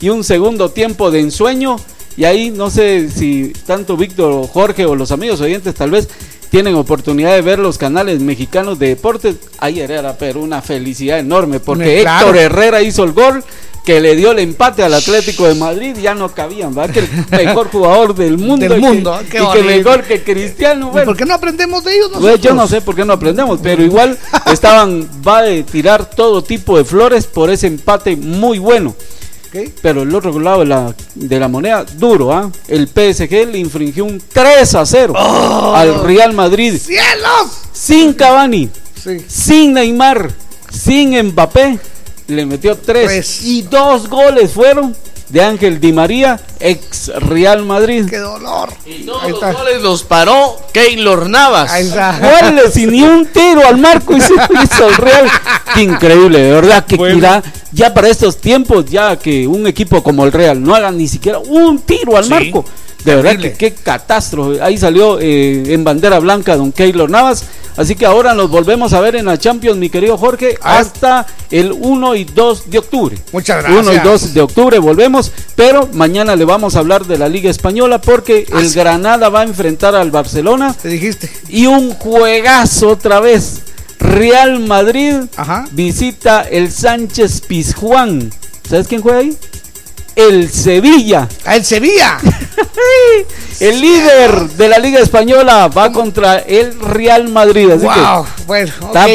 y 0.00 0.08
un 0.08 0.24
segundo 0.24 0.70
tiempo 0.70 1.10
de 1.10 1.20
ensueño. 1.20 1.76
Y 2.16 2.24
ahí 2.24 2.50
no 2.50 2.70
sé 2.70 3.10
si 3.10 3.52
tanto 3.66 3.96
Víctor 3.96 4.32
o 4.32 4.46
Jorge 4.46 4.86
o 4.86 4.96
los 4.96 5.12
amigos 5.12 5.40
oyentes 5.40 5.74
tal 5.74 5.90
vez 5.90 6.08
tienen 6.50 6.74
oportunidad 6.74 7.34
de 7.34 7.42
ver 7.42 7.58
los 7.58 7.78
canales 7.78 8.20
mexicanos 8.20 8.78
de 8.78 8.88
deportes. 8.88 9.36
Ayer 9.58 9.90
era 9.90 10.16
pero 10.16 10.40
una 10.40 10.62
felicidad 10.62 11.18
enorme 11.18 11.60
porque 11.60 12.00
Claro. 12.02 12.26
Héctor 12.28 12.36
Herrera 12.42 12.82
hizo 12.82 13.04
el 13.04 13.12
gol 13.12 13.44
que 13.84 14.00
le 14.00 14.14
dio 14.16 14.32
el 14.32 14.38
empate 14.38 14.82
al 14.82 14.92
Atlético 14.92 15.46
de 15.48 15.54
Madrid. 15.54 15.96
Ya 16.00 16.14
no 16.14 16.28
cabían, 16.34 16.74
¿verdad? 16.74 16.92
Que 16.94 17.00
el 17.00 17.08
mejor 17.46 17.70
jugador 17.70 18.14
del 18.14 18.36
mundo. 18.36 18.68
Del 18.68 18.78
y 18.78 18.82
que- 18.82 18.88
mundo, 18.88 19.20
y 19.22 19.26
que 19.30 19.62
mejor 19.62 20.02
que 20.04 20.22
Cristiano. 20.22 20.88
¿Y 20.88 20.90
Bueno, 20.90 21.06
¿Por 21.06 21.16
qué 21.16 21.24
no 21.24 21.34
aprendemos 21.34 21.84
de 21.84 21.94
ellos 21.94 22.08
pues 22.12 22.20
nosotros? 22.22 22.40
yo 22.42 22.54
no 22.54 22.66
sé 22.68 22.80
por 22.82 22.94
qué 22.94 23.04
no 23.04 23.14
aprendemos, 23.14 23.60
pero 23.62 23.82
igual 23.82 24.18
estaban, 24.52 25.08
va 25.26 25.38
a 25.38 25.62
tirar 25.64 26.08
todo 26.10 26.42
tipo 26.42 26.76
de 26.76 26.84
flores 26.84 27.26
por 27.26 27.50
ese 27.50 27.66
empate 27.66 28.14
muy 28.16 28.58
bueno. 28.58 28.94
Pero 29.82 30.02
el 30.02 30.14
otro 30.14 30.38
lado 30.38 30.60
de 30.60 30.66
la, 30.66 30.94
de 31.14 31.40
la 31.40 31.48
moneda, 31.48 31.84
duro, 31.84 32.32
¿ah? 32.32 32.50
El 32.66 32.88
PSG 32.88 33.48
le 33.50 33.58
infringió 33.58 34.04
un 34.04 34.20
3 34.32 34.74
a 34.74 34.86
0 34.86 35.14
¡Oh! 35.16 35.72
al 35.74 36.02
Real 36.04 36.32
Madrid. 36.32 36.76
¡Cielos! 36.80 37.50
Sin 37.72 38.12
Cavani, 38.14 38.68
Sí. 39.02 39.24
sin 39.28 39.72
Neymar, 39.74 40.30
sin 40.72 41.16
Mbappé, 41.28 41.78
le 42.26 42.44
metió 42.46 42.76
3 42.76 43.42
y 43.44 43.62
dos 43.62 44.08
goles 44.08 44.50
fueron 44.52 44.94
de 45.28 45.42
Ángel 45.42 45.80
Di 45.80 45.92
María, 45.92 46.40
ex 46.58 47.08
Real 47.18 47.64
Madrid. 47.64 48.06
¡Qué 48.08 48.18
dolor! 48.18 48.70
Y 48.86 49.04
todos 49.04 49.30
los 49.30 49.40
goles 49.40 49.82
los 49.82 50.02
paró 50.04 50.56
Keylor 50.72 51.28
Navas. 51.28 51.70
goles 52.20 52.76
y 52.76 52.86
ni 52.86 53.02
un 53.02 53.26
tiro 53.26 53.66
al 53.66 53.78
marco 53.78 54.16
hizo, 54.16 54.34
hizo 54.62 54.88
el 54.88 54.96
Real. 54.96 55.28
Qué 55.74 55.82
increíble, 55.82 56.40
de 56.40 56.52
verdad 56.52 56.86
que 56.86 56.96
mira, 56.96 57.42
ya 57.72 57.92
para 57.92 58.08
estos 58.08 58.38
tiempos, 58.38 58.86
ya 58.86 59.16
que 59.16 59.46
un 59.46 59.66
equipo 59.66 60.02
como 60.02 60.24
el 60.24 60.32
Real 60.32 60.62
no 60.62 60.74
haga 60.74 60.90
ni 60.90 61.08
siquiera 61.08 61.38
un 61.38 61.80
tiro 61.80 62.16
al 62.16 62.24
Sí, 62.24 62.30
marco. 62.30 62.64
De 63.04 63.14
verdad 63.14 63.38
que 63.38 63.52
qué 63.52 63.72
catástrofe. 63.72 64.60
Ahí 64.60 64.76
salió 64.76 65.18
eh, 65.20 65.72
en 65.72 65.84
bandera 65.84 66.18
blanca 66.18 66.56
don 66.56 66.72
Keylor 66.72 67.08
Navas. 67.10 67.44
Así 67.76 67.94
que 67.94 68.04
ahora 68.06 68.34
nos 68.34 68.50
volvemos 68.50 68.92
a 68.92 69.00
ver 69.00 69.14
en 69.14 69.26
la 69.26 69.38
Champions, 69.38 69.78
mi 69.78 69.88
querido 69.88 70.18
Jorge, 70.18 70.58
hasta 70.62 71.26
el 71.50 71.70
1 71.72 72.16
y 72.16 72.24
2 72.24 72.70
de 72.70 72.78
octubre. 72.78 73.16
Muchas 73.30 73.64
1 73.64 73.78
y 73.78 73.84
gracias. 73.84 74.04
2 74.04 74.34
de 74.34 74.40
octubre 74.40 74.78
volvemos, 74.80 75.30
pero 75.54 75.88
mañana 75.92 76.34
le 76.34 76.44
vamos 76.44 76.74
a 76.74 76.80
hablar 76.80 77.06
de 77.06 77.18
la 77.18 77.28
Liga 77.28 77.50
Española 77.50 78.00
porque 78.00 78.46
Ah, 78.52 78.58
el 78.60 78.72
Granada 78.72 79.28
va 79.28 79.40
a 79.40 79.44
enfrentar 79.44 79.94
al 79.94 80.10
Barcelona. 80.10 80.74
Te 80.74 80.88
dijiste. 80.88 81.30
Y 81.48 81.66
un 81.66 81.92
juegazo 81.92 82.88
otra 82.88 83.20
vez. 83.20 83.62
Real 84.00 84.58
Madrid 84.60 85.14
visita 85.72 86.42
el 86.42 86.72
Sánchez 86.72 87.42
Pizjuán. 87.42 88.32
¿Sabes 88.68 88.86
quién 88.88 89.02
juega 89.02 89.18
ahí? 89.18 89.36
El 90.18 90.50
Sevilla. 90.52 91.28
¡El 91.46 91.64
Sevilla! 91.64 92.18
el 93.60 93.80
líder 93.80 94.48
de 94.50 94.68
la 94.68 94.78
Liga 94.78 94.98
Española 95.00 95.68
va 95.68 95.92
contra 95.92 96.38
el 96.38 96.78
Real 96.80 97.28
Madrid. 97.28 97.70
Así 97.70 97.84
Wow, 97.84 98.24
que 98.24 98.42
bueno, 98.46 98.72
está 98.80 99.06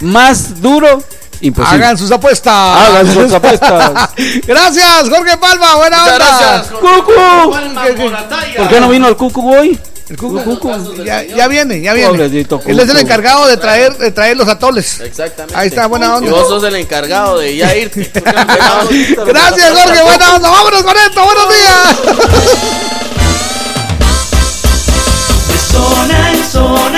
más 0.00 0.60
duro. 0.62 1.02
Imposible. 1.40 1.76
Hagan 1.84 1.98
sus 1.98 2.10
apuestas. 2.10 2.52
Hagan 2.52 3.12
sus 3.12 3.32
apuestas. 3.34 4.10
gracias, 4.46 5.08
Jorge 5.10 5.36
Palma. 5.36 5.76
Buena 5.76 5.98
Muchas 5.98 6.12
onda. 6.14 6.26
gracias, 6.26 6.66
¡Cucu! 6.80 8.56
¿Por 8.56 8.68
qué 8.68 8.80
no 8.80 8.88
vino 8.88 9.06
el 9.06 9.16
Cucu 9.16 9.54
hoy? 9.54 9.78
El 10.08 10.16
Cucu, 10.16 11.04
Ya, 11.04 11.22
ya 11.22 11.48
viene, 11.48 11.82
ya 11.82 11.92
viene. 11.92 12.08
Pobrecito 12.08 12.62
Él 12.64 12.80
es 12.80 12.88
el 12.88 12.96
encargado 12.96 13.46
de 13.46 13.58
traer, 13.58 13.96
de 13.98 14.10
traer 14.10 14.38
los 14.38 14.48
atoles. 14.48 15.00
Exactamente. 15.00 15.54
Ahí 15.54 15.68
está, 15.68 15.86
buena 15.86 16.16
onda. 16.16 16.30
Y 16.30 16.32
vos 16.32 16.48
sos 16.48 16.64
el 16.64 16.76
encargado 16.76 17.38
de 17.38 17.56
ya 17.56 17.76
irte. 17.76 18.10
Gracias, 18.14 19.70
Jorge. 19.70 20.02
Buena 20.02 20.36
onda. 20.36 20.50
Vámonos 20.50 20.82
con 20.82 20.96
esto. 20.96 21.24
Buenos 21.24 21.48
días. 21.48 21.96
De 25.48 25.58
zona 25.72 26.32
en 26.32 26.44
zona 26.44 26.97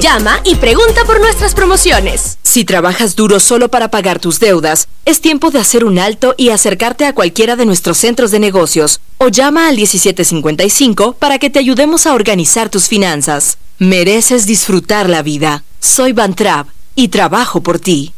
Llama 0.00 0.40
y 0.44 0.56
pregunta 0.56 1.04
por 1.06 1.20
nuestras 1.20 1.54
promociones. 1.54 2.36
Si 2.42 2.64
trabajas 2.64 3.14
duro 3.16 3.38
solo 3.40 3.70
para 3.70 3.90
pagar 3.90 4.18
tus 4.18 4.40
deudas, 4.40 4.88
es 5.04 5.20
tiempo 5.20 5.50
de 5.50 5.60
hacer 5.60 5.84
un 5.84 5.98
alto 5.98 6.34
y 6.36 6.50
acercarte 6.50 7.06
a 7.06 7.14
cualquiera 7.14 7.54
de 7.54 7.64
nuestros 7.64 7.96
centros 7.96 8.32
de 8.32 8.40
negocios 8.40 9.00
o 9.18 9.28
llama 9.28 9.68
al 9.68 9.76
1755 9.76 11.14
para 11.14 11.38
que 11.38 11.48
te 11.48 11.58
ayudemos 11.60 12.06
a 12.06 12.14
organizar 12.14 12.68
tus 12.68 12.88
finanzas. 12.88 13.56
Mereces 13.78 14.46
disfrutar 14.46 15.08
la 15.08 15.22
vida. 15.22 15.62
Soy 15.80 16.12
Van 16.12 16.34
Trapp 16.34 16.68
y 16.94 17.08
trabajo 17.08 17.62
por 17.62 17.78
ti. 17.78 18.12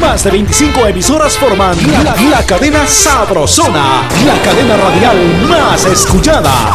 Más 0.00 0.24
de 0.24 0.30
25 0.30 0.86
emisoras 0.86 1.36
forman 1.36 1.76
la, 1.90 2.14
la 2.30 2.46
cadena 2.46 2.86
Sabrosona, 2.86 4.08
la 4.24 4.42
cadena 4.42 4.76
radial 4.76 5.46
más 5.48 5.84
escuchada. 5.86 6.74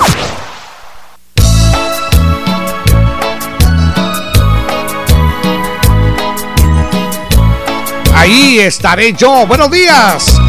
Ahí 8.21 8.59
estaré 8.59 9.13
yo. 9.13 9.47
Buenos 9.47 9.71
días. 9.71 10.39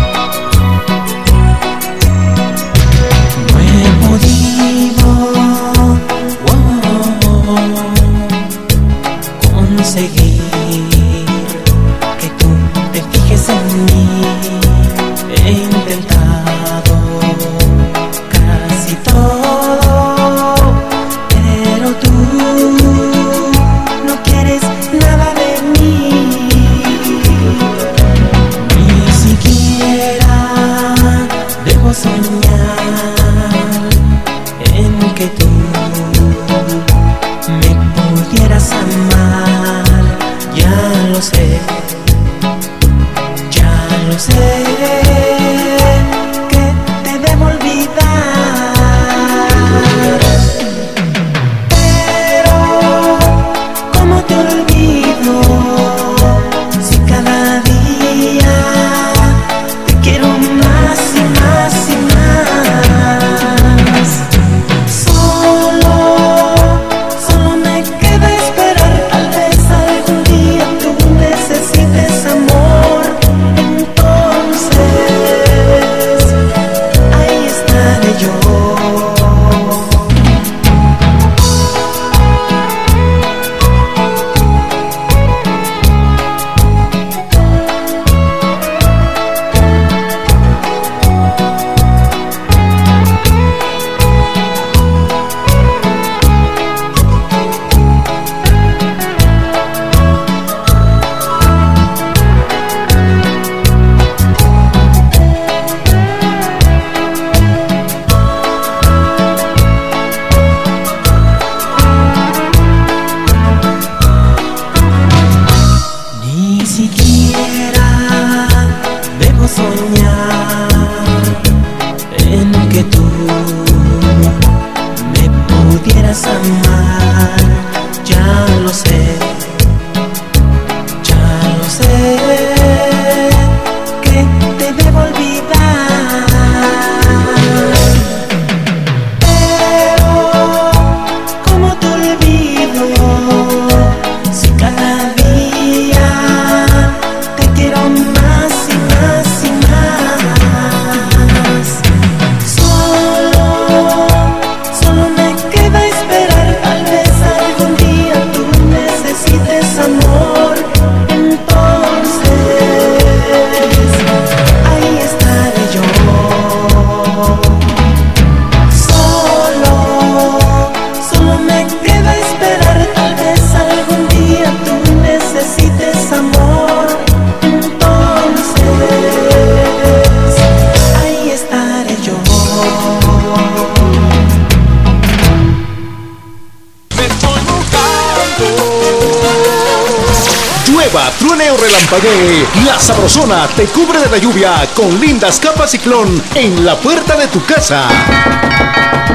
Ciclón 195.82 196.22
en 196.36 196.64
la 196.64 196.76
puerta 196.76 197.16
de 197.16 197.26
tu 197.26 197.44
casa. 197.44 197.88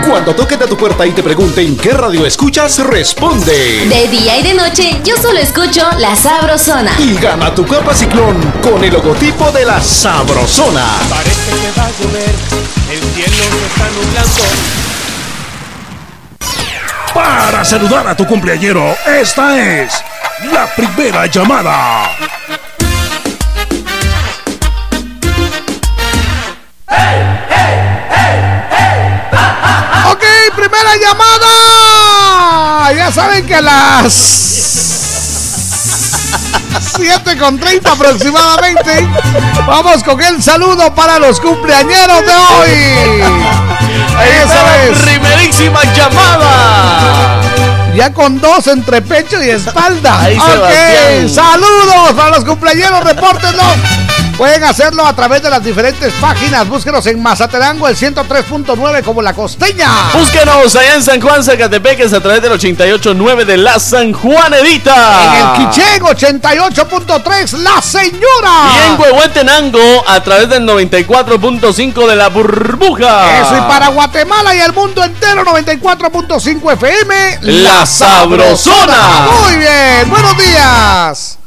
Cuando 0.06 0.36
toquen 0.36 0.62
a 0.64 0.66
tu 0.66 0.76
puerta 0.76 1.06
y 1.06 1.12
te 1.12 1.24
pregunten 1.24 1.78
qué 1.78 1.92
radio 1.92 2.26
escuchas, 2.26 2.80
responde. 2.80 3.86
De 3.88 4.08
día 4.10 4.38
y 4.38 4.44
de 4.44 4.54
noche, 4.54 5.00
yo 5.02 5.16
solo 5.16 5.40
escucho 5.40 5.90
La 5.98 6.14
Sabrosona. 6.14 6.92
Y 7.00 7.16
gana 7.16 7.56
tu 7.56 7.66
capa 7.66 7.94
ciclón 7.94 8.42
con 8.62 8.84
el 8.84 8.92
logotipo 8.92 9.50
de 9.52 9.64
la 9.64 9.80
sabrosona. 9.80 10.86
Parece 11.10 11.52
que 11.52 11.80
va 11.80 11.86
a 11.86 11.92
llover, 12.02 12.36
el 12.92 13.02
cielo 13.14 13.44
se 13.50 13.66
está 13.66 13.90
nublando. 13.96 14.42
Para 17.14 17.64
saludar 17.64 18.08
a 18.08 18.18
tu 18.18 18.26
cumpleañero, 18.26 18.94
esta 19.06 19.58
es 19.58 19.94
la 20.52 20.68
primera 20.76 21.28
llamada. 21.28 22.17
Ya 33.08 33.14
saben 33.14 33.46
que 33.48 33.56
a 33.56 33.62
las 33.62 34.14
7 36.98 37.38
con 37.38 37.58
30 37.58 37.90
aproximadamente 37.90 39.08
vamos 39.66 40.04
con 40.04 40.22
el 40.22 40.44
saludo 40.44 40.94
para 40.94 41.18
los 41.18 41.40
cumpleañeros 41.40 42.26
de 42.26 42.36
hoy. 42.36 43.24
Eso 44.44 44.92
es. 44.92 44.98
Primerísima 44.98 45.86
llamada. 45.94 47.42
Ya 47.96 48.12
con 48.12 48.42
dos 48.42 48.68
entre 48.68 49.02
pecho 49.02 49.42
y 49.42 49.52
espalda. 49.52 50.24
Ahí, 50.24 50.38
ok, 50.38 50.46
Sebastián. 50.46 51.30
saludos 51.30 52.12
para 52.14 52.32
los 52.32 52.44
cumpleaños, 52.44 53.06
repórtenlo. 53.06 53.64
Pueden 54.38 54.64
hacerlo 54.64 55.04
a 55.04 55.16
través 55.16 55.42
de 55.42 55.50
las 55.50 55.64
diferentes 55.64 56.14
páginas. 56.22 56.68
Búsquenos 56.70 57.04
en 57.08 57.20
Mazaterango, 57.20 57.88
el 57.88 57.96
103.9 57.96 59.04
como 59.04 59.24
La 59.24 59.34
Costeña. 59.34 59.90
Búsquenos 60.14 60.76
allá 60.76 60.94
en 60.94 61.02
San 61.02 61.20
Juan, 61.20 61.44
Zacatepeques 61.44 62.14
a 62.14 62.22
través 62.22 62.44
del 62.44 62.52
88.9 62.52 63.46
de 63.46 63.58
la 63.58 63.80
San 63.80 64.14
Juanedita. 64.14 65.24
En 65.26 65.34
el 65.34 65.72
Quichén, 65.72 66.04
88.3, 66.04 67.58
La 67.58 67.82
Señora. 67.82 68.70
Y 68.76 68.78
en 68.86 69.00
Huehuetenango 69.00 70.04
a 70.08 70.22
través 70.22 70.50
del 70.50 70.68
94.5 70.68 72.08
de 72.08 72.16
la 72.16 72.30
burbuja. 72.30 73.42
Eso, 73.42 73.58
y 73.58 73.62
para 73.62 73.88
Guatemala 73.88 74.54
y 74.56 74.60
el 74.60 74.74
mundo 74.74 75.04
entero, 75.04 75.44
94.5 75.46 76.74
FM, 76.74 77.40
La 77.42 77.88
Sabrosona. 77.88 79.28
Muy 79.32 79.58
bien, 79.58 80.10
buenos 80.10 80.38
días. 80.38 81.40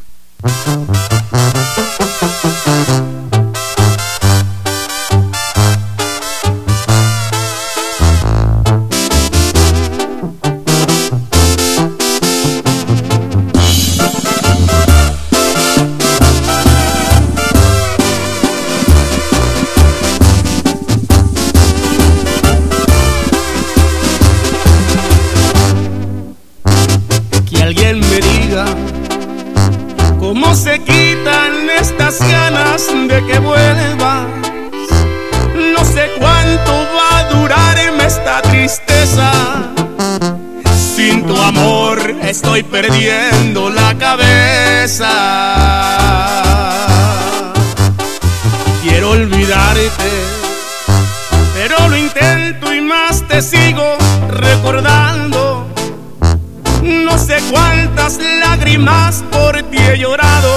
Por 59.31 59.63
ti 59.65 59.79
he 59.79 59.99
llorado. 59.99 60.51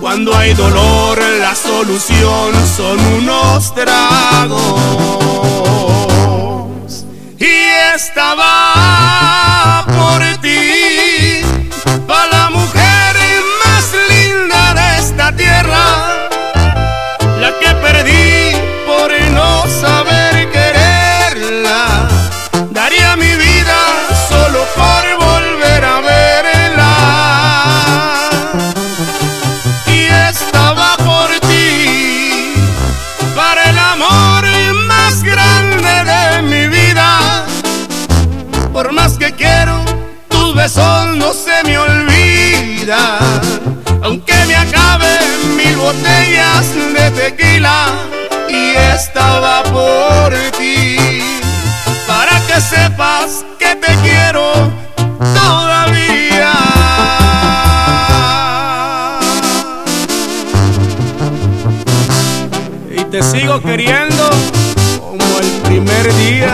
Cuando 0.00 0.36
hay 0.36 0.54
dolor, 0.54 1.18
la 1.40 1.54
solución 1.54 2.54
son 2.76 2.98
unos 2.98 3.74
tragos. 3.74 4.80
Y 7.38 7.46
estaba 7.94 9.84
por 9.86 10.22
ti, 10.40 10.77
besos 40.68 41.16
no 41.16 41.32
se 41.32 41.64
me 41.64 41.78
olvidan. 41.78 43.40
Aunque 44.02 44.34
me 44.46 44.54
acaben 44.54 45.56
mil 45.56 45.76
botellas 45.76 46.66
de 46.74 47.10
tequila, 47.10 47.86
y 48.48 48.76
estaba 48.94 49.62
por 49.64 50.34
ti. 50.58 50.96
Para 52.06 52.38
que 52.46 52.60
sepas 52.60 53.44
que 53.58 53.76
te 53.76 53.94
quiero 54.02 54.70
todavía. 55.34 56.52
Y 62.94 63.04
te 63.04 63.22
sigo 63.22 63.60
queriendo 63.62 64.30
como 65.00 65.24
el 65.40 65.50
primer 65.62 66.14
día. 66.14 66.52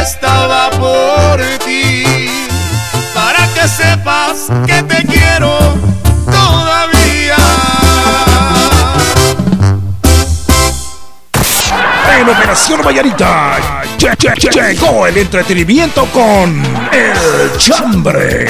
Estaba 0.00 0.70
por 0.70 1.40
ti. 1.64 2.04
Para 3.14 3.46
que 3.54 3.68
sepas 3.68 4.48
que 4.66 4.82
te 4.82 5.06
quiero 5.06 5.58
todavía. 6.26 7.36
En 12.18 12.28
Operación 12.28 12.82
Vallarita 12.84 13.82
llegó 14.52 15.06
el 15.06 15.18
entretenimiento 15.18 16.06
con 16.06 16.62
El 16.92 17.56
Chambre. 17.58 18.48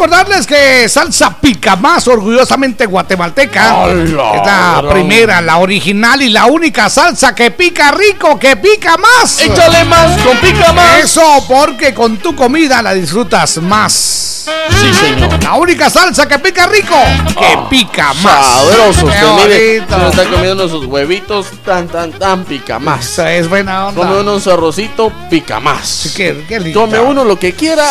Recordarles 0.00 0.46
que 0.46 0.86
Salsa 0.90 1.38
Pica 1.40 1.74
Más, 1.74 2.06
orgullosamente 2.06 2.84
guatemalteca, 2.84 3.76
Hola, 3.76 4.02
es 4.04 4.10
la 4.10 4.80
bro. 4.82 4.90
primera, 4.90 5.40
la 5.40 5.56
original 5.56 6.20
y 6.20 6.28
la 6.28 6.44
única 6.44 6.90
salsa 6.90 7.34
que 7.34 7.50
pica 7.50 7.92
rico, 7.92 8.38
que 8.38 8.56
pica 8.58 8.98
más. 8.98 9.40
Échale 9.40 9.86
más, 9.86 10.20
con 10.20 10.36
pica 10.36 10.74
más. 10.74 10.98
Eso, 11.02 11.42
porque 11.48 11.94
con 11.94 12.18
tu 12.18 12.36
comida 12.36 12.82
la 12.82 12.92
disfrutas 12.92 13.56
más. 13.56 14.50
Sí, 14.68 14.92
señor. 14.92 15.42
La 15.42 15.54
única 15.54 15.88
salsa 15.88 16.28
que 16.28 16.38
pica 16.40 16.66
rico, 16.66 16.94
que 17.38 17.58
pica 17.70 18.12
más. 18.22 18.44
Sabroso, 18.46 19.00
Qué 19.00 19.06
usted 19.06 19.44
mire, 19.48 19.76
está 19.78 20.24
comiendo 20.30 20.68
sus 20.68 20.84
huevitos 20.84 21.46
tan, 21.64 21.88
tan, 21.88 22.12
tan, 22.12 22.44
pica 22.44 22.78
más. 22.78 23.02
Eso 23.12 23.26
es 23.26 23.48
buena 23.48 23.86
onda. 23.86 24.02
Come 24.02 24.20
uno 24.20 24.36
un 24.36 24.42
arrocito, 24.52 25.10
pica 25.30 25.58
más. 25.58 26.12
qué- 26.14 26.44
qué 26.46 26.60
lindo. 26.60 26.82
Come 26.82 27.00
uno 27.00 27.24
lo 27.24 27.38
que 27.38 27.54
quiera, 27.54 27.90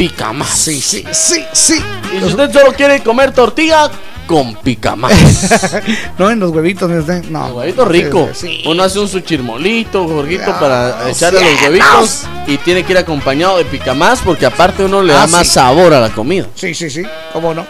pica 0.00 0.32
más. 0.32 0.48
Sí, 0.48 0.80
sí, 0.80 1.04
sí, 1.12 1.44
sí. 1.52 1.78
Y 2.16 2.20
si 2.20 2.24
usted 2.24 2.50
solo 2.50 2.72
quiere 2.72 3.02
comer 3.02 3.32
tortilla, 3.32 3.90
con 4.26 4.54
pica 4.56 4.96
más. 4.96 5.12
no, 6.18 6.30
en 6.30 6.40
los 6.40 6.52
huevitos, 6.52 6.90
no. 7.28 7.46
Huevito 7.48 7.84
rico. 7.84 8.30
Sí. 8.32 8.62
Uno 8.64 8.82
hace 8.82 8.98
un 8.98 9.08
su 9.08 9.20
chirmolito, 9.20 10.08
Jorgito, 10.08 10.52
Ah, 10.54 10.58
para 10.58 11.10
echarle 11.10 11.40
los 11.40 11.48
cielos. 11.50 11.62
huevitos. 11.68 12.22
Y 12.46 12.56
tiene 12.56 12.82
que 12.82 12.92
ir 12.92 12.98
acompañado 12.98 13.58
de 13.58 13.66
pica 13.66 13.92
más, 13.92 14.20
porque 14.20 14.46
aparte 14.46 14.84
uno 14.84 15.02
le 15.02 15.12
da 15.12 15.24
Ah, 15.24 15.26
más 15.26 15.46
sí. 15.46 15.52
sabor 15.52 15.92
a 15.92 16.00
la 16.00 16.08
comida. 16.08 16.46
Sí, 16.54 16.72
sí, 16.74 16.88
sí, 16.88 17.02
cómo 17.34 17.52
no. 17.52 17.66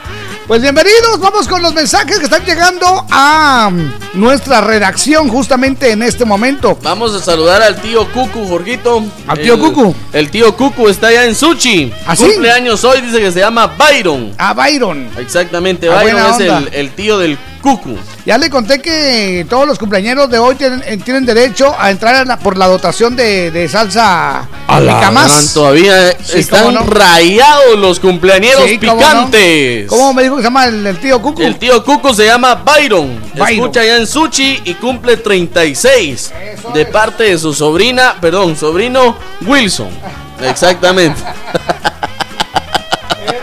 Pues 0.50 0.62
bienvenidos, 0.62 1.20
vamos 1.20 1.46
con 1.46 1.62
los 1.62 1.72
mensajes 1.74 2.18
que 2.18 2.24
están 2.24 2.44
llegando 2.44 3.06
a 3.12 3.70
nuestra 4.14 4.60
redacción 4.60 5.28
justamente 5.28 5.92
en 5.92 6.02
este 6.02 6.24
momento. 6.24 6.76
Vamos 6.82 7.14
a 7.14 7.20
saludar 7.20 7.62
al 7.62 7.80
tío 7.80 8.10
Cucu, 8.12 8.48
Jorgito. 8.48 9.00
¿Al 9.28 9.38
tío 9.38 9.54
El- 9.54 9.60
Cucu? 9.60 9.94
El 10.12 10.28
tío 10.28 10.56
Cucu 10.56 10.88
está 10.88 11.06
allá 11.06 11.24
en 11.26 11.36
Suchi. 11.36 11.92
¿Ah, 12.04 12.16
sí? 12.16 12.24
Cumpleaños 12.24 12.82
hoy, 12.82 13.00
dice 13.00 13.20
que 13.20 13.30
se 13.30 13.38
llama 13.38 13.68
Byron. 13.78 14.34
A 14.38 14.52
Byron. 14.52 15.08
Exactamente, 15.18 15.88
Ah, 15.88 16.02
Byron 16.02 16.32
es 16.32 16.40
el, 16.40 16.68
el 16.72 16.90
tío 16.96 17.16
del 17.18 17.38
Cucu. 17.60 17.96
Ya 18.26 18.38
le 18.38 18.48
conté 18.50 18.80
que 18.80 19.46
todos 19.48 19.66
los 19.66 19.78
cumpleaños 19.78 20.28
de 20.30 20.38
hoy 20.38 20.54
tienen, 20.54 20.82
eh, 20.86 20.96
tienen 20.98 21.24
derecho 21.26 21.74
a 21.78 21.90
entrar 21.90 22.14
a 22.14 22.24
la- 22.24 22.38
por 22.38 22.56
la 22.56 22.66
dotación 22.68 23.14
de, 23.16 23.50
de 23.50 23.68
salsa 23.68 24.46
pica 24.66 25.10
más. 25.10 25.52
Todavía 25.54 26.12
Sí, 26.24 26.38
están 26.38 26.72
no. 26.74 26.80
rayados 26.84 27.78
los 27.78 28.00
cumpleañeros 28.00 28.64
Sí, 28.64 28.78
cómo 28.78 28.92
no. 28.94 28.98
picantes. 28.98 29.86
¿Cómo 29.88 30.12
me 30.14 30.22
dijo 30.22 30.36
que 30.36 30.42
se 30.42 30.46
llama 30.48 30.64
el, 30.66 30.86
el 30.86 30.98
tío 30.98 31.20
Cucu? 31.20 31.42
El 31.42 31.56
tío 31.58 31.84
Cuco 31.84 32.14
se 32.14 32.26
llama 32.26 32.54
Byron. 32.56 33.20
Byron. 33.34 33.48
Escucha 33.50 33.80
allá 33.80 33.96
en 33.96 34.06
Suchi 34.06 34.60
y 34.64 34.74
cumple 34.74 35.16
36. 35.16 36.32
de 36.74 36.86
parte 36.86 37.24
de 37.24 37.38
su 37.38 37.52
sobrina, 37.52 38.16
perdón, 38.20 38.56
sobrino 38.56 39.16
Wilson. 39.46 39.88
Exactamente. 40.42 41.20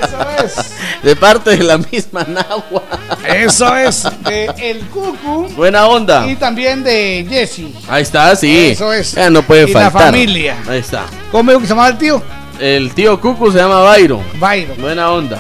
Eso 0.01 0.27
es. 0.43 0.76
De 1.07 1.15
parte 1.15 1.51
de 1.55 1.63
la 1.63 1.77
misma 1.77 2.25
Nahua. 2.25 2.83
Eso 3.25 3.73
es. 3.77 4.03
De 4.25 4.51
el 4.57 4.79
Cucu 4.87 5.47
Buena 5.55 5.87
onda. 5.87 6.27
y 6.29 6.35
también 6.35 6.83
de 6.83 7.25
Jesse. 7.29 7.61
Ahí 7.87 8.01
está, 8.03 8.35
sí. 8.35 8.71
Eso 8.71 8.91
es. 8.91 9.13
Ya 9.13 9.29
no 9.29 9.41
puede 9.41 9.69
Y 9.69 9.73
la 9.73 9.89
faltar. 9.89 10.11
familia. 10.11 10.57
Ahí 10.67 10.79
está. 10.79 11.05
¿Cómo 11.31 11.49
dijo 11.49 11.61
que 11.61 11.67
se 11.67 11.71
llamaba 11.71 11.87
el 11.91 11.97
tío? 11.97 12.21
El 12.59 12.91
tío 12.93 13.21
Cucu 13.21 13.49
se 13.53 13.57
llama 13.59 13.83
Byron. 13.89 14.21
Byron. 14.37 14.81
Buena 14.81 15.09
onda. 15.11 15.39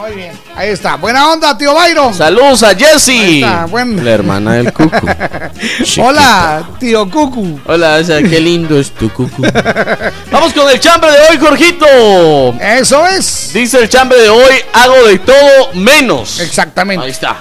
Muy 0.00 0.12
bien. 0.12 0.32
Ahí 0.56 0.70
está. 0.70 0.96
Buena 0.96 1.30
onda, 1.30 1.58
tío 1.58 1.74
Byron. 1.74 2.14
Saludos 2.14 2.62
a 2.62 2.72
está, 2.72 3.66
buen- 3.66 4.02
La 4.02 4.12
hermana 4.12 4.54
del 4.54 4.72
Cucu. 4.72 5.06
Hola, 6.02 6.70
tío 6.78 7.10
Cucu. 7.10 7.60
Hola, 7.66 7.98
o 8.00 8.04
sea, 8.04 8.22
qué 8.22 8.40
lindo 8.40 8.80
es 8.80 8.92
tu 8.92 9.12
Cucu. 9.12 9.42
Vamos 10.32 10.54
con 10.54 10.70
el 10.70 10.80
chambre 10.80 11.10
de 11.10 11.18
hoy, 11.28 11.38
Jorgito. 11.38 11.86
Eso 12.58 13.06
es. 13.06 13.50
Dice 13.52 13.78
el 13.80 13.90
chambre 13.90 14.22
de 14.22 14.30
hoy, 14.30 14.54
hago 14.72 15.06
de 15.06 15.18
todo 15.18 15.74
menos. 15.74 16.40
Exactamente. 16.40 17.04
Ahí 17.04 17.10
está. 17.10 17.36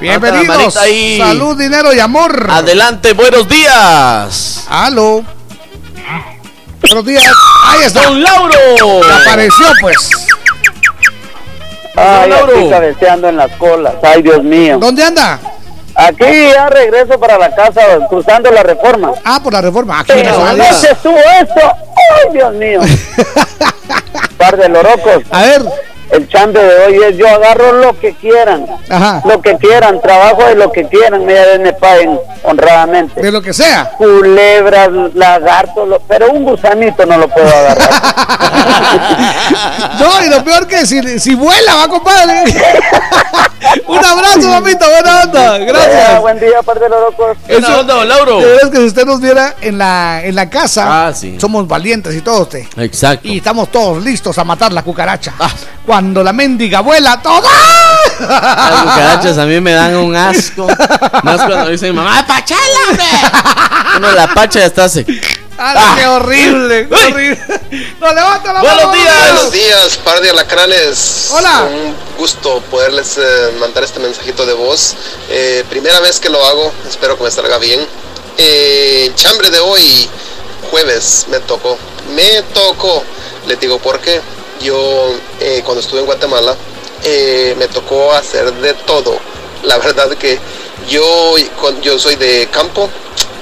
Bienvenidos. 0.00 0.76
Ahí. 0.76 1.18
Salud, 1.18 1.56
dinero 1.56 1.94
y 1.94 2.00
amor. 2.00 2.48
Adelante, 2.50 3.12
buenos 3.12 3.48
días. 3.48 4.64
Aló. 4.68 5.24
Buenos 6.80 7.06
días. 7.06 7.24
Ahí 7.64 7.82
está. 7.84 8.02
Don 8.02 8.20
Lauro. 8.20 8.58
Apareció, 9.22 9.66
pues. 9.80 10.10
Ay, 11.94 12.32
aquí 12.32 12.70
cabeceando 12.70 13.28
en 13.28 13.36
las 13.36 13.50
colas. 13.56 13.94
Ay, 14.02 14.22
Dios 14.22 14.42
mío. 14.42 14.78
¿Dónde 14.78 15.04
anda? 15.04 15.38
Aquí 15.94 16.24
ya 16.54 16.70
regreso 16.70 17.20
para 17.20 17.36
la 17.36 17.54
casa 17.54 17.82
cruzando 18.08 18.50
la 18.50 18.62
reforma. 18.62 19.12
Ah, 19.24 19.40
por 19.42 19.52
la 19.52 19.60
reforma. 19.60 20.00
Aquí 20.00 20.12
Pero 20.14 20.38
no 20.38 20.46
anoche 20.46 20.90
estuvo 20.90 21.18
esto. 21.18 21.60
Ay, 21.60 22.32
Dios 22.32 22.54
mío. 22.54 22.80
Par 24.38 24.56
de 24.56 24.68
lorocos. 24.68 25.22
A 25.30 25.42
ver. 25.42 25.62
El 26.12 26.28
chambre 26.28 26.62
de 26.62 26.84
hoy 26.86 27.00
es 27.10 27.16
yo 27.16 27.26
agarro 27.28 27.72
lo 27.72 27.98
que 27.98 28.14
quieran, 28.14 28.66
Ajá. 28.88 29.22
lo 29.24 29.40
que 29.42 29.56
quieran, 29.56 30.00
trabajo 30.00 30.44
de 30.44 30.54
lo 30.54 30.70
que 30.70 30.86
quieran, 30.86 31.24
me, 31.24 31.34
me 31.58 31.72
paguen 31.72 32.18
honradamente. 32.44 33.20
De 33.20 33.32
lo 33.32 33.40
que 33.42 33.52
sea. 33.52 33.90
Culebras, 33.98 34.90
lagartos, 35.14 35.88
lo- 35.88 36.00
pero 36.00 36.30
un 36.30 36.44
gusanito 36.44 37.04
no 37.06 37.18
lo 37.18 37.28
puedo 37.28 37.48
agarrar. 37.48 37.90
No, 39.98 40.24
y 40.24 40.28
lo 40.28 40.44
peor 40.44 40.66
que 40.66 40.84
si, 40.86 41.18
si 41.18 41.34
vuela, 41.34 41.76
va, 41.76 41.88
compadre. 41.88 42.44
Un 43.86 43.98
abrazo, 44.04 44.48
mamita, 44.48 44.86
buena 44.88 45.22
onda. 45.22 45.58
Gracias. 45.58 46.20
buen 46.20 46.38
día, 46.40 46.62
par 46.62 46.78
de 46.78 46.88
los 46.88 47.00
locos. 47.00 47.36
Buena 47.48 47.78
onda, 47.78 47.94
don 47.94 48.08
Lauro. 48.08 48.38
De 48.40 48.44
verdad 48.46 48.64
es 48.64 48.70
que 48.70 48.76
si 48.78 48.84
usted 48.84 49.04
nos 49.06 49.20
viera 49.20 49.54
en 49.60 49.78
la, 49.78 50.20
en 50.24 50.34
la 50.34 50.50
casa, 50.50 51.06
Ah, 51.06 51.12
sí. 51.14 51.38
somos 51.40 51.66
valientes 51.68 52.14
y 52.14 52.20
todo 52.20 52.42
usted. 52.42 52.64
Exacto. 52.76 53.26
Y 53.28 53.38
estamos 53.38 53.70
todos 53.70 54.02
listos 54.04 54.36
a 54.38 54.44
matar 54.44 54.72
la 54.72 54.82
cucaracha. 54.82 55.32
Cuando 55.86 56.01
la 56.02 56.32
mendiga 56.32 56.80
vuela, 56.80 57.22
todo. 57.22 57.42
Las 58.20 58.82
cucarachas 58.82 59.38
a 59.38 59.46
mí 59.46 59.60
me 59.60 59.72
dan 59.72 59.96
un 59.96 60.14
asco. 60.16 60.66
Más 61.22 61.36
cuando 61.42 61.68
dicen, 61.68 61.94
mamá, 61.94 62.26
pachala. 62.26 62.60
Uno 63.96 64.12
la 64.12 64.32
pacha 64.34 64.60
ya 64.60 64.66
está 64.66 64.84
así. 64.84 65.04
Ah, 65.58 65.94
¡Qué 65.96 66.06
horrible! 66.06 66.88
¡Qué 66.88 66.94
horrible! 66.94 67.38
¡No, 68.00 68.12
levanta 68.12 68.52
la 68.52 68.60
Buenos 68.62 68.86
mano! 68.86 68.92
días. 68.94 69.32
Buenos 69.32 69.52
días, 69.52 69.96
par 69.98 70.20
de 70.20 70.30
alacranes. 70.30 71.28
Hola. 71.32 71.68
Un 71.70 71.94
gusto 72.18 72.60
poderles 72.70 73.16
eh, 73.18 73.52
mandar 73.60 73.84
este 73.84 74.00
mensajito 74.00 74.44
de 74.44 74.54
voz. 74.54 74.96
Eh, 75.30 75.64
primera 75.68 76.00
vez 76.00 76.18
que 76.18 76.30
lo 76.30 76.44
hago, 76.44 76.72
espero 76.88 77.16
que 77.16 77.24
me 77.24 77.30
salga 77.30 77.58
bien. 77.58 77.80
Eh, 78.38 79.12
chambre 79.14 79.50
de 79.50 79.60
hoy, 79.60 80.08
jueves, 80.70 81.26
me 81.30 81.38
tocó. 81.40 81.78
Me 82.16 82.42
tocó. 82.54 83.04
Les 83.46 83.60
digo 83.60 83.78
por 83.78 84.00
qué. 84.00 84.20
Yo, 84.62 85.14
eh, 85.40 85.62
cuando 85.64 85.80
estuve 85.80 86.00
en 86.00 86.06
Guatemala, 86.06 86.56
eh, 87.04 87.54
me 87.58 87.66
tocó 87.68 88.12
hacer 88.12 88.52
de 88.54 88.74
todo. 88.74 89.18
La 89.64 89.78
verdad 89.84 90.16
que 90.16 90.38
yo, 90.88 91.34
yo 91.82 91.98
soy 91.98 92.16
de 92.16 92.48
campo, 92.50 92.88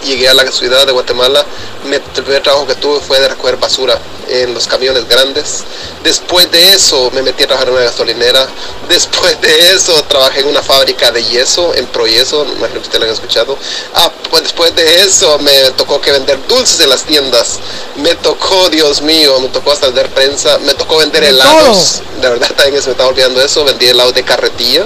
llegué 0.04 0.28
a 0.28 0.34
la 0.34 0.50
ciudad 0.50 0.86
de 0.86 0.92
Guatemala, 0.92 1.44
me- 1.84 1.96
el 1.96 2.02
primer 2.24 2.42
trabajo 2.42 2.66
que 2.66 2.74
tuve 2.74 3.00
fue 3.00 3.20
de 3.20 3.28
recoger 3.28 3.56
basura 3.56 3.98
en 4.28 4.54
los 4.54 4.66
camiones 4.68 5.08
grandes. 5.08 5.64
Después 6.04 6.50
de 6.52 6.72
eso 6.74 7.10
me 7.12 7.22
metí 7.22 7.42
a 7.42 7.46
trabajar 7.46 7.68
en 7.68 7.74
una 7.74 7.84
gasolinera. 7.84 8.46
Después 8.88 9.40
de 9.40 9.72
eso 9.72 9.92
trabajé 10.04 10.40
en 10.40 10.48
una 10.48 10.62
fábrica 10.62 11.10
de 11.10 11.22
yeso, 11.24 11.74
en 11.74 11.86
Proyeso, 11.86 12.44
no 12.44 12.52
imagino 12.52 12.80
que 12.80 12.86
ustedes 12.86 13.00
lo 13.00 13.06
han 13.06 13.12
escuchado. 13.12 13.58
Ah, 13.94 14.10
pues 14.30 14.44
después 14.44 14.74
de 14.76 15.00
eso 15.02 15.38
me 15.40 15.52
tocó 15.72 16.00
que 16.00 16.12
vender 16.12 16.38
dulces 16.46 16.80
en 16.80 16.90
las 16.90 17.02
tiendas. 17.04 17.58
Me 17.96 18.14
tocó, 18.14 18.68
Dios 18.70 19.02
mío, 19.02 19.38
me 19.40 19.48
tocó 19.48 19.72
hasta 19.72 19.86
vender 19.86 20.08
prensa, 20.10 20.58
me 20.58 20.74
tocó 20.74 20.98
vender 20.98 21.22
De 21.22 21.28
helados. 21.30 22.00
De 22.20 22.28
verdad 22.28 22.50
también 22.54 22.80
se 22.82 22.88
me 22.88 22.92
estaba 22.92 23.08
olvidando 23.10 23.42
eso, 23.42 23.64
vendí 23.64 23.86
helados 23.88 24.14
de 24.14 24.22
carretilla. 24.22 24.84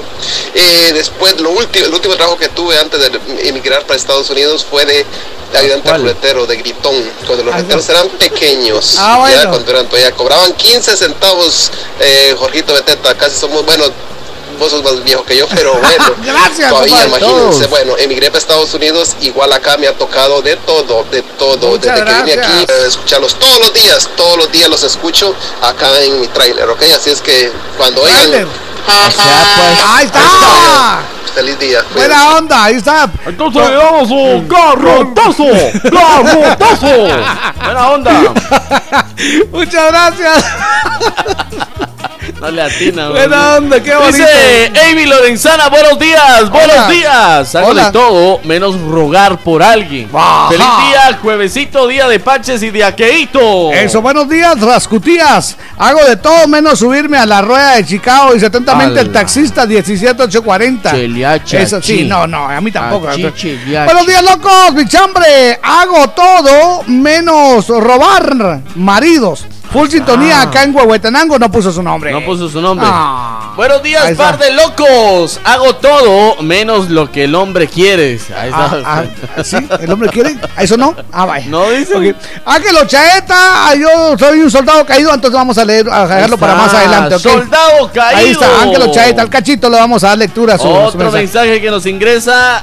Eh, 0.55 0.91
después, 0.95 1.39
lo 1.41 1.51
último, 1.51 1.87
el 1.87 1.93
último 1.95 2.15
trabajo 2.17 2.39
que 2.39 2.49
tuve 2.49 2.79
antes 2.79 2.99
de 3.01 3.49
emigrar 3.49 3.83
para 3.87 3.99
Estados 3.99 4.31
Unidos 4.31 4.65
fue 4.69 4.85
de, 4.87 5.04
de 5.53 5.59
ayudante 5.59 5.89
¿Cuál? 5.89 6.01
ruletero, 6.03 6.47
de 6.47 6.57
gritón, 6.57 6.95
cuando 7.27 7.45
los 7.45 7.55
ruleteros 7.55 7.89
eran 7.89 8.09
pequeños. 8.11 8.97
Ah, 8.99 9.19
bueno. 9.21 9.43
ya 9.43 9.49
cuando 9.49 9.71
eran 9.71 9.87
todavía 9.87 10.13
cobraban 10.13 10.53
15 10.55 10.97
centavos, 10.97 11.71
eh, 12.01 12.35
Jorgito 12.39 12.75
Beteta, 12.75 13.15
casi 13.17 13.39
somos, 13.39 13.65
bueno, 13.65 13.85
vos 14.59 14.71
sos 14.71 14.83
más 14.83 15.03
viejo 15.05 15.25
que 15.25 15.37
yo, 15.37 15.47
pero 15.49 15.75
bueno. 15.75 16.05
Gracias, 16.25 16.71
todavía 16.71 17.07
imagínense, 17.07 17.59
Todos. 17.67 17.71
bueno, 17.71 17.97
emigré 17.99 18.29
para 18.29 18.39
Estados 18.39 18.73
Unidos, 18.75 19.17
igual 19.21 19.53
acá 19.53 19.77
me 19.77 19.87
ha 19.89 19.93
tocado 19.97 20.43
de 20.43 20.57
todo, 20.57 21.05
de 21.11 21.23
todo. 21.23 21.69
Muchas 21.69 21.95
Desde 21.95 22.05
que 22.05 22.23
vine 22.23 22.37
gracias. 22.37 22.63
aquí, 22.63 22.73
eh, 22.73 22.87
escucharlos 22.87 23.35
todos 23.39 23.59
los 23.61 23.73
días, 23.73 24.09
todos 24.17 24.37
los 24.37 24.51
días 24.53 24.69
los 24.69 24.83
escucho 24.83 25.35
acá 25.63 26.01
en 26.01 26.21
mi 26.21 26.29
trailer, 26.29 26.69
¿ok? 26.69 26.83
Así 26.95 27.11
es 27.11 27.21
que 27.21 27.51
cuando 27.77 28.03
oigan, 28.03 28.49
¡Ahí 28.87 30.05
está! 30.07 31.01
feliz 31.35 31.59
día. 31.59 31.85
Buena 31.95 32.37
onda, 32.37 32.65
ahí 32.65 32.77
está. 32.77 33.11
Entonces 33.27 33.69
le 33.69 33.75
damos 33.75 34.09
un 34.11 34.49
garrotazo. 34.49 35.45
Garrotazo. 35.83 36.87
Buena 37.65 37.91
onda. 37.91 38.13
Muchas 39.53 39.91
gracias. 39.91 40.45
No 42.41 42.51
le 42.51 42.63
atina. 42.63 43.09
Buena 43.11 43.57
onda, 43.57 43.83
qué 43.83 43.95
bonito. 43.95 44.17
Dice 44.17 44.73
Amy 44.91 45.07
Lorenzana, 45.07 45.69
buenos 45.69 45.99
días, 45.99 46.51
buenos 46.51 46.77
Hola. 46.77 46.89
días. 46.89 47.55
Hago 47.55 47.69
Hola. 47.69 47.87
de 47.87 47.93
todo 47.93 48.41
menos 48.45 48.81
rogar 48.81 49.39
por 49.39 49.63
alguien. 49.63 50.09
Ajá. 50.13 50.49
Feliz 50.49 50.67
día, 50.89 51.19
juevesito, 51.23 51.87
día 51.87 52.09
de 52.09 52.21
paches 52.21 52.63
y 52.63 52.71
de 52.71 52.85
aqueito. 52.85 53.73
Eso, 53.73 54.01
buenos 54.03 54.29
días, 54.29 54.61
Rascutías. 54.61 55.57
Hago 55.79 56.05
de 56.05 56.17
todo 56.17 56.47
menos 56.49 56.79
subirme 56.79 57.19
a 57.19 57.27
la 57.27 57.43
rueda 57.43 57.77
de 57.77 57.85
Chicago. 57.87 58.33
Dice 58.35 58.47
atentamente 58.47 59.01
el 59.01 59.07
Ala. 59.09 59.13
taxista 59.21 59.67
17840. 59.67 60.91
Cheliacha, 60.91 61.61
Eso 61.61 61.81
sí, 61.83 62.05
no, 62.05 62.27
no, 62.27 62.49
a 62.49 62.61
mí 62.61 62.71
tampoco. 62.71 63.07
Buenos 63.07 64.07
días, 64.07 64.23
locos, 64.25 64.75
mi 64.75 64.87
chambre. 64.87 65.59
Hago 65.63 66.09
todo 66.11 66.83
menos 66.87 67.69
robar 67.69 68.61
maridos. 68.77 69.47
Full 69.73 69.89
sintonía 69.89 70.39
Ah. 70.39 70.43
acá 70.43 70.63
en 70.63 70.75
Huehuetenango 70.75 71.37
no 71.39 71.51
puso 71.51 71.73
su 71.73 71.83
nombre. 71.83 72.14
No 72.15 72.25
puso 72.25 72.49
su 72.49 72.61
nombre. 72.61 72.87
Ah. 72.89 73.55
Buenos 73.57 73.83
días, 73.83 74.17
par 74.17 74.39
de 74.39 74.53
locos. 74.53 75.41
Hago 75.43 75.75
todo 75.75 76.41
menos 76.43 76.89
lo 76.89 77.11
que 77.11 77.25
el 77.25 77.35
hombre 77.35 77.67
quiere. 77.67 78.21
Ahí 78.39 78.51
está. 78.51 78.83
Ah, 78.85 79.05
ah, 79.37 79.43
¿Sí? 79.43 79.57
¿El 79.81 79.91
hombre 79.91 80.09
quiere? 80.11 80.37
¿A 80.55 80.63
¿Eso 80.63 80.77
no? 80.77 80.95
Ah, 81.11 81.25
vaya. 81.25 81.49
No 81.49 81.69
dice. 81.71 81.97
Ok. 81.97 82.17
Ángelo 82.45 82.85
Chaeta, 82.87 83.35
ah, 83.69 83.75
yo 83.75 84.17
soy 84.17 84.43
un 84.43 84.51
soldado 84.51 84.87
caído, 84.87 85.13
entonces 85.13 85.37
vamos 85.37 85.59
a 85.59 85.65
leer, 85.65 85.91
a 85.91 86.07
dejarlo 86.07 86.39
para 86.39 86.55
más 86.55 86.73
adelante, 86.73 87.17
¿ok? 87.17 87.21
Soldado 87.21 87.91
caído. 87.93 88.19
Ahí 88.21 88.31
está, 88.31 88.63
Ángelo 88.63 88.93
Chaeta, 88.93 89.23
al 89.23 89.29
cachito 89.29 89.69
le 89.69 89.77
vamos 89.77 90.05
a 90.05 90.09
dar 90.11 90.19
lectura 90.19 90.55
a 90.55 90.59
su, 90.59 90.69
su 90.69 90.71
Otro 90.73 90.99
mensaje. 91.01 91.25
mensaje 91.25 91.61
que 91.61 91.71
nos 91.71 91.85
ingresa. 91.87 92.63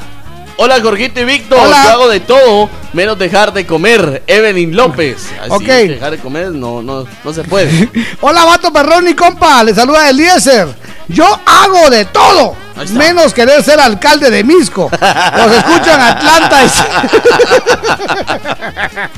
Hola 0.56 0.80
Jorgito 0.82 1.20
y 1.20 1.26
Víctor, 1.26 1.60
Hola. 1.60 1.84
yo 1.84 1.90
hago 1.90 2.08
de 2.08 2.20
todo 2.22 2.70
menos 2.94 3.18
dejar 3.18 3.54
de 3.54 3.66
comer. 3.66 4.24
Evelyn 4.28 4.76
López. 4.76 5.28
Así 5.42 5.52
Ok. 5.52 5.68
es 5.68 5.90
dejar 5.90 6.12
de 6.12 6.18
comer 6.20 6.52
no, 6.52 6.82
no, 6.82 7.06
no 7.24 7.34
se 7.34 7.44
puede. 7.44 7.90
Hola, 8.22 8.46
vato 8.46 8.72
perrón 8.74 9.08
y 9.08 9.14
compa, 9.14 9.64
le 9.64 9.74
saluda 9.74 10.10
Eliezer. 10.10 10.68
Yo 11.08 11.26
hago 11.46 11.90
de 11.90 12.06
todo, 12.06 12.56
menos 12.92 13.34
querer 13.34 13.62
ser 13.64 13.80
alcalde 13.82 14.30
de 14.30 14.44
Misco. 14.46 14.90
Los 14.92 15.52
escucho 15.58 15.94
en 15.94 16.00
Atlanta. 16.00 16.62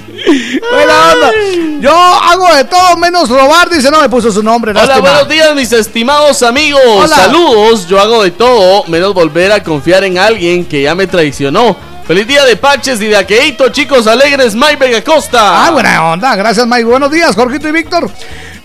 Buena 0.72 1.14
onda. 1.14 1.32
Yo 1.80 1.95
hago 1.95 2.56
de 2.56 2.64
todo, 2.64 2.98
menos 2.98 3.30
robar, 3.30 3.70
dice, 3.70 3.91
no 3.91 4.02
me 4.02 4.10
puso 4.10 4.32
su 4.32 4.41
nombre. 4.41 4.72
Hola, 4.72 4.86
lástima. 4.86 5.10
buenos 5.12 5.30
días 5.30 5.54
mis 5.54 5.72
estimados 5.72 6.41
amigos. 6.41 6.82
Hola. 6.84 7.16
Saludos, 7.16 7.88
yo 7.88 8.00
hago 8.00 8.24
de 8.24 8.32
todo 8.32 8.86
menos 8.86 9.14
volver 9.14 9.52
a 9.52 9.62
confiar 9.62 10.04
en 10.04 10.18
alguien 10.18 10.66
que 10.66 10.82
ya 10.84 10.95
me 10.95 11.06
traicionó. 11.06 11.78
Feliz 12.07 12.27
día 12.27 12.43
de 12.43 12.57
Paches 12.57 12.99
y 13.01 13.07
de 13.07 13.15
Aqueito, 13.15 13.69
chicos 13.69 14.07
alegres, 14.07 14.55
Mike 14.55 14.97
Acosta. 14.97 15.65
Ah, 15.65 15.71
buena 15.71 16.11
onda. 16.11 16.35
Gracias, 16.35 16.67
Mike. 16.67 16.84
Buenos 16.84 17.09
días, 17.09 17.34
Jorgito 17.34 17.69
y 17.69 17.71
Víctor. 17.71 18.09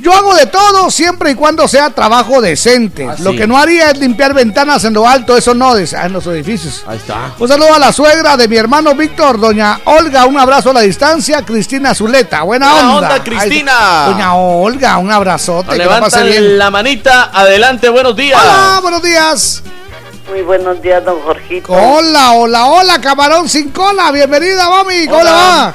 Yo 0.01 0.12
hago 0.12 0.35
de 0.35 0.47
todo 0.47 0.90
siempre 0.90 1.31
y 1.31 1.35
cuando 1.36 1.66
sea 1.69 1.90
trabajo 1.90 2.40
decente. 2.40 3.06
Ah, 3.09 3.15
Lo 3.20 3.31
sí. 3.32 3.36
que 3.36 3.47
no 3.47 3.56
haría 3.56 3.90
es 3.90 3.98
limpiar 3.98 4.35
ventanas 4.35 4.85
en 4.85 4.94
lo 4.94 5.09
alto, 5.09 5.36
eso 5.36 5.55
no, 5.55 5.73
ah, 5.73 6.06
en 6.06 6.12
los 6.12 6.27
edificios. 6.27 6.85
Ahí 6.86 6.97
está. 6.98 7.32
Un 7.39 7.48
saludo 7.48 7.74
a 7.74 7.78
la 7.78 7.93
suegra 7.93 8.36
de 8.36 8.48
mi 8.48 8.56
hermano 8.56 8.94
Víctor, 8.94 9.39
doña 9.40 9.81
Olga, 9.85 10.27
un 10.27 10.39
abrazo 10.39 10.70
a 10.70 10.74
la 10.74 10.81
distancia, 10.81 11.44
Cristina 11.44 11.94
Zuleta, 11.94 12.43
buena, 12.43 12.73
Buena 12.73 12.94
onda. 12.97 13.09
onda, 13.09 13.24
Cristina. 13.24 14.05
Doña 14.06 14.35
Olga, 14.35 14.98
un 14.98 15.10
abrazote, 15.10 15.70
que 15.77 15.85
la 15.85 16.23
bien. 16.24 16.59
la 16.59 16.70
manita, 16.70 17.31
adelante, 17.32 17.89
buenos 17.89 18.15
días. 18.15 18.40
Hola, 18.40 18.78
buenos 18.82 19.02
días. 19.02 19.62
Muy 20.29 20.43
buenos 20.43 20.81
días, 20.83 21.05
don 21.05 21.21
Jorgito. 21.23 21.73
Hola, 21.73 22.33
hola, 22.33 22.67
hola, 22.67 23.01
camarón 23.01 23.49
sin 23.49 23.71
cola, 23.71 24.11
bienvenida, 24.13 24.69
mami, 24.69 25.07
¿cómo 25.07 25.23
le 25.25 25.31
va? 25.31 25.75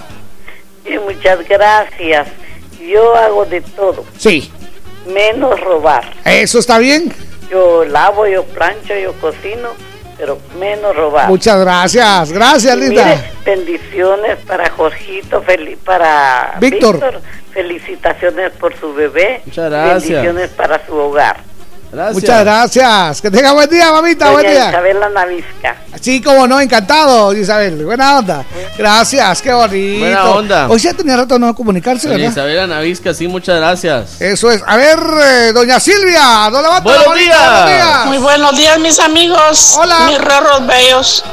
Y 0.86 0.98
muchas 1.00 1.40
gracias. 1.48 2.28
Yo 2.80 3.16
hago 3.16 3.46
de 3.46 3.62
todo, 3.62 4.04
Sí, 4.18 4.52
menos 5.08 5.60
robar. 5.60 6.04
eso 6.26 6.60
está 6.60 6.78
bien. 6.78 7.12
Yo 7.50 7.86
lavo, 7.86 8.28
yo 8.28 8.44
plancho, 8.44 8.94
yo 8.96 9.14
cocino, 9.14 9.70
pero 10.18 10.38
menos 10.60 10.96
robar. 10.96 11.30
Muchas 11.30 11.60
gracias, 11.60 12.32
gracias, 12.32 12.76
Y 12.76 12.80
linda. 12.80 13.06
mire, 13.06 13.32
bendiciones 13.46 14.38
para 14.46 14.70
Jorgito, 14.72 15.42
feliz 15.42 15.78
para 15.84 16.56
Víctor. 16.60 17.22
Felicitaciones 17.54 18.52
por 18.54 18.78
su 18.80 18.94
bebé. 18.94 19.42
Muchas 19.46 19.70
gracias. 19.70 20.02
Bendiciones 20.10 20.50
para 20.52 20.86
su 20.86 20.96
hogar. 20.96 21.38
Gracias. 21.94 22.15
Muchas 22.15 22.44
gracias. 22.44 23.22
Que 23.22 23.30
tenga 23.30 23.52
buen 23.52 23.70
día, 23.70 23.91
mamita. 23.91 24.32
buen 24.32 24.48
día. 24.48 24.70
Isabel 24.70 24.99
La 24.99 25.10
Navisca. 25.10 25.78
Sí, 26.02 26.22
como 26.24 26.48
no, 26.48 26.60
encantado, 26.60 27.32
Isabel. 27.34 27.86
Buena 27.86 28.18
onda. 28.18 28.44
Gracias, 28.76 29.41
qué 29.44 29.53
bonito. 29.53 29.99
Buena 29.99 30.26
onda. 30.26 30.68
Hoy 30.70 30.80
ya 30.80 30.94
tenía 30.95 31.18
rato 31.18 31.38
no 31.38 31.53
comunicarse, 31.53 32.07
Doña 32.07 32.18
¿verdad? 32.18 32.32
Isabela 32.32 32.68
Navisca, 32.68 33.14
sí, 33.14 33.28
muchas 33.28 33.57
gracias. 33.57 34.20
Eso 34.20 34.49
es. 34.49 34.64
A 34.65 34.76
ver, 34.76 34.98
eh, 34.98 35.52
doña 35.53 35.80
Silvia, 35.80 36.49
no 36.49 36.61
levanta 36.64 36.90
la 36.90 37.03
Buenos 37.03 37.06
buenos 37.06 37.65
días. 37.68 38.06
Muy 38.07 38.18
buenos 38.18 38.57
días, 38.57 38.80
mis 38.80 38.99
amigos. 38.99 39.78
Hola. 39.80 39.99
Mis 40.07 40.18
rorros 40.18 40.65
bellos. 40.65 41.24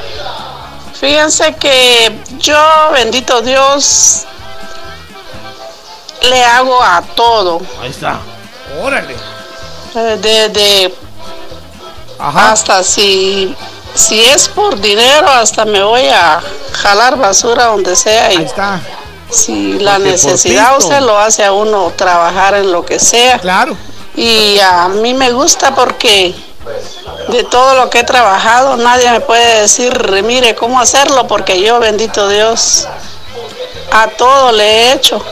Fíjense 1.01 1.55
que 1.55 2.21
yo, 2.39 2.63
bendito 2.93 3.41
Dios, 3.41 4.27
le 6.29 6.45
hago 6.45 6.83
a 6.83 7.01
todo. 7.17 7.63
Ahí 7.81 7.89
está. 7.89 8.19
Órale. 8.83 9.40
Eh, 9.95 10.19
de, 10.23 10.95
hasta 12.19 12.83
si, 12.83 13.55
si 13.95 14.23
es 14.23 14.49
por 14.49 14.81
dinero, 14.81 15.29
hasta 15.29 15.65
me 15.65 15.83
voy 15.83 16.07
a 16.09 16.41
jalar 16.73 17.17
basura 17.17 17.67
donde 17.67 17.97
sea. 17.97 18.33
Y 18.33 18.37
Ahí 18.37 18.45
está. 18.45 18.81
Si 19.31 19.79
la 19.79 19.95
Porque 19.95 20.11
necesidad 20.11 20.77
usted 20.77 21.01
lo 21.01 21.17
hace 21.17 21.45
a 21.45 21.53
uno 21.53 21.93
trabajar 21.97 22.55
en 22.55 22.73
lo 22.73 22.85
que 22.85 22.99
sea. 22.99 23.39
Claro. 23.39 23.77
Y 24.17 24.59
a 24.59 24.89
mí 24.89 25.15
me 25.15 25.31
gusta 25.31 25.75
porque 25.75 26.35
de 27.29 27.45
todo 27.45 27.75
lo 27.75 27.89
que 27.89 28.01
he 28.01 28.05
trabajado, 28.05 28.77
nadie 28.77 29.11
me 29.11 29.21
puede 29.21 29.63
decir, 29.63 30.23
mire 30.25 30.55
cómo 30.57 30.81
hacerlo, 30.81 31.27
porque 31.27 31.63
yo, 31.63 31.79
bendito 31.79 32.29
Dios, 32.29 32.89
a 33.93 34.09
todo 34.09 34.53
le 34.53 34.65
he 34.65 34.93
hecho. 34.93 35.23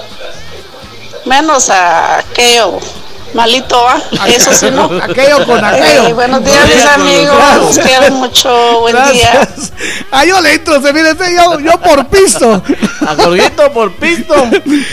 Menos 1.24 1.68
a 1.68 2.18
aquello 2.18 2.78
malito, 3.34 3.82
¿va? 3.82 4.00
Eso 4.26 4.52
sí, 4.52 4.70
no. 4.70 4.84
Aquello 5.02 5.44
con 5.46 5.64
aquello. 5.64 6.08
Eh, 6.08 6.12
buenos 6.12 6.44
días, 6.44 6.66
mis 6.66 6.84
Aquello 6.84 6.90
con 6.92 7.02
amigos. 7.02 7.36
aquello. 7.38 7.64
Los 7.64 7.78
quiero 7.78 8.10
mucho. 8.16 8.80
Buen 8.80 8.96
día. 9.12 9.48
Ah, 10.10 10.24
yo 10.24 10.40
le 10.40 10.54
entro, 10.54 10.80
se 10.80 10.92
mire, 10.92 11.14
yo, 11.36 11.60
yo 11.60 11.80
por 11.80 12.06
pisto. 12.06 12.62
A 13.06 13.14
Jorgito 13.14 13.72
por 13.72 13.92
pisto. 13.94 14.34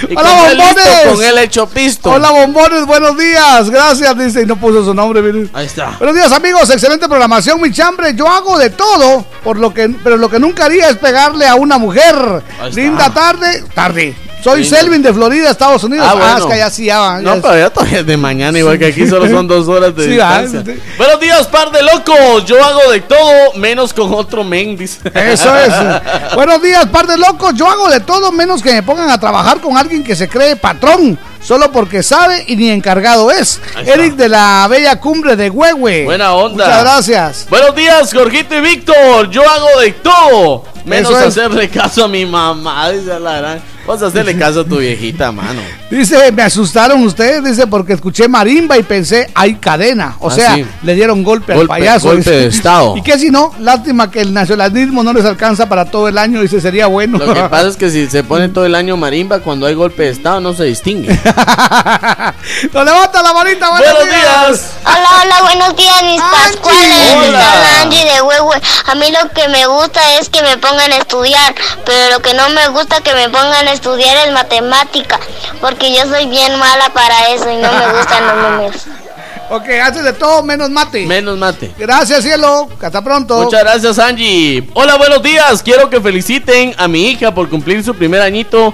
Y 0.09 0.15
Hola, 0.15 0.29
con 0.29 0.49
él 0.51 0.57
listo, 0.57 0.81
bombones. 0.81 1.07
con 1.15 1.23
él 1.23 1.37
hecho 1.39 1.67
pisto. 1.67 2.09
Hola, 2.11 2.31
bombones, 2.31 2.85
buenos 2.85 3.17
días. 3.17 3.69
Gracias, 3.69 4.17
dice, 4.17 4.41
y 4.43 4.45
no 4.45 4.55
puso 4.55 4.83
su 4.85 4.93
nombre, 4.93 5.21
mire. 5.21 5.49
Ahí 5.53 5.65
está. 5.65 5.91
Buenos 5.97 6.15
días, 6.15 6.31
amigos. 6.31 6.69
Excelente 6.69 7.07
programación, 7.07 7.59
mi 7.61 7.71
chambre. 7.71 8.13
Yo 8.15 8.27
hago 8.27 8.57
de 8.57 8.69
todo, 8.69 9.25
por 9.43 9.57
lo 9.57 9.73
que, 9.73 9.89
pero 10.03 10.17
lo 10.17 10.29
que 10.29 10.39
nunca 10.39 10.65
haría 10.65 10.89
es 10.89 10.97
pegarle 10.97 11.47
a 11.47 11.55
una 11.55 11.77
mujer. 11.77 12.15
Ahí 12.59 12.69
está. 12.69 12.81
Linda 12.81 13.09
tarde, 13.13 13.63
tarde. 13.73 14.15
Soy. 14.45 14.63
Selvin 14.63 15.01
de 15.01 15.11
Florida, 15.13 15.49
Estados 15.49 15.83
Unidos. 15.83 16.05
Ah, 16.07 16.13
Ah, 16.15 16.35
bueno. 16.39 16.53
allá 16.53 16.69
sí 16.69 16.85
ya 16.85 16.99
va, 16.99 17.15
ya 17.21 17.35
No, 17.35 17.41
pero 17.41 17.57
ya 17.57 17.69
todavía 17.71 17.99
es 17.99 18.05
de 18.05 18.15
mañana, 18.17 18.57
igual 18.59 18.77
que 18.79 18.85
aquí 18.85 19.07
solo 19.07 19.27
son 19.29 19.47
dos 19.47 19.67
horas 19.67 19.95
de 19.95 20.03
Sí, 20.03 20.09
distancia. 20.11 20.63
Buenos 20.97 21.19
días, 21.19 21.47
par 21.47 21.71
de 21.71 21.81
locos. 21.81 22.45
Yo 22.45 22.63
hago 22.63 22.91
de 22.91 23.01
todo, 23.01 23.53
menos 23.55 23.93
con 23.93 24.13
otro 24.13 24.43
men, 24.43 24.77
dice. 24.77 24.99
Eso 25.13 25.55
es. 25.57 25.73
Buenos 26.35 26.61
días, 26.61 26.85
par 26.87 27.07
de 27.07 27.17
locos. 27.17 27.53
Yo 27.55 27.67
hago 27.69 27.89
de 27.89 27.99
todo 28.01 28.31
menos 28.31 28.61
que 28.61 28.71
me 28.73 28.83
pongan 28.83 29.09
a 29.09 29.19
trabajar 29.19 29.59
con 29.61 29.75
alguien 29.77 30.03
que 30.03 30.15
se 30.15 30.27
cree 30.29 30.55
patrón, 30.55 31.17
solo 31.41 31.71
porque 31.71 32.03
sabe 32.03 32.43
y 32.47 32.55
ni 32.55 32.69
encargado 32.69 33.31
es. 33.31 33.59
Eric 33.85 34.15
de 34.15 34.29
la 34.29 34.67
Bella 34.69 34.99
Cumbre 34.99 35.35
de 35.35 35.49
Huehue. 35.49 36.05
Buena 36.05 36.33
onda. 36.33 36.65
Muchas 36.65 36.81
gracias. 36.83 37.47
Buenos 37.49 37.75
días, 37.75 38.13
Jorgito 38.13 38.55
y 38.55 38.61
Víctor. 38.61 39.29
Yo 39.31 39.41
hago 39.49 39.79
de 39.81 39.91
todo, 39.93 40.65
menos 40.85 41.11
es. 41.11 41.17
hacerle 41.17 41.67
caso 41.69 42.05
a 42.05 42.07
mi 42.07 42.25
mamá, 42.25 42.89
dice 42.91 43.19
la 43.19 43.37
gran. 43.37 43.74
Vas 43.85 44.01
a 44.01 44.07
hacerle 44.07 44.35
caso 44.35 44.61
a 44.61 44.65
tu 44.65 44.77
viejita, 44.77 45.31
mano. 45.31 45.61
Dice, 45.89 46.31
me 46.31 46.41
asustaron 46.41 47.03
ustedes, 47.03 47.43
dice, 47.43 47.67
porque 47.67 47.93
escuché 47.93 48.27
marimba 48.27 48.75
y 48.77 48.81
pensé, 48.83 49.29
hay 49.35 49.55
cadena. 49.55 50.15
O 50.19 50.29
Ah, 50.29 50.31
sea, 50.35 50.55
sí. 50.55 50.65
le 50.81 50.95
dieron 50.95 51.23
golpe, 51.23 51.53
Golpe- 51.53 51.61
al 51.61 51.67
payaso. 51.79 52.07
golpe 52.07 52.21
dice. 52.31 52.31
de 52.31 52.47
estado. 52.47 52.97
Y 52.97 53.03
que 53.03 53.19
si 53.19 53.29
no, 53.29 53.53
lástima 53.59 54.09
que 54.09 54.21
el 54.21 54.33
nacionalismo 54.33 55.03
no 55.03 55.13
les 55.13 55.23
alcanza 55.25 55.69
para 55.69 55.85
todo 55.85 56.07
el 56.07 56.17
año, 56.17 56.41
dice, 56.41 56.59
sería 56.59 56.87
bueno. 56.87 57.19
Lo 57.19 57.33
que 57.33 57.41
pasa 57.49 57.67
es 57.67 57.77
que 57.77 57.89
si 57.91 58.07
se 58.09 58.23
pone 58.23 58.49
todo 58.49 58.65
el 58.65 58.73
año 58.73 58.97
marimba, 58.97 59.39
cuando 59.39 59.67
hay 59.67 59.75
golpe 59.75 60.03
de 60.03 60.09
estado 60.09 60.39
no 60.41 60.53
se 60.55 60.63
distingue. 60.63 61.09
¡Lo 62.73 62.83
levanta 62.83 63.21
la 63.21 63.33
manita, 63.33 63.69
buenos, 63.69 63.93
Buenos 63.93 64.09
días. 64.13 64.71
Hola, 64.85 65.09
hola, 65.23 65.41
buenos 65.43 65.75
días, 65.75 66.03
mis 66.03 66.21
pascuales. 66.21 67.13
Hola. 67.27 67.81
Angie 67.81 68.03
de 68.05 68.21
Huehue. 68.21 68.55
A 68.87 68.95
mí 68.95 69.05
lo 69.11 69.29
que 69.31 69.47
me 69.49 69.65
gusta 69.67 70.01
es 70.19 70.29
que 70.29 70.41
me 70.41 70.57
pongan 70.57 70.91
a 70.91 70.97
estudiar, 70.97 71.53
pero 71.85 72.11
lo 72.15 72.21
que 72.21 72.33
no 72.33 72.49
me 72.49 72.67
gusta 72.69 73.01
que 73.01 73.13
me 73.13 73.29
pongan 73.29 73.67
a 73.67 73.71
estudiar 73.73 74.27
es 74.27 74.33
matemática, 74.33 75.19
porque 75.75 75.93
yo 75.93 76.03
soy 76.09 76.25
bien 76.27 76.57
mala 76.57 76.89
para 76.93 77.27
eso 77.33 77.51
y 77.51 77.55
no 77.57 77.69
me 77.71 77.97
gustan 77.97 78.27
los 78.27 78.51
números. 78.51 78.81
Ok, 79.49 79.65
haces 79.83 80.03
de 80.03 80.13
todo 80.13 80.41
menos 80.41 80.69
mate. 80.69 81.05
Menos 81.05 81.37
mate. 81.37 81.71
Gracias, 81.77 82.23
cielo. 82.23 82.67
Hasta 82.81 83.03
pronto. 83.03 83.43
Muchas 83.43 83.61
gracias, 83.61 83.99
Angie. 83.99 84.63
Hola, 84.73 84.95
buenos 84.97 85.21
días. 85.21 85.61
Quiero 85.61 85.89
que 85.89 86.01
feliciten 86.01 86.73
a 86.77 86.87
mi 86.87 87.09
hija 87.11 87.33
por 87.33 87.47
cumplir 87.49 87.83
su 87.83 87.93
primer 87.93 88.21
añito 88.21 88.73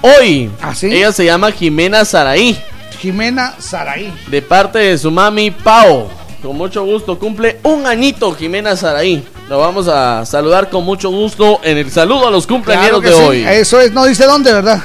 hoy. 0.00 0.50
Ella 0.82 1.12
se 1.12 1.24
llama 1.26 1.50
Jimena 1.52 2.04
Saraí. 2.04 2.58
Jimena 3.00 3.54
Saraí. 3.58 4.14
De 4.28 4.40
parte 4.40 4.78
de 4.78 4.96
su 4.96 5.10
mami 5.10 5.50
Pau. 5.50 6.08
Con 6.40 6.56
mucho 6.56 6.84
gusto. 6.84 7.18
Cumple 7.18 7.58
un 7.64 7.86
añito 7.86 8.32
Jimena 8.34 8.76
Saraí. 8.76 9.26
Lo 9.50 9.58
vamos 9.58 9.88
a 9.88 10.24
saludar 10.24 10.70
con 10.70 10.84
mucho 10.84 11.10
gusto 11.10 11.60
en 11.62 11.76
el 11.78 11.90
saludo 11.90 12.28
a 12.28 12.30
los 12.30 12.46
cumpleaños 12.46 13.00
Claro 13.00 13.00
de 13.00 13.12
sí. 13.12 13.18
hoy. 13.22 13.44
Eso 13.46 13.78
es, 13.80 13.92
no 13.92 14.06
dice 14.06 14.24
dónde, 14.24 14.52
¿verdad? 14.54 14.80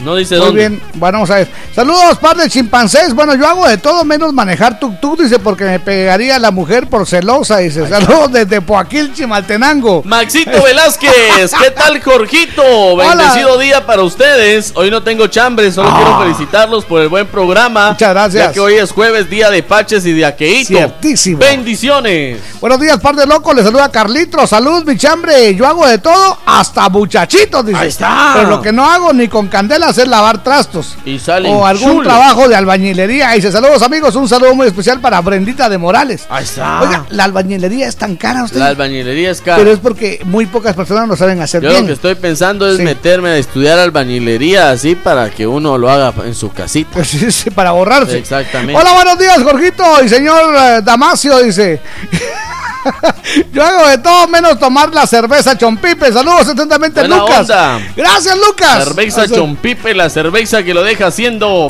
No 0.00 0.14
dice 0.14 0.36
Muy 0.36 0.46
dónde. 0.46 0.60
bien, 0.68 0.82
bueno, 0.94 1.18
vamos 1.18 1.30
a 1.30 1.36
ver. 1.36 1.48
Saludos, 1.74 2.18
par 2.18 2.36
de 2.36 2.48
chimpancés. 2.48 3.14
Bueno, 3.14 3.34
yo 3.34 3.46
hago 3.46 3.66
de 3.66 3.78
todo 3.78 4.04
menos 4.04 4.32
manejar 4.32 4.78
tuk-tuk, 4.78 5.18
dice, 5.22 5.38
porque 5.38 5.64
me 5.64 5.80
pegaría 5.80 6.38
la 6.38 6.50
mujer 6.50 6.86
por 6.86 7.06
celosa, 7.06 7.58
dice. 7.58 7.88
Saludos 7.88 8.30
desde 8.32 8.60
Poaquil, 8.60 9.12
Chimaltenango. 9.14 10.02
Maxito 10.04 10.62
Velázquez, 10.62 11.52
¿qué 11.62 11.70
tal 11.70 12.00
Jorgito? 12.02 12.96
Bendecido 12.96 13.58
día 13.58 13.84
para 13.86 14.02
ustedes. 14.02 14.72
Hoy 14.74 14.90
no 14.90 15.02
tengo 15.02 15.26
chambre, 15.28 15.72
solo 15.72 15.90
quiero 15.94 16.18
felicitarlos 16.20 16.84
por 16.84 17.00
el 17.00 17.08
buen 17.08 17.26
programa. 17.26 17.90
Muchas 17.92 18.08
Ah. 18.08 18.12
gracias. 18.12 18.46
Ya 18.48 18.52
que 18.52 18.60
hoy 18.60 18.74
es 18.74 18.92
jueves, 18.92 19.28
día 19.30 19.50
de 19.50 19.62
Paches 19.62 20.04
y 20.06 20.12
de 20.12 20.24
Aqueito. 20.26 20.68
Ciertísimo. 20.68 21.38
Bendiciones. 21.38 22.38
Buenos 22.60 22.80
días, 22.80 22.98
par 23.00 23.16
de 23.16 23.26
locos. 23.26 23.54
Le 23.54 23.62
saluda 23.62 23.90
Carlitos. 23.90 24.50
Salud, 24.50 24.84
mi 24.84 24.96
chambre. 24.96 25.54
Yo 25.54 25.66
hago 25.66 25.86
de 25.86 25.98
todo, 25.98 26.38
hasta 26.46 26.88
muchachitos, 26.88 27.64
dice. 27.66 27.78
Ahí 27.78 27.88
está. 27.88 28.32
Pero 28.36 28.50
lo 28.50 28.62
que 28.62 28.72
no 28.72 28.84
hago 28.84 29.12
ni 29.12 29.28
con 29.28 29.48
es 29.90 30.08
lavar 30.08 30.42
trastos. 30.42 30.96
Y 31.04 31.18
salen 31.18 31.52
O 31.54 31.66
algún 31.66 32.02
trabajo 32.02 32.48
de 32.48 32.56
albañilería. 32.56 33.30
Dice, 33.32 33.52
saludos, 33.52 33.82
amigos. 33.82 34.14
Un 34.16 34.28
saludo 34.28 34.54
muy 34.54 34.66
especial 34.66 35.00
para 35.00 35.20
Brendita 35.20 35.68
de 35.68 35.78
Morales. 35.78 36.26
Ahí 36.28 36.44
está. 36.44 36.80
Oiga, 36.82 37.06
la 37.10 37.24
albañilería 37.24 37.86
es 37.88 37.96
tan 37.96 38.16
cara, 38.16 38.44
usted. 38.44 38.58
La 38.58 38.66
albañilería 38.66 39.30
es 39.30 39.40
cara. 39.40 39.58
Pero 39.58 39.70
es 39.72 39.78
porque 39.78 40.20
muy 40.24 40.46
pocas 40.46 40.74
personas 40.74 41.08
lo 41.08 41.16
saben 41.16 41.40
hacer 41.40 41.62
Yo 41.62 41.68
bien. 41.68 41.82
lo 41.82 41.86
que 41.86 41.92
estoy 41.94 42.14
pensando 42.16 42.68
es 42.68 42.76
Sí. 42.78 42.82
meterme 42.82 43.30
a 43.30 43.36
estudiar 43.36 43.78
albañilería 43.78 44.70
así 44.70 44.94
para 44.94 45.30
que 45.30 45.46
uno 45.46 45.78
lo 45.78 45.90
haga 45.90 46.12
en 46.24 46.34
su 46.34 46.50
casita. 46.52 47.04
Sí, 47.04 47.30
sí, 47.30 47.50
para 47.50 47.70
borrarse. 47.72 48.18
Exactamente. 48.18 48.74
Hola, 48.80 48.92
buenos 48.94 49.18
días, 49.18 49.42
Jorgito 49.42 49.84
y 50.04 50.08
señor 50.08 50.54
eh, 50.56 50.80
Damasio, 50.82 51.38
dice. 51.38 51.80
Yo 53.52 53.64
hago 53.64 53.88
de 53.88 53.98
todo 53.98 54.28
menos 54.28 54.58
tomar 54.58 54.92
la 54.92 55.06
cerveza 55.06 55.56
chompipe. 55.56 56.12
Saludos 56.12 56.48
atentamente, 56.48 57.00
Buena 57.00 57.18
Lucas. 57.18 57.40
onda. 57.40 57.80
Gracias, 57.96 58.36
Lucas. 58.36 58.84
Cerveza 58.84 59.28
chompipe, 59.28 59.94
la 59.94 60.08
cerveza 60.10 60.62
que 60.62 60.74
lo 60.74 60.82
deja 60.82 61.06
haciendo. 61.06 61.68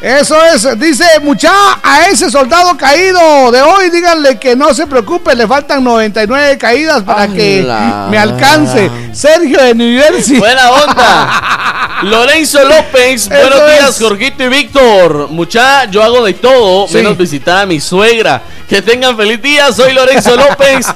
Eso 0.00 0.42
es, 0.44 0.78
dice 0.78 1.04
mucha 1.22 1.52
a 1.82 2.08
ese 2.08 2.30
soldado 2.30 2.76
caído 2.76 3.50
de 3.50 3.62
hoy, 3.62 3.90
díganle 3.90 4.38
que 4.38 4.56
no 4.56 4.74
se 4.74 4.86
preocupe, 4.86 5.34
le 5.34 5.46
faltan 5.46 5.82
99 5.82 6.58
caídas 6.58 7.02
para 7.02 7.28
que 7.28 7.66
me 8.10 8.18
alcance. 8.18 8.90
Sergio 9.12 9.62
de 9.62 9.74
New 9.74 10.02
Jersey. 10.02 10.38
Buena 10.38 10.70
onda. 10.70 11.60
Lorenzo 12.02 12.62
López, 12.64 13.28
buenos 13.28 13.54
Eso 13.54 13.66
días, 13.66 13.90
es. 13.90 14.02
Jorgito 14.02 14.44
y 14.44 14.48
Víctor. 14.48 15.28
Mucha, 15.30 15.84
yo 15.86 16.02
hago 16.02 16.24
de 16.24 16.34
todo, 16.34 16.86
Sí. 16.88 16.94
menos 16.96 17.16
visitar 17.16 17.62
a 17.62 17.66
mi 17.66 17.80
suegra. 17.80 18.42
Que 18.68 18.82
tengan 18.82 19.16
feliz 19.16 19.40
día, 19.42 19.72
soy 19.72 19.92
Lorenzo 19.92 20.36
López 20.36 20.86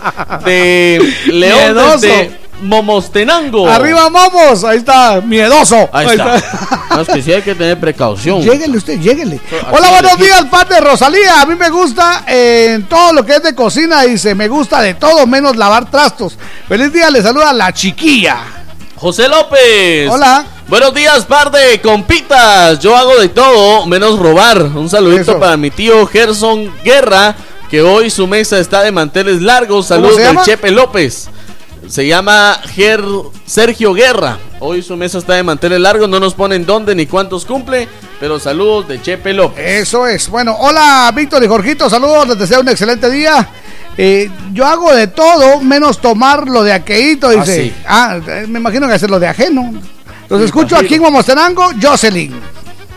de 0.44 1.14
León 1.26 1.76
desde 2.00 2.38
Momostenango. 2.62 3.68
Arriba, 3.68 4.10
momos. 4.10 4.64
Ahí 4.64 4.78
está, 4.78 5.20
miedoso. 5.20 5.88
Ahí 5.92 6.06
está. 6.08 6.42
No, 6.88 7.02
es 7.02 7.08
que 7.08 7.22
sí 7.22 7.32
hay 7.32 7.42
que 7.42 7.54
tener 7.54 7.78
precaución. 7.78 8.42
Lléguele 8.42 8.76
usted, 8.76 8.98
lléguele. 8.98 9.36
Aquí 9.36 9.66
Hola, 9.70 9.90
buenos 9.90 10.18
días, 10.18 10.44
de 10.68 10.80
Rosalía. 10.80 11.42
A 11.42 11.46
mí 11.46 11.54
me 11.54 11.68
gusta 11.68 12.24
eh, 12.26 12.72
en 12.74 12.88
todo 12.88 13.12
lo 13.12 13.24
que 13.24 13.36
es 13.36 13.42
de 13.42 13.54
cocina. 13.54 14.02
Dice, 14.02 14.34
me 14.34 14.48
gusta 14.48 14.80
de 14.80 14.94
todo 14.94 15.24
menos 15.24 15.54
lavar 15.54 15.88
trastos. 15.88 16.36
Feliz 16.66 16.92
día, 16.92 17.08
le 17.10 17.22
saluda 17.22 17.52
la 17.52 17.72
chiquilla. 17.72 18.38
José 18.96 19.28
López. 19.28 20.10
Hola. 20.10 20.44
Buenos 20.68 20.92
días, 20.92 21.24
par 21.24 21.50
de 21.50 21.80
compitas. 21.80 22.78
Yo 22.78 22.94
hago 22.94 23.16
de 23.18 23.28
todo, 23.30 23.86
menos 23.86 24.18
robar. 24.18 24.60
Un 24.62 24.88
saludito 24.90 25.22
Eso. 25.22 25.40
para 25.40 25.56
mi 25.56 25.70
tío 25.70 26.06
Gerson 26.06 26.70
Guerra, 26.84 27.34
que 27.70 27.80
hoy 27.80 28.10
su 28.10 28.26
mesa 28.26 28.58
está 28.58 28.82
de 28.82 28.92
manteles 28.92 29.40
largos. 29.40 29.88
¿Cómo 29.88 30.02
Saludos 30.10 30.16
del? 30.18 30.36
Chepe 30.42 30.70
López. 30.70 31.30
Se 31.88 32.06
llama 32.06 32.60
Ger 32.74 33.02
Sergio 33.46 33.94
Guerra. 33.94 34.36
Hoy 34.60 34.82
su 34.82 34.94
mesa 34.96 35.16
está 35.18 35.34
de 35.34 35.42
manteles 35.42 35.80
largos. 35.80 36.06
No 36.06 36.20
nos 36.20 36.34
ponen 36.34 36.66
dónde 36.66 36.94
ni 36.94 37.06
cuántos 37.06 37.46
cumple, 37.46 37.88
pero 38.20 38.38
saludos 38.38 38.88
de 38.88 39.00
Chepe 39.00 39.32
López. 39.32 39.64
Eso 39.66 40.06
es. 40.06 40.28
Bueno, 40.28 40.54
hola, 40.58 41.10
Víctor 41.16 41.42
y 41.42 41.46
Jorgito. 41.48 41.88
Saludos, 41.88 42.28
les 42.28 42.38
deseo 42.38 42.60
un 42.60 42.68
excelente 42.68 43.08
día. 43.08 43.48
Eh, 43.96 44.30
yo 44.52 44.66
hago 44.66 44.94
de 44.94 45.06
todo 45.06 45.60
menos 45.60 45.98
tomar 45.98 46.46
lo 46.46 46.62
de 46.62 46.72
aqueíto, 46.74 47.30
dice. 47.30 47.62
sí. 47.64 47.74
Ah, 47.86 48.18
me 48.46 48.58
imagino 48.58 48.86
que 48.86 48.92
hacer 48.92 49.10
lo 49.10 49.18
de 49.18 49.28
ajeno. 49.28 49.72
Los 50.28 50.42
escucho 50.42 50.76
aquí 50.76 50.94
en 50.94 51.02
Momostenango, 51.02 51.70
Jocelyn. 51.80 52.34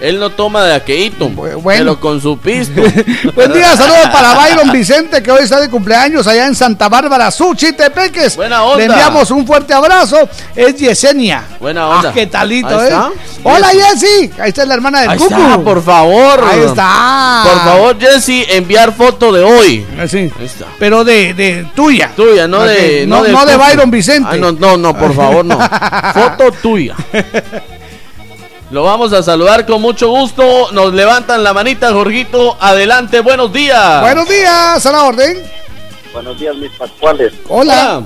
Él 0.01 0.19
no 0.19 0.31
toma 0.31 0.63
de 0.63 0.73
aqueíto, 0.73 1.29
pero 1.63 1.99
con 1.99 2.19
su 2.19 2.35
pisto. 2.39 2.81
Buen 3.35 3.53
día, 3.53 3.77
saludos 3.77 4.09
para 4.11 4.33
Byron 4.33 4.71
Vicente, 4.71 5.21
que 5.21 5.31
hoy 5.31 5.43
está 5.43 5.59
de 5.61 5.69
cumpleaños 5.69 6.25
allá 6.25 6.47
en 6.47 6.55
Santa 6.55 6.89
Bárbara, 6.89 7.29
Suchitepeques. 7.29 8.35
Buena 8.35 8.63
onda. 8.63 8.77
Le 8.77 8.85
enviamos 8.85 9.29
un 9.29 9.45
fuerte 9.45 9.75
abrazo. 9.75 10.27
Es 10.55 10.75
Yesenia. 10.75 11.43
Buena 11.59 11.87
onda. 11.87 12.09
Ah, 12.09 12.13
qué 12.13 12.25
talito, 12.25 12.67
Ahí 12.67 12.79
¿eh? 12.79 12.83
está. 12.89 13.11
Hola, 13.43 13.67
Jessy. 13.69 14.31
Ahí 14.39 14.49
está 14.49 14.65
la 14.65 14.73
hermana 14.73 15.01
del 15.01 15.09
Ahí 15.11 15.17
Cucu. 15.19 15.33
está, 15.35 15.57
por 15.59 15.83
favor. 15.83 16.43
Ahí 16.51 16.61
está. 16.61 17.43
Por 17.43 17.59
favor, 17.63 17.99
Jesse, 17.99 18.47
enviar 18.49 18.93
foto 18.93 19.31
de 19.31 19.43
hoy. 19.43 19.85
Sí. 20.07 20.17
Ahí 20.39 20.45
está. 20.45 20.65
Pero 20.79 21.03
de, 21.03 21.35
de 21.35 21.67
tuya. 21.75 22.11
Tuya, 22.15 22.47
no 22.47 22.63
de. 22.63 23.05
no- 23.05 23.23
de. 23.23 23.31
Byron 23.55 23.91
Vicente. 23.91 24.29
Ah, 24.33 24.37
no, 24.37 24.51
no, 24.51 24.77
no, 24.77 24.97
por 24.97 25.13
favor, 25.15 25.45
no. 25.45 25.59
Foto 26.13 26.51
tuya. 26.59 26.95
Lo 28.71 28.83
vamos 28.83 29.11
a 29.11 29.21
saludar 29.21 29.65
con 29.65 29.81
mucho 29.81 30.09
gusto. 30.09 30.71
Nos 30.71 30.93
levantan 30.93 31.43
la 31.43 31.53
manita, 31.53 31.91
Jorgito. 31.91 32.55
Adelante, 32.57 33.19
buenos 33.19 33.51
días. 33.51 33.99
Buenos 33.99 34.29
días, 34.29 34.85
a 34.85 34.91
la 34.93 35.03
orden. 35.03 35.43
Buenos 36.13 36.39
días, 36.39 36.55
mis 36.55 36.71
pascuales. 36.71 37.33
Hola. 37.49 38.01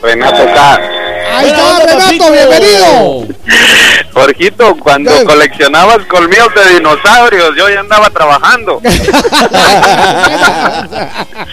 Renato 0.00 0.44
K. 0.44 0.80
Ahí 1.34 1.46
está, 1.48 1.78
Renato, 1.84 2.32
bienvenido. 2.32 3.26
Jorgito, 4.12 4.76
cuando 4.76 5.10
coleccionabas 5.24 5.98
colmillos 6.06 6.54
de 6.54 6.74
dinosaurios, 6.74 7.56
yo 7.56 7.68
ya 7.68 7.80
andaba 7.80 8.10
trabajando. 8.10 8.80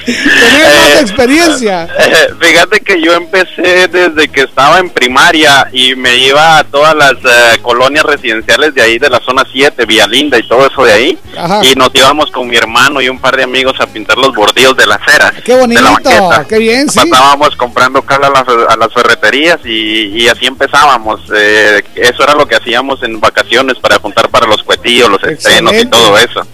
Tenés 0.06 0.76
más 0.78 1.02
experiencia. 1.02 1.88
Eh, 1.98 2.30
Fíjate 2.40 2.82
que 2.82 3.02
yo 3.02 3.14
empecé 3.14 3.88
desde 3.88 4.28
que 4.30 4.42
estaba 4.42 4.80
en 4.80 4.90
primaria 4.90 5.68
y 5.72 5.96
me 5.96 6.18
iba 6.18 6.58
a 6.58 6.64
todas 6.64 6.96
las 6.96 7.14
eh, 7.14 7.60
colonias 7.62 8.04
residenciales 8.06 8.74
de 8.74 8.82
ahí, 8.82 9.00
de 9.00 9.10
la 9.10 9.20
zona 9.20 9.44
7, 9.50 9.86
Vía 9.86 10.08
Linda 10.08 10.38
y 10.38 10.48
todo 10.48 10.68
eso 10.68 10.84
de 10.84 10.94
ahí. 10.94 11.18
Ajá. 11.38 11.62
Y 11.64 11.76
nos 11.76 11.90
íbamos 11.94 12.32
con 12.32 12.48
mi 12.48 12.58
hermano 12.58 13.02
y 13.02 13.10
un 13.10 13.20
par 13.20 13.38
de 13.38 13.44
amigos 13.44 13.80
a 13.80 13.88
pintar 13.88 14.18
los 14.18 14.36
bordillos 14.36 14.76
de 14.76 14.86
las 14.86 15.00
ceras. 15.06 15.34
Qué 15.44 15.56
bonito, 15.56 15.82
de 15.82 16.20
la 16.20 16.46
qué 16.48 16.58
bien, 16.58 16.90
sí. 16.90 17.10
Pasábamos 17.10 17.56
comprando 17.56 18.02
cal 18.02 18.24
a 18.24 18.30
las, 18.30 18.48
a 18.48 18.76
las 18.76 18.94
ferreterías 18.94 19.60
y, 19.64 20.24
y 20.24 20.28
así 20.28 20.46
empezábamos. 20.46 21.22
Eh, 21.36 21.84
eso 21.96 22.24
era 22.24 22.34
lo 22.34 22.48
que 22.50 22.56
hacíamos 22.56 23.02
en 23.04 23.20
vacaciones 23.20 23.78
para 23.78 24.00
juntar 24.00 24.28
para 24.30 24.48
los 24.48 24.64
cuetillos, 24.64 25.10
los 25.10 25.24
estrenos 25.24 25.74
y 25.74 25.86
todo 25.86 26.18
eso. 26.18 26.46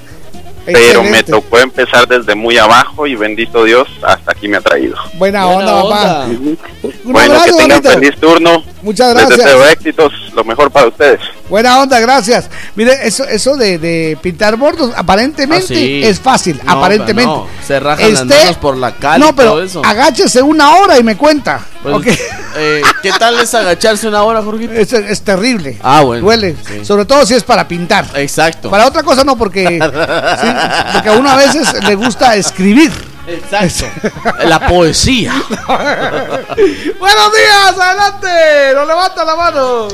Pero 0.65 1.03
me 1.03 1.21
tocó 1.23 1.59
empezar 1.59 2.07
desde 2.07 2.33
muy 2.35 2.57
abajo 2.57 3.05
y 3.05 3.15
bendito 3.15 3.63
Dios, 3.63 3.87
hasta 4.01 4.31
aquí 4.31 4.47
me 4.47 4.57
ha 4.57 4.61
traído. 4.61 4.95
Buena, 5.13 5.45
onda, 5.47 5.81
papá. 5.83 6.25
Un 6.27 6.57
Bueno, 7.03 7.35
abrazo, 7.35 7.45
que 7.45 7.51
tengan 7.63 7.81
bonito. 7.81 7.99
feliz 7.99 8.19
turno. 8.19 8.63
Muchas 8.81 9.15
Les 9.15 9.25
gracias. 9.27 9.45
deseo 9.45 9.65
éxitos, 9.65 10.13
lo 10.35 10.43
mejor 10.43 10.69
para 10.71 10.87
ustedes. 10.87 11.19
Buena 11.49 11.79
onda, 11.81 11.99
gracias. 11.99 12.49
Mire, 12.75 13.07
eso, 13.07 13.23
eso 13.23 13.55
de, 13.57 13.77
de 13.79 14.17
pintar 14.21 14.55
bordos, 14.57 14.91
aparentemente 14.95 15.73
Ah, 15.73 15.77
sí. 15.77 16.01
es 16.03 16.19
fácil, 16.19 16.59
No, 16.63 16.71
aparentemente. 16.73 17.31
no, 17.31 17.47
Se 17.65 17.79
rajan 17.79 18.11
las 18.13 18.21
Este- 18.21 18.35
manos 18.35 18.57
por 18.57 18.77
la 18.77 18.95
cal 18.95 19.19
no, 19.19 19.27
y 19.29 19.33
todo 19.33 19.35
pero 19.55 19.61
eso. 19.63 19.81
agáchese 19.83 20.41
una 20.41 20.75
hora 20.77 20.99
y 20.99 21.03
me 21.03 21.17
cuenta. 21.17 21.65
Pues, 21.81 22.19
eh, 22.57 22.81
¿Qué 23.03 23.11
tal 23.19 23.39
es 23.39 23.53
agacharse 23.53 24.07
una 24.07 24.23
hora, 24.23 24.41
Jorgito? 24.41 24.73
Es, 24.73 24.91
es 24.93 25.21
terrible. 25.21 25.77
Ah, 25.83 26.01
bueno. 26.01 26.23
Duele. 26.25 26.55
Sí. 26.67 26.83
Sobre 26.83 27.05
todo 27.05 27.23
si 27.27 27.35
es 27.35 27.43
para 27.43 27.67
pintar. 27.67 28.05
Exacto. 28.15 28.71
Para 28.71 28.87
otra 28.87 29.03
cosa 29.03 29.23
no, 29.23 29.37
porque, 29.37 29.63
sí, 30.41 30.47
porque 30.93 31.09
a 31.09 31.13
uno 31.13 31.29
a 31.29 31.35
veces 31.35 31.73
le 31.83 31.95
gusta 31.95 32.35
escribir. 32.35 32.91
Exacto. 33.27 33.85
La 34.43 34.59
poesía. 34.67 35.33
Buenos 36.99 37.33
días, 37.33 37.79
adelante. 37.79 38.73
Nos 38.75 38.87
levanta 38.87 39.23
la 39.25 39.35
mano. 39.35 39.87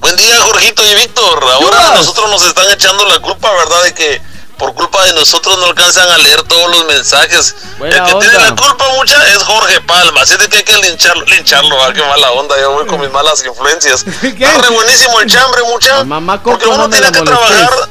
Buen 0.00 0.16
día, 0.16 0.40
Jorgito 0.40 0.82
y 0.84 0.94
Víctor. 0.96 1.44
Ahora 1.52 1.92
a 1.92 1.94
nosotros 1.96 2.28
nos 2.30 2.42
están 2.42 2.68
echando 2.72 3.04
la 3.06 3.20
culpa, 3.20 3.50
¿verdad? 3.52 3.82
De 3.84 3.94
que 3.94 4.20
por 4.58 4.74
culpa 4.74 5.02
de 5.04 5.12
nosotros 5.14 5.58
no 5.58 5.66
alcanzan 5.66 6.08
a 6.10 6.18
leer 6.18 6.42
todos 6.44 6.70
los 6.70 6.86
mensajes. 6.86 7.54
Buena 7.78 7.96
el 7.98 8.04
que 8.04 8.12
onda. 8.14 8.28
tiene 8.30 8.44
la 8.44 8.56
culpa 8.56 8.84
mucha 8.96 9.28
es 9.28 9.42
Jorge 9.42 9.80
Palma. 9.82 10.22
Así 10.22 10.36
de 10.36 10.48
que 10.48 10.58
hay 10.58 10.64
que 10.64 10.76
lincharlo, 10.78 11.24
lincharlo. 11.26 11.82
Ah, 11.84 11.92
qué 11.92 12.02
mala 12.02 12.32
onda. 12.32 12.60
Yo 12.60 12.72
voy 12.72 12.86
con 12.86 13.00
mis 13.00 13.10
malas 13.10 13.44
influencias. 13.44 14.04
Está 14.22 14.58
re 14.58 14.68
buenísimo 14.70 15.20
el 15.20 15.30
chambre, 15.30 15.62
mucha. 15.68 16.04
Mamá 16.04 16.42
Porque 16.42 16.66
uno 16.66 16.88
tiene 16.90 17.12
que 17.12 17.20
molestes. 17.20 17.38
trabajar 17.38 17.88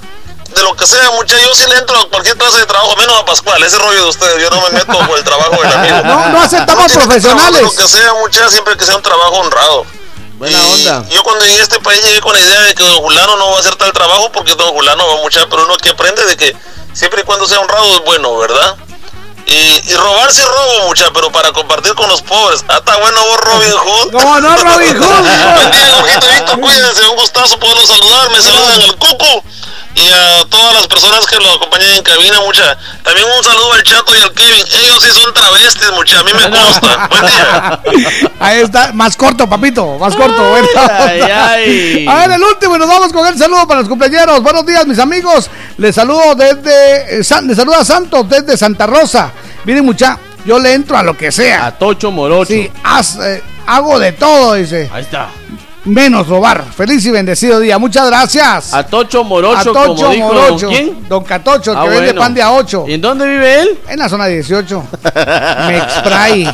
de 0.61 0.69
lo 0.69 0.75
que 0.75 0.85
sea, 0.85 1.11
mucha. 1.11 1.37
Yo 1.39 1.53
sí 1.53 1.65
le 1.67 1.77
entro 1.77 1.99
a 1.99 2.09
cualquier 2.09 2.37
clase 2.37 2.59
de 2.59 2.65
trabajo, 2.65 2.95
menos 2.97 3.19
a 3.19 3.25
Pascual. 3.25 3.61
Ese 3.63 3.77
rollo 3.77 4.03
de 4.03 4.09
ustedes. 4.09 4.41
Yo 4.41 4.49
no 4.49 4.61
me 4.61 4.69
meto 4.77 4.97
por 5.07 5.17
el 5.17 5.23
trabajo 5.23 5.61
del 5.61 5.71
amigo. 5.71 6.01
No, 6.03 6.29
no 6.29 6.41
aceptamos 6.41 6.91
trabajar 6.91 7.07
profesionales. 7.07 7.61
Lo 7.63 7.75
que 7.75 7.87
sea, 7.87 8.13
mucha, 8.13 8.49
siempre 8.49 8.77
que 8.77 8.85
sea 8.85 8.95
un 8.95 9.01
trabajo 9.01 9.35
honrado. 9.39 9.85
Buena 10.37 10.57
Y 10.57 10.87
onda. 10.87 11.09
Yo 11.09 11.23
cuando 11.23 11.45
llegué 11.45 11.59
a 11.59 11.63
este 11.63 11.79
país 11.79 12.03
llegué 12.03 12.21
con 12.21 12.33
la 12.33 12.39
idea 12.39 12.61
de 12.61 12.73
que 12.73 12.83
don 12.83 12.97
Julano 12.97 13.37
no 13.37 13.51
va 13.51 13.57
a 13.57 13.59
hacer 13.59 13.75
tal 13.75 13.91
trabajo 13.93 14.31
porque 14.31 14.55
don 14.55 14.69
Julano 14.69 15.07
va 15.07 15.21
mucha, 15.21 15.47
pero 15.49 15.65
uno 15.65 15.77
que 15.77 15.89
aprende 15.89 16.25
de 16.25 16.35
que 16.35 16.55
siempre 16.93 17.21
y 17.21 17.23
cuando 17.23 17.47
sea 17.47 17.59
honrado 17.59 17.85
es 17.95 18.03
bueno, 18.05 18.35
¿verdad? 18.37 18.75
Y, 19.47 19.91
y 19.91 19.95
robar 19.95 20.31
sí 20.31 20.41
robo 20.43 20.87
mucha, 20.87 21.05
pero 21.13 21.31
para 21.31 21.51
compartir 21.51 21.93
con 21.95 22.07
los 22.09 22.21
pobres. 22.21 22.63
Ah, 22.69 22.77
está 22.77 22.95
bueno 22.97 23.17
vos 23.25 23.39
Robin 23.41 23.71
Hood. 23.71 24.11
¿Cómo 24.21 24.39
no, 24.39 24.55
Robin 24.57 24.97
Hood? 25.01 25.21
Buen 25.55 25.71
día, 25.71 26.01
Víctor, 26.03 26.59
cuídense, 26.61 27.07
un 27.09 27.15
gustazo 27.17 27.59
poderlos 27.59 27.87
saludar, 27.87 28.29
me 28.31 28.41
saludan 28.41 28.81
al 28.81 28.95
Cucu 28.97 29.43
y 29.93 30.09
a 30.09 30.45
todas 30.49 30.73
las 30.75 30.87
personas 30.87 31.25
que 31.25 31.35
lo 31.37 31.51
acompañan 31.51 31.89
en 31.91 32.01
cabina, 32.03 32.39
mucha. 32.45 32.77
También 33.03 33.27
un 33.37 33.43
saludo 33.43 33.73
al 33.73 33.83
Chato 33.83 34.15
y 34.15 34.19
al 34.21 34.31
Kevin, 34.33 34.65
ellos 34.79 35.03
sí 35.03 35.11
son 35.11 35.33
travestis, 35.33 35.91
mucha, 35.91 36.19
a 36.19 36.23
mí 36.23 36.31
me 36.33 36.49
consta. 36.57 37.09
Buen 37.09 37.25
día. 37.25 37.79
Ahí 38.39 38.59
está, 38.61 38.93
más 38.93 39.17
corto, 39.17 39.49
papito, 39.49 39.97
más 39.99 40.15
corto. 40.15 40.49
bueno. 40.49 40.67
ay, 40.89 41.21
ay. 41.21 42.05
A 42.07 42.15
ver, 42.15 42.31
el 42.31 42.43
último 42.43 42.77
y 42.77 42.79
nos 42.79 42.87
vamos 42.87 43.11
con 43.11 43.27
el 43.27 43.37
saludo 43.37 43.67
para 43.67 43.81
los 43.81 43.89
cumpleaños. 43.89 44.41
Buenos 44.41 44.65
días, 44.65 44.85
mis 44.87 44.99
amigos. 44.99 45.49
Les 45.77 45.93
saludo 45.93 46.35
desde, 46.35 47.19
eh, 47.19 47.23
San- 47.25 47.45
les 47.47 47.57
saluda 47.57 47.83
Santos 47.83 48.29
desde 48.29 48.55
Santa 48.57 48.87
Rosa. 48.87 49.29
Miren, 49.63 49.85
mucha, 49.85 50.17
yo 50.45 50.57
le 50.59 50.73
entro 50.73 50.97
a 50.97 51.03
lo 51.03 51.15
que 51.15 51.31
sea. 51.31 51.67
A 51.67 51.71
Tocho 51.77 52.11
Morocho. 52.11 52.51
Sí, 52.53 52.69
haz, 52.83 53.17
eh, 53.21 53.41
hago 53.67 53.99
de 53.99 54.11
todo, 54.13 54.55
dice. 54.55 54.89
Ahí 54.93 55.03
está. 55.03 55.29
Menos 55.83 56.27
robar. 56.27 56.63
Feliz 56.77 57.03
y 57.07 57.09
bendecido 57.11 57.59
día. 57.59 57.79
Muchas 57.79 58.05
gracias. 58.07 58.71
A 58.73 58.83
Tocho 58.85 59.21
A 59.21 59.23
Morocho, 59.23 59.71
Tocho 59.71 59.95
como 59.95 60.09
dijo 60.09 60.27
Morocho. 60.27 60.67
¿quién? 60.69 61.07
Don 61.09 61.23
Catocho, 61.23 61.73
Ah, 61.75 61.83
que 61.83 61.89
vende 61.89 62.13
pan 62.13 62.33
de 62.35 62.41
a 62.43 62.51
8. 62.51 62.85
¿Y 62.87 62.93
en 62.93 63.01
dónde 63.01 63.25
vive 63.27 63.61
él? 63.61 63.79
En 63.87 63.97
la 63.97 64.07
zona 64.07 64.27
18. 64.27 64.83
Me 65.67 65.77
extrae. 65.77 66.47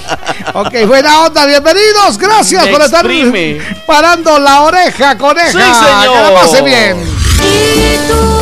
Ok, 0.53 0.85
buena 0.87 1.21
onda, 1.25 1.45
bienvenidos. 1.45 2.17
Gracias 2.17 2.65
Me 2.65 2.71
por 2.71 2.81
estar 2.81 3.05
exprime. 3.05 3.59
parando 3.85 4.39
la 4.39 4.61
oreja, 4.61 5.17
coneja. 5.17 5.51
Sí, 5.51 5.57
señor. 5.57 6.13
Que 6.15 6.21
la 6.21 6.33
pase 6.33 6.61
bien. 6.61 8.36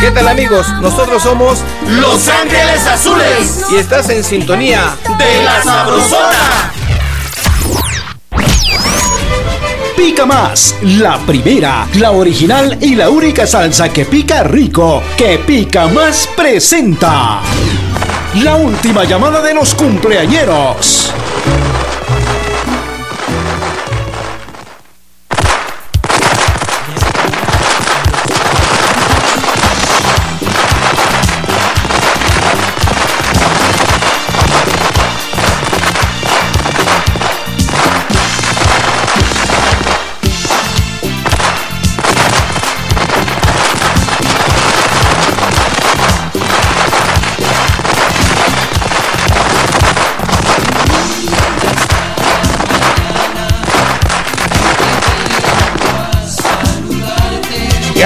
¿Qué 0.00 0.10
tal 0.10 0.28
amigos? 0.28 0.66
Nosotros 0.80 1.22
somos 1.22 1.60
Los 1.86 2.28
Ángeles 2.28 2.86
Azules 2.86 3.66
y 3.70 3.76
estás 3.76 4.08
en 4.10 4.22
sintonía 4.22 4.96
de 5.18 5.42
la 5.42 5.62
Sabrosona. 5.62 6.72
Pica 9.96 10.26
más, 10.26 10.74
la 10.82 11.18
primera, 11.26 11.86
la 11.94 12.10
original 12.10 12.78
y 12.80 12.94
la 12.94 13.08
única 13.08 13.46
salsa 13.46 13.88
que 13.88 14.04
pica 14.04 14.42
rico, 14.42 15.02
que 15.16 15.38
pica 15.38 15.86
más 15.86 16.28
presenta. 16.36 17.40
La 18.42 18.56
última 18.56 19.04
llamada 19.04 19.40
de 19.40 19.54
los 19.54 19.74
cumpleañeros. 19.74 21.12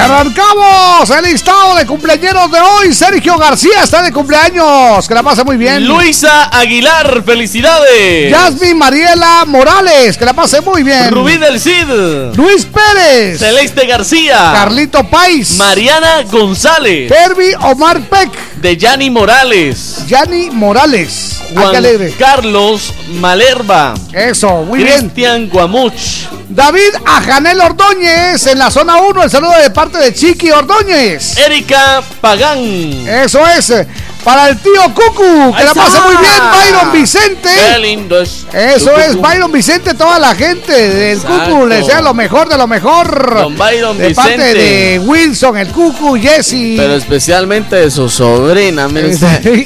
Arrancamos 0.08 1.10
el 1.10 1.24
listado 1.24 1.76
de 1.76 1.86
cumpleaños 1.86 2.50
de 2.50 2.60
hoy. 2.60 2.94
Sergio 2.94 3.36
García 3.36 3.82
está 3.84 4.02
de 4.02 4.10
cumpleaños. 4.10 5.06
Que 5.06 5.14
la 5.14 5.22
pase 5.22 5.44
muy 5.44 5.56
bien. 5.56 5.86
Luisa 5.86 6.44
Aguilar, 6.44 7.22
felicidades. 7.24 8.30
Yasmin 8.30 8.78
Mariela 8.78 9.44
Morales. 9.46 10.16
Que 10.16 10.24
la 10.24 10.32
pase 10.32 10.60
muy 10.60 10.82
bien. 10.82 11.10
Rubí 11.10 11.36
del 11.36 11.60
Cid. 11.60 12.36
Luis 12.36 12.66
Pérez. 12.66 13.38
Celeste 13.38 13.86
García. 13.86 14.50
Carlito 14.54 15.04
Pais. 15.04 15.56
Mariana 15.58 16.22
González. 16.30 17.12
Herbie 17.12 17.54
Omar 17.60 18.00
Peck. 18.00 18.30
De 18.56 18.76
Yanni 18.76 19.10
Morales. 19.10 20.06
Yanni 20.08 20.50
Morales. 20.50 21.38
Juan. 21.52 21.84
Carlos 22.18 22.92
Malerba. 23.20 23.94
Eso, 24.12 24.62
muy 24.64 24.82
bien. 24.82 25.00
Cristian 25.00 25.48
Guamuch. 25.48 26.26
David 26.58 26.92
Ajanel 27.06 27.60
Ordóñez 27.60 28.44
en 28.48 28.58
la 28.58 28.68
zona 28.68 28.96
1. 28.96 29.22
El 29.22 29.30
saludo 29.30 29.52
de 29.62 29.70
parte 29.70 29.96
de 29.98 30.12
Chiqui 30.12 30.50
Ordóñez. 30.50 31.38
Erika 31.38 32.02
Pagán. 32.20 32.58
Eso 33.06 33.46
es. 33.46 33.72
Para 34.24 34.48
el 34.48 34.58
tío 34.58 34.82
Cucu, 34.94 35.54
que 35.56 35.64
la 35.64 35.74
pase 35.74 35.96
está. 35.96 36.06
muy 36.06 36.16
bien, 36.16 36.42
Byron 36.52 36.92
Vicente. 36.92 37.48
Qué 37.72 37.78
lindo 37.78 38.20
es. 38.20 38.46
Eso 38.52 38.90
tu 38.90 39.00
es, 39.00 39.16
Cucu. 39.16 39.22
Byron 39.26 39.52
Vicente, 39.52 39.94
toda 39.94 40.18
la 40.18 40.34
gente 40.34 40.72
del 40.72 41.16
Exacto. 41.18 41.50
Cucu, 41.50 41.66
le 41.66 41.76
desea 41.76 42.00
lo 42.02 42.14
mejor 42.14 42.48
de 42.48 42.58
lo 42.58 42.66
mejor. 42.66 43.34
Don 43.34 43.56
Byron 43.56 43.96
de 43.96 44.14
parte 44.14 44.36
Vicente. 44.36 44.58
de 44.58 44.98
Wilson, 44.98 45.56
el 45.56 45.68
Cucu, 45.68 46.16
Jesse. 46.18 46.76
Pero 46.76 46.94
especialmente 46.94 47.76
de 47.76 47.90
su 47.90 48.08
sobrina, 48.08 48.88
mire 48.88 49.16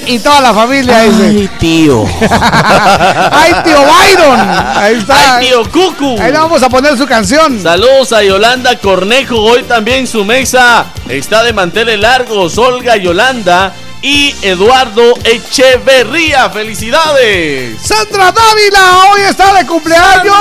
y 0.07 0.19
toda 0.19 0.41
la 0.41 0.55
familia 0.55 1.03
dice. 1.03 1.25
Ay, 1.25 1.51
tío. 1.59 2.05
¡Ay, 2.31 3.53
tío 3.65 3.83
Byron! 3.83 4.41
Ahí 4.77 4.95
está. 4.95 5.37
Ay, 5.39 5.47
tío 5.47 5.63
Cucu. 5.71 6.17
Ahí 6.21 6.31
le 6.31 6.39
vamos 6.39 6.63
a 6.63 6.69
poner 6.69 6.97
su 6.97 7.07
canción. 7.07 7.61
Saludos 7.61 8.13
a 8.13 8.23
Yolanda 8.23 8.77
Cornejo. 8.79 9.37
Hoy 9.41 9.63
también 9.63 10.07
su 10.07 10.25
mesa 10.25 10.87
está 11.09 11.43
de 11.43 11.53
manteles 11.53 11.99
largos. 11.99 12.59
Olga 12.59 12.97
Yolanda 12.97 13.73
y 14.03 14.35
Eduardo 14.43 15.15
Echeverría. 15.25 16.51
¡Felicidades! 16.51 17.81
Sandra 17.81 18.33
Dávila, 18.33 19.05
hoy 19.13 19.21
está 19.23 19.55
de 19.55 19.67
cumpleaños. 19.67 20.35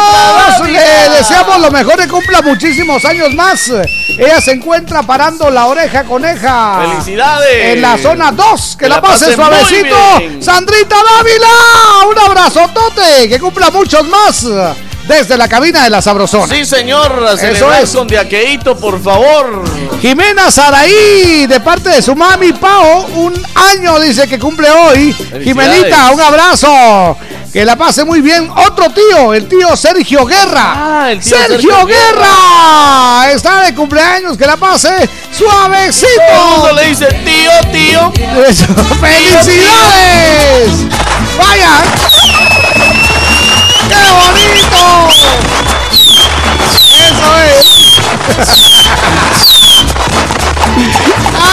Le 0.67 1.09
deseamos 1.17 1.59
lo 1.59 1.71
mejor 1.71 2.01
y 2.03 2.07
cumpla 2.07 2.41
muchísimos 2.41 3.05
años 3.05 3.33
más. 3.35 3.71
Ella 4.17 4.41
se 4.41 4.51
encuentra 4.51 5.03
parando 5.03 5.49
la 5.51 5.67
oreja 5.67 6.03
coneja. 6.03 6.81
¡Felicidades! 6.89 7.75
En 7.75 7.81
la 7.81 7.97
zona 7.97 8.31
2. 8.31 8.75
Que, 8.77 8.85
Que 8.85 8.89
la, 8.89 8.95
la 8.95 9.01
pase 9.01 9.35
suavecito. 9.35 9.95
Sandrita 10.41 10.95
Dávila, 10.95 11.47
un 12.09 12.19
abrazotote. 12.19 13.29
Que 13.29 13.39
cumpla 13.39 13.69
muchos 13.69 14.03
más. 14.07 14.45
Desde 15.11 15.35
la 15.37 15.49
cabina 15.49 15.83
de 15.83 15.89
la 15.89 16.01
Sabrosona. 16.01 16.55
Sí, 16.55 16.63
señor. 16.63 17.27
A 17.27 17.33
Eso 17.33 17.73
es. 17.73 17.91
con 17.91 18.07
Diaqueito, 18.07 18.77
por 18.77 19.03
favor. 19.03 19.61
Jimena 20.01 20.49
Saraí, 20.49 21.47
de 21.47 21.59
parte 21.59 21.89
de 21.89 22.01
su 22.01 22.15
mami 22.15 22.53
Pao, 22.53 23.07
un 23.15 23.33
año 23.53 23.99
dice 23.99 24.25
que 24.25 24.39
cumple 24.39 24.69
hoy. 24.71 25.13
Jimenita, 25.43 26.11
un 26.11 26.21
abrazo. 26.21 27.17
Que 27.51 27.65
la 27.65 27.75
pase 27.75 28.05
muy 28.05 28.21
bien. 28.21 28.49
Otro 28.55 28.89
tío, 28.91 29.33
el 29.33 29.49
tío 29.49 29.75
Sergio 29.75 30.25
Guerra. 30.25 30.73
Ah, 31.03 31.11
el 31.11 31.19
tío 31.19 31.37
Sergio, 31.37 31.57
Sergio 31.57 31.85
Guerra. 31.87 33.31
Está 33.33 33.63
de 33.63 33.75
cumpleaños, 33.75 34.37
que 34.37 34.45
la 34.45 34.55
pase 34.55 35.09
suavecito. 35.37 36.07
Todo 36.33 36.45
el 36.45 36.51
mundo 36.55 36.73
le 36.81 36.87
dice 36.87 37.07
tío, 37.25 37.51
tío. 37.73 38.13
Eso, 38.47 38.65
¡Felicidades! 39.01 40.87
¡Vaya! 41.37 43.00
¡Qué 43.91 44.07
bonito! 44.09 44.83
¡Eso 46.87 47.29
es! 47.43 47.67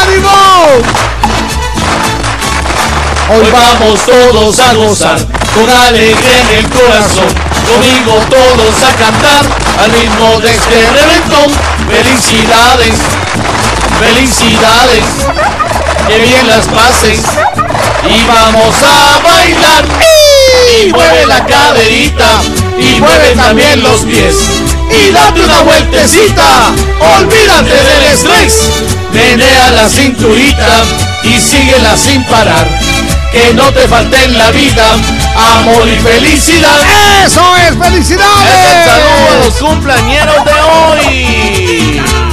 ¡Ánimo! 0.02 0.38
Hoy 3.30 3.50
vamos 3.50 4.00
todos 4.06 4.58
a 4.60 4.72
gozar, 4.74 5.18
con 5.52 5.68
alegría 5.68 6.40
en 6.40 6.50
el 6.58 6.68
corazón. 6.70 7.26
Conmigo 7.66 8.14
todos 8.30 8.82
a 8.82 8.94
cantar, 8.94 9.44
al 9.82 9.90
ritmo 9.90 10.40
de 10.40 10.54
este 10.54 10.86
reventón. 10.92 11.50
Felicidades, 11.90 12.94
felicidades, 13.98 15.04
que 16.06 16.18
bien 16.18 16.46
las 16.46 16.66
pasen. 16.68 17.20
Y 18.08 18.24
vamos 18.26 18.76
a 18.84 19.18
bailar. 19.28 20.17
Y 20.68 20.92
mueve 20.92 21.26
la 21.26 21.44
caderita, 21.46 22.40
y 22.78 23.00
mueve 23.00 23.34
también 23.34 23.82
los 23.82 24.00
pies. 24.02 24.36
Y 24.90 25.10
date 25.12 25.44
una 25.44 25.62
vueltecita, 25.62 26.72
olvídate 27.18 27.70
del 27.70 28.02
estrés. 28.12 28.70
Menea 29.12 29.70
la 29.70 29.88
cinturita 29.88 30.84
y 31.22 31.40
síguela 31.40 31.96
sin 31.96 32.24
parar. 32.24 32.68
Que 33.32 33.54
no 33.54 33.72
te 33.72 33.86
falte 33.88 34.24
en 34.24 34.36
la 34.36 34.50
vida 34.50 34.94
amor 35.56 35.86
y 35.88 35.96
felicidad. 36.00 36.78
¡Eso 37.24 37.56
es! 37.56 37.62
Es 37.62 37.70
el 37.70 37.78
¡Felicidades! 37.78 38.84
saludo 38.84 39.32
a 39.32 39.44
los 39.44 39.54
cumpleañeros 39.54 40.44
de 40.44 40.52
hoy. 40.52 42.27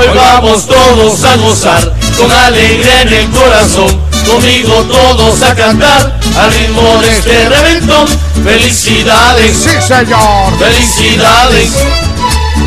Hoy 0.00 0.08
vamos 0.16 0.66
todos 0.66 1.24
a 1.24 1.36
gozar 1.36 1.94
con 2.16 2.32
alegría 2.32 3.02
en 3.02 3.08
el 3.12 3.30
corazón. 3.32 4.00
Conmigo 4.26 4.72
todos 4.84 5.42
a 5.42 5.54
cantar 5.54 6.18
al 6.38 6.52
ritmo 6.54 7.02
de 7.02 7.10
este 7.18 7.48
reventón. 7.50 8.08
Felicidades, 8.42 9.58
Sí, 9.58 9.70
señor. 9.86 10.58
felicidades, 10.58 11.72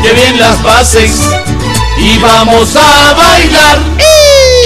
que 0.00 0.12
bien 0.12 0.38
las 0.38 0.56
pases 0.58 1.10
y 1.98 2.18
vamos 2.18 2.68
a 2.76 3.14
bailar. 3.14 3.78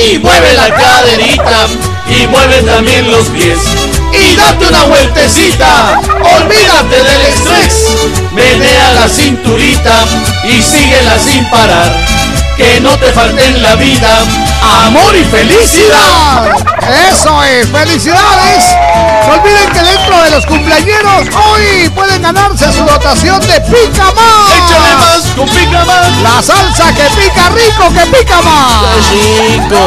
Y 0.04 0.18
mueve 0.18 0.52
la 0.52 0.68
caderita 0.68 1.66
y 2.06 2.26
mueve 2.26 2.60
también 2.64 3.10
los 3.10 3.28
pies. 3.28 3.58
Y 4.12 4.36
date 4.36 4.66
una 4.66 4.84
vueltecita, 4.84 6.00
olvídate 6.20 6.96
del 6.96 7.22
estrés. 7.22 7.96
Menea 8.32 8.92
la 8.92 9.08
cinturita 9.08 10.04
y 10.44 10.62
síguela 10.62 11.18
sin 11.18 11.48
parar. 11.48 12.18
Que 12.59 12.80
no 12.80 12.90
te 12.98 13.12
falte 13.12 13.47
en 13.47 13.62
la 13.62 13.76
vida 13.76 14.24
amor 14.86 15.14
y 15.14 15.24
felicidad. 15.24 16.51
Eso 17.09 17.44
es, 17.44 17.68
felicidades. 17.68 18.64
No 19.28 19.35
olviden 19.35 19.70
que 19.70 19.80
dentro 19.80 20.22
de 20.24 20.30
los 20.30 20.44
cumpleañeros 20.44 21.28
hoy 21.36 21.89
pueden 21.90 22.20
ganarse 22.20 22.72
su 22.72 22.85
dotación 22.85 23.40
de 23.43 23.60
pica 23.60 24.12
más. 24.12 24.51
Échale 24.51 24.94
más 24.97 25.22
con 25.36 25.48
pica 25.51 25.85
más. 25.85 26.18
La 26.20 26.43
salsa 26.43 26.93
que 26.94 27.05
pica 27.10 27.48
rico, 27.51 27.93
que 27.94 28.18
pica 28.18 28.43
más. 28.43 29.06
Chico. 29.09 29.78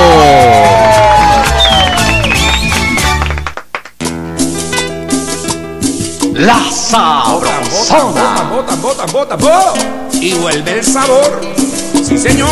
La 6.35 6.59
sabrosona. 6.71 8.43
Bota, 8.49 8.75
bota, 8.75 9.05
bota, 9.07 9.35
bota. 9.35 9.73
Y 10.13 10.35
vuelve 10.35 10.79
el 10.79 10.85
sabor. 10.85 11.41
Sí, 12.11 12.17
señor. 12.17 12.51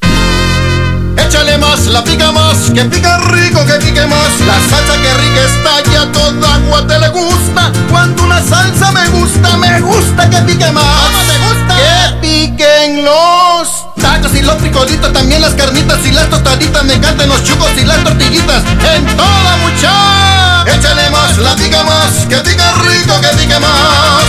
Échale 1.31 1.57
más, 1.59 1.87
la 1.87 2.03
pica 2.03 2.29
más, 2.33 2.57
que 2.73 2.83
pica 2.83 3.17
rico, 3.19 3.65
que 3.65 3.75
pique 3.75 4.05
más. 4.05 4.29
La 4.45 4.55
salsa 4.69 5.01
que 5.01 5.13
rica 5.13 5.39
está 5.45 5.89
y 5.89 5.95
a 5.95 6.11
toda 6.11 6.55
agua 6.55 6.85
te 6.85 6.99
le 6.99 7.07
gusta. 7.07 7.71
Cuando 7.89 8.23
una 8.23 8.43
salsa 8.43 8.91
me 8.91 9.07
gusta, 9.07 9.55
me 9.55 9.79
gusta 9.79 10.29
que 10.29 10.37
pique 10.39 10.69
más. 10.73 11.09
me 11.29 11.37
gusta? 11.47 11.77
Que 11.77 12.17
piquen 12.19 13.05
los 13.05 13.69
tacos 14.01 14.35
y 14.35 14.41
los 14.41 14.57
frijolitos, 14.57 15.13
también 15.13 15.41
las 15.41 15.53
carnitas 15.53 16.05
y 16.05 16.11
las 16.11 16.29
tostaditas. 16.29 16.83
Me 16.83 16.95
encantan 16.95 17.29
los 17.29 17.41
chucos 17.45 17.71
y 17.77 17.85
las 17.85 18.03
tortillitas. 18.03 18.63
En 18.93 19.05
toda 19.15 19.57
mucha. 19.63 20.65
Échale 20.67 21.09
más, 21.11 21.37
la 21.37 21.55
pica 21.55 21.81
más, 21.83 22.11
que 22.27 22.35
pica 22.39 22.73
rico, 22.73 23.21
que 23.21 23.27
pique 23.37 23.57
más. 23.57 24.25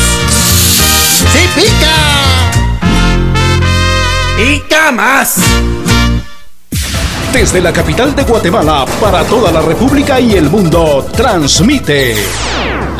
¡Sí 1.33 1.49
pica! 1.57 1.97
¡Pica 4.37 4.93
más! 4.93 5.35
Desde 7.33 7.61
la 7.63 7.73
capital 7.73 8.15
de 8.15 8.25
Guatemala 8.25 8.85
para 9.01 9.25
toda 9.25 9.51
la 9.51 9.63
República 9.63 10.21
y 10.21 10.35
el 10.35 10.51
mundo, 10.51 11.07
transmite 11.17 12.15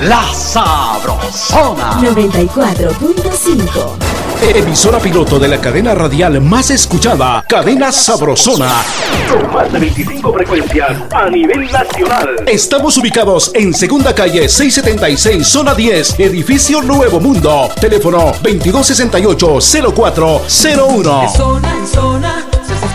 La 0.01 0.25
Sabrosona. 0.33 2.01
94.5. 2.01 4.13
Emisora 4.43 4.99
piloto 4.99 5.39
de 5.39 5.47
la 5.49 5.61
cadena 5.61 5.95
radial 5.95 6.41
más 6.41 6.71
escuchada, 6.71 7.45
Cadena 7.47 7.93
Sabrosona. 7.93 8.83
Con 9.31 9.53
más 9.53 9.71
de 9.73 9.79
25 9.79 10.33
frecuencias 10.33 10.97
a 11.13 11.29
nivel 11.29 11.71
nacional. 11.71 12.37
Estamos 12.47 12.97
ubicados 12.97 13.51
en 13.55 13.75
Segunda 13.75 14.15
Calle 14.15 14.49
676, 14.49 15.47
Zona 15.47 15.75
10, 15.75 16.19
Edificio 16.19 16.81
Nuevo 16.83 17.21
Mundo. 17.21 17.71
Teléfono 17.81 18.33
2268-0401. 18.43 21.21
De 21.21 21.29
zona 21.37 21.77
en 21.77 21.87
zona 21.87 22.42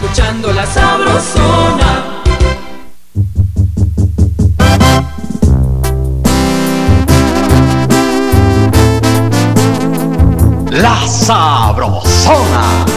escuchando 0.08 0.54
la 0.54 0.66
sabrosona. 0.66 2.04
La 10.72 11.08
Sabrosona. 11.08 12.97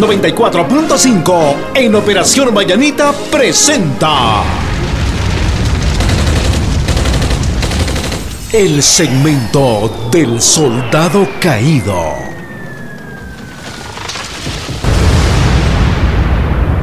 94.5 0.00 1.54
en 1.74 1.94
Operación 1.94 2.52
Mayanita 2.52 3.12
presenta 3.30 4.42
el 8.52 8.82
segmento 8.82 10.08
del 10.10 10.40
soldado 10.40 11.28
caído. 11.40 12.34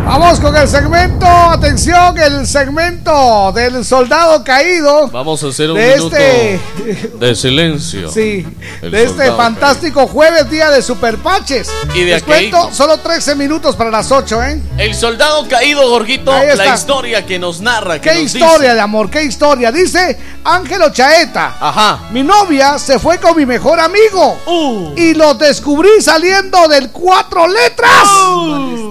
Vamos 0.06 0.40
con 0.42 0.56
el 0.56 0.68
segmento, 0.68 1.26
atención, 1.26 2.18
el 2.18 2.46
segmento 2.46 3.52
del 3.54 3.86
soldado 3.86 4.44
caído. 4.44 5.08
Vamos 5.10 5.42
a 5.44 5.48
hacer 5.48 5.72
un 5.72 5.78
de 5.78 5.96
minuto 5.96 6.18
este, 6.18 7.10
de 7.18 7.36
silencio. 7.36 8.12
sí, 8.12 8.46
de 8.82 9.04
este 9.04 9.32
fantástico 9.34 10.08
jueves, 10.08 10.50
día 10.50 10.72
de 10.72 10.82
superpaches. 10.82 11.70
Y 11.94 12.00
de 12.00 12.14
Les 12.14 12.24
cuento, 12.24 12.72
solo 12.74 12.98
13 12.98 13.36
minutos 13.36 13.76
para 13.76 13.92
las 13.92 14.12
8, 14.12 14.44
¿eh? 14.44 14.62
El 14.78 14.96
soldado 14.96 15.48
caído, 15.48 15.88
Jorgito, 15.88 16.32
Ahí 16.32 16.48
está. 16.50 16.66
la 16.66 16.76
historia 16.76 17.26
que 17.26 17.38
nos 17.38 17.62
narra. 17.62 18.02
Que 18.02 18.10
¿Qué 18.10 18.16
nos 18.16 18.36
historia 18.36 18.58
dice. 18.70 18.74
de 18.74 18.82
amor? 18.82 19.10
¿Qué 19.12 19.24
historia? 19.24 19.72
Dice 19.72 20.18
Ángelo 20.44 20.90
Chaeta. 20.92 21.58
Ajá. 21.60 22.00
Mi 22.12 22.24
novia 22.24 22.80
se 22.80 22.98
fue 22.98 23.20
con 23.20 23.38
mi 23.38 23.46
mejor 23.46 23.80
amigo. 23.80 24.40
Uh. 24.48 24.94
Y 24.96 25.14
lo 25.14 25.36
descubrí 25.36 26.02
saliendo 26.02 26.68
del 26.68 26.90
cuatro 26.90 27.48
letras. 27.48 28.08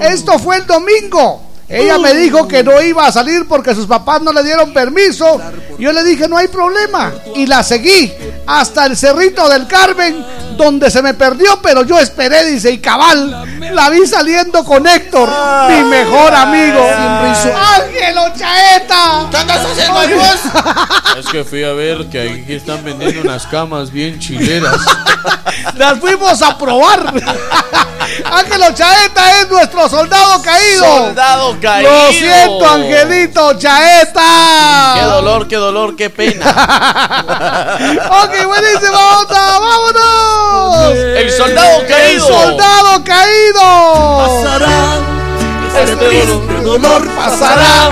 Esto 0.02 0.38
fue 0.38 0.58
el 0.58 0.66
domingo. 0.66 1.50
Ella 1.68 1.98
me 1.98 2.14
dijo 2.14 2.48
que 2.48 2.64
no 2.64 2.82
iba 2.82 3.06
a 3.06 3.12
salir 3.12 3.46
porque 3.46 3.76
sus 3.76 3.86
papás 3.86 4.20
no 4.22 4.32
le 4.32 4.42
dieron 4.42 4.72
permiso. 4.72 5.40
Yo 5.78 5.92
le 5.92 6.02
dije, 6.02 6.26
no 6.28 6.36
hay 6.36 6.48
problema. 6.48 7.12
Y 7.36 7.46
la 7.46 7.62
seguí 7.62 8.12
hasta 8.58 8.86
el 8.86 8.96
Cerrito 8.96 9.48
del 9.48 9.66
Carmen, 9.66 10.24
donde 10.56 10.90
se 10.90 11.02
me 11.02 11.14
perdió, 11.14 11.60
pero 11.62 11.84
yo 11.84 11.98
esperé, 11.98 12.44
dice, 12.44 12.72
y 12.72 12.78
cabal, 12.78 13.46
la 13.72 13.90
vi 13.90 14.06
saliendo 14.06 14.64
con 14.64 14.86
Héctor, 14.86 15.30
mi 15.68 15.84
mejor 15.84 16.34
amigo. 16.34 16.84
¡Ángelo 16.84 18.34
Chaeta! 18.36 19.28
¿Qué 19.30 19.36
andas 19.36 19.66
haciendo 19.66 20.00
Es 21.18 21.26
que 21.26 21.44
fui 21.44 21.62
a 21.62 21.72
ver 21.72 22.08
que 22.08 22.42
aquí 22.42 22.54
están 22.54 22.82
vendiendo 22.84 23.20
unas 23.22 23.46
camas 23.46 23.90
bien 23.92 24.18
chileras. 24.18 24.80
Las 25.76 25.98
fuimos 25.98 26.42
a 26.42 26.58
probar. 26.58 27.14
Ángelo 28.38 28.72
Chaeta 28.74 29.40
es 29.40 29.48
nuestro 29.50 29.88
soldado 29.88 30.42
caído. 30.42 30.84
Soldado 30.84 31.56
caído. 31.60 31.90
Lo 31.90 32.12
siento, 32.12 32.68
Angelito 32.68 33.58
Chaeta. 33.58 34.94
Qué 34.94 35.02
dolor, 35.02 35.48
qué 35.48 35.56
dolor, 35.56 35.96
qué 35.96 36.10
pena. 36.10 36.46
Ok, 38.22 38.46
buenísimo, 38.46 38.98
onda, 39.20 39.58
vámonos. 39.58 40.94
El 40.94 41.30
soldado 41.32 41.78
caído. 41.88 42.04
El 42.04 42.20
soldado 42.20 43.04
caído. 43.04 44.44
Pasará, 44.44 44.98
Este 45.82 45.96
triste 45.96 46.54
dolor 46.62 47.08
pasará. 47.14 47.90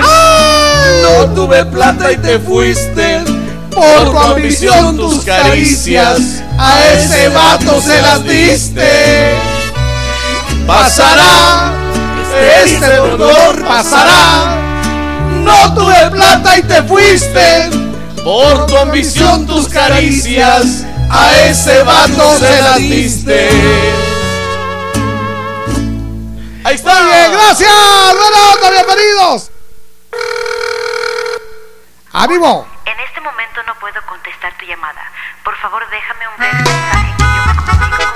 No 1.01 1.33
tuve 1.33 1.65
plata 1.65 2.11
y 2.11 2.17
te 2.17 2.39
fuiste. 2.39 3.23
Por 3.73 4.11
tu 4.11 4.17
ambición, 4.17 4.97
tus 4.97 5.23
caricias, 5.23 6.19
a 6.57 6.87
ese 6.93 7.29
vato 7.29 7.79
se 7.81 8.01
las 8.01 8.23
diste. 8.23 8.98
Pasará, 10.69 11.73
este 12.63 12.95
dolor 12.97 13.65
pasará. 13.65 14.55
No 15.31 15.73
tuve 15.73 16.11
plata 16.11 16.59
y 16.59 16.61
te 16.61 16.83
fuiste. 16.83 17.71
Por 18.23 18.67
tu 18.67 18.77
ambición, 18.77 19.47
tus 19.47 19.67
caricias, 19.67 20.85
a 21.09 21.35
ese 21.39 21.81
vato 21.81 22.37
se 22.37 22.61
las 22.61 22.77
diste. 22.77 23.49
Ahí 26.63 26.75
está. 26.75 27.01
Muy 27.01 27.13
bien, 27.13 27.31
gracias. 27.31 27.71
Bienvenidos. 28.61 29.51
¡Ánimo! 32.13 32.67
En 32.85 32.99
este 32.99 33.21
momento 33.21 33.63
no 33.65 33.73
puedo 33.79 33.99
contestar 34.07 34.53
tu 34.59 34.67
llamada. 34.67 35.01
Por 35.43 35.57
favor, 35.57 35.83
déjame 35.89 36.27
un 36.27 36.37
breve 36.37 36.53
mensaje 36.53 37.15
que 37.17 37.23
yo 37.23 37.45
me 37.47 37.55
comunico 37.55 38.08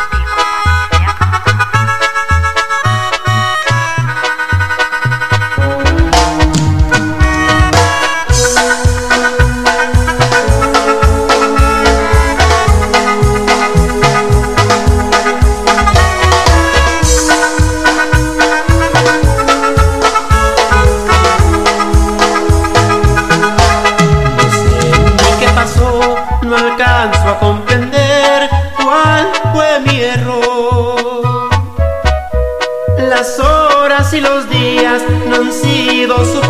han 36.12 36.43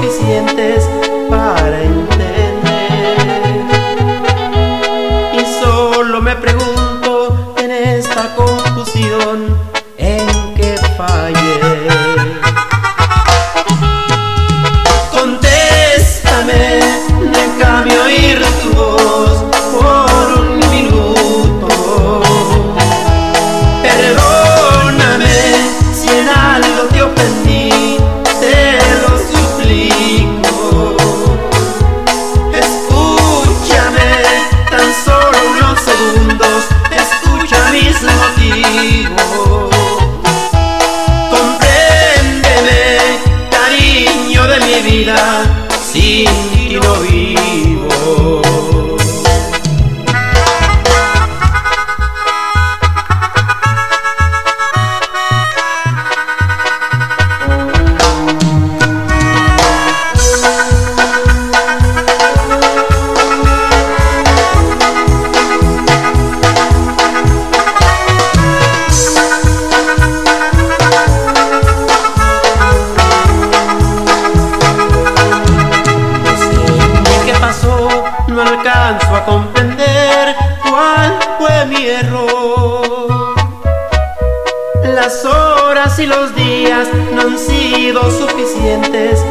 y 86.04 86.06
los 86.06 86.36
días 86.36 86.88
no 87.14 87.22
han 87.22 87.40
sido 87.40 88.02
suficientes 88.12 89.23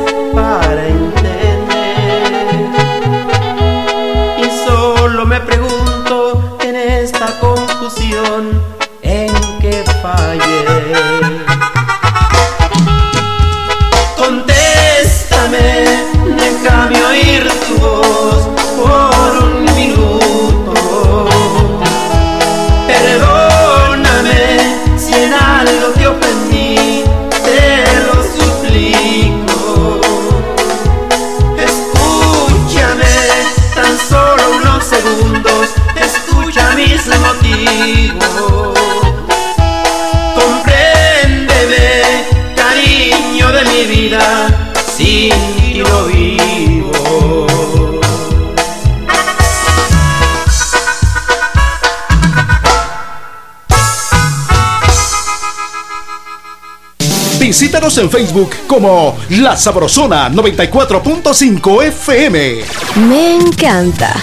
En 57.85 58.09
Facebook 58.09 58.51
como 58.69 59.19
La 59.31 59.57
Sabrosona 59.57 60.29
94.5 60.31 61.83
FM. 61.83 62.61
Me 63.09 63.35
encanta. 63.35 64.15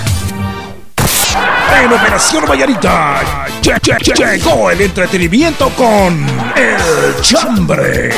En 1.84 1.92
Operación 1.92 2.46
Vallarita 2.50 3.20
lle- 3.62 3.80
lle- 3.82 3.98
lle- 4.00 4.16
llegó 4.38 4.72
el 4.72 4.80
entretenimiento 4.80 5.70
con 5.76 6.26
El 6.56 7.22
Chambre. 7.22 8.12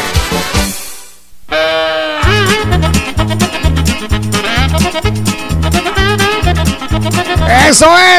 Eso 7.69 7.85
es, 7.97 8.10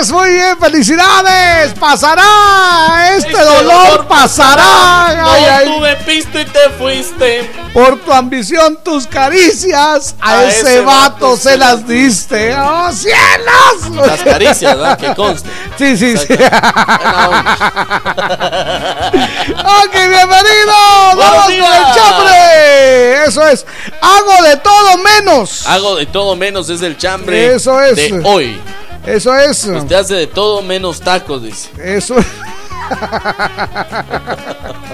felicidades. 0.72 1.74
Pasará, 1.78 3.16
este 3.16 3.38
dolor 3.38 4.06
pasará. 4.06 5.06
Ay, 5.06 5.44
ay. 5.44 5.68
No 5.68 5.76
tuve 5.76 5.96
pisto 5.96 6.40
y 6.40 6.44
te 6.46 6.70
fuiste. 6.78 7.50
Por 7.74 7.98
tu 8.00 8.12
ambición, 8.12 8.78
tus 8.82 9.06
caricias, 9.06 10.14
a, 10.20 10.38
A 10.38 10.44
ese, 10.44 10.80
vato, 10.80 11.10
vato 11.30 11.36
se 11.36 11.56
las 11.56 11.86
diste. 11.86 12.54
¡Oh, 12.54 12.90
cielos! 12.92 14.06
Las 14.06 14.20
caricias, 14.20 14.76
¿verdad? 14.76 14.98
Que 14.98 15.14
conste. 15.14 15.48
Sí, 15.76 15.96
sí, 15.96 16.16
sí. 16.16 16.26
Ok, 19.82 19.92
bienvenido. 19.92 20.72
Vamos 21.16 21.44
con 21.44 21.52
el 21.52 21.94
chambre. 21.94 23.24
Eso 23.26 23.48
es. 23.48 23.66
Hago 24.00 24.42
de 24.44 24.56
todo 24.56 24.98
menos. 24.98 25.66
Hago 25.66 25.96
de 25.96 26.06
todo 26.06 26.36
menos 26.36 26.68
es 26.70 26.82
el 26.82 26.96
chambre 26.96 27.54
Eso 27.54 27.80
es. 27.80 27.96
de 27.96 28.20
hoy. 28.24 28.60
Eso 29.06 29.34
es. 29.36 29.64
Usted 29.64 29.96
hace 29.96 30.14
de 30.14 30.26
todo 30.26 30.62
menos 30.62 31.00
tacos, 31.00 31.42
dice. 31.42 31.70
Eso. 31.78 32.16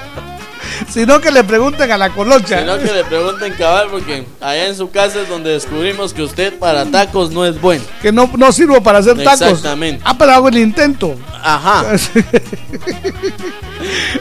Sino 0.88 1.20
que 1.20 1.30
le 1.30 1.44
pregunten 1.44 1.90
a 1.92 1.98
la 1.98 2.10
colocha. 2.10 2.60
Sino 2.60 2.78
que 2.78 2.92
le 2.92 3.04
pregunten 3.04 3.52
cabal 3.54 3.88
porque 3.90 4.24
allá 4.40 4.66
en 4.66 4.76
su 4.76 4.90
casa 4.90 5.20
es 5.20 5.28
donde 5.28 5.50
descubrimos 5.50 6.14
que 6.14 6.22
usted 6.22 6.58
para 6.58 6.86
tacos 6.86 7.30
no 7.30 7.44
es 7.44 7.60
bueno. 7.60 7.84
Que 8.00 8.10
no, 8.10 8.30
no 8.36 8.52
sirvo 8.52 8.82
para 8.82 8.98
hacer 9.00 9.22
tacos. 9.22 9.42
Exactamente. 9.42 10.02
Ah, 10.04 10.16
pero 10.16 10.32
hago 10.32 10.48
el 10.48 10.58
intento. 10.58 11.14
Ajá. 11.42 11.84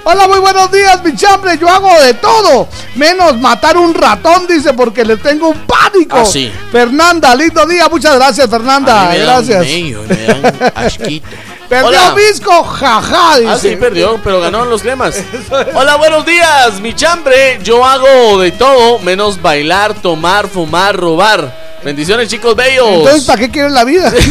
Hola, 0.04 0.28
muy 0.28 0.40
buenos 0.40 0.72
días, 0.72 1.04
mi 1.04 1.16
chambre. 1.16 1.58
Yo 1.58 1.68
hago 1.70 1.90
de 2.02 2.14
todo, 2.16 2.68
menos 2.96 3.38
matar 3.40 3.78
un 3.78 3.94
ratón, 3.94 4.46
dice, 4.48 4.74
porque 4.74 5.04
le 5.04 5.18
tengo 5.18 5.50
un 5.50 5.60
pánico. 5.66 6.18
Ah, 6.18 6.26
sí. 6.26 6.52
Fernanda, 6.72 7.34
lindo 7.36 7.66
día. 7.66 7.88
Muchas 7.90 8.16
gracias, 8.16 8.50
Fernanda. 8.50 9.10
A 9.10 9.12
mí 9.14 9.18
me 9.18 9.24
da 9.24 9.40
un 9.40 9.48
Gracias. 9.48 9.68
y 9.74 9.94
me 9.94 10.26
dan 10.26 10.72
asquito. 10.76 11.28
Perdió 11.70 11.88
Hola. 11.90 12.14
Visco, 12.16 12.64
jaja, 12.64 13.40
dice. 13.40 13.52
Ah, 13.52 13.58
sí, 13.58 13.76
perdió, 13.76 14.20
pero 14.24 14.40
ganaron 14.40 14.70
los 14.70 14.86
lemas. 14.86 15.22
Hola, 15.74 15.98
buenos 15.98 16.26
días, 16.26 16.80
mi 16.80 16.94
chambre. 16.94 17.60
Yo 17.62 17.84
hago 17.84 18.40
de 18.40 18.52
todo 18.52 19.00
menos 19.00 19.42
bailar, 19.42 19.94
tomar, 19.96 20.48
fumar, 20.48 20.96
robar. 20.96 21.68
Bendiciones, 21.84 22.30
chicos 22.30 22.56
bellos. 22.56 22.88
Entonces, 22.88 23.26
¿para 23.26 23.40
qué 23.40 23.52
quieren 23.52 23.74
la 23.74 23.84
vida? 23.84 24.12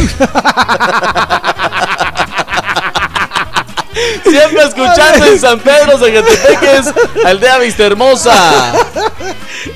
Siempre 4.23 4.63
escuchando 4.63 5.25
en 5.25 5.39
San 5.39 5.59
Pedro, 5.59 5.97
Zacatepeques, 5.97 6.93
aldea 7.25 7.57
Vista 7.59 7.85
Hermosa. 7.85 8.73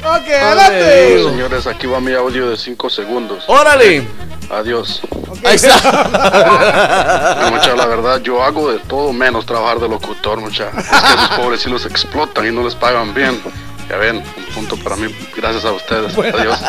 ok, 0.04 0.30
adelante. 0.30 1.24
Señores, 1.30 1.68
aquí 1.68 1.88
va 1.88 2.00
mi 2.00 2.14
audio 2.14 2.50
de 2.50 2.58
5 2.58 2.90
segundos. 2.90 3.44
Órale. 3.48 4.08
Adiós. 4.52 5.02
Ahí 5.46 5.56
está. 5.56 7.40
No, 7.42 7.52
mucha, 7.52 7.76
la 7.76 7.86
verdad, 7.86 8.22
yo 8.22 8.44
hago 8.44 8.72
de 8.72 8.80
todo 8.80 9.14
menos 9.14 9.46
trabajar 9.46 9.80
de 9.80 9.88
locutor, 9.88 10.42
mucha. 10.42 10.70
Es 10.78 10.88
que 10.88 10.96
a 10.96 11.14
esos 11.14 11.30
pobres 11.38 11.62
sí 11.62 11.70
los 11.70 11.86
explotan 11.86 12.46
y 12.46 12.52
no 12.52 12.64
les 12.64 12.76
pagan 12.76 13.14
bien. 13.14 13.42
Ya 13.90 13.98
ven, 13.98 14.18
un 14.18 14.54
punto 14.54 14.76
para 14.78 14.96
mí, 14.98 15.14
gracias 15.36 15.66
a 15.66 15.72
ustedes. 15.72 16.18
Adiós. 16.18 16.60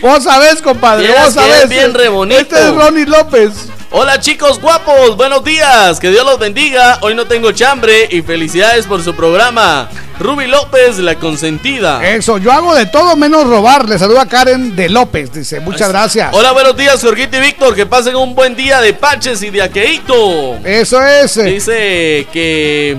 Vos 0.00 0.22
sabés, 0.22 0.62
compadre, 0.62 1.12
vos 1.20 1.34
sabés. 1.34 1.68
bien 1.68 1.92
re 1.92 2.08
bonito. 2.08 2.40
Este 2.40 2.68
es 2.68 2.74
Ronnie 2.74 3.06
López. 3.06 3.68
Hola 3.90 4.20
chicos 4.20 4.60
guapos, 4.60 5.16
buenos 5.16 5.42
días, 5.42 5.98
que 5.98 6.10
Dios 6.10 6.24
los 6.24 6.38
bendiga. 6.38 6.98
Hoy 7.02 7.14
no 7.14 7.26
tengo 7.26 7.52
chambre 7.52 8.08
y 8.10 8.22
felicidades 8.22 8.86
por 8.86 9.02
su 9.02 9.14
programa. 9.14 9.88
Ruby 10.18 10.46
López, 10.46 10.98
la 10.98 11.16
consentida. 11.16 12.06
Eso, 12.08 12.38
yo 12.38 12.50
hago 12.50 12.74
de 12.74 12.86
todo 12.86 13.16
menos 13.16 13.46
robar. 13.46 13.88
Le 13.88 13.98
saluda 13.98 14.26
Karen 14.26 14.74
de 14.74 14.88
López, 14.88 15.32
dice. 15.32 15.60
Muchas 15.60 15.90
gracias. 15.90 16.30
Hola, 16.32 16.52
buenos 16.52 16.76
días, 16.76 17.02
Jorgito 17.02 17.36
y 17.36 17.40
Víctor. 17.40 17.74
Que 17.74 17.84
pasen 17.84 18.16
un 18.16 18.34
buen 18.34 18.56
día 18.56 18.80
de 18.80 18.94
Paches 18.94 19.42
y 19.42 19.50
de 19.50 19.62
Aqueito. 19.62 20.56
Eso 20.64 21.02
es. 21.02 21.34
Dice 21.44 22.26
que 22.32 22.96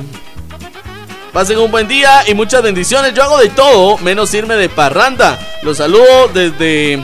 pasen 1.33 1.57
un 1.57 1.71
buen 1.71 1.87
día 1.87 2.23
y 2.27 2.35
muchas 2.35 2.61
bendiciones. 2.61 3.13
Yo 3.15 3.23
hago 3.23 3.39
de 3.39 3.49
todo, 3.49 3.97
menos 3.97 4.33
irme 4.33 4.55
de 4.55 4.69
parranda. 4.69 5.39
Los 5.63 5.77
saludo 5.77 6.29
desde 6.31 7.03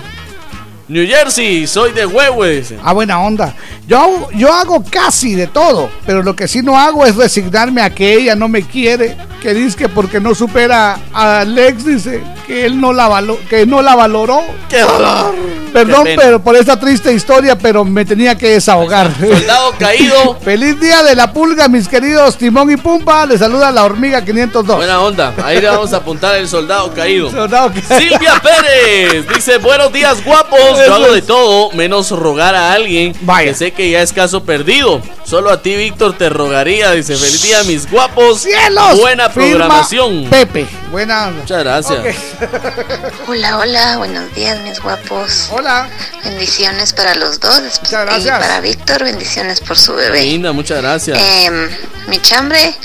New 0.88 1.07
Jersey. 1.07 1.65
Soy 1.65 1.91
de 1.91 2.06
Huehue. 2.06 2.64
Ah, 2.84 2.94
buena 2.94 3.19
onda. 3.19 3.56
Yo, 3.88 3.99
hago- 3.99 4.30
yo 4.34 4.53
hago 4.53 4.84
casi 4.89 5.35
de 5.35 5.47
todo, 5.47 5.89
pero 6.05 6.23
lo 6.23 6.35
que 6.35 6.47
sí 6.47 6.61
no 6.61 6.77
hago 6.80 7.05
es 7.05 7.15
resignarme 7.15 7.81
a 7.81 7.89
que 7.89 8.14
ella 8.14 8.35
no 8.35 8.47
me 8.47 8.64
quiere, 8.64 9.18
que 9.41 9.53
dice 9.53 9.76
que 9.77 9.89
porque 9.89 10.22
no 10.22 10.34
supera 10.34 10.97
a 11.14 11.39
Alex, 11.41 11.85
dice 11.85 12.23
que 12.47 12.65
él 12.65 12.80
no 12.80 12.93
la, 12.93 13.10
valo- 13.10 13.38
que 13.49 13.65
no 13.65 13.81
la 13.81 13.95
valoró. 13.95 14.41
¡Qué 14.69 14.80
dolor! 14.81 15.35
Perdón, 15.73 16.03
Qué 16.05 16.15
pero 16.15 16.39
por 16.41 16.55
esta 16.55 16.80
triste 16.80 17.11
historia, 17.14 17.57
pero 17.57 17.84
me 17.84 18.05
tenía 18.05 18.38
que 18.38 18.49
desahogar. 18.51 19.11
Soldado 19.19 19.73
caído. 19.80 20.38
Feliz 20.39 20.80
día 20.80 21.01
de 21.03 21.15
la 21.15 21.34
pulga, 21.34 21.68
mis 21.68 21.88
queridos 21.88 22.38
Timón 22.38 22.72
y 22.72 22.77
Pumpa. 22.77 23.26
Les 23.26 23.39
saluda 23.39 23.72
la 23.72 23.84
hormiga 23.84 24.23
502. 24.23 24.77
Buena 24.77 25.01
onda. 25.01 25.34
Ahí 25.43 25.60
le 25.60 25.68
vamos 25.68 25.91
a 25.93 25.97
apuntar 25.97 26.35
el 26.35 26.47
soldado 26.47 26.93
caído. 26.93 27.31
Soldado 27.31 27.72
que- 27.73 27.81
Silvia 27.81 28.39
Pérez 28.43 29.27
dice: 29.34 29.57
Buenos 29.57 29.91
días, 29.91 30.23
guapos. 30.23 30.60
Yo 30.85 30.93
hago 30.93 31.11
de 31.11 31.22
todo 31.23 31.72
menos 31.72 32.11
rogar 32.11 32.53
a 32.55 32.72
alguien 32.73 33.14
que 33.14 33.53
sé 33.55 33.72
que 33.73 33.89
ya 33.89 34.01
es 34.01 34.13
caso 34.13 34.43
perdido. 34.43 35.01
Solo 35.25 35.51
a 35.51 35.61
ti, 35.61 35.75
Víctor, 35.75 36.17
te 36.17 36.29
rogaría. 36.29 36.91
Dice: 36.91 37.15
Feliz 37.15 37.41
día, 37.41 37.63
mis 37.63 37.89
guapos. 37.89 38.41
¡Cielos! 38.41 38.99
Buena 38.99 39.29
programación. 39.29 40.29
Pepe. 40.29 40.67
Buena. 40.91 41.29
Muchas 41.29 41.59
gracias. 41.63 41.99
Hola, 43.27 43.57
hola, 43.57 43.97
buenos 43.97 44.33
días 44.35 44.59
mis 44.59 44.79
guapos. 44.79 45.49
Hola. 45.51 45.89
Bendiciones 46.23 46.93
para 46.93 47.15
los 47.15 47.39
dos. 47.39 47.61
Muchas 47.81 48.05
gracias. 48.05 48.25
Y 48.25 48.41
para 48.41 48.61
Víctor, 48.61 49.03
bendiciones 49.03 49.59
por 49.61 49.77
su 49.77 49.93
bebé. 49.93 50.23
Linda, 50.23 50.51
muchas 50.51 50.81
gracias. 50.81 51.19
Em, 51.19 51.69
mi 52.07 52.19
chambre, 52.19 52.75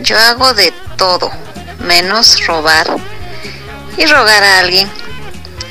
yo 0.00 0.18
hago 0.18 0.54
de 0.54 0.72
todo, 0.96 1.30
menos 1.80 2.46
robar 2.46 2.96
y 3.96 4.06
rogar 4.06 4.42
a 4.42 4.60
alguien. 4.60 4.90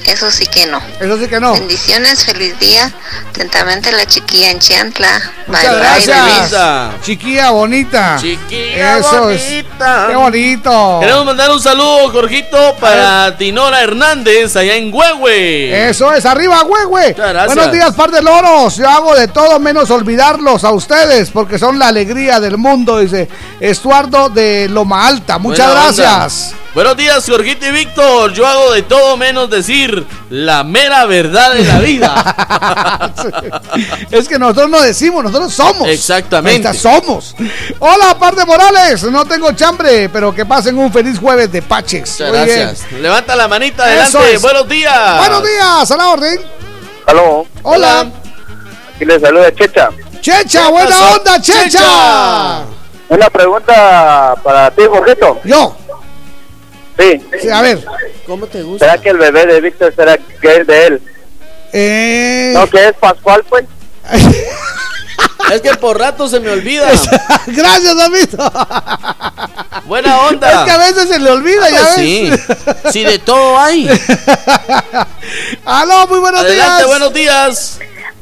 Eso 0.05 0.29
sí 0.31 0.45
que 0.47 0.65
no. 0.67 0.81
Eso 0.99 1.17
sí 1.17 1.27
que 1.27 1.39
no. 1.39 1.53
Bendiciones, 1.53 2.25
feliz 2.25 2.59
día. 2.59 2.91
Atentamente 3.29 3.91
la 3.91 4.05
chiquilla 4.05 4.51
en 4.51 4.59
Chiantla. 4.59 5.07
Bye, 5.47 5.57
Muchas 5.57 5.71
bye, 5.71 5.79
gracias. 5.79 6.51
bebés. 6.51 7.01
Chiquilla 7.03 7.49
bonita. 7.51 8.17
Chiquilla 8.19 8.97
Eso 8.97 9.29
es. 9.29 9.41
bonita. 9.43 10.05
Qué 10.09 10.15
bonito. 10.15 10.97
Queremos 10.99 11.25
mandar 11.25 11.51
un 11.51 11.61
saludo, 11.61 12.09
Jorgito, 12.11 12.75
para 12.79 13.35
Tinora 13.37 13.81
Hernández, 13.81 14.55
allá 14.55 14.75
en 14.75 14.93
Huehue. 14.93 15.89
Eso 15.89 16.13
es, 16.13 16.25
arriba, 16.25 16.63
gracias. 17.15 17.45
Buenos 17.55 17.71
días, 17.71 17.93
par 17.93 18.11
de 18.11 18.21
loros. 18.21 18.75
Yo 18.77 18.89
hago 18.89 19.15
de 19.15 19.27
todo 19.27 19.59
menos 19.59 19.89
olvidarlos 19.89 20.63
a 20.63 20.71
ustedes, 20.71 21.29
porque 21.31 21.57
son 21.57 21.79
la 21.79 21.87
alegría 21.87 22.39
del 22.39 22.57
mundo, 22.57 22.99
dice 22.99 23.27
Estuardo 23.59 24.29
de 24.29 24.67
Loma 24.69 25.07
Alta. 25.07 25.37
Muchas 25.37 25.67
Buena 25.67 25.89
onda. 25.89 26.62
Buenos 26.73 26.97
días, 26.97 27.23
Jorgito 27.29 27.67
y 27.67 27.71
Víctor. 27.71 28.33
Yo 28.33 28.47
hago 28.47 28.71
de 28.71 28.81
todo 28.81 29.15
menos 29.15 29.47
decir 29.47 30.07
la 30.31 30.63
mera 30.63 31.05
verdad 31.05 31.53
de 31.53 31.63
la 31.63 31.79
vida. 31.79 33.13
Es 34.11 34.27
que 34.27 34.37
nosotros 34.39 34.69
no 34.69 34.81
decimos, 34.81 35.23
nosotros 35.23 35.53
somos. 35.53 35.87
Exactamente. 35.87 36.73
Somos. 36.73 37.35
Hola, 37.79 38.17
par 38.19 38.35
de 38.35 38.45
Morales. 38.45 39.03
No 39.03 39.25
tengo 39.25 39.51
chambre, 39.53 40.09
pero 40.09 40.33
que 40.33 40.45
pasen 40.45 40.77
un 40.77 40.91
feliz 40.91 41.19
jueves 41.19 41.51
de 41.51 41.61
Paches. 41.61 42.19
Muchas 42.19 42.29
Muy 42.29 42.45
bien. 42.45 42.59
gracias. 42.59 42.91
Levanta 42.93 43.35
la 43.35 43.47
manita 43.47 43.83
adelante. 43.83 44.33
es. 44.33 44.41
Buenos 44.41 44.67
días. 44.67 45.17
Buenos 45.19 45.43
días, 45.43 45.91
a 45.91 45.97
la 45.97 46.09
orden. 46.09 46.39
Aló. 47.05 47.45
Hola. 47.63 48.11
Aquí 48.95 49.05
le 49.05 49.19
saluda 49.19 49.53
Checha. 49.53 49.89
Checha, 50.21 50.69
buena 50.69 50.89
pasó? 50.89 51.15
onda, 51.15 51.41
Checha. 51.41 52.61
Una 53.09 53.29
pregunta 53.29 54.35
para 54.43 54.71
ti, 54.71 54.83
Jorgito. 54.89 55.39
Yo. 55.43 55.75
Sí. 56.97 57.49
a 57.49 57.61
ver. 57.61 57.83
¿Cómo 58.27 58.47
te 58.47 58.61
gusta? 58.63 58.85
¿Será 58.85 59.01
que 59.01 59.09
el 59.09 59.17
bebé 59.17 59.45
de 59.45 59.61
Víctor 59.61 59.93
será 59.95 60.17
que 60.17 60.55
es 60.57 60.67
de 60.67 60.85
él? 60.87 61.01
Eh... 61.73 62.51
No, 62.55 62.69
que 62.69 62.87
es 62.89 62.93
Pascual, 62.93 63.43
pues. 63.49 63.65
Es 65.51 65.61
que 65.61 65.73
por 65.75 65.99
rato 65.99 66.27
se 66.29 66.39
me 66.39 66.49
olvida. 66.49 66.87
Gracias, 67.47 67.97
David. 67.97 68.29
Buena 69.85 70.17
onda. 70.21 70.49
Es 70.51 70.57
que 70.59 70.71
a 70.71 70.77
veces 70.77 71.09
se 71.09 71.19
le 71.19 71.29
olvida, 71.31 71.69
ya 71.69 71.79
Ah, 71.79 71.83
ves. 71.83 71.95
sí. 71.95 72.31
Sí, 72.91 73.03
de 73.03 73.19
todo 73.19 73.59
hay. 73.59 73.87
Aló, 75.65 76.07
muy 76.07 76.19
buenos 76.19 76.41
Adelante, 76.41 76.75
días. 76.77 76.87
buenos 76.87 77.13
días. 77.13 77.79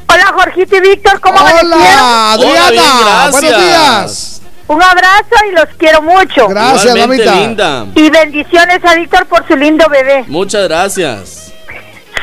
Hola, 0.07 0.31
Jorgito 0.33 0.75
y 0.77 0.81
Víctor, 0.81 1.19
¿cómo 1.21 1.39
Hola? 1.39 1.49
Adriana. 1.59 2.35
Hola, 2.39 2.69
bien, 2.71 2.83
gracias. 2.83 3.31
buenos 3.31 3.61
días. 3.65 4.40
Un 4.71 4.81
abrazo 4.81 5.35
y 5.49 5.51
los 5.51 5.65
quiero 5.77 6.01
mucho. 6.01 6.47
Gracias, 6.47 6.95
mamita. 6.95 7.35
linda. 7.35 7.85
Y 7.93 8.09
bendiciones 8.09 8.79
a 8.85 8.95
Víctor 8.95 9.25
por 9.25 9.45
su 9.45 9.57
lindo 9.57 9.85
bebé. 9.89 10.23
Muchas 10.27 10.63
gracias. 10.69 11.51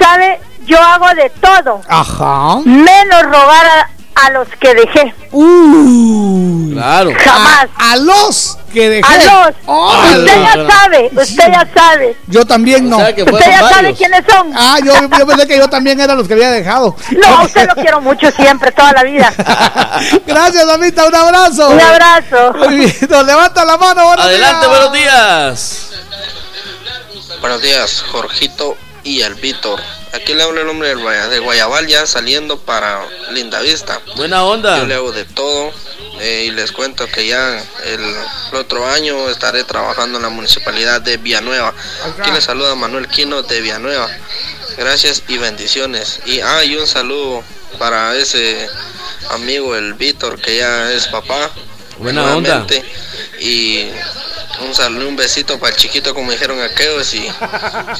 ¿Sabe? 0.00 0.40
Yo 0.64 0.78
hago 0.80 1.08
de 1.14 1.30
todo, 1.40 1.82
Ajá. 1.88 2.60
menos 2.64 3.22
robar 3.24 3.88
a, 4.26 4.30
los 4.30 4.48
que 4.60 4.74
dejé. 4.74 5.14
Uh. 5.32 6.72
Claro. 6.72 7.10
Jamás. 7.18 7.66
A, 7.76 7.92
a 7.92 7.96
los 7.96 8.58
que 8.72 8.88
dejé. 8.88 9.12
A 9.30 9.46
los. 9.46 9.56
Oh, 9.66 10.02
usted 10.04 10.42
ya 10.42 10.56
los- 10.56 10.72
sabe, 10.72 11.10
usted 11.14 11.52
ya 11.52 11.68
sabe. 11.74 12.16
Yo 12.26 12.44
también 12.46 12.88
no. 12.88 12.96
O 12.96 13.00
sea 13.00 13.14
que 13.14 13.22
Usted 13.22 13.50
ya 13.50 13.68
sabe 13.68 13.94
quiénes 13.94 14.22
son. 14.28 14.52
Ah, 14.54 14.78
yo, 14.84 14.94
yo 15.18 15.26
pensé 15.26 15.46
que 15.46 15.56
yo 15.58 15.68
también 15.68 16.00
era 16.00 16.14
los 16.14 16.26
que 16.28 16.34
había 16.34 16.50
dejado. 16.50 16.94
No, 17.16 17.26
a 17.38 17.42
usted 17.44 17.66
lo 17.68 17.74
quiero 17.74 18.00
mucho 18.00 18.30
siempre, 18.32 18.72
toda 18.72 18.92
la 18.92 19.02
vida. 19.04 19.32
Gracias, 20.26 20.64
mamita. 20.66 21.06
Un 21.06 21.14
abrazo. 21.14 21.70
Un 21.70 21.80
abrazo. 21.80 22.52
Muy 22.58 22.76
bien. 22.76 22.96
Nos 23.08 23.26
levanta 23.26 23.64
la 23.64 23.76
mano. 23.76 24.06
buenos 24.06 24.24
Adelante, 24.24 24.66
días. 24.66 24.68
buenos 24.70 24.92
días. 24.92 25.84
Buenos 27.40 27.62
días, 27.62 28.04
Jorgito 28.10 28.76
y 29.04 29.22
Víctor. 29.40 29.80
Aquí 30.12 30.34
le 30.34 30.42
hablo 30.42 30.60
el 30.60 30.66
nombre 30.66 30.88
del 30.88 31.30
de 31.30 31.38
Guayabal 31.38 31.86
ya 31.86 32.06
saliendo 32.06 32.58
para 32.58 33.06
Linda 33.32 33.60
Vista. 33.60 34.00
Buena 34.16 34.44
onda. 34.44 34.78
Yo 34.78 34.86
le 34.86 34.94
hago 34.94 35.12
de 35.12 35.24
todo 35.24 35.72
eh, 36.20 36.44
y 36.46 36.50
les 36.50 36.72
cuento 36.72 37.06
que 37.06 37.26
ya 37.26 37.62
el, 37.84 38.00
el 38.52 38.56
otro 38.56 38.86
año 38.86 39.28
estaré 39.28 39.64
trabajando 39.64 40.18
en 40.18 40.22
la 40.22 40.30
municipalidad 40.30 41.00
de 41.00 41.16
Villanueva. 41.16 41.74
Aquí 42.18 42.30
le 42.30 42.40
saluda 42.40 42.74
Manuel 42.74 43.08
Quino 43.08 43.42
de 43.42 43.60
Villanueva. 43.60 44.08
Gracias 44.76 45.24
y 45.28 45.38
bendiciones. 45.38 46.20
Y 46.26 46.40
ah, 46.40 46.64
y 46.64 46.76
un 46.76 46.86
saludo 46.86 47.42
para 47.78 48.16
ese 48.16 48.68
amigo 49.30 49.76
el 49.76 49.94
Víctor 49.94 50.40
que 50.40 50.58
ya 50.58 50.92
es 50.92 51.06
papá. 51.08 51.50
Buena 51.98 52.22
nuevamente. 52.22 52.82
Y 53.40 53.84
un 54.66 54.74
saludo, 54.74 55.08
un 55.08 55.14
besito 55.16 55.58
para 55.58 55.72
el 55.72 55.76
chiquito 55.80 56.12
como 56.14 56.32
dijeron 56.32 56.60
aquellos 56.60 57.12
y 57.14 57.20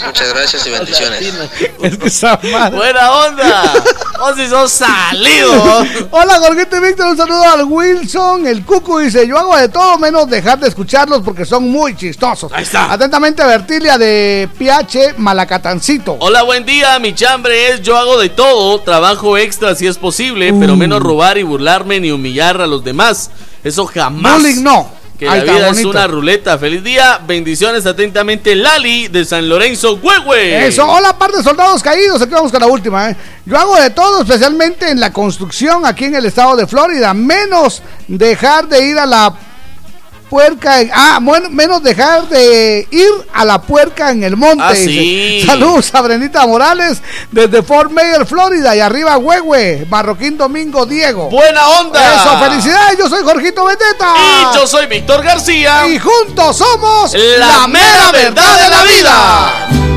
muchas 0.06 0.28
gracias 0.32 0.66
y 0.66 0.70
bendiciones. 0.70 1.20
Es 1.82 1.96
que 1.96 2.06
esa 2.08 2.38
madre. 2.52 2.76
Buena 2.76 3.12
onda. 3.12 3.72
Oh, 4.20 4.34
si 4.34 4.48
son 4.48 4.68
salidos. 4.68 5.86
Hola, 6.10 6.38
Jorgito 6.40 6.76
y 6.76 6.80
Víctor. 6.80 7.06
Un 7.06 7.16
saludo 7.16 7.42
al 7.42 7.64
Wilson. 7.64 8.46
El 8.48 8.64
Cucu 8.64 8.98
dice: 8.98 9.26
Yo 9.28 9.38
hago 9.38 9.56
de 9.56 9.68
todo 9.68 9.96
menos 9.98 10.28
dejar 10.28 10.58
de 10.58 10.66
escucharlos 10.68 11.22
porque 11.24 11.44
son 11.44 11.68
muy 11.68 11.96
chistosos. 11.96 12.50
Ahí 12.52 12.64
está. 12.64 12.92
Atentamente, 12.92 13.44
Bertilia 13.44 13.96
de 13.96 14.48
PH 14.58 15.14
Malacatancito. 15.18 16.16
Hola, 16.18 16.42
buen 16.42 16.64
día. 16.66 16.98
Mi 16.98 17.14
chambre 17.14 17.68
es 17.70 17.82
yo 17.82 17.96
hago 17.96 18.18
de 18.18 18.28
todo, 18.30 18.80
trabajo 18.80 19.38
extra 19.38 19.76
si 19.76 19.86
es 19.86 19.96
posible, 19.98 20.52
pero 20.58 20.72
Uh. 20.72 20.76
menos 20.76 21.00
robar 21.00 21.38
y 21.38 21.44
burlarme 21.44 22.00
ni 22.00 22.10
humillar 22.10 22.60
a 22.60 22.66
los 22.66 22.82
demás. 22.82 23.30
Eso 23.64 23.86
jamás. 23.86 24.42
Bullying 24.42 24.62
no. 24.62 24.98
Que 25.18 25.28
Ahí 25.28 25.44
la 25.44 25.52
vida 25.52 25.70
es 25.70 25.84
una 25.84 26.06
ruleta. 26.06 26.58
Feliz 26.58 26.84
día. 26.84 27.20
Bendiciones 27.26 27.86
atentamente, 27.86 28.54
Lali 28.54 29.08
de 29.08 29.24
San 29.24 29.48
Lorenzo, 29.48 29.98
Huehue. 30.00 30.68
Eso, 30.68 30.86
hola, 30.86 31.18
par 31.18 31.32
de 31.32 31.42
soldados 31.42 31.82
caídos. 31.82 32.22
Aquí 32.22 32.32
vamos 32.32 32.52
con 32.52 32.60
la 32.60 32.68
última. 32.68 33.10
¿eh? 33.10 33.16
Yo 33.44 33.58
hago 33.58 33.74
de 33.80 33.90
todo, 33.90 34.22
especialmente 34.22 34.88
en 34.88 35.00
la 35.00 35.12
construcción 35.12 35.84
aquí 35.84 36.04
en 36.04 36.14
el 36.14 36.26
estado 36.26 36.54
de 36.54 36.68
Florida. 36.68 37.14
Menos 37.14 37.82
dejar 38.06 38.68
de 38.68 38.86
ir 38.86 38.96
a 38.96 39.06
la 39.06 39.34
puerca. 40.28 40.80
en- 40.80 40.90
ah, 40.94 41.18
bueno, 41.22 41.48
menos 41.50 41.82
dejar 41.82 42.28
de 42.28 42.86
ir 42.90 43.08
a 43.32 43.44
la 43.44 43.60
puerca 43.60 44.10
en 44.10 44.22
el 44.24 44.36
monte. 44.36 44.62
Ah, 44.64 44.74
sí. 44.74 45.42
Saludos 45.46 45.90
a 45.94 46.00
Brenita 46.02 46.46
Morales 46.46 46.98
desde 47.32 47.62
Fort 47.62 47.90
Mayer, 47.90 48.26
Florida. 48.26 48.74
Y 48.76 48.80
arriba, 48.80 49.16
Huehue, 49.18 49.86
Marroquín 49.90 50.36
Domingo 50.36 50.86
Diego. 50.86 51.30
Buena 51.30 51.66
onda. 51.68 52.14
Eso, 52.16 52.38
felicidades. 52.38 52.98
Yo 52.98 53.08
soy 53.08 53.22
Jorgito 53.24 53.64
Beteta. 53.64 54.14
Y 54.16 54.56
yo 54.56 54.66
soy 54.66 54.86
Víctor 54.86 55.22
García. 55.22 55.86
Y 55.88 55.98
juntos 55.98 56.56
somos 56.56 57.12
La 57.14 57.66
mera 57.66 58.12
verdad 58.12 58.60
de 58.62 58.68
la 58.70 58.84
vida. 58.84 59.87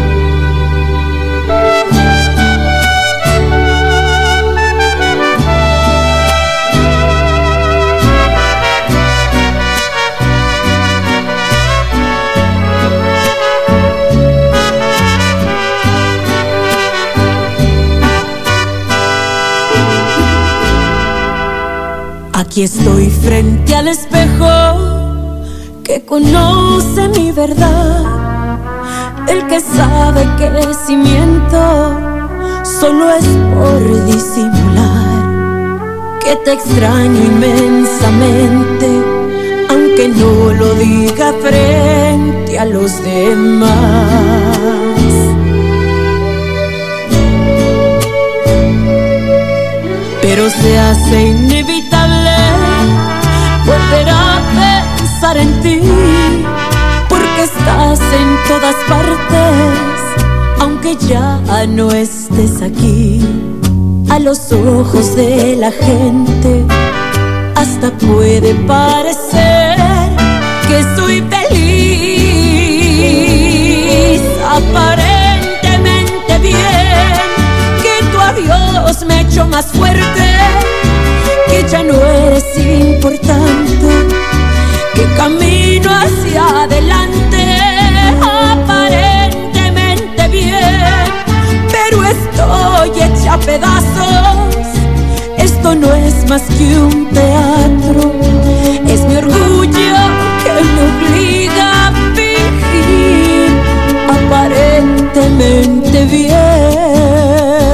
Aquí 22.52 22.64
estoy 22.64 23.10
frente 23.10 23.73
al 23.73 23.88
espejo 23.88 25.40
que 25.86 26.03
conoce 26.03 27.07
mi 27.07 27.32
verdad. 27.32 28.03
El 29.30 29.48
que 29.48 29.61
sabe 29.61 30.28
que 30.38 30.49
si 30.86 30.98
miento 30.98 31.98
solo 32.65 33.10
es 33.14 33.23
por 33.53 34.06
disimular. 34.06 35.80
Que 36.19 36.36
te 36.44 36.52
extraño 36.52 37.23
inmensamente, 37.23 39.02
aunque 39.69 40.10
no 40.10 40.53
lo 40.53 40.73
diga 40.73 41.32
frente 41.41 42.60
a 42.60 42.65
los 42.65 43.02
demás. 43.02 44.52
pero 50.22 50.49
se 50.49 50.80
hace 50.80 51.28
inevitable 51.28 52.01
en 55.38 55.62
ti, 55.62 55.80
porque 57.10 57.44
estás 57.44 57.99
en 57.99 58.38
todas 58.48 58.76
partes, 58.88 59.99
aunque 60.60 60.95
ya 60.98 61.40
no 61.68 61.91
estés 61.91 62.62
aquí. 62.62 63.22
A 64.10 64.20
los 64.20 64.52
ojos 64.52 65.16
de 65.16 65.56
la 65.56 65.72
gente, 65.72 66.66
hasta 67.56 67.91
puede 67.91 68.53
parecer 68.68 69.78
que 70.68 70.80
estoy 70.80 71.24
feliz, 71.30 71.72
aparentemente 74.49 76.38
bien 76.40 77.22
que 77.82 78.03
tu 78.12 78.20
adiós 78.20 79.06
me 79.08 79.22
echó 79.22 79.45
más 79.45 79.68
fuerte, 79.68 80.26
que 81.48 81.66
ya 81.70 81.84
no 81.84 81.94
eres 81.94 82.58
importante, 82.58 83.88
que 85.02 85.07
camino 85.15 85.90
hacia 85.90 86.44
adelante 86.64 87.44
aparentemente 88.22 90.28
bien, 90.28 91.07
pero 91.72 92.03
estoy 92.03 92.91
hecha 93.02 93.34
a 93.34 93.40
pedazos. 93.40 94.68
Esto 95.38 95.73
no 95.76 95.95
es 95.95 96.30
más 96.30 96.44
que 96.44 96.78
un 96.78 97.10
teatro, 97.10 98.14
es 98.88 99.02
mi 99.06 99.15
orgullo 99.15 99.95
que 100.44 100.52
me 100.73 100.82
obliga 100.91 101.88
a 101.88 101.91
fingir 102.15 103.49
aparentemente 104.18 106.06
bien. 106.06 107.70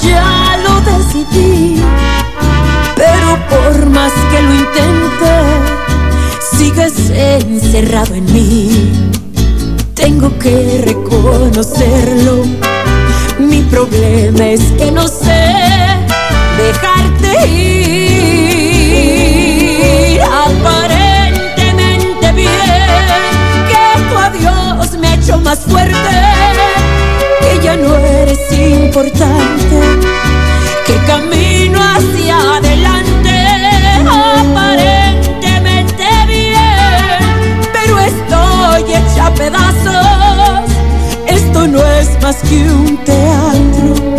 Ya 0.00 0.56
lo 0.62 0.80
decidí. 0.80 1.82
Pero 2.96 3.38
por 3.50 3.90
más 3.90 4.12
que 4.30 4.40
lo 4.42 4.54
intente, 4.54 5.32
sigues 6.56 7.10
encerrado 7.10 8.14
en 8.14 8.24
mí. 8.32 9.10
Tengo 9.94 10.38
que 10.38 10.80
reconocerlo. 10.84 12.44
Mi 13.38 13.60
problema 13.62 14.46
es 14.46 14.72
que 14.72 14.90
no 14.90 15.06
sé 15.08 15.54
dejarte 16.56 17.48
ir. 17.48 17.82
Aparentemente 20.22 22.32
bien, 22.32 22.48
que 23.68 24.00
tu 24.08 24.16
adiós 24.18 24.96
me 24.98 25.08
ha 25.08 25.14
hecho 25.14 25.36
más 25.38 25.60
fuerte 25.60 26.31
no 27.76 27.96
eres 27.96 28.40
importante, 28.52 29.80
que 30.86 30.96
camino 31.06 31.78
hacia 31.80 32.56
adelante 32.56 33.30
aparentemente 34.06 36.04
bien, 36.26 37.60
pero 37.72 37.98
estoy 37.98 38.82
hecha 38.94 39.26
a 39.26 39.34
pedazos. 39.34 40.70
Esto 41.26 41.66
no 41.66 41.78
es 41.78 42.08
más 42.22 42.36
que 42.42 42.56
un 42.56 42.98
teatro, 43.04 44.11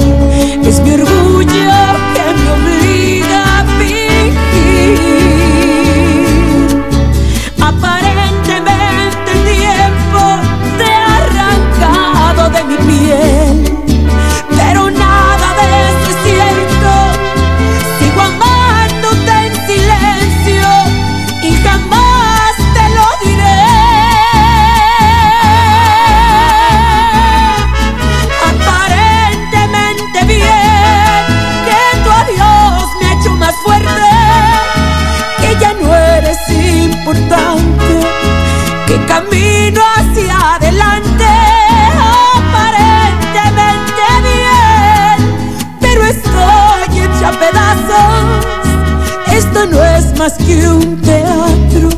más 50.24 50.38
que 50.38 50.56
un 50.70 51.02
teatro, 51.02 51.90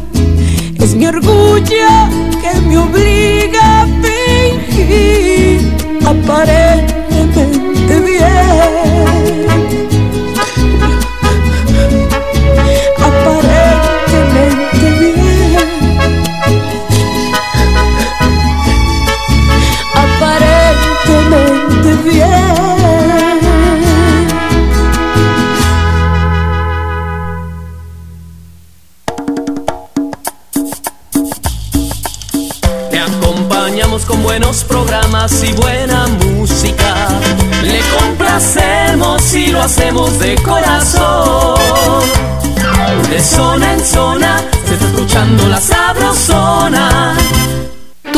es 0.80 0.96
mi 0.96 1.06
orgullo 1.06 1.90
que 2.42 2.60
me 2.62 2.76
obliga 2.76 3.84
a 3.84 3.88
fingir 4.02 5.60
aparentemente 6.04 6.65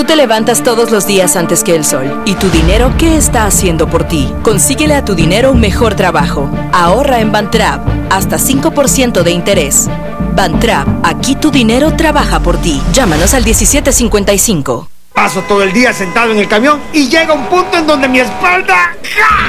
te 0.07 0.15
levantas 0.15 0.63
todos 0.63 0.89
los 0.89 1.05
días 1.05 1.35
antes 1.35 1.63
que 1.63 1.75
el 1.75 1.83
sol. 1.83 2.23
¿Y 2.25 2.35
tu 2.35 2.49
dinero 2.49 2.93
qué 2.97 3.17
está 3.17 3.45
haciendo 3.45 3.87
por 3.89 4.05
ti? 4.05 4.33
Consíguele 4.41 4.95
a 4.95 5.03
tu 5.03 5.13
dinero 5.13 5.51
un 5.51 5.59
mejor 5.59 5.95
trabajo. 5.95 6.49
Ahorra 6.71 7.19
en 7.19 7.33
Bantrap. 7.33 7.85
Hasta 8.09 8.37
5% 8.37 9.21
de 9.21 9.31
interés. 9.31 9.89
Bantrap, 10.33 10.87
aquí 11.03 11.35
tu 11.35 11.51
dinero 11.51 11.93
trabaja 11.95 12.39
por 12.39 12.57
ti. 12.57 12.81
Llámanos 12.93 13.33
al 13.33 13.43
1755. 13.43 14.89
Paso 15.13 15.41
todo 15.41 15.61
el 15.61 15.73
día 15.73 15.91
sentado 15.91 16.31
en 16.31 16.39
el 16.39 16.47
camión 16.47 16.79
y 16.93 17.09
llega 17.09 17.33
un 17.33 17.45
punto 17.47 17.77
en 17.77 17.85
donde 17.85 18.07
mi 18.07 18.19
espalda... 18.19 18.95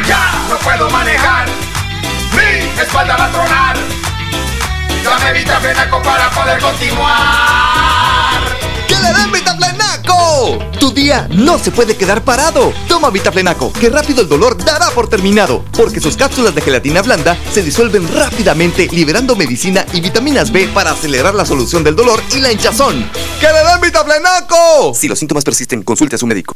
¡Ya! 0.06 0.48
no 0.48 0.56
puedo 0.56 0.90
manejar! 0.90 1.46
¡Mi 2.32 2.82
espalda 2.82 3.16
va 3.16 3.26
a 3.26 3.30
tronar! 3.30 3.76
Dame 5.04 5.38
Vitaflenaco 5.38 6.02
para 6.02 6.30
poder 6.30 6.58
continuar. 6.58 8.40
¡Que 8.88 8.94
le 8.94 9.12
den 9.12 9.30
Tu 10.78 10.92
día 10.92 11.28
no 11.30 11.58
se 11.58 11.70
puede 11.70 11.96
quedar 11.96 12.22
parado. 12.22 12.72
Toma 12.88 13.10
Vitaflenaco, 13.10 13.72
que 13.72 13.90
rápido 13.90 14.22
el 14.22 14.28
dolor 14.28 14.56
dará 14.62 14.90
por 14.90 15.08
terminado, 15.08 15.64
porque 15.76 16.00
sus 16.00 16.16
cápsulas 16.16 16.54
de 16.54 16.60
gelatina 16.60 17.02
blanda 17.02 17.36
se 17.52 17.62
disuelven 17.62 18.08
rápidamente, 18.14 18.88
liberando 18.92 19.36
medicina 19.36 19.84
y 19.92 20.00
vitaminas 20.00 20.52
B 20.52 20.68
para 20.74 20.92
acelerar 20.92 21.34
la 21.34 21.44
solución 21.44 21.84
del 21.84 21.96
dolor 21.96 22.22
y 22.34 22.40
la 22.40 22.52
hinchazón. 22.52 23.10
¡Que 23.40 23.46
le 23.46 23.70
den 23.70 23.80
Vitaflenaco! 23.82 24.94
Si 24.94 25.08
los 25.08 25.18
síntomas 25.18 25.44
persisten, 25.44 25.82
consulte 25.82 26.16
a 26.16 26.18
su 26.18 26.26
médico. 26.26 26.54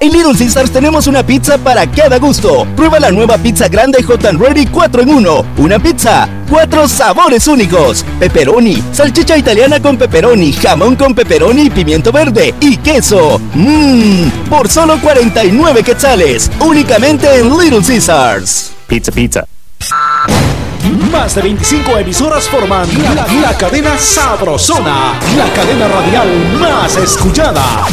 En 0.00 0.12
Little 0.12 0.36
Caesars 0.36 0.70
tenemos 0.70 1.06
una 1.06 1.24
pizza 1.24 1.56
para 1.56 1.86
cada 1.86 2.18
gusto. 2.18 2.66
Prueba 2.76 2.98
la 2.98 3.10
nueva 3.10 3.38
pizza 3.38 3.68
grande 3.68 4.02
Hot 4.02 4.24
and 4.24 4.40
Ready 4.40 4.66
4 4.66 5.02
en 5.02 5.08
1. 5.08 5.44
Una 5.58 5.78
pizza, 5.78 6.28
cuatro 6.50 6.88
sabores 6.88 7.46
únicos: 7.46 8.04
pepperoni, 8.18 8.82
salchicha 8.92 9.36
italiana 9.36 9.80
con 9.80 9.96
pepperoni, 9.96 10.52
jamón 10.52 10.96
con 10.96 11.14
pepperoni 11.14 11.70
pimiento 11.70 12.12
verde 12.12 12.54
y 12.60 12.76
queso. 12.78 13.40
Mmm, 13.54 14.28
por 14.50 14.68
solo 14.68 15.00
49 15.00 15.82
quetzales, 15.82 16.50
únicamente 16.60 17.38
en 17.38 17.56
Little 17.56 17.82
Caesars. 17.82 18.72
Pizza, 18.86 19.12
pizza. 19.12 19.44
Más 21.10 21.34
de 21.34 21.42
25 21.42 21.98
emisoras 21.98 22.48
forman 22.48 22.86
la, 23.14 23.26
la 23.40 23.56
cadena 23.56 23.96
Sabrosona, 23.96 25.14
la 25.36 25.52
cadena 25.54 25.88
radial 25.88 26.28
más 26.60 26.96
escuchada. 26.96 27.86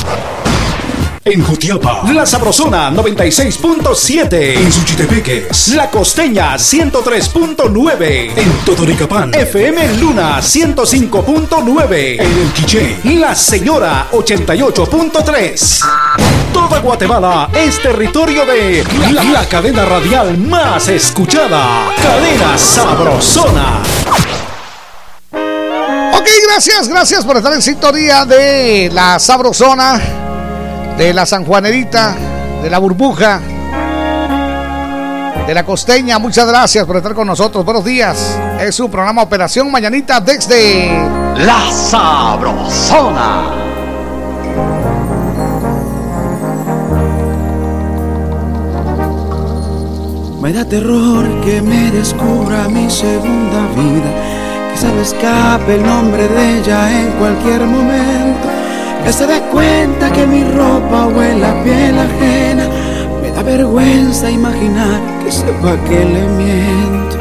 En 1.23 1.43
Jutiapa, 1.43 2.01
La 2.11 2.25
Sabrosona 2.25 2.89
96.7. 2.89 4.57
En 4.57 4.71
Suchitepeques, 4.71 5.67
La 5.75 5.87
Costeña 5.91 6.55
103.9. 6.55 8.31
En 8.35 8.51
Totoricapán, 8.65 9.31
FM 9.31 9.97
Luna 9.99 10.39
105.9. 10.39 12.19
En 12.19 12.39
El 12.39 12.51
Quiché, 12.53 12.97
La 13.03 13.35
Señora 13.35 14.07
88.3. 14.11 15.85
Toda 16.51 16.79
Guatemala 16.79 17.51
es 17.53 17.79
territorio 17.79 18.43
de 18.43 18.83
la, 19.31 19.45
cadena 19.47 19.85
radial 19.85 20.35
más 20.39 20.87
escuchada. 20.87 21.93
Cadena 22.01 22.57
Sabrosona. 22.57 23.83
Ok, 26.13 26.27
gracias, 26.47 26.87
gracias 26.87 27.23
por 27.23 27.37
estar 27.37 27.53
en 27.53 27.61
sintonía 27.61 28.25
de 28.25 28.89
la 28.91 29.19
Sabrosona 29.19 30.20
de 31.01 31.15
la 31.15 31.25
San 31.25 31.43
Juanerita, 31.45 32.15
de 32.61 32.69
la 32.69 32.77
Burbuja, 32.77 33.41
de 35.47 35.51
la 35.51 35.65
Costeña. 35.65 36.19
Muchas 36.19 36.47
gracias 36.47 36.85
por 36.85 36.95
estar 36.95 37.15
con 37.15 37.25
nosotros. 37.25 37.65
Buenos 37.65 37.83
días. 37.83 38.37
Es 38.59 38.75
su 38.75 38.87
programa 38.87 39.23
Operación 39.23 39.71
Mañanita 39.71 40.19
desde 40.19 40.91
La 41.37 41.71
Sabrosona. 41.71 43.49
Me 50.39 50.53
da 50.53 50.65
terror 50.65 51.41
que 51.41 51.63
me 51.63 51.89
descubra 51.89 52.69
mi 52.69 52.87
segunda 52.91 53.65
vida, 53.75 54.71
que 54.71 54.77
se 54.77 54.87
me 54.93 55.01
escape 55.01 55.73
el 55.73 55.83
nombre 55.83 56.27
de 56.27 56.59
ella 56.59 57.01
en 57.01 57.11
cualquier 57.13 57.65
momento 57.65 58.60
que 59.03 59.11
se 59.11 59.25
dé 59.25 59.41
cuenta 59.51 60.11
que 60.11 60.25
mi 60.27 60.43
ropa 60.43 61.07
huele 61.07 61.45
a 61.45 61.63
piel 61.63 61.97
ajena. 61.97 62.65
Me 63.21 63.31
da 63.31 63.43
vergüenza 63.43 64.29
imaginar 64.29 64.99
que 65.23 65.31
sepa 65.31 65.75
que 65.87 66.05
le 66.05 66.23
miento. 66.39 67.17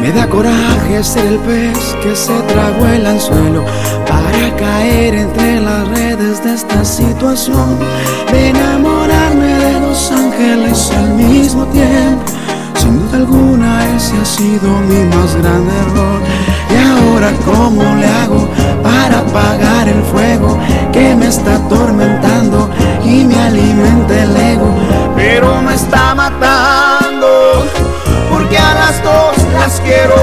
Me 0.00 0.10
da 0.10 0.26
coraje 0.28 1.04
ser 1.04 1.26
el 1.26 1.38
pez 1.38 1.96
que 2.02 2.16
se 2.16 2.32
tragó 2.52 2.86
el 2.86 3.06
anzuelo 3.06 3.64
para 4.08 4.56
caer 4.56 5.14
entre 5.14 5.60
las 5.60 5.86
redes 5.88 6.42
de 6.42 6.54
esta 6.54 6.84
situación. 6.84 7.78
De 8.32 8.48
enamorarme 8.48 9.46
de 9.46 9.80
dos 9.80 10.10
ángeles 10.10 10.90
al 10.90 11.14
mismo 11.14 11.66
tiempo. 11.66 12.24
Sin 12.74 12.98
duda 12.98 13.18
alguna 13.18 13.96
ese 13.96 14.16
ha 14.16 14.24
sido 14.24 14.68
mi 14.88 15.04
más 15.14 15.36
grande 15.36 15.72
error. 15.86 16.51
Y 16.72 16.76
ahora 16.76 17.32
cómo 17.44 17.82
le 17.96 18.06
hago 18.06 18.48
para 18.82 19.18
apagar 19.18 19.88
el 19.88 20.02
fuego 20.04 20.58
que 20.92 21.14
me 21.14 21.26
está 21.26 21.56
atormentando 21.56 22.70
y 23.04 23.24
me 23.24 23.38
alimenta 23.38 24.22
el 24.22 24.36
ego, 24.36 24.74
pero 25.14 25.60
me 25.62 25.74
está 25.74 26.14
matando 26.14 27.64
porque 28.30 28.56
a 28.58 28.74
las 28.74 29.02
dos 29.02 29.36
las 29.52 29.80
quiero. 29.80 30.16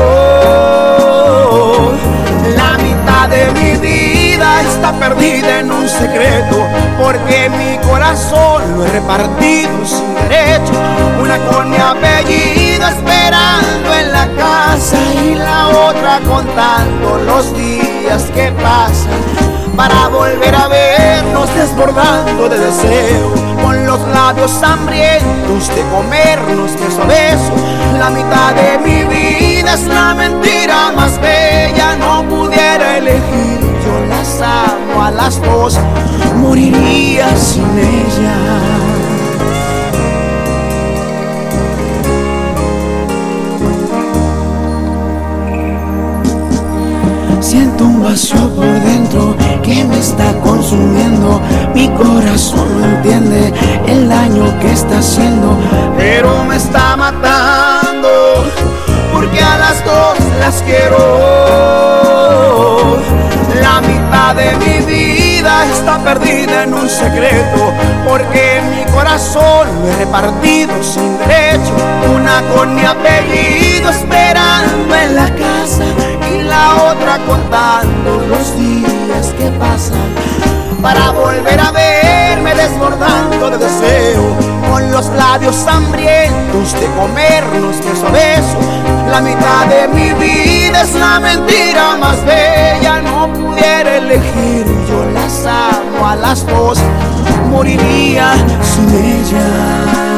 La 2.56 2.78
mitad 2.84 3.30
de 3.30 3.52
mi 3.52 3.78
vida 3.78 4.62
está 4.62 4.92
perdida 5.00 5.60
en 5.60 5.72
un 5.72 5.88
secreto, 5.88 6.66
porque 7.02 7.50
mi 7.50 7.78
corazón 7.88 8.64
lo 8.76 8.86
he 8.86 8.90
repartido 8.90 9.86
sin 9.86 10.16
derecho. 10.16 10.74
Una 11.22 11.38
con 11.46 11.70
mi 11.70 11.78
apellido 11.78 12.59
esperando 12.88 13.94
en 13.94 14.12
la 14.12 14.28
casa 14.38 14.98
y 15.24 15.36
la 15.36 15.68
otra 15.68 16.20
contando 16.28 17.18
los 17.26 17.56
días 17.56 18.24
que 18.34 18.52
pasan 18.54 19.60
para 19.76 20.10
volver 20.10 20.54
a 20.54 20.68
vernos 20.68 21.54
desbordando 21.56 22.50
de 22.50 22.60
deseo, 22.60 23.34
con 23.64 23.86
los 23.86 24.00
labios 24.10 24.62
hambrientos 24.62 25.70
de 25.74 25.82
comernos 25.90 26.74
beso 26.74 27.02
a 27.02 27.06
beso. 27.06 27.54
La 27.98 28.10
mitad 28.10 28.54
de 28.56 28.78
mi 28.80 29.04
vida 29.06 29.74
es 29.74 29.86
la 29.88 30.14
mentira 30.16 30.92
más 30.94 31.20
bella, 31.22 31.96
no 31.96 32.24
pudiera 32.28 32.98
elegir, 32.98 33.60
yo 33.86 34.06
las 34.10 34.42
amo 34.42 35.04
a 35.04 35.12
las 35.12 35.42
dos, 35.42 35.80
moriría 36.36 37.36
sin 37.38 37.70
ella. 37.78 38.89
Siento 47.60 47.84
un 47.84 48.02
vacío 48.02 48.50
por 48.56 48.72
dentro 48.84 49.36
que 49.62 49.84
me 49.84 50.00
está 50.00 50.32
consumiendo. 50.40 51.42
Mi 51.76 51.90
corazón 51.90 52.80
no 52.80 52.86
entiende 52.86 53.54
el 53.86 54.08
daño 54.08 54.58
que 54.62 54.72
está 54.72 55.00
haciendo, 55.00 55.58
pero 55.98 56.46
me 56.46 56.56
está 56.56 56.96
matando 56.96 58.46
porque 59.12 59.42
a 59.42 59.58
las 59.58 59.84
dos 59.84 60.18
las 60.40 60.62
quiero. 60.62 60.98
La 63.62 63.82
mitad 63.82 64.36
de 64.36 64.56
mi 64.56 64.86
vida 64.86 65.66
está 65.66 66.02
perdida 66.02 66.64
en 66.64 66.74
un 66.74 66.88
secreto, 66.88 67.74
porque 68.08 68.62
mi 68.74 68.90
corazón 68.94 69.68
lo 69.82 69.90
he 69.90 69.98
repartido 69.98 70.82
sin 70.82 71.18
derecho. 71.18 71.76
Una 72.16 72.42
con 72.56 72.74
mi 72.74 72.86
apellido 72.86 73.90
esperando 73.90 74.96
en 74.96 75.14
la 75.14 75.26
casa 75.36 75.84
otra 76.92 77.20
contando 77.20 78.18
los 78.28 78.58
días 78.58 79.34
que 79.38 79.52
pasan 79.60 80.10
para 80.82 81.12
volver 81.12 81.60
a 81.60 81.72
verme 81.72 82.56
desbordando 82.56 83.52
de 83.52 83.58
deseo 83.58 84.36
con 84.70 84.92
los 84.92 85.08
labios 85.10 85.68
hambrientos 85.68 86.74
de 86.74 86.88
comernos 86.98 87.76
beso 87.82 88.04
a 88.04 88.12
beso. 88.12 88.60
La 89.12 89.22
mitad 89.22 89.66
de 89.68 89.88
mi 89.90 90.14
vida 90.14 90.82
es 90.82 90.96
la 90.96 91.20
mentira 91.20 91.98
más 91.98 92.24
bella, 92.26 93.02
no 93.02 93.32
pudiera 93.34 93.98
elegir, 93.98 94.66
yo 94.88 95.06
las 95.14 95.46
amo 95.46 96.08
a 96.08 96.16
las 96.16 96.46
dos, 96.46 96.80
moriría 97.52 98.34
sin 98.64 98.90
ella. 98.96 100.09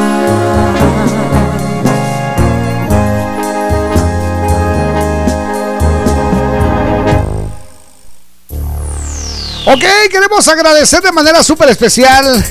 Ok, 9.64 9.84
queremos 10.10 10.48
agradecer 10.48 11.02
de 11.04 11.12
manera 11.12 11.44
súper 11.44 11.70
especial 11.70 12.44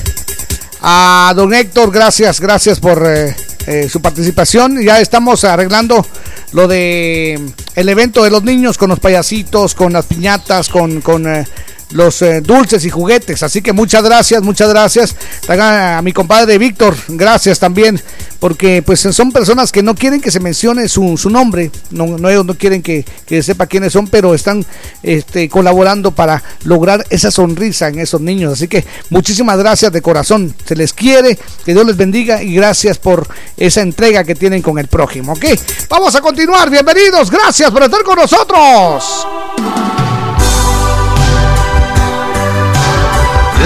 a 0.81 1.33
don 1.35 1.53
Héctor. 1.53 1.91
Gracias, 1.91 2.39
gracias 2.39 2.79
por 2.79 3.05
eh, 3.05 3.35
eh, 3.67 3.89
su 3.89 4.01
participación. 4.01 4.81
Ya 4.81 5.01
estamos 5.01 5.43
arreglando 5.43 6.05
lo 6.53 6.69
de 6.69 7.37
el 7.75 7.89
evento 7.89 8.23
de 8.23 8.31
los 8.31 8.43
niños 8.43 8.77
con 8.77 8.89
los 8.89 9.01
payasitos, 9.01 9.75
con 9.75 9.91
las 9.91 10.05
piñatas, 10.05 10.69
con, 10.69 11.01
con 11.01 11.27
eh, 11.27 11.45
los 11.93 12.21
eh, 12.21 12.41
dulces 12.41 12.85
y 12.85 12.89
juguetes. 12.89 13.43
Así 13.43 13.61
que 13.61 13.73
muchas 13.73 14.03
gracias, 14.03 14.41
muchas 14.41 14.69
gracias. 14.69 15.15
Haga 15.47 15.97
A 15.97 16.01
mi 16.01 16.13
compadre 16.13 16.57
Víctor, 16.57 16.95
gracias 17.07 17.59
también, 17.59 18.01
porque 18.39 18.81
pues 18.81 18.99
son 18.99 19.31
personas 19.31 19.71
que 19.71 19.83
no 19.83 19.95
quieren 19.95 20.21
que 20.21 20.31
se 20.31 20.39
mencione 20.39 20.87
su, 20.87 21.17
su 21.17 21.29
nombre, 21.29 21.71
no, 21.91 22.17
no, 22.17 22.29
ellos 22.29 22.45
no 22.45 22.55
quieren 22.55 22.81
que, 22.81 23.05
que 23.25 23.43
sepa 23.43 23.67
quiénes 23.67 23.93
son, 23.93 24.07
pero 24.07 24.33
están 24.33 24.65
este, 25.03 25.49
colaborando 25.49 26.11
para 26.11 26.43
lograr 26.63 27.05
esa 27.09 27.31
sonrisa 27.31 27.87
en 27.87 27.99
esos 27.99 28.21
niños. 28.21 28.53
Así 28.53 28.67
que 28.67 28.85
muchísimas 29.09 29.57
gracias 29.57 29.91
de 29.91 30.01
corazón, 30.01 30.53
se 30.65 30.75
les 30.75 30.93
quiere, 30.93 31.37
que 31.65 31.73
Dios 31.73 31.85
les 31.85 31.97
bendiga 31.97 32.41
y 32.41 32.55
gracias 32.55 32.97
por 32.97 33.27
esa 33.57 33.81
entrega 33.81 34.23
que 34.23 34.35
tienen 34.35 34.61
con 34.61 34.79
el 34.79 34.87
prójimo. 34.87 35.33
Ok, 35.33 35.45
vamos 35.89 36.15
a 36.15 36.21
continuar, 36.21 36.69
bienvenidos, 36.69 37.29
gracias 37.29 37.69
por 37.71 37.83
estar 37.83 38.03
con 38.03 38.15
nosotros. 38.17 39.27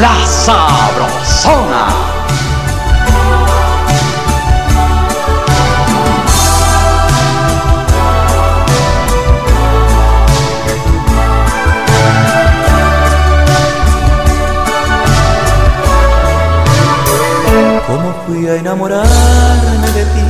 La 0.01 0.25
Sabrosona. 0.25 1.87
¿Cómo 17.87 18.13
fui 18.25 18.47
a 18.49 18.55
enamorarme 18.55 19.87
de 19.93 20.03
ti? 20.03 20.25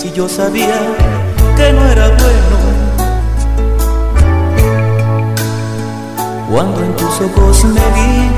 Si 0.00 0.12
yo 0.12 0.28
sabía 0.28 0.78
que 1.56 1.72
no 1.72 1.84
era 1.88 2.08
bueno. 2.08 2.59
Cuando 6.50 6.82
en 6.82 6.96
tus 6.96 7.20
ojos 7.20 7.64
me 7.64 7.80
vi, 7.94 8.28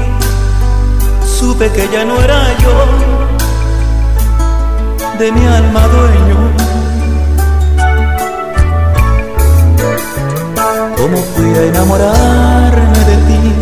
supe 1.26 1.70
que 1.70 1.88
ya 1.90 2.04
no 2.04 2.20
era 2.20 2.42
yo 2.58 2.74
de 5.18 5.32
mi 5.32 5.46
alma 5.46 5.88
dueño. 5.88 6.36
¿Cómo 10.94 11.16
fui 11.34 11.54
a 11.54 11.62
enamorarme 11.62 12.98
de 12.98 13.16
ti? 13.16 13.52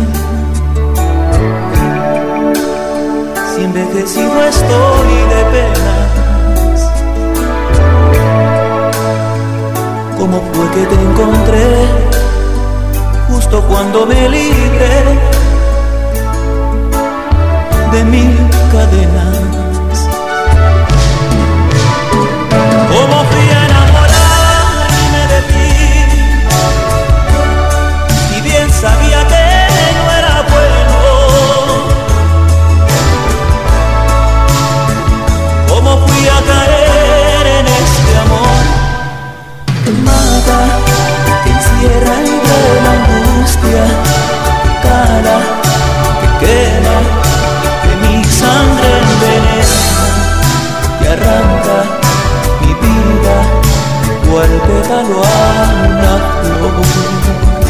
Si 3.55 3.63
envejecido 3.63 4.43
estoy 4.43 5.13
de 5.33 5.45
penas. 5.53 6.77
¿Cómo 10.19 10.41
fue 10.51 10.65
que 10.71 10.85
te 10.87 10.95
encontré? 10.95 12.10
Justo 13.31 13.61
cuando 13.67 14.05
me 14.05 14.29
libré 14.29 15.19
de 17.91 18.03
mil 18.03 18.35
cadenas. 18.71 19.70
arranca 51.21 51.83
mi 52.61 52.73
vida 52.73 53.35
cual 54.29 54.51
pétalo 54.67 55.21
a 55.23 55.85
una 55.87 56.13
flor. 56.41 57.60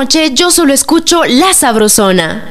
noche 0.00 0.32
yo 0.32 0.50
solo 0.50 0.72
escucho 0.72 1.24
La 1.26 1.52
Sabrosona. 1.52 2.42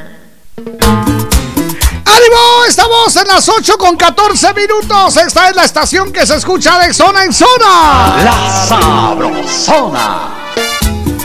¡Ánimo! 0.55 2.37
Estamos 2.67 3.15
en 3.15 3.27
las 3.27 3.49
8 3.49 3.75
con 3.79 3.97
14 3.97 4.53
minutos. 4.53 5.17
Esta 5.17 5.49
es 5.49 5.55
la 5.55 5.63
estación 5.63 6.13
que 6.13 6.27
se 6.27 6.35
escucha 6.35 6.77
de 6.77 6.93
zona 6.93 7.23
en 7.23 7.33
zona. 7.33 8.23
La 8.23 8.65
Sabrosona. 8.67 10.29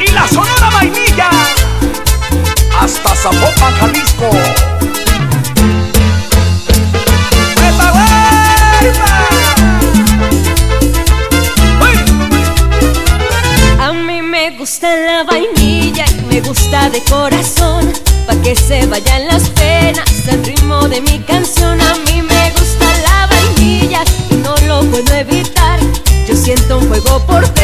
Y 0.01 0.13
la 0.13 0.27
Sonora 0.27 0.71
Vainilla. 0.73 1.29
Hasta 2.81 3.15
Zapopan, 3.15 3.75
Jalisco. 3.81 4.31
de 16.75 17.01
corazón, 17.05 17.93
pa' 18.27 18.35
que 18.43 18.57
se 18.57 18.85
vayan 18.87 19.29
las 19.29 19.49
penas 19.51 20.11
al 20.29 20.45
ritmo 20.45 20.89
de 20.89 21.01
mi 21.03 21.21
canción. 21.21 21.81
A 21.81 21.95
mí 22.07 22.21
me 22.21 22.51
gusta 22.51 22.87
la 23.07 23.29
vainilla 23.29 24.03
y 24.29 24.35
no 24.35 24.55
lo 24.67 24.81
puedo 24.91 25.15
evitar. 25.15 25.79
Yo 26.27 26.35
siento 26.35 26.79
un 26.79 26.89
juego 26.89 27.21
por 27.27 27.47
ti 27.51 27.64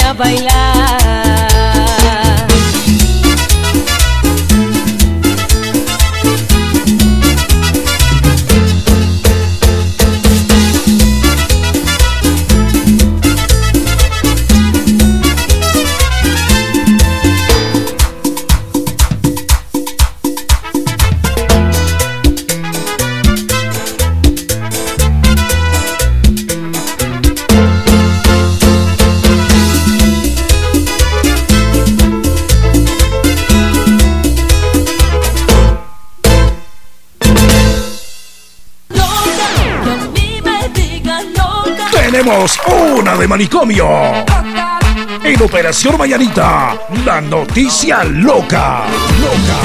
a 0.00 0.14
bailar. 0.14 1.27
manicomio. 43.28 43.86
En 45.22 45.42
Operación 45.42 45.98
Mañanita, 45.98 46.78
la 47.04 47.20
noticia 47.20 48.02
loca. 48.04 48.84
Loca. 49.20 49.58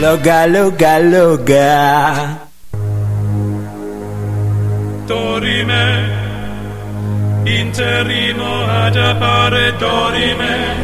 Loca, 0.00 0.46
loca, 0.46 0.98
loca. 0.98 2.38
Dorime. 5.06 6.22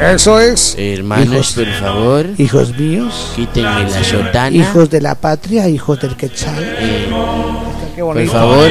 Eso 0.00 0.40
es. 0.40 0.74
Hermanos, 0.78 1.26
hijos, 1.26 1.52
por 1.52 1.72
favor. 1.74 2.26
Hijos 2.38 2.76
míos. 2.78 3.32
Quítenme 3.36 3.90
la 3.90 4.04
sotana. 4.04 4.56
Hijos 4.56 4.88
de 4.90 5.00
la 5.00 5.14
patria, 5.14 5.68
hijos 5.68 6.00
del 6.00 6.16
quetzal. 6.16 6.56
Eh, 6.60 7.08
este, 7.98 8.02
por 8.02 8.26
favor, 8.26 8.68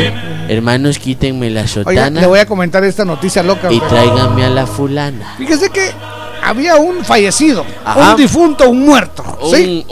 Hermanos, 0.47 0.99
quítenme 0.99 1.49
la 1.49 1.67
sotana. 1.67 2.21
Le 2.21 2.27
voy 2.27 2.39
a 2.39 2.45
comentar 2.45 2.83
esta 2.83 3.05
noticia 3.05 3.43
loca. 3.43 3.71
Y 3.71 3.79
tráiganme 3.79 4.45
a 4.45 4.49
la 4.49 4.65
fulana. 4.65 5.35
Fíjese 5.37 5.69
que 5.69 5.91
había 6.43 6.77
un 6.77 7.03
fallecido, 7.03 7.65
un 7.95 8.15
difunto, 8.15 8.69
un 8.69 8.85
muerto. 8.85 9.23
¿sí? 9.53 9.85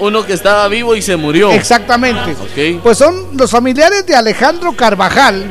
Uno 0.00 0.24
que 0.24 0.34
estaba 0.34 0.68
vivo 0.68 0.94
y 0.94 1.02
se 1.02 1.16
murió. 1.16 1.50
Exactamente. 1.52 2.36
Pues 2.82 2.98
son 2.98 3.36
los 3.36 3.50
familiares 3.50 4.06
de 4.06 4.14
Alejandro 4.14 4.72
Carvajal, 4.76 5.44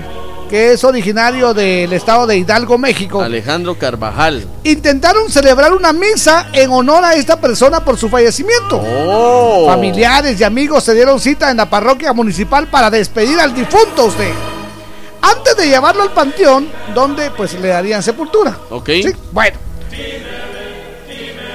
que 0.49 0.73
es 0.73 0.83
originario 0.83 1.53
del 1.53 1.91
estado 1.93 2.27
de 2.27 2.37
Hidalgo, 2.37 2.77
México. 2.77 3.21
Alejandro 3.21 3.75
Carvajal. 3.75 4.45
Intentaron 4.63 5.31
celebrar 5.31 5.73
una 5.73 5.93
misa 5.93 6.47
en 6.53 6.69
honor 6.69 7.03
a 7.05 7.15
esta 7.15 7.39
persona 7.39 7.83
por 7.83 7.97
su 7.97 8.09
fallecimiento. 8.09 8.79
Oh. 8.83 9.65
Familiares 9.65 10.39
y 10.39 10.43
amigos 10.43 10.83
se 10.83 10.93
dieron 10.93 11.19
cita 11.19 11.49
en 11.49 11.57
la 11.57 11.69
parroquia 11.69 12.13
municipal 12.13 12.67
para 12.67 12.91
despedir 12.91 13.39
al 13.39 13.55
difunto 13.55 14.05
usted. 14.05 14.31
Antes 15.21 15.55
de 15.57 15.67
llevarlo 15.67 16.03
al 16.03 16.11
panteón, 16.11 16.67
donde 16.95 17.29
pues 17.31 17.53
le 17.59 17.67
darían 17.69 18.01
sepultura. 18.01 18.57
Ok. 18.69 18.89
Sí, 19.03 19.11
bueno. 19.31 19.57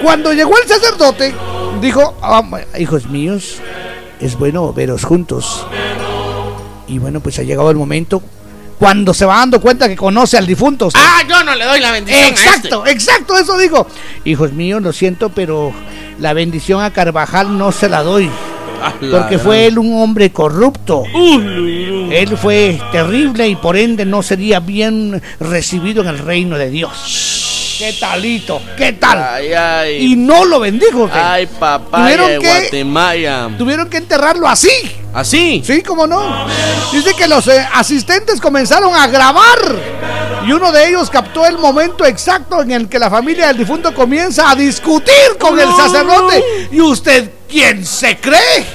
Cuando 0.01 0.31
llegó 0.33 0.57
el 0.57 0.67
sacerdote, 0.67 1.33
dijo, 1.81 2.15
"Ah, 2.21 2.43
hijos 2.77 3.07
míos, 3.07 3.55
es 4.19 4.37
bueno 4.37 4.71
veros 4.73 5.03
juntos. 5.03 5.65
Y 6.87 6.99
bueno, 6.99 7.19
pues 7.19 7.37
ha 7.39 7.43
llegado 7.43 7.69
el 7.69 7.77
momento 7.77 8.21
cuando 8.79 9.13
se 9.13 9.25
va 9.25 9.37
dando 9.37 9.59
cuenta 9.59 9.89
que 9.89 9.95
conoce 9.95 10.37
al 10.37 10.45
difunto. 10.45 10.89
Ah, 10.93 11.21
yo 11.27 11.43
no 11.43 11.55
le 11.55 11.65
doy 11.65 11.79
la 11.79 11.91
bendición. 11.91 12.23
a 12.23 12.27
Exacto, 12.29 12.85
este. 12.85 12.91
exacto, 12.91 13.37
eso 13.37 13.57
dijo. 13.57 13.87
Hijos 14.23 14.53
míos, 14.53 14.81
lo 14.81 14.93
siento, 14.93 15.29
pero 15.29 15.73
la 16.19 16.33
bendición 16.33 16.81
a 16.81 16.93
Carvajal 16.93 17.57
no 17.57 17.71
se 17.71 17.89
la 17.89 18.03
doy. 18.03 18.29
Porque 19.11 19.37
fue 19.39 19.65
él 19.67 19.79
un 19.79 20.01
hombre 20.01 20.31
corrupto. 20.31 21.03
Él 21.15 22.37
fue 22.37 22.79
terrible 22.91 23.47
y 23.47 23.55
por 23.55 23.77
ende 23.77 24.05
no 24.05 24.23
sería 24.23 24.59
bien 24.59 25.21
recibido 25.39 26.01
en 26.01 26.09
el 26.09 26.19
reino 26.19 26.57
de 26.57 26.69
Dios. 26.69 27.75
¿Qué 27.77 27.93
talito? 27.93 28.59
¿Qué 28.75 28.93
tal? 28.93 29.23
Ay, 29.23 29.53
ay. 29.53 29.97
Y 30.13 30.15
no 30.15 30.45
lo 30.45 30.59
bendijo. 30.59 31.07
Ay, 31.13 31.45
papá 31.59 31.99
Tuvieron 32.01 32.27
de 32.31 32.39
que- 32.39 32.47
Guatemala. 32.47 33.49
Tuvieron 33.55 33.87
que 33.89 33.97
enterrarlo 33.97 34.47
así. 34.47 34.71
¿Así? 35.13 35.61
Sí, 35.63 35.83
cómo 35.83 36.07
no. 36.07 36.47
Dice 36.91 37.13
que 37.15 37.27
los 37.27 37.47
eh, 37.47 37.67
asistentes 37.73 38.41
comenzaron 38.41 38.95
a 38.95 39.05
grabar. 39.07 39.59
Y 40.45 40.51
uno 40.51 40.71
de 40.71 40.89
ellos 40.89 41.09
captó 41.09 41.45
el 41.45 41.57
momento 41.57 42.05
exacto 42.05 42.61
en 42.61 42.71
el 42.71 42.89
que 42.89 42.99
la 42.99 43.09
familia 43.09 43.47
del 43.47 43.57
difunto 43.57 43.93
comienza 43.93 44.49
a 44.49 44.55
discutir 44.55 45.37
con 45.39 45.59
el 45.59 45.67
sacerdote. 45.75 46.69
¿Y 46.71 46.79
usted 46.79 47.31
quién 47.49 47.85
se 47.85 48.17
cree? 48.17 48.65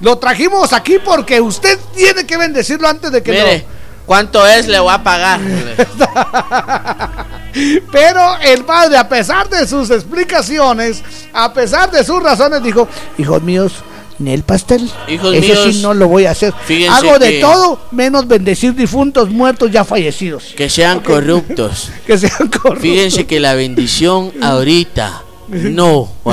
Lo 0.00 0.18
trajimos 0.18 0.72
aquí 0.72 0.98
porque 0.98 1.40
usted 1.40 1.78
tiene 1.94 2.26
que 2.26 2.36
bendecirlo 2.36 2.88
antes 2.88 3.12
de 3.12 3.22
que 3.22 3.30
Mire, 3.30 3.64
¿cuánto 4.04 4.44
es? 4.46 4.66
Le 4.66 4.80
voy 4.80 4.92
a 4.92 5.02
pagar. 5.02 5.40
Pero 7.92 8.38
el 8.40 8.64
padre, 8.64 8.96
a 8.96 9.08
pesar 9.08 9.48
de 9.48 9.66
sus 9.66 9.90
explicaciones, 9.90 11.02
a 11.32 11.52
pesar 11.52 11.90
de 11.90 12.02
sus 12.02 12.20
razones, 12.20 12.62
dijo: 12.62 12.88
Hijos 13.18 13.42
míos, 13.42 13.74
en 14.20 14.28
el 14.28 14.42
pastel. 14.42 14.88
Hijos 15.08 15.34
Eso 15.34 15.52
míos, 15.52 15.68
sí 15.74 15.82
no 15.82 15.94
lo 15.94 16.08
voy 16.08 16.26
a 16.26 16.32
hacer. 16.32 16.52
Hago 16.90 17.18
de 17.18 17.40
todo 17.40 17.80
menos 17.90 18.26
bendecir 18.26 18.74
difuntos 18.74 19.30
muertos 19.30 19.70
ya 19.70 19.84
fallecidos. 19.84 20.54
Que 20.56 20.68
sean 20.68 21.00
corruptos. 21.04 21.90
Que 22.06 22.18
sean 22.18 22.48
corruptos. 22.48 22.80
Fíjense 22.82 23.26
que 23.26 23.40
la 23.40 23.54
bendición 23.54 24.32
ahorita. 24.40 25.22
No. 25.52 26.10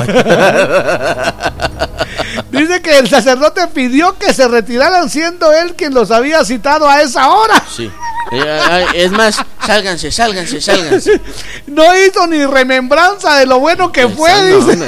Dice 2.50 2.80
que 2.82 2.98
el 2.98 3.08
sacerdote 3.08 3.66
pidió 3.68 4.16
que 4.18 4.32
se 4.32 4.48
retiraran 4.48 5.08
siendo 5.10 5.52
él 5.52 5.74
quien 5.76 5.92
los 5.94 6.10
había 6.10 6.44
citado 6.44 6.88
a 6.88 7.02
esa 7.02 7.28
hora. 7.30 7.62
Sí. 7.74 7.90
Eh, 8.32 8.86
Es 8.94 9.10
más, 9.12 9.36
sálganse, 9.66 10.10
sálganse, 10.10 10.60
sálganse. 10.60 11.20
No 11.66 11.84
hizo 11.96 12.26
ni 12.26 12.44
remembranza 12.46 13.36
de 13.36 13.46
lo 13.46 13.60
bueno 13.60 13.92
que 13.92 14.08
fue, 14.08 14.32
dice. 14.56 14.78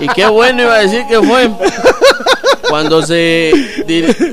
Y 0.00 0.08
qué 0.08 0.26
bueno 0.26 0.62
iba 0.62 0.74
a 0.74 0.78
decir 0.78 1.04
que 1.08 1.20
fue. 1.20 1.50
Cuando 2.68 3.02
se 3.02 3.52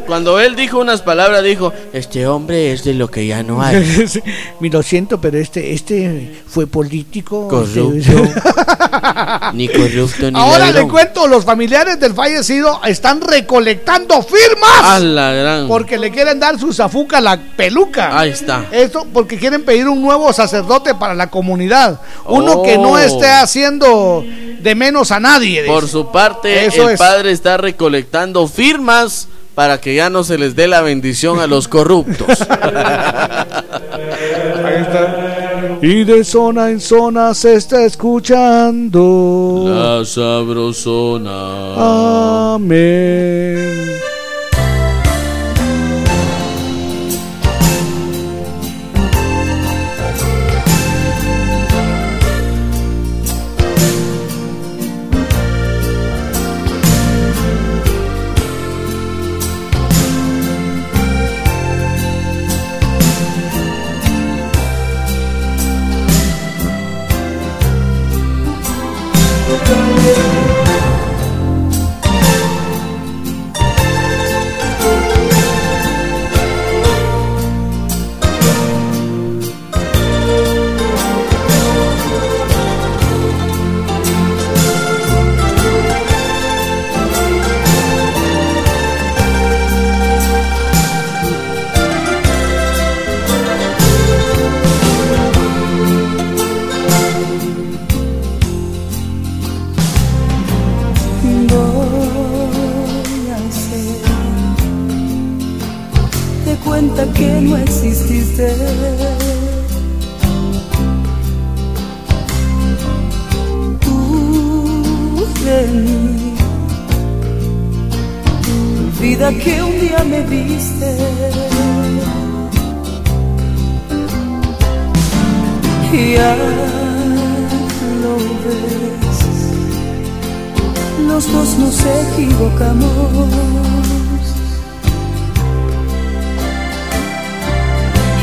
cuando 0.08 0.40
él 0.40 0.56
dijo 0.56 0.80
unas 0.80 1.02
palabras 1.02 1.44
dijo, 1.44 1.74
este 1.94 2.28
hombre 2.28 2.72
es 2.72 2.84
de 2.84 2.94
lo 2.94 3.10
que 3.10 3.26
ya 3.28 3.44
no 3.44 3.62
hay. 3.62 4.06
Mi 4.60 4.70
lo 4.70 4.82
siento, 4.84 5.20
pero 5.20 5.38
este, 5.38 5.74
este 5.74 6.42
fue 6.48 6.68
político. 6.68 7.48
Corrupto. 7.48 7.94
este- 7.98 8.42
Ni 9.54 9.68
corrupto 9.68 10.32
ni 10.32 10.40
Ahora 10.40 10.72
le 10.72 10.88
cuento, 10.88 11.28
los 11.28 11.44
familiares 11.46 12.00
del 12.00 12.14
fallecido 12.14 12.80
están 12.86 13.22
recolectando 13.22 14.22
firmas. 14.22 14.84
A 14.84 15.00
la 15.00 15.32
gran. 15.34 15.68
Porque 15.68 15.98
le 15.98 16.12
quieren 16.12 16.40
dar 16.40 16.60
su 16.60 16.72
zafuca 16.74 17.18
a 17.18 17.22
la 17.22 17.40
peluca. 17.56 18.18
Ahí 18.18 18.30
está. 18.32 18.66
Esto 18.72 19.06
porque 19.14 19.38
quieren 19.38 19.64
pedir 19.64 19.88
un 19.88 20.02
nuevo 20.02 20.32
sacerdote 20.34 20.96
para 20.96 21.14
la 21.14 21.30
comunidad. 21.30 22.00
Uno 22.26 22.62
que 22.64 22.78
no 22.78 22.92
Oh. 22.92 22.98
esté 22.98 23.28
haciendo 23.30 24.24
de 24.60 24.76
menos 24.76 25.12
a 25.12 25.20
nadie. 25.20 25.64
Por 25.66 25.82
dice. 25.84 25.92
su 25.94 26.12
parte, 26.12 26.66
Eso 26.66 26.88
el 26.90 26.96
es. 26.96 27.00
padre 27.00 27.32
está 27.32 27.58
recolectando 27.58 28.21
firmas 28.48 29.28
para 29.56 29.82
que 29.82 29.96
ya 29.96 30.10
no 30.10 30.24
se 30.24 30.38
les 30.38 30.56
dé 30.56 30.68
la 30.68 30.82
bendición 30.82 31.40
a 31.40 31.48
los 31.48 31.68
corruptos. 31.68 32.42
Ahí 32.50 32.58
está. 34.82 35.80
Y 35.82 36.04
de 36.04 36.24
zona 36.24 36.70
en 36.70 36.80
zona 36.80 37.34
se 37.34 37.56
está 37.56 37.84
escuchando. 37.84 39.66
La 39.68 40.06
sabrosona. 40.06 41.34
Amén. 42.56 44.01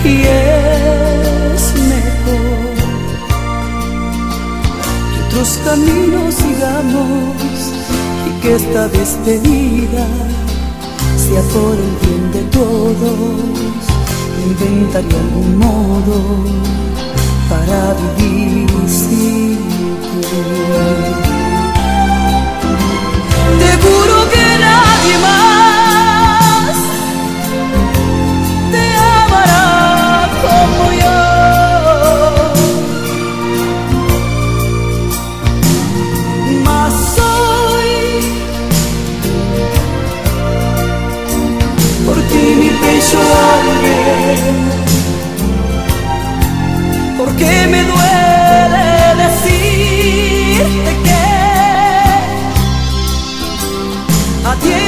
Y 0.04 0.22
es 0.22 1.62
mejor 1.74 2.74
que 5.12 5.18
otros 5.26 5.50
caminos 5.64 6.34
sigamos 6.34 7.72
y 8.26 8.40
que 8.40 8.54
esta 8.54 8.88
despedida 8.88 10.06
sea 11.16 11.42
por 11.52 11.74
el 11.74 11.94
bien 12.02 12.32
de 12.32 12.42
todos. 12.50 13.78
Inventaré 14.46 15.14
algún 15.14 15.58
modo 15.58 16.16
para 17.50 17.94
vivir 18.16 18.70
sin 18.88 19.58
ti. 20.22 21.27
nadie 24.98 25.18
más 25.18 26.76
te 28.72 28.84
amará 28.96 29.68
como 30.42 30.84
yo. 31.02 31.20
Mas 36.64 36.94
hoy 37.18 37.92
por 42.04 42.16
ti 42.28 42.42
mi 42.60 42.70
pecho 42.70 43.20
arde 43.54 43.98
porque 47.18 47.50
me 47.70 47.80
duele 47.84 48.86
decirte 49.22 50.92
que 51.04 51.22
a 54.48 54.52
ti 54.62 54.87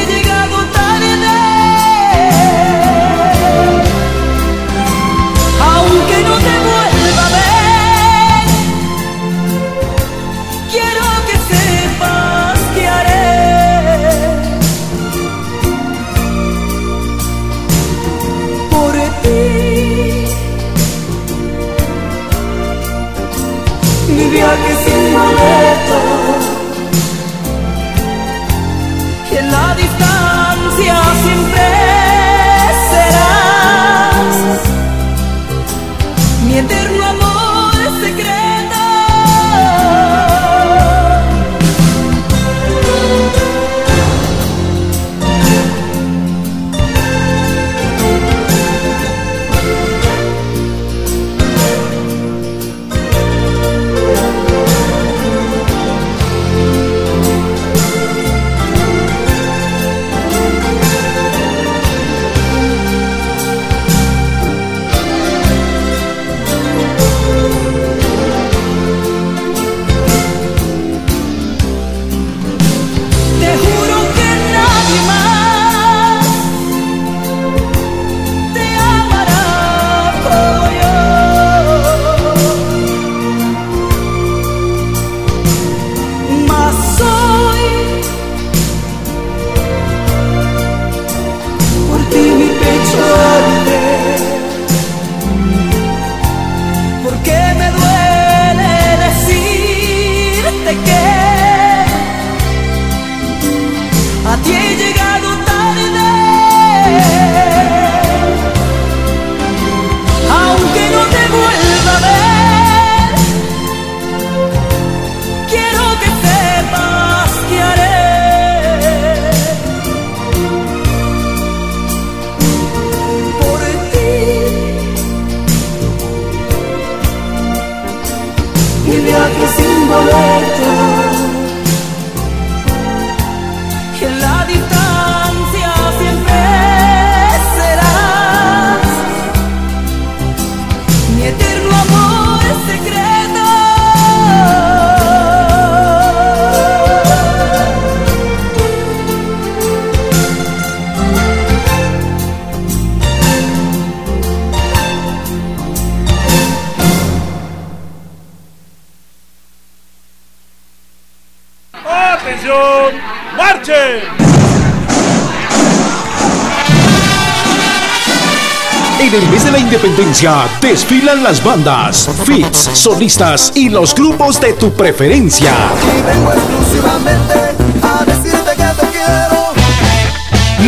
desfilan 170.61 171.23
las 171.23 171.43
bandas, 171.43 172.11
fits, 172.27 172.69
solistas 172.75 173.53
y 173.55 173.71
los 173.71 173.95
grupos 173.95 174.39
de 174.39 174.53
tu 174.53 174.71
preferencia. 174.71 175.51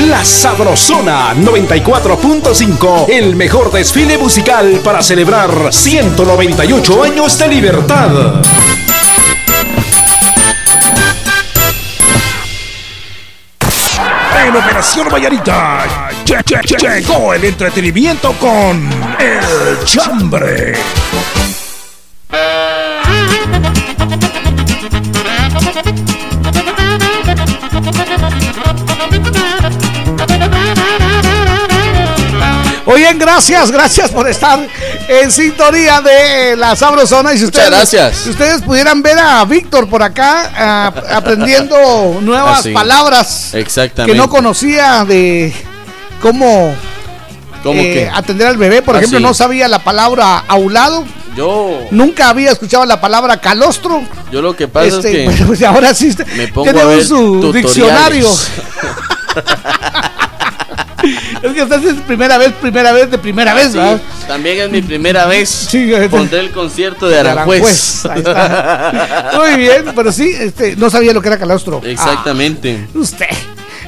La 0.08 0.24
Sabrosona 0.24 1.34
94.5, 1.34 3.10
el 3.10 3.36
mejor 3.36 3.70
desfile 3.70 4.16
musical 4.16 4.80
para 4.82 5.02
celebrar 5.02 5.70
198 5.70 7.02
años 7.02 7.38
de 7.38 7.48
libertad. 7.48 8.42
En 14.46 14.56
Operación 14.56 15.08
Vallarita 15.12 16.01
lle- 16.32 16.44
lle- 16.44 16.62
lle- 16.78 17.00
llegó 17.00 17.34
el 17.34 17.44
entretenimiento 17.44 18.32
con 18.38 18.88
El 19.18 19.84
Chambre. 19.84 20.72
Oigan, 32.84 33.16
gracias, 33.16 33.70
gracias 33.70 34.10
por 34.10 34.28
estar 34.28 34.58
en 35.08 35.30
sintonía 35.30 36.00
de 36.00 36.56
la 36.56 36.74
Sabrosona. 36.74 37.32
Y 37.32 37.38
si 37.38 37.44
Muchas 37.44 37.64
ustedes, 37.66 37.70
gracias. 37.78 38.16
Si 38.24 38.30
ustedes 38.30 38.62
pudieran 38.62 39.02
ver 39.02 39.18
a 39.18 39.44
Víctor 39.44 39.88
por 39.88 40.02
acá 40.02 40.50
ah, 40.54 40.92
aprendiendo 41.14 42.18
nuevas 42.20 42.60
Así. 42.60 42.72
palabras 42.72 43.54
Exactamente. 43.54 44.12
que 44.12 44.18
no 44.18 44.28
conocía 44.28 45.04
de 45.04 45.54
cómo, 46.22 46.74
¿Cómo 47.62 47.80
eh, 47.80 47.92
que? 47.92 48.08
atender 48.12 48.46
al 48.46 48.56
bebé. 48.56 48.80
Por 48.80 48.94
Ah, 48.94 48.98
ejemplo, 49.00 49.18
sí. 49.18 49.24
no 49.24 49.34
sabía 49.34 49.68
la 49.68 49.80
palabra 49.80 50.44
aulado. 50.48 51.04
Yo, 51.36 51.80
Nunca 51.90 52.28
había 52.28 52.52
escuchado 52.52 52.84
la 52.84 53.00
palabra 53.00 53.40
calostro. 53.40 54.02
yo 54.30 54.42
lo 54.42 54.54
que 54.54 54.68
pasa 54.68 54.86
Este, 54.86 55.08
es 55.08 55.16
que 55.16 55.24
bueno, 55.24 55.46
pues 55.46 55.62
ahora 55.62 55.94
sí 55.94 56.14
me 56.36 56.48
pongo 56.48 56.64
tiene 56.64 56.80
a 56.80 56.84
ver 56.84 57.04
su 57.04 57.16
tutoriales. 57.40 57.74
diccionario. 57.74 58.28
es 61.42 61.52
que 61.52 61.62
esta 61.62 61.76
es 61.76 61.94
primera 62.06 62.38
vez, 62.38 62.52
primera 62.60 62.92
vez 62.92 63.10
de 63.10 63.18
primera 63.18 63.54
vez, 63.54 63.72
Sí, 63.72 63.78
¿verdad? 63.78 64.00
también 64.28 64.60
es 64.60 64.70
mi 64.70 64.82
primera 64.82 65.26
vez. 65.26 65.64
este- 65.74 66.08
Pondré 66.10 66.40
el 66.40 66.50
concierto 66.50 67.06
de 67.08 67.14
De 67.14 67.20
Aranjuez. 67.20 68.04
Aranjuez, 68.04 68.06
ahí 68.06 68.18
está. 68.18 69.30
Muy 69.38 69.56
bien, 69.56 69.84
pero 69.96 70.12
sí, 70.12 70.32
este, 70.38 70.76
no 70.76 70.90
sabía 70.90 71.12
lo 71.12 71.22
que 71.22 71.28
era 71.28 71.38
calostro. 71.38 71.80
Exactamente. 71.84 72.86
Ah, 72.94 72.98
usted. 72.98 73.26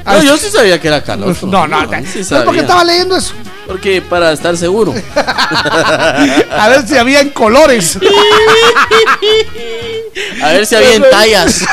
No, 0.04 0.22
yo 0.22 0.36
sí 0.36 0.50
sabía 0.50 0.80
que 0.80 0.88
era 0.88 1.02
calostro. 1.02 1.48
No, 1.48 1.66
no, 1.66 1.86
no. 1.86 1.98
sí 2.02 2.06
¿Pero 2.12 2.24
sabía. 2.24 2.44
¿Por 2.44 2.54
qué 2.54 2.60
estaba 2.60 2.84
leyendo 2.84 3.16
eso? 3.16 3.32
Porque 3.66 4.02
para 4.02 4.32
estar 4.32 4.56
seguro. 4.56 4.94
A 5.16 6.68
ver 6.68 6.86
si 6.86 6.96
había 6.98 7.20
en 7.20 7.30
colores. 7.30 7.98
A 10.42 10.48
ver 10.48 10.66
si 10.66 10.74
había 10.74 10.94
en 10.96 11.10
tallas. 11.10 11.62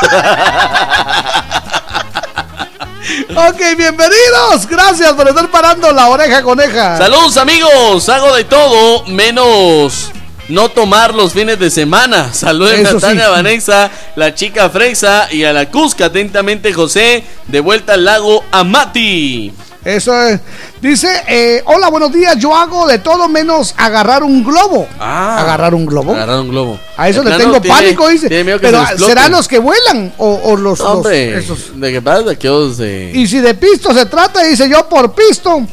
ok, 3.29 3.59
bienvenidos. 3.77 4.67
Gracias 4.69 5.11
por 5.13 5.27
estar 5.27 5.51
parando 5.51 5.91
la 5.91 6.07
oreja 6.07 6.41
coneja. 6.41 6.97
Saludos 6.97 7.35
amigos, 7.35 8.07
hago 8.07 8.33
de 8.35 8.45
todo 8.45 9.05
menos 9.07 10.10
no 10.51 10.69
tomar 10.69 11.13
los 11.15 11.33
fines 11.33 11.57
de 11.59 11.69
semana. 11.71 12.33
Saludos 12.33 12.73
a 12.73 12.75
Eso 12.81 12.93
Natalia 12.95 13.25
sí. 13.25 13.31
Vanessa, 13.31 13.91
la 14.15 14.35
chica 14.35 14.69
Fresa 14.69 15.27
y 15.31 15.43
a 15.43 15.53
la 15.53 15.69
Cusca. 15.69 16.05
Atentamente 16.05 16.73
José, 16.73 17.23
de 17.47 17.59
vuelta 17.59 17.93
al 17.93 18.05
lago 18.05 18.43
Amati. 18.51 19.51
Eso 19.83 20.15
es. 20.27 20.39
Dice, 20.79 21.07
eh, 21.27 21.63
hola, 21.65 21.89
buenos 21.89 22.11
días. 22.13 22.37
Yo 22.37 22.55
hago 22.55 22.85
de 22.85 22.99
todo 22.99 23.27
menos 23.27 23.73
agarrar 23.77 24.21
un 24.23 24.43
globo. 24.43 24.87
Ah. 24.99 25.41
Agarrar 25.41 25.73
un 25.73 25.87
globo. 25.87 26.13
Agarrar 26.13 26.39
un 26.41 26.49
globo. 26.49 26.79
A 26.97 27.09
eso 27.09 27.23
le 27.23 27.35
tengo 27.35 27.59
tiene- 27.59 27.75
pánico, 27.75 28.07
dice. 28.07 28.29
que 28.29 28.43
Pero 28.61 28.85
se. 28.85 28.97
¿serán 28.99 29.31
los 29.31 29.47
que 29.47 29.57
vuelan 29.57 30.13
o, 30.19 30.39
o 30.43 30.55
los, 30.55 30.77
los- 30.77 30.81
Hombre, 30.87 31.35
esos? 31.39 31.79
de 31.79 31.91
que 31.91 31.99
pasa 32.01 32.21
de 32.21 32.31
aquellos 32.33 32.77
de... 32.77 33.11
Y 33.15 33.25
si 33.25 33.39
de 33.39 33.55
pisto 33.55 33.91
se 33.91 34.05
trata, 34.05 34.43
dice 34.43 34.69
yo 34.69 34.87
por 34.87 35.13
pisto. 35.15 35.65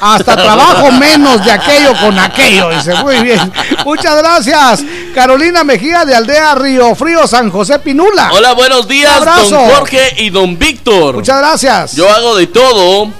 Hasta 0.00 0.36
trabajo 0.36 0.90
menos 0.92 1.44
de 1.44 1.50
aquello 1.50 1.92
con 2.00 2.18
aquello, 2.18 2.70
dice. 2.70 2.94
Muy 3.02 3.16
bien. 3.20 3.52
Muchas 3.84 4.16
gracias. 4.16 4.84
Carolina 5.14 5.64
Mejía 5.64 6.04
de 6.04 6.14
Aldea 6.14 6.54
Río 6.54 6.94
Frío, 6.94 7.26
San 7.26 7.50
José 7.50 7.78
Pinula. 7.78 8.30
Hola, 8.32 8.52
buenos 8.52 8.86
días, 8.86 9.24
don 9.24 9.70
Jorge 9.70 10.14
y 10.18 10.30
don 10.30 10.58
Víctor. 10.58 11.16
Muchas 11.16 11.38
gracias. 11.38 11.92
Yo 11.96 12.10
hago 12.10 12.36
de 12.36 12.46
todo, 12.46 13.10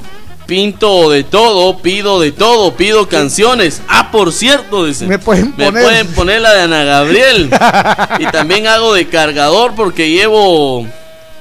pinto 0.47 1.11
de 1.11 1.25
todo, 1.25 1.79
pido 1.79 2.21
de 2.21 2.33
todo, 2.33 2.75
pido 2.75 3.09
canciones. 3.09 3.81
Ah, 3.89 4.11
por 4.13 4.33
cierto, 4.33 4.85
dice. 4.85 5.07
Me 5.07 5.19
pueden 5.19 5.55
Me 5.57 5.67
poner- 5.71 5.83
pueden 5.83 6.07
poner 6.15 6.41
la 6.41 6.53
de 6.53 6.63
Ana 6.63 6.85
Gabriel. 6.85 7.51
y 8.19 8.27
también 8.27 8.67
hago 8.67 8.93
de 8.95 9.09
cargador 9.09 9.75
porque 9.75 10.11
llevo 10.11 10.87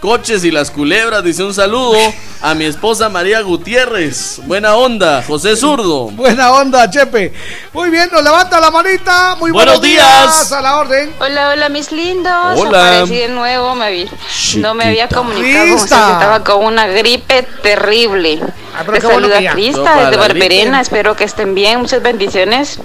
coches 0.06 0.44
y 0.46 0.52
las 0.52 0.70
culebras. 0.70 1.24
Dice 1.24 1.44
un 1.44 1.52
saludo 1.54 1.98
a 2.42 2.54
mi 2.54 2.66
esposa 2.66 3.10
María 3.10 3.42
Gutiérrez. 3.42 4.40
Buena 4.44 4.76
onda, 4.76 5.24
José 5.26 5.56
Zurdo. 5.56 6.10
Buena 6.12 6.52
onda, 6.54 6.88
Chepe. 6.88 7.34
Muy 7.74 7.90
bien, 7.90 8.08
nos 8.12 8.24
levanta 8.24 8.60
la 8.60 8.70
manita. 8.70 9.36
Muy 9.40 9.50
Buenos 9.52 9.80
buenos, 9.80 9.82
días. 9.82 10.32
días. 10.36 10.52
A 10.52 10.62
la 10.62 10.78
orden. 10.78 11.12
Hola, 11.20 11.50
hola 11.50 11.70
mis 11.70 11.92
lindos. 11.92 12.60
Hola. 12.60 13.00
Aparecí 13.00 13.16
de 13.16 13.30
nuevo, 13.30 13.74
me 13.74 13.92
vi- 13.92 14.10
no 14.58 14.76
me 14.76 14.86
había 14.86 15.08
comunicado 15.08 15.74
ustedes, 15.74 15.84
estaba 15.84 16.44
con 16.44 16.64
una 16.64 16.86
gripe 16.86 17.42
terrible. 17.64 18.38
qué 18.40 18.84
bueno 18.86 19.10
saluda 19.10 19.52
Crista 19.54 19.96
desde 19.96 20.06
gripe. 20.12 20.18
Barberena, 20.18 20.82
espero 20.82 21.16
que 21.16 21.24
estén 21.24 21.56
bien, 21.56 21.80
muchas 21.80 22.04
bendiciones. 22.04 22.80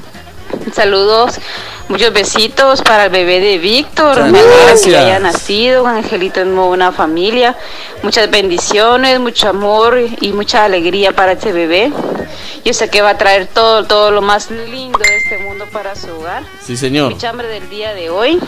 Saludos, 0.73 1.39
muchos 1.89 2.13
besitos 2.13 2.83
para 2.83 3.07
el 3.07 3.11
bebé 3.11 3.41
de 3.41 3.59
Víctor, 3.59 4.21
alegra 4.21 4.41
que 4.51 4.65
gracias. 4.67 5.05
haya 5.05 5.19
nacido, 5.19 5.85
un 5.85 5.91
angelito 5.91 6.41
en 6.41 6.57
una 6.59 6.93
familia, 6.93 7.57
muchas 8.03 8.31
bendiciones, 8.31 9.19
mucho 9.21 9.49
amor 9.49 10.01
y 10.21 10.33
mucha 10.33 10.65
alegría 10.65 11.13
para 11.13 11.33
este 11.33 11.53
bebé. 11.53 11.93
Yo 12.65 12.75
sé 12.75 12.89
que 12.89 13.03
va 13.03 13.11
a 13.11 13.19
traer 13.19 13.47
todo, 13.47 13.85
todo 13.85 14.11
lo 14.11 14.23
más 14.23 14.51
lindo 14.51 14.99
de 14.99 15.17
este 15.17 15.39
mundo 15.39 15.67
para 15.73 15.97
su 15.97 16.09
hogar. 16.11 16.43
Sí, 16.65 16.77
señor. 16.77 17.13
Mi 17.13 17.19
chambre 17.19 17.49
del 17.49 17.69
día 17.69 17.95
de 17.95 18.11
hoy. 18.11 18.39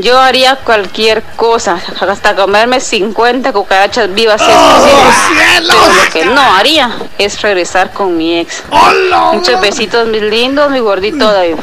Yo 0.00 0.18
haría 0.18 0.56
cualquier 0.56 1.22
cosa, 1.36 1.78
hasta 2.00 2.34
comerme 2.34 2.80
50 2.80 3.52
cucarachas 3.52 4.12
vivas 4.14 4.40
si 4.40 4.46
posible. 4.46 5.02
Pero 5.68 6.04
lo 6.04 6.10
que 6.12 6.24
no 6.26 6.40
haría 6.40 6.90
es 7.18 7.40
regresar 7.42 7.92
con 7.92 8.16
mi 8.16 8.38
ex. 8.40 8.62
Muchos 9.32 9.60
besitos, 9.60 10.06
mis 10.08 10.22
lindos, 10.22 10.70
mi 10.70 10.78
gordito 10.80 11.30
de, 11.32 11.56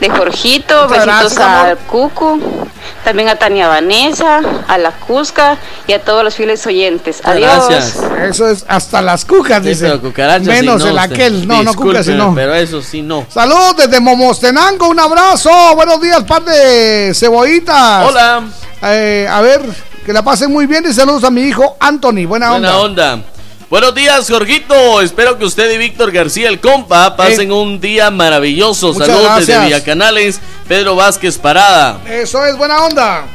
de 0.00 0.10
Jorgito, 0.10 0.88
Muchas 0.88 1.06
besitos 1.06 1.34
gracias, 1.34 1.38
amor. 1.38 1.66
al 1.66 1.78
Cucu, 1.78 2.68
también 3.08 3.30
a 3.30 3.36
Tania 3.36 3.68
Vanessa, 3.68 4.42
a 4.68 4.76
la 4.76 4.90
Cusca 4.92 5.56
y 5.86 5.94
a 5.94 6.04
todos 6.04 6.22
los 6.22 6.34
fieles 6.34 6.66
oyentes. 6.66 7.22
Adiós. 7.24 7.66
gracias. 7.70 7.96
Eso 8.22 8.46
es 8.50 8.66
hasta 8.68 9.00
las 9.00 9.24
cucas, 9.24 9.62
Sí, 9.62 9.70
dice. 9.70 9.90
sí, 9.98 10.42
Menos 10.42 10.82
no, 10.82 10.88
el 10.90 10.94
usted. 10.96 11.12
aquel. 11.14 11.48
No, 11.48 11.62
no 11.62 11.72
cucas, 11.72 12.04
sino. 12.04 12.34
Pero 12.34 12.54
eso 12.54 12.82
sí, 12.82 13.00
no. 13.00 13.24
Saludos 13.32 13.78
desde 13.78 13.98
Momostenango, 13.98 14.88
un 14.88 15.00
abrazo. 15.00 15.50
Buenos 15.74 16.02
días, 16.02 16.22
par 16.24 16.44
de 16.44 17.12
cebollitas. 17.14 18.06
Hola. 18.10 18.42
Eh, 18.82 19.26
a 19.30 19.40
ver, 19.40 19.62
que 20.04 20.12
la 20.12 20.22
pasen 20.22 20.52
muy 20.52 20.66
bien 20.66 20.84
y 20.86 20.92
saludos 20.92 21.24
a 21.24 21.30
mi 21.30 21.40
hijo 21.44 21.78
Anthony. 21.80 22.26
Buena, 22.26 22.50
Buena 22.50 22.76
onda. 22.78 23.14
onda. 23.14 23.24
Buenos 23.70 23.94
días, 23.94 24.30
Jorgito. 24.30 25.00
Espero 25.02 25.38
que 25.38 25.44
usted 25.44 25.70
y 25.70 25.76
Víctor 25.76 26.10
García, 26.10 26.48
el 26.48 26.58
compa, 26.58 27.16
pasen 27.16 27.52
un 27.52 27.78
día 27.80 28.10
maravilloso. 28.10 28.94
Muchas 28.94 29.08
Saludos 29.08 29.46
desde. 29.46 29.64
Villacanales, 29.64 30.40
Pedro 30.66 30.96
Vázquez 30.96 31.36
Parada. 31.36 32.00
Eso 32.06 32.44
es 32.46 32.56
buena 32.56 32.82
onda. 32.84 33.26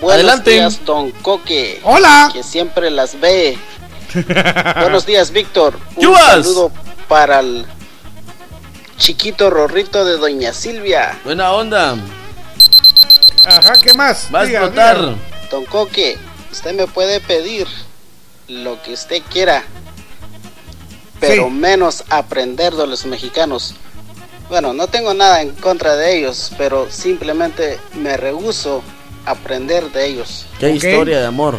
Buenos 0.00 0.12
Adelante. 0.14 0.52
días, 0.52 0.84
Don 0.84 1.10
Coque. 1.10 1.80
Hola. 1.82 2.30
Que 2.32 2.44
siempre 2.44 2.90
las 2.90 3.18
ve. 3.18 3.58
Buenos 4.80 5.04
días, 5.04 5.32
Víctor. 5.32 5.76
¿Qué 5.98 6.06
Un 6.06 6.12
vas? 6.14 6.30
saludo 6.30 6.70
para 7.08 7.40
el 7.40 7.66
chiquito 8.98 9.50
Rorrito 9.50 10.04
de 10.04 10.16
Doña 10.16 10.52
Silvia. 10.52 11.18
Buena 11.24 11.50
onda. 11.52 11.96
Ajá, 13.46 13.72
¿qué 13.82 13.94
más? 13.94 14.28
Va 14.32 14.42
a 14.42 14.44
explotar. 14.44 14.96
diga. 15.00 15.14
Don 15.50 15.64
Coque, 15.66 16.16
usted 16.52 16.72
me 16.74 16.86
puede 16.86 17.18
pedir 17.20 17.66
lo 18.52 18.80
que 18.82 18.92
usted 18.92 19.22
quiera, 19.30 19.64
pero 21.20 21.44
Sí. 21.46 21.50
menos 21.50 22.04
aprender 22.10 22.74
de 22.74 22.86
los 22.86 23.06
mexicanos. 23.06 23.74
Bueno, 24.48 24.72
no 24.72 24.86
tengo 24.88 25.14
nada 25.14 25.40
en 25.40 25.50
contra 25.52 25.96
de 25.96 26.18
ellos, 26.18 26.52
pero 26.58 26.90
simplemente 26.90 27.78
me 27.94 28.16
rehuso 28.16 28.82
aprender 29.24 29.90
de 29.92 30.06
ellos. 30.06 30.46
Qué 30.58 30.70
historia 30.70 31.20
de 31.20 31.26
amor. 31.26 31.56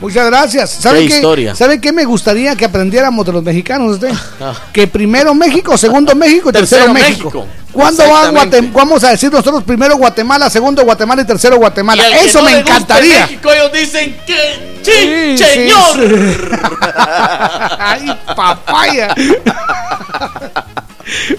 Muchas 0.00 0.26
gracias. 0.26 0.70
¿Sabe 0.70 1.00
Qué 1.02 1.08
qué, 1.08 1.14
historia. 1.16 1.54
¿Sabe 1.54 1.80
qué 1.80 1.92
me 1.92 2.04
gustaría 2.04 2.54
que 2.54 2.64
aprendiéramos 2.66 3.24
de 3.24 3.32
los 3.32 3.42
mexicanos 3.42 3.94
usted? 3.94 4.12
Ah. 4.40 4.52
Que 4.70 4.86
primero 4.86 5.34
México, 5.34 5.78
segundo 5.78 6.14
México 6.14 6.50
y 6.50 6.52
tercero, 6.52 6.92
Tercero 6.92 7.08
México. 7.08 7.30
México. 7.30 7.46
¿Cuándo 7.72 8.04
vamos 8.72 9.02
a 9.04 9.10
decir 9.10 9.32
nosotros 9.32 9.62
primero 9.64 9.96
Guatemala, 9.96 10.50
segundo 10.50 10.82
Guatemala 10.84 11.22
y 11.22 11.24
tercero 11.24 11.56
Guatemala? 11.56 12.06
Eso 12.20 12.40
no 12.42 12.50
me 12.50 12.58
encantaría. 12.58 13.20
México, 13.22 13.50
ellos 13.50 13.72
dicen 13.72 14.16
que 14.26 14.78
sí, 14.82 14.92
Sí, 14.92 15.38
sí, 15.38 15.44
señor. 15.44 16.50
Ay, 17.78 18.18
papaya. 18.36 19.14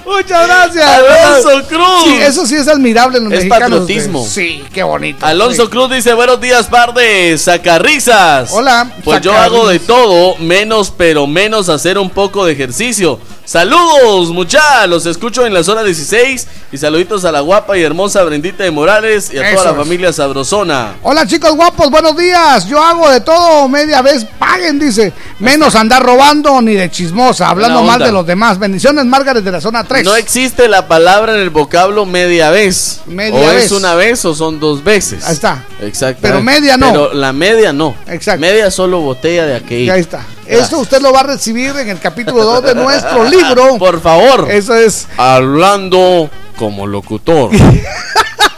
Muchas 0.06 0.48
gracias. 0.48 0.90
Alonso 0.90 1.68
Cruz. 1.68 2.04
Sí, 2.06 2.14
eso 2.22 2.46
sí 2.46 2.56
es 2.56 2.68
admirable 2.68 3.18
en 3.18 3.26
los 3.26 3.34
Es 3.34 3.40
mexicanos. 3.46 3.80
patriotismo. 3.82 4.26
Sí, 4.26 4.64
qué 4.74 4.84
bonito. 4.84 5.26
Alonso 5.26 5.66
Sí. 5.66 5.70
Cruz 5.72 5.92
dice, 5.92 6.14
buenos 6.14 6.40
días, 6.40 6.68
par 6.68 6.94
de 6.94 7.38
sacarrisas. 7.38 8.50
Hola, 8.54 8.92
Pues 9.04 9.22
yo 9.22 9.34
hago 9.34 9.68
de 9.68 9.80
todo, 9.80 10.36
menos 10.38 10.92
pero 10.96 11.28
menos 11.28 11.68
hacer 11.70 11.98
un 11.98 12.10
poco 12.10 12.46
de 12.46 12.54
ejercicio. 12.54 13.20
Saludos, 13.48 14.32
muchachos, 14.32 14.90
los 14.90 15.06
escucho 15.06 15.46
en 15.46 15.54
la 15.54 15.64
zona 15.64 15.82
16 15.82 16.48
y 16.70 16.78
saluditos 16.78 17.24
a 17.24 17.32
la 17.32 17.40
guapa 17.40 17.78
y 17.78 17.82
hermosa 17.82 18.22
Brendita 18.24 18.66
de 18.66 18.72
Morales 18.72 19.32
y 19.34 19.38
a 19.38 19.54
toda 19.54 19.72
la 19.72 19.74
familia 19.74 20.12
sabrosona. 20.12 20.96
Hola 21.02 21.26
chicos 21.26 21.56
guapos, 21.56 21.90
buenos 21.90 22.18
días. 22.18 22.68
Yo 22.68 22.84
hago 22.84 23.10
de 23.10 23.22
todo 23.22 23.70
media 23.70 24.02
vez, 24.02 24.26
paguen, 24.38 24.78
dice. 24.78 25.14
Menos 25.40 25.76
andar 25.76 26.04
robando 26.04 26.62
ni 26.62 26.74
de 26.74 26.92
chismosa, 26.92 27.48
hablando 27.48 27.84
mal 27.84 28.00
de 28.00 28.12
los 28.12 28.28
demás. 28.28 28.60
Bendiciones, 28.60 29.06
Margaret 29.06 29.42
de 29.42 29.52
la 29.54 29.62
zona 29.62 29.86
3. 29.86 30.04
No 30.04 30.18
existe 30.18 30.68
la 30.68 30.90
palabra 30.90 31.34
en 31.34 31.40
el 31.40 31.50
vocablo 31.50 32.06
media 32.06 32.50
vez. 32.50 33.00
Media 33.06 33.40
o 33.40 33.48
vez. 33.48 33.64
es 33.64 33.72
una 33.72 33.96
vez 33.96 34.26
o 34.26 34.36
son 34.36 34.60
dos 34.60 34.84
veces. 34.84 35.24
Ahí 35.24 35.36
está. 35.36 35.64
Exacto. 35.80 36.20
Pero 36.22 36.42
media 36.42 36.76
no. 36.76 36.92
Pero 36.92 37.14
la 37.14 37.32
media 37.32 37.72
no. 37.72 37.96
Exacto. 38.08 38.42
Media 38.42 38.70
solo 38.72 39.00
botella 39.00 39.46
de 39.46 39.56
aquello. 39.56 39.94
Ahí 39.94 40.02
está. 40.02 40.26
Esto 40.48 40.80
usted 40.80 41.02
lo 41.02 41.12
va 41.12 41.22
a 41.22 41.24
recibir 41.24 41.76
en 41.78 41.90
el 41.90 42.00
capítulo 42.00 42.44
2 42.44 42.64
de 42.64 42.76
nuestro 42.76 43.24
libro. 43.26 43.76
Por 43.80 44.02
favor. 44.02 44.50
Eso 44.50 44.76
es. 44.76 45.08
Hablando 45.18 46.30
como 46.58 46.88
locutor. 46.88 47.52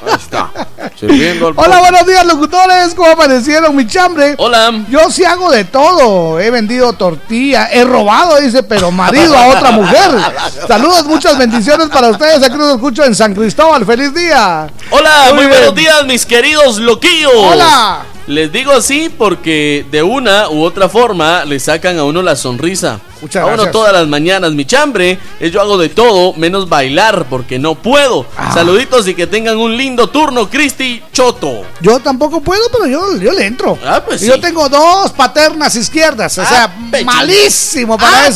Ahí 0.05 0.13
está. 0.15 0.49
Al 0.79 1.53
Hola, 1.55 1.79
buenos 1.79 2.05
días, 2.05 2.25
locutores. 2.25 2.93
¿Cómo 2.95 3.09
amanecieron, 3.09 3.75
mi 3.75 3.85
chambre? 3.87 4.35
Hola. 4.37 4.85
Yo 4.89 5.09
sí 5.11 5.23
hago 5.23 5.51
de 5.51 5.65
todo. 5.65 6.39
He 6.39 6.49
vendido 6.51 6.93
tortilla, 6.93 7.69
he 7.71 7.83
robado, 7.83 8.39
dice, 8.39 8.63
pero 8.63 8.91
marido 8.91 9.37
a 9.37 9.47
otra 9.47 9.71
mujer. 9.71 10.11
Saludos, 10.67 11.05
muchas 11.05 11.37
bendiciones 11.37 11.89
para 11.89 12.09
ustedes. 12.09 12.43
Aquí 12.43 12.57
los 12.57 12.75
escucho 12.75 13.03
en 13.03 13.15
San 13.15 13.33
Cristóbal. 13.33 13.85
¡Feliz 13.85 14.13
día! 14.13 14.67
Hola, 14.89 15.31
muy, 15.33 15.47
buenos 15.47 15.75
días, 15.75 16.05
mis 16.05 16.25
queridos 16.25 16.79
loquillos. 16.79 17.33
Hola. 17.35 18.05
Les 18.29 18.51
digo 18.51 18.71
así 18.71 19.09
porque 19.09 19.83
de 19.89 20.03
una 20.03 20.49
u 20.49 20.63
otra 20.63 20.87
forma 20.87 21.43
le 21.45 21.59
sacan 21.59 21.97
a 21.97 22.03
uno 22.03 22.21
la 22.21 22.35
sonrisa. 22.35 22.99
Muchas 23.21 23.41
a 23.41 23.45
uno 23.47 23.55
gracias. 23.55 23.71
todas 23.73 23.91
las 23.91 24.07
mañanas. 24.07 24.51
Mi 24.53 24.65
chambre 24.65 25.17
es 25.39 25.51
yo 25.51 25.59
hago 25.59 25.79
de 25.79 25.89
todo 25.89 26.33
menos 26.33 26.69
bailar 26.69 27.25
porque 27.27 27.57
no 27.57 27.73
puedo. 27.73 28.27
Ah. 28.37 28.51
Saluditos 28.53 29.07
y 29.07 29.15
que 29.15 29.25
tengan 29.25 29.57
un 29.57 29.75
lindo 29.75 30.09
turno, 30.11 30.47
Cristi 30.47 31.01
Choto. 31.11 31.63
Yo 31.81 31.99
tampoco 32.01 32.39
puedo, 32.39 32.61
pero 32.71 32.85
yo, 32.85 33.17
yo 33.17 33.31
le 33.31 33.47
entro. 33.47 33.79
Ah, 33.83 34.03
pues 34.05 34.21
Yo 34.21 34.35
sí. 34.35 34.41
tengo 34.41 34.69
dos 34.69 35.11
paternas 35.13 35.75
izquierdas, 35.75 36.37
o 36.37 36.43
Ah, 36.43 36.45
sea, 36.45 37.03
malísimo 37.03 37.97
para 37.97 38.27
Ah, 38.27 38.31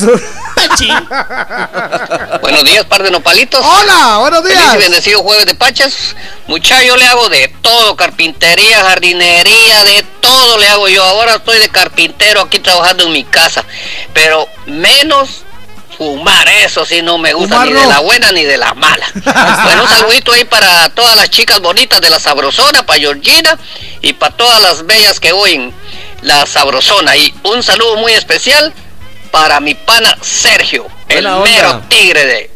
Buenos 2.42 2.64
días, 2.64 2.86
par 2.86 3.04
de 3.04 3.12
nopalitos. 3.12 3.64
Hola, 3.64 4.18
buenos 4.20 4.42
Feliz 4.42 4.58
días. 4.58 4.76
y 4.76 4.78
bendecido 4.78 5.22
jueves 5.22 5.46
de 5.46 5.56
Pachas. 5.56 6.16
Muchacho, 6.48 6.84
yo 6.84 6.98
le 6.98 7.06
hago 7.06 7.30
de 7.30 7.48
todo, 7.62 7.96
carpintería, 7.96 8.82
jardinería, 8.82 9.84
de 9.84 10.06
todo 10.22 10.58
le 10.58 10.68
hago 10.68 10.88
yo. 10.90 11.04
Ahora 11.04 11.36
estoy 11.36 11.58
de 11.60 11.70
carpintero 11.70 12.42
aquí 12.42 12.60
trabajando 12.60 13.06
en 13.06 13.14
mi 13.14 13.24
casa. 13.24 13.64
Pero 14.14 14.48
menos 14.66 15.44
fumar, 15.98 16.48
eso 16.50 16.86
sí 16.86 17.02
no 17.02 17.18
me 17.18 17.34
gusta, 17.34 17.66
ni 17.66 17.74
de 17.74 17.86
la 17.86 18.00
buena 18.00 18.32
ni 18.32 18.44
de 18.44 18.58
la 18.58 18.74
mala. 18.74 19.06
bueno, 19.64 19.84
un 19.84 19.90
saludito 19.90 20.34
ahí 20.34 20.44
para 20.46 20.90
todas 20.90 21.16
las 21.16 21.30
chicas 21.30 21.60
bonitas 21.60 22.02
de 22.02 22.10
la 22.10 22.20
Sabrosona, 22.20 22.86
para 22.86 23.00
Georgina 23.00 23.58
y 24.02 24.14
para 24.14 24.36
todas 24.36 24.62
las 24.62 24.86
bellas 24.86 25.20
que 25.20 25.34
oyen 25.34 25.74
la 26.22 26.46
Sabrosona. 26.46 27.16
Y 27.16 27.34
un 27.44 27.62
saludo 27.64 27.98
muy 27.98 28.14
especial 28.14 28.74
para 29.34 29.60
mi 29.60 29.74
pana 29.74 30.16
Sergio, 30.22 30.86
el 31.10 31.26
onda. 31.26 31.44
mero 31.44 31.82
tigre 31.90 32.26
de 32.26 32.52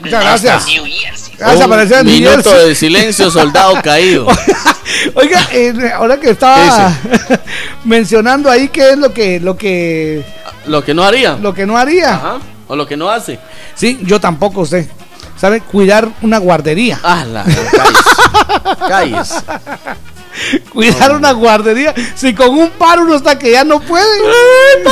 Muchas 0.00 0.22
gracias. 0.22 0.66
New 0.66 0.84
Jersey. 0.84 1.34
Gracias, 1.36 1.66
Un 2.00 2.06
New 2.06 2.14
minuto 2.14 2.50
Jersey. 2.50 2.68
de 2.68 2.74
silencio, 2.76 3.30
soldado 3.32 3.74
caído. 3.82 4.28
Oiga, 5.14 5.44
eh, 5.52 5.74
ahora 5.92 6.18
que 6.20 6.30
estaba 6.30 6.92
mencionando 7.84 8.48
ahí 8.48 8.68
qué 8.68 8.90
es 8.92 8.96
lo 8.98 9.12
que 9.12 9.40
lo 9.40 9.56
que 9.56 10.24
Lo 10.66 10.84
que 10.84 10.94
no 10.94 11.02
haría. 11.02 11.32
lo 11.32 11.52
que 11.52 11.66
no 11.66 11.76
haría. 11.76 12.14
Ajá. 12.14 12.38
O 12.68 12.76
lo 12.76 12.86
que 12.86 12.96
no 12.96 13.10
hace. 13.10 13.40
Sí, 13.74 13.98
yo 14.02 14.20
tampoco 14.20 14.60
usted. 14.60 14.88
¿Sabe? 15.36 15.60
Cuidar 15.62 16.08
una 16.22 16.38
guardería. 16.38 17.00
Ah, 17.02 17.24
la 17.24 17.44
calles. 18.88 19.34
Cuidar 20.72 21.14
una 21.14 21.32
guardería. 21.32 21.94
Si 22.14 22.34
con 22.34 22.50
un 22.50 22.70
paro 22.70 23.02
uno 23.02 23.16
está 23.16 23.38
que 23.38 23.52
ya 23.52 23.64
no 23.64 23.80
puede. 23.80 24.06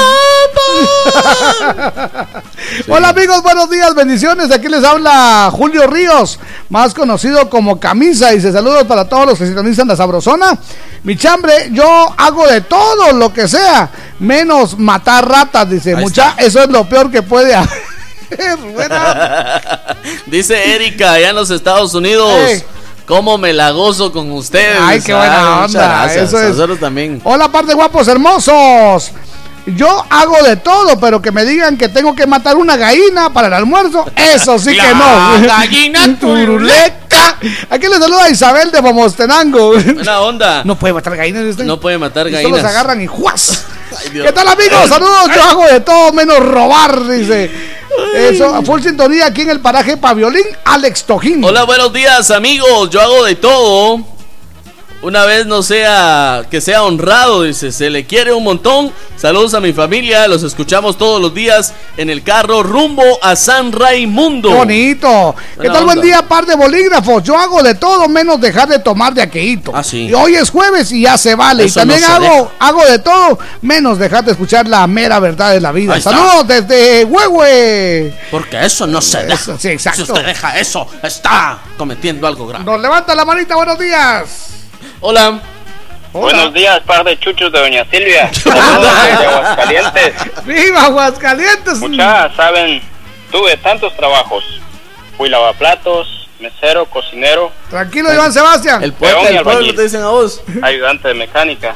Hola 2.89 3.11
amigos, 3.11 3.43
buenos 3.43 3.71
días, 3.71 3.95
bendiciones. 3.95 4.51
Aquí 4.51 4.69
les 4.69 4.85
habla 4.85 5.51
Julio 5.53 5.87
Ríos, 5.87 6.39
más 6.69 6.95
conocido 6.95 7.49
como 7.49 7.79
Camisa. 7.79 8.31
Dice 8.31 8.53
saludos 8.53 8.85
para 8.85 9.09
todos 9.09 9.27
los 9.27 9.39
que 9.39 9.47
sintonizan 9.47 9.89
la 9.89 9.97
Sabrosona. 9.97 10.59
Mi 11.05 11.17
chambre, 11.17 11.69
yo 11.73 12.15
hago 12.17 12.47
de 12.47 12.63
todo 12.63 13.13
lo 13.13 13.33
que 13.33 13.49
sea, 13.49 13.91
menos 14.19 14.79
matar 14.79 15.29
ratas. 15.29 15.71
Dice, 15.71 15.95
Ahí 15.95 16.03
mucha, 16.03 16.31
está. 16.31 16.43
eso 16.43 16.63
es 16.63 16.69
lo 16.69 16.89
peor 16.89 17.11
que 17.11 17.23
puede 17.23 17.55
haber. 17.55 17.97
Dice 20.27 20.75
Erika, 20.75 21.13
allá 21.13 21.31
en 21.31 21.37
los 21.37 21.51
Estados 21.51 21.95
Unidos. 21.95 22.33
Ey. 22.35 22.65
¿Cómo 23.07 23.39
me 23.39 23.53
la 23.53 23.71
gozo 23.71 24.13
con 24.13 24.31
ustedes? 24.33 24.77
Ay, 24.81 25.01
qué 25.01 25.15
buena 25.15 25.61
muchas 25.63 25.75
onda, 25.77 25.89
gracias. 25.89 26.29
eso 26.29 26.41
es. 26.43 26.51
Nosotros 26.51 26.81
también. 26.81 27.21
Hola, 27.25 27.51
par 27.51 27.65
de 27.65 27.75
guapos 27.75 28.09
hermosos. 28.09 29.13
Yo 29.67 30.05
hago 30.11 30.43
de 30.45 30.57
todo, 30.57 30.99
pero 31.01 31.21
que 31.21 31.33
me 31.33 31.45
digan 31.45 31.77
que 31.77 31.89
tengo 31.89 32.15
que 32.15 32.25
matar 32.27 32.57
una 32.57 32.77
gallina 32.77 33.33
para 33.33 33.49
el 33.49 33.55
almuerzo, 33.55 34.05
eso 34.15 34.59
sí 34.61 34.77
que 34.77 34.95
no. 34.95 35.43
gallina 35.47 36.19
turuleca. 36.19 37.37
Aquí 37.71 37.89
le 37.89 37.97
saluda 37.97 38.31
Isabel 38.31 38.71
de 38.71 38.81
Pomostenango. 38.81 39.73
Buena 39.73 40.21
onda. 40.21 40.63
No 40.65 40.77
puede 40.79 40.95
matar 40.95 41.17
gallinas. 41.17 41.59
No 41.59 41.81
puede 41.81 41.99
matar 41.99 42.29
Y 42.29 42.31
solo 42.31 42.43
gallinas. 42.43 42.61
se 42.61 42.67
agarran 42.69 43.01
y 43.03 43.07
¡juas! 43.07 43.65
Ay. 43.99 44.11
¿Qué 44.11 44.33
tal 44.33 44.47
amigos? 44.47 44.89
Saludos, 44.89 45.31
yo 45.35 45.43
hago 45.43 45.67
de 45.67 45.81
todo 45.81 46.13
menos 46.13 46.39
robar, 46.39 47.05
dice. 47.09 47.51
Eso, 48.15 48.63
full 48.63 48.83
sintonía 48.83 49.27
aquí 49.27 49.41
en 49.43 49.51
el 49.51 49.61
paraje 49.61 49.97
Paviolín, 49.97 50.47
Alex 50.65 51.05
Tojín. 51.05 51.43
Hola, 51.43 51.65
buenos 51.65 51.93
días, 51.93 52.31
amigos. 52.31 52.91
Yo 52.91 53.01
hago 53.01 53.25
de 53.25 53.35
todo. 53.35 54.16
Una 55.07 55.25
vez 55.25 55.47
no 55.47 55.63
sea 55.63 56.47
que 56.51 56.61
sea 56.61 56.83
honrado, 56.83 57.45
dice, 57.45 57.71
se 57.71 57.91
le 57.91 58.07
quiere 58.07 58.33
un 58.33 58.43
montón. 58.43 58.93
Saludos 59.17 59.55
a 59.55 59.61
mi 59.61 59.73
familia, 59.73 60.27
los 60.27 60.43
escuchamos 60.43 60.99
todos 60.99 61.23
los 61.23 61.33
días 61.33 61.75
en 61.97 62.11
el 62.11 62.25
carro 62.25 62.65
rumbo 62.65 63.05
a 63.23 63.37
San 63.37 63.71
Raimundo. 63.71 64.49
Qué 64.49 64.55
bonito. 64.57 65.37
¿Qué 65.61 65.69
tal? 65.69 65.85
Buen 65.85 65.99
onda. 65.99 66.03
día, 66.03 66.23
par 66.23 66.45
de 66.45 66.57
bolígrafos. 66.57 67.23
Yo 67.23 67.39
hago 67.39 67.63
de 67.63 67.77
todo 67.77 68.09
menos 68.09 68.41
dejar 68.41 68.67
de 68.67 68.81
tomar 68.81 69.15
de 69.15 69.23
aqueíto. 69.23 69.71
Ah, 69.73 69.85
sí. 69.85 70.07
Y 70.07 70.13
hoy 70.13 70.35
es 70.35 70.51
jueves 70.51 70.91
y 70.91 71.03
ya 71.03 71.17
se 71.17 71.37
vale. 71.37 71.67
Eso 71.67 71.79
y 71.79 71.83
también 71.83 72.01
no 72.01 72.09
hago, 72.09 72.53
hago 72.59 72.85
de 72.85 72.99
todo 72.99 73.39
menos 73.63 74.01
dejar 74.01 74.25
de 74.25 74.33
escuchar 74.33 74.67
la 74.67 74.85
mera 74.89 75.21
verdad 75.21 75.53
de 75.53 75.61
la 75.61 75.71
vida. 75.71 75.93
Ahí 75.93 75.99
está. 76.01 76.11
Saludos 76.11 76.49
desde 76.49 77.05
Huehue. 77.05 78.13
Porque 78.33 78.67
eso 78.67 78.89
no 78.89 79.01
se 79.01 79.25
deja. 79.25 79.57
Sí, 79.57 79.69
exacto. 79.69 80.05
Si 80.05 80.11
usted 80.11 80.27
deja 80.27 80.59
eso, 80.59 80.85
está 81.01 81.61
cometiendo 81.79 82.27
algo 82.27 82.49
grave. 82.49 82.65
Nos 82.65 82.81
levanta 82.81 83.15
la 83.15 83.25
manita, 83.25 83.55
buenos 83.55 83.79
días. 83.79 84.57
Hola. 85.01 85.41
Buenos 86.13 86.55
días, 86.55 86.81
par 86.81 87.05
de 87.05 87.19
chuchos 87.19 87.53
de 87.53 87.59
Doña 87.61 87.85
Silvia. 87.91 88.33
Saludos 88.33 88.95
desde 89.05 89.27
Aguascalientes. 89.27 90.45
¡Viva 90.47 90.85
Aguascalientes! 90.85 91.79
Muchas 91.79 92.35
saben, 92.35 92.81
tuve 93.31 93.57
tantos 93.59 93.95
trabajos. 93.95 94.43
Fui 95.19 95.29
lavaplatos, 95.29 96.29
mesero, 96.41 96.87
cocinero, 96.87 97.53
Tranquilo, 97.69 98.13
Iván 98.13 98.33
Sebastián. 98.33 98.83
El 98.83 98.95
y 98.99 99.35
del 99.35 99.43
pueblo 99.43 99.75
te 99.75 99.83
dicen 99.83 100.03
a 100.03 100.09
vos. 100.09 100.43
ayudante 100.63 101.09
de 101.09 101.15
mecánica. 101.15 101.75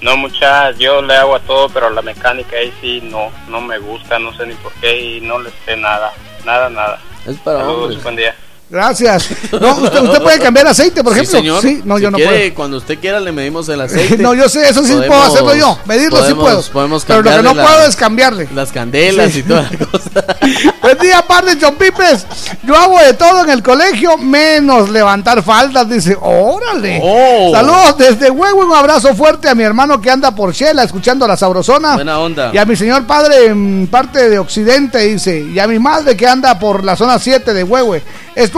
No 0.00 0.16
muchas, 0.16 0.78
yo 0.78 1.02
le 1.02 1.14
hago 1.16 1.34
a 1.34 1.40
todo, 1.40 1.68
pero 1.68 1.90
la 1.90 2.00
mecánica 2.00 2.56
ahí 2.56 2.72
sí 2.80 3.00
no, 3.02 3.30
no 3.48 3.60
me 3.60 3.78
gusta, 3.78 4.18
no 4.18 4.34
sé 4.34 4.46
ni 4.46 4.54
por 4.54 4.72
qué 4.74 4.98
y 4.98 5.20
no 5.20 5.38
le 5.40 5.50
sé 5.66 5.76
nada, 5.76 6.12
nada, 6.44 6.70
nada. 6.70 6.98
Es 7.26 7.36
para 7.38 7.58
Saludos, 7.58 7.82
hombres. 7.82 8.02
buen 8.02 8.16
día. 8.16 8.34
Gracias. 8.70 9.28
No, 9.58 9.76
usted, 9.76 10.02
usted 10.02 10.22
puede 10.22 10.38
cambiar 10.38 10.66
aceite, 10.66 11.02
por 11.02 11.14
Sí, 11.14 11.20
ejemplo. 11.20 11.38
señor. 11.40 11.62
Sí, 11.62 11.80
no, 11.86 11.96
Si 11.96 12.02
yo 12.02 12.10
no 12.10 12.16
quiere, 12.18 12.38
puedo. 12.38 12.54
Cuando 12.54 12.76
usted 12.76 12.98
quiera 12.98 13.18
le 13.18 13.32
medimos 13.32 13.66
el 13.70 13.80
aceite. 13.82 14.18
No, 14.18 14.34
yo 14.34 14.46
sé, 14.48 14.68
eso 14.68 14.84
sí 14.84 14.92
puedo 15.06 15.22
hacerlo 15.22 15.54
yo. 15.54 15.78
Medirlo 15.86 16.18
sí 16.18 16.34
podemos- 16.34 16.44
puedo. 16.44 16.62
Podemos 16.72 17.04
Pero 17.06 17.22
lo 17.22 17.30
que 17.30 17.42
no 17.42 17.52
puedo 17.54 17.78
la- 17.78 17.86
es 17.86 17.96
cambiarle. 17.96 18.48
Las 18.54 18.70
candelas 18.70 19.32
Sí. 19.32 19.38
y 19.38 19.42
todas 19.44 19.70
las 19.72 19.88
cosas. 19.88 20.12
Buen 20.82 20.98
día, 20.98 21.22
par 21.26 21.44
de 21.46 21.58
chompipes. 21.58 22.26
Yo 22.64 22.76
hago 22.76 22.98
de 23.00 23.14
todo 23.14 23.42
en 23.44 23.50
el 23.50 23.62
colegio, 23.62 24.18
menos 24.18 24.90
levantar 24.90 25.42
faldas. 25.42 25.88
Dice, 25.88 26.16
órale. 26.20 27.00
Oh. 27.02 27.50
Saludos 27.54 27.96
desde 27.96 28.30
Huevo. 28.30 28.66
Un 28.66 28.74
abrazo 28.74 29.14
fuerte 29.14 29.48
a 29.48 29.54
mi 29.54 29.62
hermano 29.62 29.98
que 30.00 30.10
anda 30.10 30.30
por 30.34 30.52
Shela 30.52 30.82
escuchando 30.82 31.26
la 31.26 31.36
sabrosona. 31.38 31.94
Buena 31.94 32.18
onda. 32.18 32.50
Y 32.52 32.58
a 32.58 32.66
mi 32.66 32.76
señor 32.76 33.06
padre 33.06 33.46
en 33.46 33.88
parte 33.90 34.28
de 34.28 34.38
Occidente, 34.38 34.98
dice. 34.98 35.40
Y 35.40 35.58
a 35.58 35.66
mi 35.66 35.78
madre 35.78 36.16
que 36.16 36.26
anda 36.26 36.58
por 36.58 36.84
la 36.84 36.96
zona 36.96 37.18
7 37.18 37.54
de 37.54 37.64
Huehue. 37.64 38.02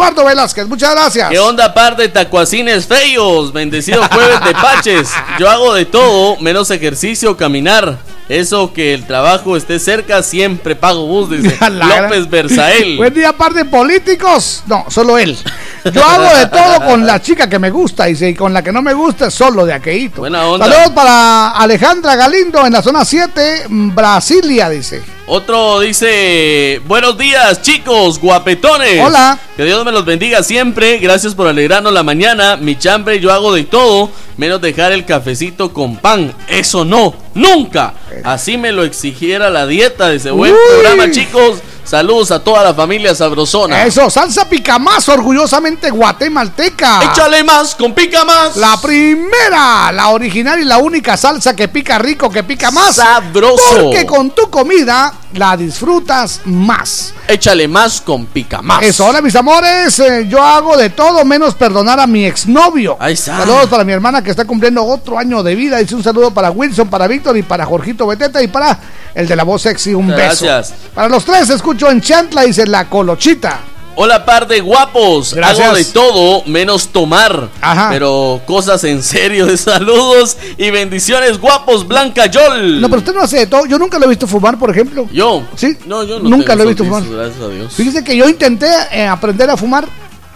Estuardo 0.01 0.25
Velázquez, 0.25 0.67
muchas 0.67 0.93
gracias. 0.93 1.29
¿Qué 1.29 1.39
onda, 1.39 1.75
par 1.75 1.95
de 1.95 2.09
tacuacines 2.09 2.87
feos? 2.87 3.53
Bendecido 3.53 4.03
jueves 4.11 4.43
de 4.43 4.53
Paches. 4.53 5.11
Yo 5.39 5.51
hago 5.51 5.75
de 5.75 5.85
todo, 5.85 6.39
menos 6.41 6.71
ejercicio, 6.71 7.37
caminar. 7.37 7.99
Eso 8.27 8.73
que 8.73 8.95
el 8.95 9.07
trabajo 9.07 9.59
esté 9.59 9.79
cerca, 9.79 10.23
siempre 10.23 10.75
pago 10.75 11.05
bus, 11.07 11.29
dice 11.29 11.59
López 11.71 12.31
Berzael. 12.31 12.97
Buen 12.97 13.13
día, 13.13 13.35
par 13.35 13.53
de 13.53 13.67
políticos. 13.67 14.63
No, 14.67 14.87
solo 14.89 15.19
él. 15.19 15.37
Yo 15.85 16.05
hago 16.05 16.37
de 16.37 16.47
todo 16.47 16.87
con 16.87 17.07
la 17.07 17.21
chica 17.21 17.49
que 17.49 17.59
me 17.59 17.71
gusta 17.71 18.07
dice, 18.07 18.29
y 18.29 18.35
con 18.35 18.53
la 18.53 18.63
que 18.63 18.73
no 18.73 18.83
me 18.83 18.93
gusta 18.93 19.31
solo 19.31 19.65
de 19.65 19.73
aqueíto. 19.73 20.21
Buena 20.21 20.47
onda. 20.47 20.67
Saludos 20.67 20.91
para 20.95 21.51
Alejandra 21.51 22.17
Galindo 22.17 22.65
en 22.67 22.73
la 22.73 22.83
zona 22.83 23.05
7, 23.05 23.67
mm, 23.69 23.95
Brasilia, 23.95 24.69
dice. 24.69 25.03
Otro 25.27 25.79
dice, 25.79 26.81
buenos 26.89 27.17
días 27.17 27.63
chicos, 27.63 28.19
guapetones. 28.19 29.01
Hola. 29.01 29.39
Que 29.57 29.65
Dios 29.65 29.85
me 29.85 29.93
los 29.93 30.05
bendiga 30.05 30.43
siempre. 30.43 30.99
Gracias 30.99 31.37
por 31.37 31.47
alegrarnos 31.47 31.93
la 31.93 32.03
mañana. 32.03 32.57
Mi 32.57 32.77
chambre, 32.77 33.21
yo 33.21 33.33
hago 33.33 33.55
de 33.55 33.63
todo, 33.63 34.11
menos 34.37 34.61
dejar 34.61 34.91
el 34.91 35.05
cafecito 35.05 35.73
con 35.73 35.99
pan. 35.99 36.35
Eso 36.49 36.85
no, 36.85 37.15
nunca. 37.35 37.95
Así 38.25 38.59
me 38.59 38.73
lo 38.73 38.83
exigiera 38.83 39.51
la 39.51 39.69
dieta. 39.69 40.11
Dice, 40.11 40.33
buen 40.33 40.53
Uy. 40.53 40.59
programa 40.69 41.13
chicos. 41.13 41.63
Saludos 41.85 42.31
a 42.31 42.43
toda 42.43 42.63
la 42.63 42.75
familia 42.75 43.15
sabrosona. 43.15 43.85
Eso, 43.85 44.09
salsa 44.11 44.49
pica 44.49 44.79
más, 44.79 45.09
orgullosamente 45.09 45.91
guatemalteca. 45.91 47.03
Échale 47.05 47.43
más, 47.45 47.75
con 47.75 47.95
pica 47.95 48.25
más. 48.25 48.57
La 48.57 48.81
primera, 48.81 49.91
la 49.93 50.09
original 50.11 50.61
y 50.61 50.65
la 50.65 50.79
única 50.79 51.17
salsa 51.17 51.57
que 51.57 51.69
pica 51.69 51.99
rico, 51.99 52.31
que 52.31 52.45
pica 52.45 52.71
más. 52.71 52.97
Sabroso. 52.97 53.83
Porque 53.83 54.07
con 54.07 54.31
tu 54.31 54.51
comida 54.51 55.13
la 55.35 55.57
disfrutas 55.57 56.43
más. 56.45 57.15
Échale 57.29 57.69
más 57.69 58.01
con 58.01 58.27
pica 58.27 58.63
más. 58.63 58.83
Eso, 58.83 59.07
hola 59.07 59.21
mis 59.21 59.35
amores, 59.37 59.99
eh, 59.99 60.27
yo 60.29 60.43
hago 60.43 60.77
de 60.77 60.91
todo 60.91 61.25
menos 61.25 61.55
perdonar 61.55 62.01
a 62.01 62.07
mi 62.07 62.25
exnovio. 62.25 62.97
Ahí 62.99 63.15
está. 63.15 63.39
Saludos 63.39 63.69
para 63.69 63.85
mi 63.85 63.93
hermana 63.93 64.23
que 64.23 64.31
está 64.31 64.45
cumpliendo 64.45 64.85
otro 64.85 65.19
año 65.19 65.43
de 65.43 65.55
vida. 65.55 65.79
Dice 65.79 65.95
un 65.95 66.03
saludo 66.03 66.33
para 66.33 66.51
Wilson, 66.51 66.89
para 66.89 67.07
Víctor 67.07 67.37
y 67.37 67.43
para 67.43 67.65
Jorgito 67.65 68.07
Beteta 68.07 68.43
y 68.43 68.49
para 68.49 68.79
el 69.15 69.27
de 69.27 69.37
la 69.37 69.45
voz 69.45 69.63
sexy. 69.63 69.95
Un 69.95 70.09
beso. 70.09 70.45
Gracias. 70.45 70.75
Para 70.95 71.09
los 71.09 71.25
tres 71.25 71.51
escucho 71.51 71.91
en 71.91 72.01
Chantla, 72.01 72.43
dice 72.43 72.67
la 72.67 72.89
colochita. 72.89 73.61
Hola 73.97 74.25
par 74.25 74.47
de 74.47 74.61
guapos, 74.61 75.35
Gracias. 75.35 75.67
hago 75.67 75.77
de 75.77 75.85
todo 75.85 76.43
menos 76.47 76.89
tomar, 76.89 77.49
Ajá. 77.61 77.89
pero 77.91 78.41
cosas 78.47 78.83
en 78.85 79.03
serio. 79.03 79.47
De 79.47 79.57
saludos 79.57 80.37
y 80.57 80.71
bendiciones 80.71 81.39
guapos 81.39 81.87
Blanca 81.87 82.27
Yol. 82.27 82.81
No, 82.81 82.89
pero 82.89 83.01
usted 83.01 83.13
no 83.13 83.21
hace 83.23 83.39
de 83.39 83.47
todo. 83.47 83.67
Yo 83.67 83.79
nunca 83.79 83.99
lo 83.99 84.07
he 84.07 84.09
visto 84.09 84.27
fumar, 84.27 84.59
por 84.59 84.71
ejemplo. 84.71 85.07
Yo, 85.13 85.43
Sí. 85.57 85.77
no, 85.87 86.05
yo 86.05 86.19
no 86.21 86.31
Nunca 86.31 86.55
lo 86.55 86.63
he 86.63 86.67
visto 86.69 86.85
fumar. 86.85 87.03
Gracias 87.07 87.43
a 87.43 87.49
Dios. 87.49 87.75
Fíjese 87.75 88.03
que 88.05 88.17
yo 88.17 88.29
intenté 88.29 88.69
eh, 88.93 89.07
aprender 89.07 89.51
a 89.51 89.57
fumar 89.57 89.87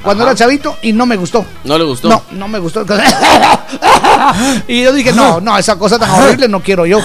cuando 0.05 0.23
Ajá. 0.25 0.33
era 0.33 0.39
chavito 0.39 0.77
y 0.83 0.93
no 0.93 1.07
me 1.07 1.17
gustó. 1.17 1.45
No 1.65 1.77
le 1.79 1.85
gustó. 1.85 2.09
No, 2.09 2.23
no 2.33 2.47
me 2.47 2.59
gustó. 2.59 2.85
y 4.69 4.83
yo 4.83 4.93
dije, 4.93 5.13
no, 5.13 5.41
no, 5.41 5.57
esa 5.59 5.77
cosa 5.77 5.99
tan 5.99 6.11
horrible 6.11 6.47
no 6.49 6.61
quiero 6.63 6.87
yo. 6.87 7.01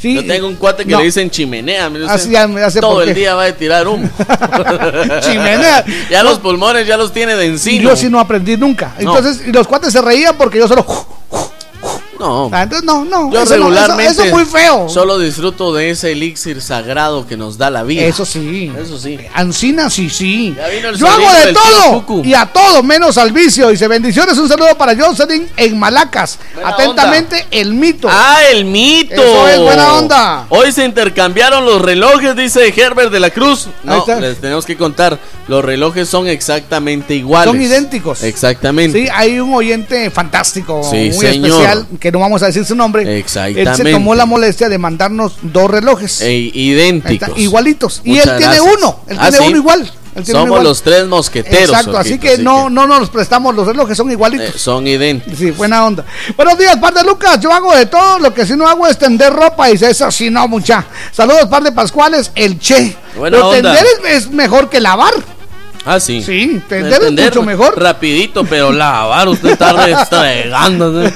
Sí, 0.00 0.14
Yo 0.14 0.26
tengo 0.26 0.48
un 0.48 0.56
cuate 0.56 0.84
que 0.84 0.90
no. 0.90 0.98
le 0.98 1.04
dicen 1.04 1.30
chimenea. 1.30 1.88
mire 1.88 2.04
usted. 2.04 2.16
Así 2.16 2.30
ya- 2.30 2.48
ya 2.48 2.70
sé 2.70 2.80
Todo 2.80 3.02
el 3.02 3.14
día 3.14 3.34
va 3.36 3.44
a 3.44 3.52
tirar 3.52 3.86
humo. 3.86 4.10
Chimenea. 5.20 5.84
Ya 6.10 6.22
los 6.24 6.40
pulmones 6.40 6.86
ya 6.86 6.96
los 6.96 7.12
tiene 7.12 7.36
de 7.36 7.46
Y 7.46 7.50
encino. 7.50 7.90
yo 7.90 7.96
sí 7.96 8.08
no 8.10 8.18
aprendí 8.18 8.56
nunca. 8.56 8.94
No. 9.00 9.16
Entonces, 9.16 9.46
y 9.46 9.52
los 9.52 9.66
cuates 9.68 9.92
se 9.92 10.02
reían 10.02 10.36
porque 10.36 10.58
yo 10.58 10.66
solo. 10.66 10.84
No. 12.22 12.50
Ah, 12.52 12.62
Entonces, 12.62 12.86
no, 12.86 13.04
no. 13.04 13.32
Yo 13.32 13.42
eso, 13.42 13.56
no, 13.56 13.56
eso- 13.56 13.64
regularmente 13.68 14.12
eso 14.12 14.22
es 14.24 14.32
muy 14.32 14.44
feo. 14.44 14.88
Solo 14.88 15.18
disfruto 15.18 15.74
de 15.74 15.90
ese 15.90 16.12
elixir 16.12 16.62
sagrado 16.62 17.26
que 17.26 17.36
nos 17.36 17.58
da 17.58 17.68
la 17.70 17.82
vida. 17.82 18.02
Eso 18.04 18.24
sí. 18.24 18.70
Eso 18.80 18.98
sí. 18.98 19.18
Ancina, 19.34 19.90
sí, 19.90 20.08
sí. 20.08 20.54
Yo 20.96 21.08
hago 21.08 21.32
de 21.44 21.52
todo 21.52 21.92
Cucu. 22.06 22.22
y 22.24 22.34
a 22.34 22.46
todo 22.46 22.82
menos 22.82 23.18
al 23.18 23.32
vicio. 23.32 23.68
Dice 23.68 23.88
bendiciones, 23.88 24.38
un 24.38 24.48
saludo 24.48 24.76
para 24.78 24.94
Jocelyn 24.96 25.48
en 25.56 25.78
Malacas. 25.78 26.38
Buena 26.54 26.70
Atentamente, 26.70 27.46
el 27.50 27.74
mito. 27.74 28.08
Ah, 28.10 28.38
el 28.52 28.64
mito. 28.64 29.14
Eso 29.14 29.48
es 29.48 29.58
buena 29.60 29.94
onda. 29.94 30.46
Hoy 30.48 30.70
se 30.72 30.84
intercambiaron 30.84 31.64
los 31.64 31.82
relojes, 31.82 32.36
dice 32.36 32.72
Herbert 32.76 33.10
de 33.10 33.18
la 33.20 33.30
Cruz. 33.30 33.66
No, 33.82 34.04
les 34.20 34.40
tenemos 34.40 34.64
que 34.64 34.76
contar. 34.76 35.18
Los 35.48 35.64
relojes 35.64 36.08
son 36.08 36.28
exactamente 36.28 37.14
iguales. 37.16 37.52
Son 37.52 37.60
idénticos. 37.60 38.22
Exactamente. 38.22 39.02
Sí, 39.02 39.08
hay 39.12 39.40
un 39.40 39.52
oyente 39.52 40.08
fantástico, 40.10 40.82
Sí, 40.88 41.10
muy 41.12 41.26
señor. 41.26 41.50
especial, 41.50 41.86
que 41.98 42.11
no 42.12 42.18
vamos 42.20 42.42
a 42.42 42.46
decir 42.46 42.64
su 42.64 42.74
nombre. 42.76 43.18
Exactamente. 43.18 43.62
Él 43.62 43.74
se 43.76 43.84
tomó 43.92 44.14
la 44.14 44.26
molestia 44.26 44.68
de 44.68 44.78
mandarnos 44.78 45.32
dos 45.42 45.70
relojes. 45.70 46.20
E- 46.20 46.32
idénticos. 46.54 47.28
está, 47.30 47.40
igualitos. 47.40 48.00
y 48.04 48.10
Muchas 48.10 48.26
él 48.28 48.36
tiene 48.38 48.60
uno. 48.60 49.00
Él 49.08 49.16
Ah, 49.18 49.28
tiene 49.30 49.38
¿sí? 49.38 49.48
uno 49.48 49.56
igual. 49.56 49.92
Él 50.14 50.24
tiene 50.24 50.40
uno 50.40 50.46
Somos 50.46 50.46
igual. 50.48 50.64
los 50.64 50.82
tres 50.82 51.06
mosqueteros. 51.06 51.70
Exacto, 51.70 51.96
así 51.96 52.18
que 52.18 52.36
no, 52.36 52.68
no 52.68 52.86
nos 52.86 53.08
prestamos 53.08 53.54
los 53.54 53.66
relojes, 53.66 53.96
son 53.96 54.10
igualitos. 54.12 54.54
Eh, 54.54 54.58
son 54.58 54.86
idénticos. 54.86 55.38
Sí, 55.38 55.50
buena 55.52 55.86
onda. 55.86 56.04
Buenos 56.36 56.58
días, 56.58 56.76
par 56.76 56.92
de 56.92 57.02
Lucas. 57.02 57.40
Yo 57.40 57.50
hago 57.50 57.74
de 57.74 57.86
todo. 57.86 58.18
Lo 58.18 58.34
que 58.34 58.44
sí 58.44 58.54
no 58.54 58.68
hago 58.68 58.86
es 58.86 58.98
tender 58.98 59.32
ropa. 59.32 59.70
Y 59.70 59.72
dice 59.72 59.88
eso 59.90 60.10
sí, 60.10 60.28
no, 60.28 60.46
mucha. 60.48 60.84
Saludos, 61.12 61.46
par 61.48 61.62
de 61.62 61.72
Pascuales. 61.72 62.30
El 62.34 62.58
che. 62.58 62.94
Buena 63.16 63.38
Pero 63.38 63.48
onda. 63.48 63.72
tender 63.74 63.86
es, 64.10 64.24
es 64.26 64.30
mejor 64.30 64.68
que 64.68 64.80
lavar. 64.80 65.14
Ah, 65.84 65.98
sí. 65.98 66.22
Sí, 66.22 66.62
tender 66.68 67.02
es 67.02 67.12
mucho 67.12 67.42
mejor. 67.42 67.80
Rapidito, 67.80 68.44
pero 68.44 68.72
lavar, 68.72 69.28
usted 69.28 69.50
está 69.50 69.72
restregando. 69.86 71.10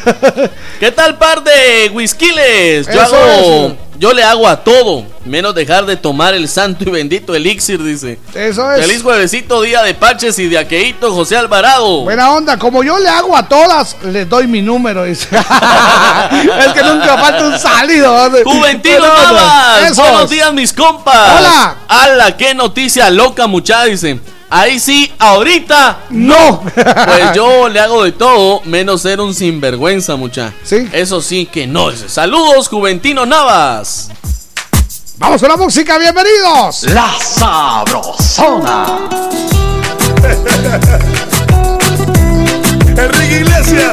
¿Qué 0.80 0.90
tal, 0.90 1.16
par 1.18 1.42
de 1.42 1.90
whiskiles? 1.92 2.86
Yo 2.86 3.02
Eso 3.02 3.16
hago. 3.16 3.76
Yo 3.98 4.12
le 4.12 4.22
hago 4.22 4.46
a 4.46 4.62
todo, 4.62 5.06
menos 5.24 5.54
dejar 5.54 5.86
de 5.86 5.96
tomar 5.96 6.34
el 6.34 6.48
santo 6.48 6.84
y 6.86 6.90
bendito 6.90 7.34
elixir, 7.34 7.82
dice. 7.82 8.18
Eso 8.34 8.70
es. 8.72 8.82
Feliz 8.82 9.02
juevesito, 9.02 9.62
día 9.62 9.82
de 9.84 9.94
Paches 9.94 10.38
y 10.38 10.48
de 10.48 10.58
Aqueito, 10.58 11.14
José 11.14 11.34
Alvarado. 11.36 12.02
Buena 12.02 12.30
onda. 12.32 12.58
Como 12.58 12.84
yo 12.84 12.98
le 12.98 13.08
hago 13.08 13.34
a 13.34 13.48
todas, 13.48 13.96
les 14.04 14.28
doy 14.28 14.48
mi 14.48 14.60
número. 14.60 15.04
Dice. 15.04 15.28
es 15.34 16.72
que 16.74 16.82
nunca 16.82 17.16
falta 17.16 17.46
un 17.46 17.58
salido. 17.58 18.30
Juventino. 18.44 19.00
Navas, 19.00 19.96
buenos 19.96 20.28
días 20.28 20.52
mis 20.52 20.74
compas. 20.74 21.38
Hola. 21.38 21.76
Ala, 21.88 22.36
qué 22.36 22.54
noticia 22.54 23.08
loca 23.08 23.46
mucha, 23.46 23.84
dice. 23.84 24.20
Ahí 24.58 24.80
sí, 24.80 25.12
ahorita 25.18 26.04
no. 26.08 26.62
Pues 26.62 27.34
yo 27.34 27.68
le 27.72 27.78
hago 27.78 28.04
de 28.04 28.12
todo, 28.12 28.62
menos 28.64 29.02
ser 29.02 29.20
un 29.20 29.34
sinvergüenza 29.34 30.16
mucha. 30.16 30.54
Sí. 30.64 30.88
Eso 30.92 31.20
sí 31.20 31.44
que 31.44 31.66
no. 31.66 31.92
Saludos, 31.92 32.68
Juventino 32.68 33.26
Navas. 33.26 34.08
Vamos 35.18 35.42
con 35.42 35.50
la 35.50 35.58
música, 35.58 35.98
bienvenidos. 35.98 36.84
La 36.84 37.12
Sabrosona. 37.20 38.86
Enrique 42.96 43.40
Iglesias. 43.40 43.92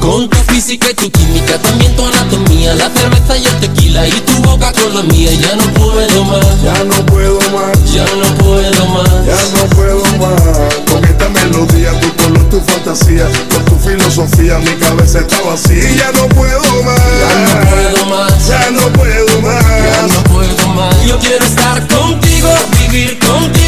Con 0.00 0.28
tu 0.30 0.36
física 0.50 0.88
y 0.90 0.94
tu 0.94 1.10
química, 1.10 1.58
también 1.58 1.94
tu 1.94 2.04
anatomía, 2.06 2.74
la 2.74 2.88
cerveza 2.88 3.36
y 3.36 3.44
el 3.44 3.60
tequila 3.60 4.08
y 4.08 4.10
tu 4.12 4.32
boca 4.42 4.72
con 4.72 4.94
la 4.94 5.02
mía. 5.02 5.30
Ya 5.32 5.54
no 5.56 5.64
puedo 5.74 6.24
más, 6.24 6.62
Ya 6.62 6.84
no 6.84 7.06
puedo 7.06 7.38
más, 7.52 7.92
ya 7.92 8.04
no 8.16 8.34
puedo 8.36 8.86
más. 8.88 9.26
ya 9.26 9.36
no 9.58 9.66
puedo 9.76 10.02
más. 10.18 10.74
Con 10.90 11.04
esta 11.04 11.28
melodía, 11.28 11.92
tu 12.00 12.16
color, 12.16 12.48
tu 12.48 12.60
fantasía, 12.62 13.26
con 13.54 13.64
tu 13.66 13.76
filosofía, 13.88 14.58
mi 14.58 14.72
cabeza 14.76 15.18
está 15.20 15.38
vacía. 15.42 15.90
Ya 15.94 16.12
no 16.12 16.26
puedo 16.28 16.60
más, 16.82 17.00
Ya 17.20 17.60
no 17.60 17.68
puedo 17.68 18.06
más, 18.06 18.48
ya 18.48 18.70
no 18.70 18.92
puedo 18.94 19.40
más. 19.42 19.64
ya 19.64 20.06
no 20.06 20.24
puedo 20.24 20.68
más. 20.74 21.06
Yo 21.06 21.18
quiero 21.18 21.44
estar 21.44 21.86
contigo, 21.88 22.48
vivir 22.78 23.18
contigo, 23.18 23.59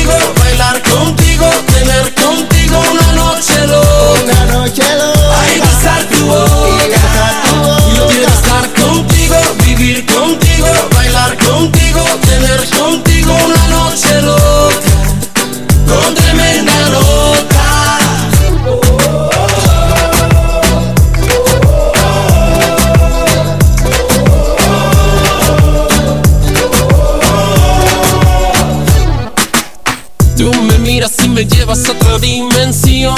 llevas 31.73 31.89
a 31.89 31.93
otra 31.93 32.19
dimensión. 32.19 33.17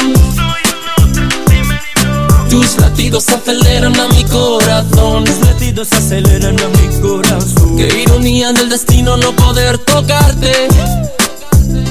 Tus 2.48 2.76
latidos 2.78 3.28
aceleran 3.28 3.98
a 3.98 4.08
mi 4.08 4.24
corazón. 4.24 5.24
Tus 5.24 5.38
latidos 5.46 5.92
aceleran 5.92 6.56
a 6.60 6.68
mi 6.68 7.00
corazón. 7.00 7.76
Qué 7.76 8.02
ironía 8.02 8.52
del 8.52 8.68
destino 8.68 9.16
no 9.16 9.32
poder 9.32 9.78
tocarte, 9.78 10.68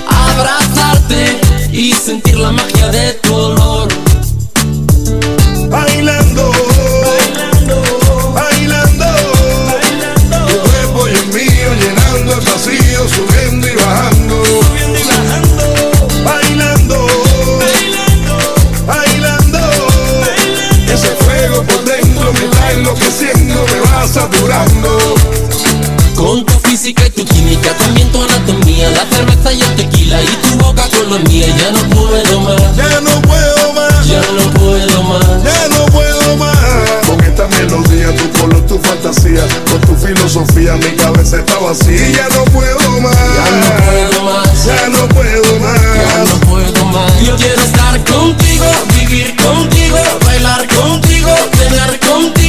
abrazarte 0.07 1.41
y 1.71 1.91
sentir 1.93 2.37
la 2.37 2.51
magia 2.51 2.87
de 2.89 3.13
tu 3.13 3.33
olor. 3.33 4.02
Física 26.83 27.05
y 27.07 27.09
tu 27.11 27.23
química, 27.23 27.69
también 27.77 28.11
tu 28.11 28.21
anatomía, 28.21 28.89
la 28.89 29.05
cerveza 29.09 29.53
y 29.53 29.61
el 29.61 29.75
tequila 29.77 30.21
y 30.21 30.25
tu 30.25 30.57
boca 30.65 30.83
con 30.89 31.13
la 31.13 31.19
mía. 31.29 31.47
Ya 31.57 31.71
no 31.71 31.79
puedo 31.95 32.41
más, 32.41 32.75
Ya 32.75 32.99
no 32.99 33.21
puedo 33.21 33.71
más, 33.71 34.05
ya 34.05 34.19
no 34.19 34.51
puedo 34.51 35.03
más. 35.03 35.43
ya 35.45 35.67
no 35.69 35.85
puedo 35.85 36.35
más. 36.35 36.57
Con 37.07 37.21
esta 37.23 37.47
melodía, 37.47 38.13
tu 38.17 38.29
color, 38.37 38.65
tu 38.67 38.77
fantasía, 38.79 39.47
con 39.71 39.79
tu 39.79 39.95
filosofía, 39.95 40.73
mi 40.75 40.91
cabeza 40.97 41.37
está 41.37 41.57
vacía. 41.59 42.09
Ya 42.09 42.27
no 42.35 42.43
puedo 42.51 42.99
más, 42.99 43.15
Ya 43.15 43.47
no 43.55 43.77
puedo 43.87 44.23
más, 44.25 44.65
ya 44.65 44.89
no 44.89 45.07
puedo 45.07 45.59
más. 45.61 45.81
ya 45.81 46.23
no 46.25 46.39
puedo 46.49 46.85
más. 46.87 47.21
Yo 47.25 47.37
quiero 47.37 47.61
estar 47.61 48.03
contigo, 48.03 48.65
vivir 48.99 49.33
contigo, 49.37 49.97
bailar 50.25 50.67
contigo, 50.67 51.29
tener 51.57 51.97
contigo 52.01 52.42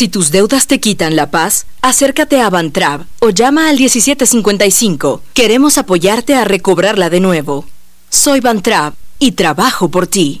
Si 0.00 0.08
tus 0.08 0.30
deudas 0.30 0.66
te 0.66 0.80
quitan 0.80 1.14
la 1.14 1.30
paz, 1.30 1.66
acércate 1.82 2.40
a 2.40 2.48
Bantrab 2.48 3.04
o 3.18 3.28
llama 3.28 3.68
al 3.68 3.76
1755. 3.76 5.20
Queremos 5.34 5.76
apoyarte 5.76 6.34
a 6.34 6.44
recobrarla 6.44 7.10
de 7.10 7.20
nuevo. 7.20 7.66
Soy 8.08 8.40
Bantrab 8.40 8.94
y 9.18 9.32
trabajo 9.32 9.90
por 9.90 10.06
ti. 10.06 10.40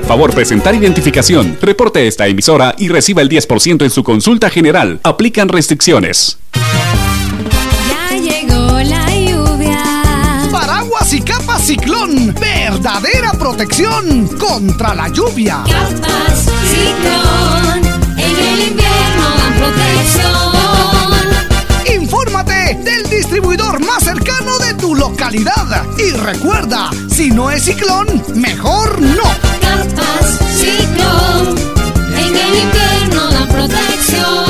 Favor 0.00 0.34
presentar 0.34 0.74
identificación. 0.74 1.58
Reporte 1.60 2.06
esta 2.06 2.26
emisora 2.26 2.74
y 2.78 2.88
reciba 2.88 3.22
el 3.22 3.28
10% 3.28 3.82
en 3.82 3.90
su 3.90 4.02
consulta 4.02 4.48
general. 4.50 5.00
Aplican 5.02 5.48
restricciones. 5.48 6.38
Ya 7.88 8.16
llegó 8.16 8.80
la 8.80 9.10
lluvia. 9.14 9.82
Paraguas 10.50 11.12
y 11.12 11.20
capa 11.20 11.58
ciclón. 11.58 12.34
Verdadera 12.34 13.32
protección 13.38 14.28
contra 14.38 14.94
la 14.94 15.08
lluvia. 15.08 15.62
Capas 15.66 16.46
ciclón. 16.70 17.84
En 18.16 18.36
el 18.36 18.60
invierno 18.68 19.24
dan 19.38 19.54
protección. 19.58 20.32
Infórmate 22.02 22.78
del 22.82 23.02
distribuidor 23.10 23.80
más 23.80 24.04
cercano 24.04 24.58
de 24.58 24.74
tu 24.74 24.94
localidad. 24.94 25.84
Y 25.98 26.10
recuerda, 26.12 26.90
si 27.08 27.30
no 27.30 27.50
es 27.50 27.64
ciclón, 27.64 28.06
mejor 28.34 29.00
no. 29.00 29.51
En 32.16 32.36
el 32.36 33.48
protección. 33.48 34.44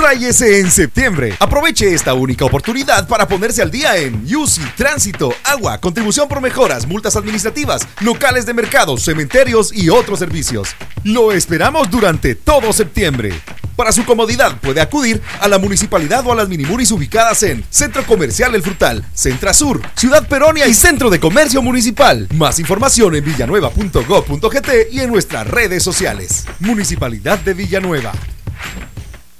Ráyese 0.00 0.60
en 0.60 0.70
septiembre. 0.70 1.34
Aproveche 1.40 1.92
esta 1.92 2.14
única 2.14 2.44
oportunidad 2.44 3.08
para 3.08 3.26
ponerse 3.26 3.62
al 3.62 3.70
día 3.70 3.96
en 3.96 4.24
UCI, 4.24 4.62
tránsito, 4.76 5.34
agua, 5.44 5.78
contribución 5.78 6.28
por 6.28 6.40
mejoras, 6.40 6.86
multas 6.86 7.16
administrativas, 7.16 7.86
locales 8.00 8.46
de 8.46 8.54
mercados, 8.54 9.02
cementerios 9.02 9.72
y 9.74 9.88
otros 9.88 10.18
servicios. 10.18 10.68
Lo 11.02 11.32
esperamos 11.32 11.90
durante 11.90 12.34
todo 12.34 12.72
septiembre. 12.72 13.32
Para 13.76 13.92
su 13.92 14.04
comodidad 14.06 14.58
puede 14.60 14.80
acudir 14.80 15.22
a 15.40 15.48
la 15.48 15.58
municipalidad 15.58 16.26
o 16.26 16.32
a 16.32 16.34
las 16.34 16.48
minimuris 16.48 16.90
ubicadas 16.92 17.42
en 17.42 17.62
Centro 17.68 18.04
Comercial 18.06 18.54
El 18.54 18.62
Frutal, 18.62 19.04
Centra 19.14 19.52
Sur, 19.52 19.82
Ciudad 19.94 20.26
Peronia 20.26 20.66
y 20.66 20.72
Centro 20.72 21.10
de 21.10 21.20
Comercio 21.20 21.60
Municipal. 21.60 22.26
Más 22.34 22.58
información 22.58 23.14
en 23.14 23.24
villanueva.gov.gt 23.24 24.68
y 24.90 25.00
en 25.00 25.10
nuestras 25.10 25.46
redes 25.46 25.82
sociales. 25.82 26.46
Municipalidad 26.60 27.38
de 27.40 27.52
Villanueva. 27.52 28.12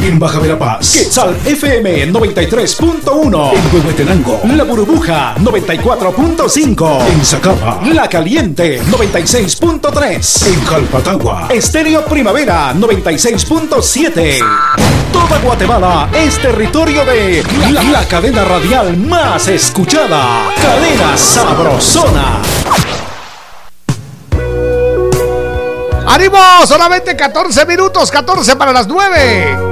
En 0.00 0.18
Baja 0.18 0.38
Verapaz, 0.38 0.92
Quetzal 0.92 1.36
FM 1.44 2.12
93.1. 2.12 3.52
En 3.52 3.74
Huehuetenango, 3.74 4.40
La 4.44 4.62
Burbuja 4.62 5.34
94.5. 5.36 7.06
En 7.06 7.24
Zacapa, 7.24 7.80
La 7.92 8.08
Caliente 8.08 8.80
96.3. 8.82 10.46
En 10.46 10.60
Calpatagua, 10.60 11.48
Estéreo 11.50 12.04
Primavera 12.04 12.72
96.7. 12.74 14.38
Toda 15.12 15.38
Guatemala 15.40 16.08
es 16.14 16.38
territorio 16.40 17.04
de 17.04 17.42
la, 17.72 17.82
la 17.82 18.04
cadena 18.06 18.44
radial 18.44 18.96
más 18.96 19.48
escuchada. 19.48 20.48
Cadena 20.62 21.16
Sabrosona. 21.16 22.38
¡Ánimo! 26.06 26.38
Solamente 26.66 27.16
14 27.16 27.66
minutos, 27.66 28.10
14 28.10 28.56
para 28.56 28.72
las 28.72 28.86
9. 28.86 29.67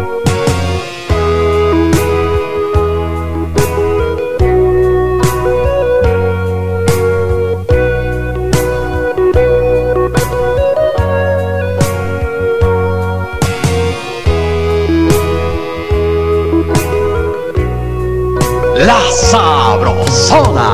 Sabrosona. 19.30 20.70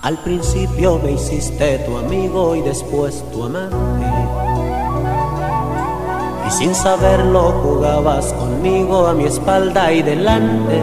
Al 0.00 0.18
principio 0.18 0.98
me 1.04 1.12
hiciste 1.12 1.80
tu 1.80 1.98
amigo 1.98 2.56
y 2.56 2.62
después 2.62 3.22
tu 3.30 3.44
amante. 3.44 4.06
Y 6.48 6.50
sin 6.50 6.74
saberlo 6.74 7.52
jugabas 7.62 8.32
conmigo 8.32 9.06
a 9.06 9.12
mi 9.12 9.24
espalda 9.24 9.92
y 9.92 10.00
delante. 10.00 10.80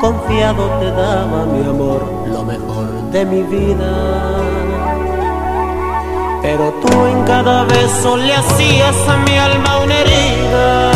Confiado 0.00 0.68
te 0.78 0.90
daba 0.92 1.46
mi 1.46 1.68
amor, 1.68 2.02
lo 2.28 2.44
mejor 2.44 3.10
de 3.10 3.24
mi 3.24 3.42
vida. 3.42 4.53
Pero 6.44 6.70
tú 6.74 7.06
en 7.06 7.24
cada 7.24 7.64
beso 7.64 8.18
le 8.18 8.34
hacías 8.34 8.96
a 9.08 9.16
mi 9.16 9.34
alma 9.38 9.78
una 9.78 9.98
herida. 9.98 10.92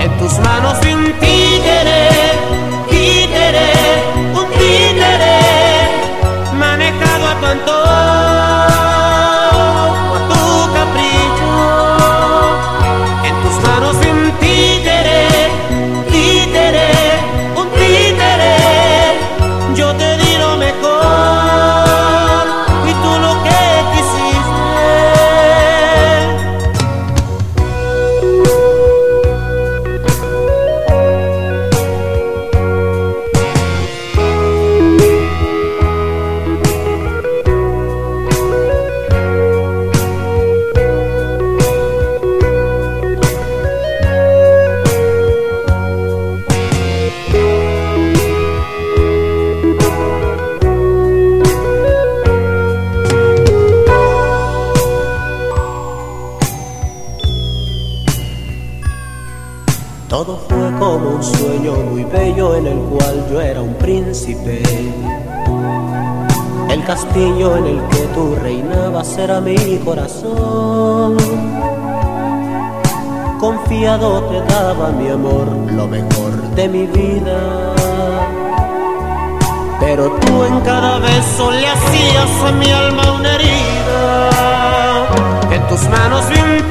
En 0.00 0.18
tus 0.18 0.38
manos 0.38 0.80
vi 0.80 0.94
un 0.94 1.12
títere, 1.20 2.08
títere, 2.88 3.68
El 66.68 66.84
castillo 66.84 67.56
en 67.56 67.66
el 67.66 67.88
que 67.88 68.06
tú 68.14 68.36
reinabas 68.42 69.16
era 69.16 69.40
mi 69.40 69.78
corazón. 69.78 71.16
Confiado 73.40 74.22
te 74.24 74.42
daba 74.52 74.90
mi 74.90 75.08
amor, 75.08 75.48
lo 75.72 75.88
mejor 75.88 76.32
de 76.54 76.68
mi 76.68 76.86
vida. 76.88 77.74
Pero 79.80 80.10
tú 80.20 80.44
en 80.44 80.60
cada 80.60 80.98
beso 80.98 81.50
le 81.50 81.68
hacías 81.68 82.44
a 82.48 82.52
mi 82.52 82.70
alma 82.70 83.14
una 83.14 83.34
herida. 83.34 84.30
En 85.52 85.68
tus 85.68 85.88
manos 85.88 86.28
vi 86.28 86.38
un 86.38 86.62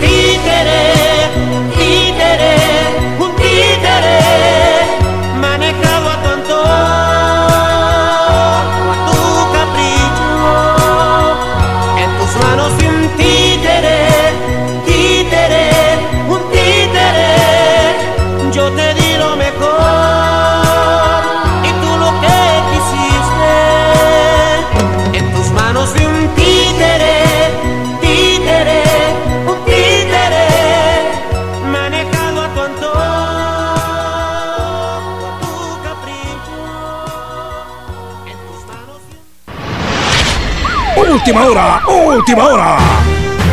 Última 41.32 41.48
hora, 41.48 41.82
última 41.88 42.48
hora. 42.50 42.78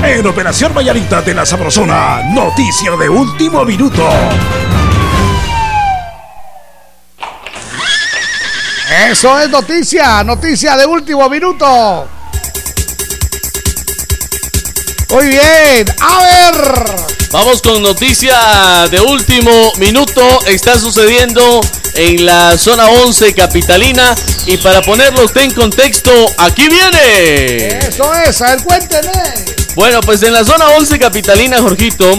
En 0.03 0.27
Operación 0.27 0.75
Vallarita 0.75 1.23
de 1.23 1.33
la 1.33 1.47
Sabrosona, 1.47 2.25
noticia 2.25 2.97
de 2.97 3.09
último 3.09 3.65
minuto. 3.65 4.05
Eso 9.09 9.39
es 9.39 9.49
noticia, 9.49 10.25
noticia 10.25 10.77
de 10.77 10.87
último 10.87 11.31
minuto. 11.31 12.09
Muy 15.11 15.27
bien, 15.29 15.87
a 16.01 16.19
ver. 16.19 16.85
Vamos 17.31 17.63
con 17.63 17.81
noticia 17.81 18.89
de 18.91 19.01
último 19.01 19.73
minuto. 19.79 20.21
Está 20.49 20.77
sucediendo 20.81 21.61
en 21.99 22.25
la 22.25 22.57
zona 22.57 22.89
11 22.89 23.35
capitalina. 23.35 24.15
Y 24.47 24.57
para 24.57 24.81
ponerlo 24.83 25.25
usted 25.25 25.43
en 25.43 25.51
contexto, 25.53 26.11
aquí 26.39 26.69
viene. 26.69 27.79
Eso 27.89 28.13
es, 28.15 28.41
a 28.41 28.55
ver, 28.55 28.65
cuénteme. 28.65 29.13
Bueno, 29.75 30.01
pues 30.01 30.23
en 30.23 30.33
la 30.33 30.45
zona 30.45 30.67
11 30.79 30.99
capitalina, 30.99 31.59
Jorgito, 31.61 32.11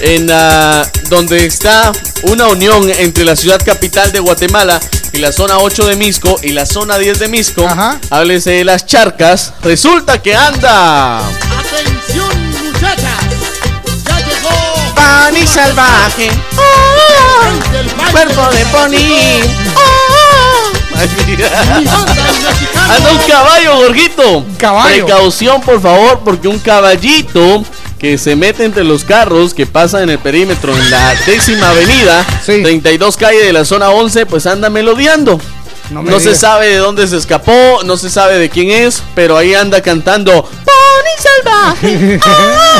en 0.00 0.26
la- 0.26 0.90
donde 1.08 1.46
está 1.46 1.92
una 2.24 2.46
unión 2.48 2.90
entre 2.98 3.24
la 3.24 3.36
ciudad 3.36 3.60
capital 3.64 4.10
de 4.12 4.18
Guatemala 4.20 4.80
y 5.12 5.18
la 5.18 5.32
zona 5.32 5.58
8 5.58 5.86
de 5.86 5.96
Misco 5.96 6.38
y 6.42 6.50
la 6.50 6.66
zona 6.66 6.98
10 6.98 7.18
de 7.20 7.28
Misco, 7.28 7.64
háblese 8.10 8.50
de 8.50 8.64
las 8.64 8.84
charcas, 8.84 9.52
resulta 9.62 10.20
que 10.20 10.34
anda 10.34 11.22
Pani 15.06 15.46
salvaje, 15.46 16.30
cuerpo 18.10 18.50
de 18.50 18.64
pony. 18.66 19.40
Anda 22.88 23.12
un 23.12 23.18
caballo, 23.18 23.76
Gorguito. 23.76 24.44
Caballo. 24.58 25.06
Precaución, 25.06 25.60
por 25.60 25.80
favor, 25.80 26.22
porque 26.24 26.48
un 26.48 26.58
caballito 26.58 27.64
que 28.00 28.18
se 28.18 28.34
mete 28.34 28.64
entre 28.64 28.82
los 28.82 29.04
carros 29.04 29.54
que 29.54 29.64
pasan 29.64 30.02
en 30.02 30.10
el 30.10 30.18
perímetro 30.18 30.76
en 30.76 30.90
la 30.90 31.14
décima 31.24 31.70
avenida, 31.70 32.26
32 32.44 33.16
calle 33.16 33.44
de 33.44 33.52
la 33.52 33.64
zona 33.64 33.90
11, 33.90 34.26
pues 34.26 34.44
anda 34.46 34.70
melodiando. 34.70 35.40
No 35.90 36.18
se 36.18 36.34
sabe 36.34 36.66
de 36.66 36.78
dónde 36.78 37.06
se 37.06 37.16
escapó, 37.16 37.80
no 37.84 37.96
se 37.96 38.10
sabe 38.10 38.38
de 38.38 38.50
quién 38.50 38.72
es, 38.72 39.04
pero 39.14 39.36
ahí 39.36 39.54
anda 39.54 39.80
cantando 39.82 40.48
Pony 40.96 41.14
salvaje. 41.18 42.20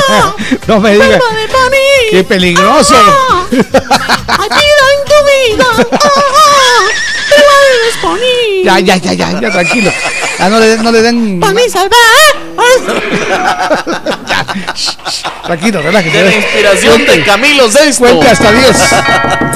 ah, 0.09 0.33
No 0.67 0.79
me 0.79 0.91
digas. 0.93 1.07
cuerpo 1.07 1.25
de 1.35 1.47
pony. 1.47 2.09
Qué 2.11 2.23
peligroso. 2.23 2.95
Ayuda 3.47 4.85
en 4.93 5.01
tu 5.05 5.17
vida. 5.55 5.65
Ah, 5.91 6.87
te 7.29 7.35
vuelves 7.35 7.97
pony. 8.01 8.63
Ya, 8.63 8.79
ya, 8.79 8.95
ya, 8.97 9.13
ya, 9.13 9.39
ya, 9.41 9.51
tranquilo. 9.51 9.91
Ya 10.39 10.49
no 10.49 10.59
le, 10.59 10.67
den- 10.67 10.83
no 10.83 10.91
le 10.91 11.01
den. 11.01 11.39
Pony 11.39 11.61
Tranquilo, 15.45 15.81
relájese. 15.81 16.17
De 16.17 16.23
la 16.29 16.35
inspiración 16.35 17.05
de 17.05 17.23
Camilo 17.23 17.71
Sesto. 17.71 18.03
Cuente 18.03 18.27
hasta 18.27 18.51
10. 18.51 18.77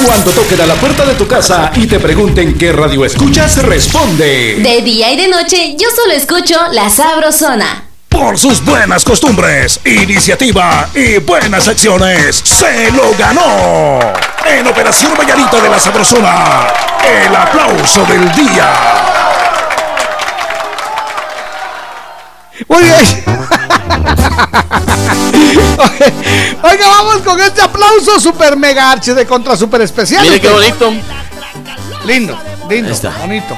Cuando 0.05 0.31
toquen 0.31 0.61
a 0.61 0.65
la 0.65 0.75
puerta 0.75 1.05
de 1.05 1.13
tu 1.15 1.27
casa 1.27 1.71
y 1.75 1.85
te 1.87 1.99
pregunten 1.99 2.57
qué 2.57 2.71
radio 2.71 3.03
escuchas, 3.05 3.61
responde. 3.63 4.55
De 4.61 4.81
día 4.81 5.11
y 5.11 5.17
de 5.17 5.27
noche, 5.27 5.75
yo 5.77 5.87
solo 5.95 6.13
escucho 6.13 6.55
La 6.71 6.89
Sabrosona. 6.89 7.90
Por 8.11 8.37
sus 8.37 8.63
buenas 8.63 9.03
costumbres, 9.03 9.79
iniciativa 9.85 10.87
y 10.93 11.17
buenas 11.17 11.67
acciones, 11.67 12.41
se 12.43 12.91
lo 12.91 13.15
ganó. 13.17 13.99
En 14.45 14.67
Operación 14.67 15.13
Vallarita 15.17 15.59
de 15.59 15.69
la 15.69 15.79
Sabrosona, 15.79 16.67
el 17.03 17.35
aplauso 17.35 18.05
del 18.05 18.31
día. 18.33 18.71
Muy 22.67 22.83
bien. 22.83 23.01
Oiga, 26.63 26.87
vamos 26.87 27.21
con 27.23 27.39
este 27.39 27.61
aplauso 27.61 28.19
super 28.19 28.57
mega 28.57 28.91
arche 28.91 29.13
de 29.13 29.25
contra 29.25 29.55
super 29.55 29.81
especial. 29.81 30.23
Mire 30.23 30.39
qué 30.39 30.49
bonito. 30.49 30.91
Lindo, 32.05 32.37
lindo, 32.69 32.93
bonito. 33.19 33.57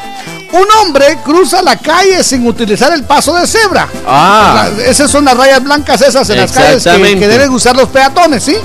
Un 0.53 0.65
hombre 0.81 1.17
cruza 1.25 1.61
la 1.61 1.75
calle 1.77 2.23
sin 2.23 2.45
utilizar 2.47 2.93
el 2.93 3.03
paso 3.03 3.33
de 3.35 3.45
cebra. 3.47 3.87
Ah. 4.07 4.69
La- 4.77 4.83
esas 4.85 5.09
son 5.09 5.25
las 5.25 5.35
rayas 5.35 5.63
blancas 5.63 6.01
esas 6.01 6.29
en 6.29 6.37
las 6.37 6.51
calles 6.51 6.83
que, 6.83 7.27
deben 7.27 7.49
usar 7.49 7.75
los 7.75 7.89
peatones, 7.89 8.43
¿sí? 8.43 8.55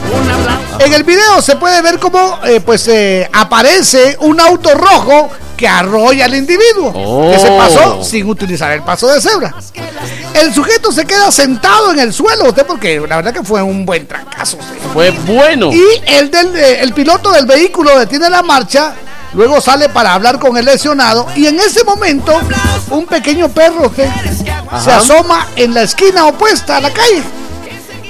En 0.80 0.92
el 0.92 1.02
video 1.02 1.40
se 1.42 1.56
puede 1.56 1.80
ver 1.82 1.98
cómo 1.98 2.38
eh, 2.44 2.60
pues 2.60 2.86
eh, 2.88 3.28
aparece 3.32 4.16
un 4.20 4.38
auto 4.40 4.74
rojo 4.74 5.30
que 5.56 5.66
arrolla 5.66 6.26
al 6.26 6.34
individuo 6.36 6.92
que 7.32 7.38
se 7.40 7.48
Oh. 7.50 7.58
pasó 7.58 8.04
sin 8.04 8.28
utilizar 8.28 8.70
el 8.72 8.82
paso 8.82 9.08
de 9.08 9.20
cebra. 9.20 9.54
El 10.34 10.54
sujeto 10.54 10.92
se 10.92 11.04
queda 11.04 11.32
sentado 11.32 11.90
en 11.92 11.98
el 11.98 12.12
suelo, 12.12 12.50
usted 12.50 12.64
porque 12.66 13.00
la 13.00 13.16
verdad 13.16 13.32
que 13.32 13.42
fue 13.42 13.60
un 13.62 13.84
buen 13.84 14.06
trancazo. 14.06 14.58
usted. 14.58 14.76
Fue 14.92 15.10
bueno. 15.10 15.70
Y 15.72 15.82
el, 16.06 16.30
del, 16.30 16.54
eh, 16.54 16.80
el 16.82 16.92
piloto 16.92 17.32
del 17.32 17.46
vehículo 17.46 17.98
detiene 17.98 18.30
la 18.30 18.42
marcha, 18.44 18.92
luego 19.34 19.60
sale 19.60 19.88
para 19.88 20.14
hablar 20.14 20.38
con 20.38 20.56
el 20.56 20.64
lesionado 20.64 21.26
y 21.34 21.46
en 21.46 21.58
ese 21.60 21.84
momento 21.84 22.40
un 22.90 23.06
pequeño 23.06 23.48
perro 23.48 23.86
usted, 23.86 24.08
se 24.82 24.92
asoma 24.92 25.46
en 25.56 25.74
la 25.74 25.82
esquina 25.82 26.26
opuesta 26.26 26.76
a 26.76 26.80
la 26.80 26.92
calle. 26.92 27.22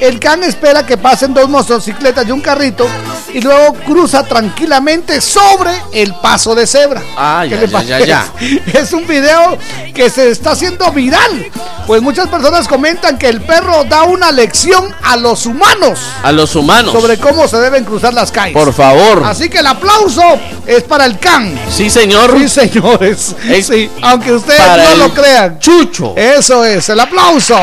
El 0.01 0.21
can 0.21 0.45
espera 0.45 0.87
que 0.87 0.97
pasen 0.97 1.35
dos 1.35 1.49
motocicletas 1.49 2.27
y 2.27 2.31
un 2.31 2.41
carrito 2.41 2.89
y 3.33 3.41
luego 3.41 3.75
cruza 3.87 4.23
tranquilamente 4.25 5.21
sobre 5.21 5.71
el 5.93 6.15
paso 6.17 6.55
de 6.55 6.67
cebra. 6.67 7.03
Ah, 7.17 7.45
¿Qué 7.49 7.69
ya, 7.69 7.83
ya, 7.83 8.05
ya, 8.05 8.33
Es 8.73 8.93
un 8.93 9.07
video 9.07 9.59
que 9.95 10.11
se 10.11 10.31
está 10.31 10.53
haciendo 10.53 10.91
viral, 10.93 11.51
pues 11.87 12.03
muchas 12.03 12.29
personas 12.29 12.69
comentan 12.69 13.19
que 13.19 13.29
el 13.29 13.41
perro 13.41 13.85
da 13.85 14.05
una 14.05 14.31
lección 14.33 14.95
a 15.03 15.17
los 15.17 15.47
humanos 15.47 15.99
A 16.23 16.33
los 16.33 16.55
humanos. 16.55 16.93
sobre 16.93 17.19
cómo 17.19 17.49
se 17.49 17.59
deben 17.59 17.85
cruzar 17.85 18.15
las 18.15 18.31
calles. 18.31 18.55
Por 18.55 18.73
favor. 18.73 19.23
Así 19.25 19.49
que 19.49 19.59
el 19.59 19.67
aplauso 19.67 20.23
es 20.67 20.83
para 20.85 21.05
el 21.07 21.19
can. 21.19 21.59
Sí, 21.71 21.91
señor. 21.91 22.37
Sí, 22.39 22.49
señores. 22.49 23.35
Sí, 23.63 23.91
aunque 24.03 24.33
ustedes 24.33 24.61
no 24.61 25.07
lo 25.07 25.15
crean. 25.15 25.59
Chucho. 25.59 26.15
Eso 26.17 26.65
es, 26.65 26.89
el 26.89 27.01
aplauso. 27.01 27.59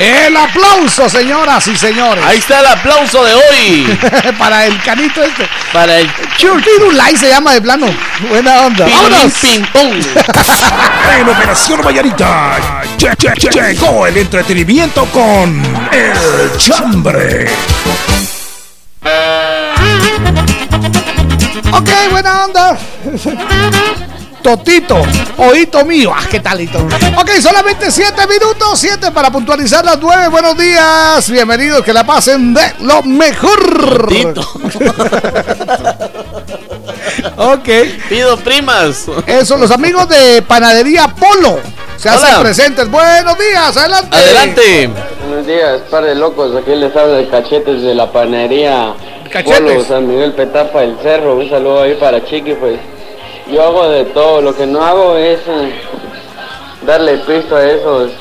El 0.00 0.34
aplauso, 0.36 1.08
señoras 1.10 1.66
y 1.68 1.76
señores. 1.76 2.24
Ahí 2.24 2.38
está 2.38 2.60
el 2.60 2.66
aplauso 2.66 3.22
de 3.22 3.34
hoy. 3.34 3.98
para 4.38 4.64
el 4.66 4.80
canito 4.82 5.22
este. 5.22 5.46
Para 5.74 5.98
el 5.98 6.10
Churtirulay 6.38 7.14
se 7.16 7.28
llama 7.28 7.52
de 7.52 7.60
plano. 7.60 7.86
Buena 8.30 8.62
onda. 8.62 8.86
Ping 9.40 9.62
pong. 9.72 10.02
En 11.20 11.28
Operación 11.28 11.82
Vallarita 11.84 12.56
lle- 12.96 13.14
lle- 13.16 13.34
lle- 13.34 13.72
llegó 13.74 14.06
el 14.06 14.16
entretenimiento 14.16 15.04
con 15.06 15.62
El 15.92 16.56
Chambre. 16.56 17.48
Ok, 21.72 21.90
buena 22.10 22.44
onda. 22.44 22.78
Totito, 24.42 24.96
oíto 25.36 25.84
mío. 25.84 26.12
Ah, 26.14 26.24
qué 26.30 26.40
talito. 26.40 26.78
Ok, 27.18 27.30
solamente 27.42 27.90
7 27.90 28.26
minutos, 28.26 28.78
7 28.78 29.10
para 29.10 29.30
puntualizar 29.30 29.84
las 29.84 29.98
9. 30.00 30.28
Buenos 30.28 30.56
días, 30.56 31.28
bienvenidos, 31.30 31.84
que 31.84 31.92
la 31.92 32.04
pasen 32.04 32.54
de 32.54 32.62
lo 32.80 33.02
mejor. 33.02 34.08
ok. 37.36 37.68
Pido 38.08 38.38
primas. 38.38 39.06
Eso, 39.26 39.58
los 39.58 39.70
amigos 39.70 40.08
de 40.08 40.40
Panadería 40.42 41.08
Polo 41.08 41.58
se 41.96 42.08
hacen 42.08 42.40
presentes. 42.40 42.90
Buenos 42.90 43.36
días, 43.38 43.76
adelante. 43.76 44.16
Adelante. 44.16 44.90
Buenos 45.28 45.46
días, 45.46 45.82
par 45.90 46.04
de 46.04 46.14
locos. 46.14 46.56
Aquí 46.56 46.74
les 46.74 46.96
habla 46.96 47.18
de 47.18 47.28
cachetes 47.28 47.82
de 47.82 47.94
la 47.94 48.10
panería 48.10 48.94
Cachetes. 49.30 49.60
Polo, 49.60 49.84
San 49.84 50.08
Miguel 50.08 50.32
Petapa, 50.32 50.82
el 50.82 50.96
Cerro. 51.02 51.36
Un 51.36 51.50
saludo 51.50 51.82
ahí 51.82 51.94
para 51.96 52.24
Chiqui, 52.24 52.54
pues. 52.54 52.78
Yo 53.50 53.62
hago 53.64 53.88
de 53.88 54.04
todo. 54.06 54.40
Lo 54.40 54.54
que 54.54 54.66
no 54.66 54.84
hago 54.84 55.16
es 55.16 55.40
eh, 55.46 55.72
darle 56.82 57.18
pisto 57.18 57.56
a 57.56 57.64
esos. 57.68 58.12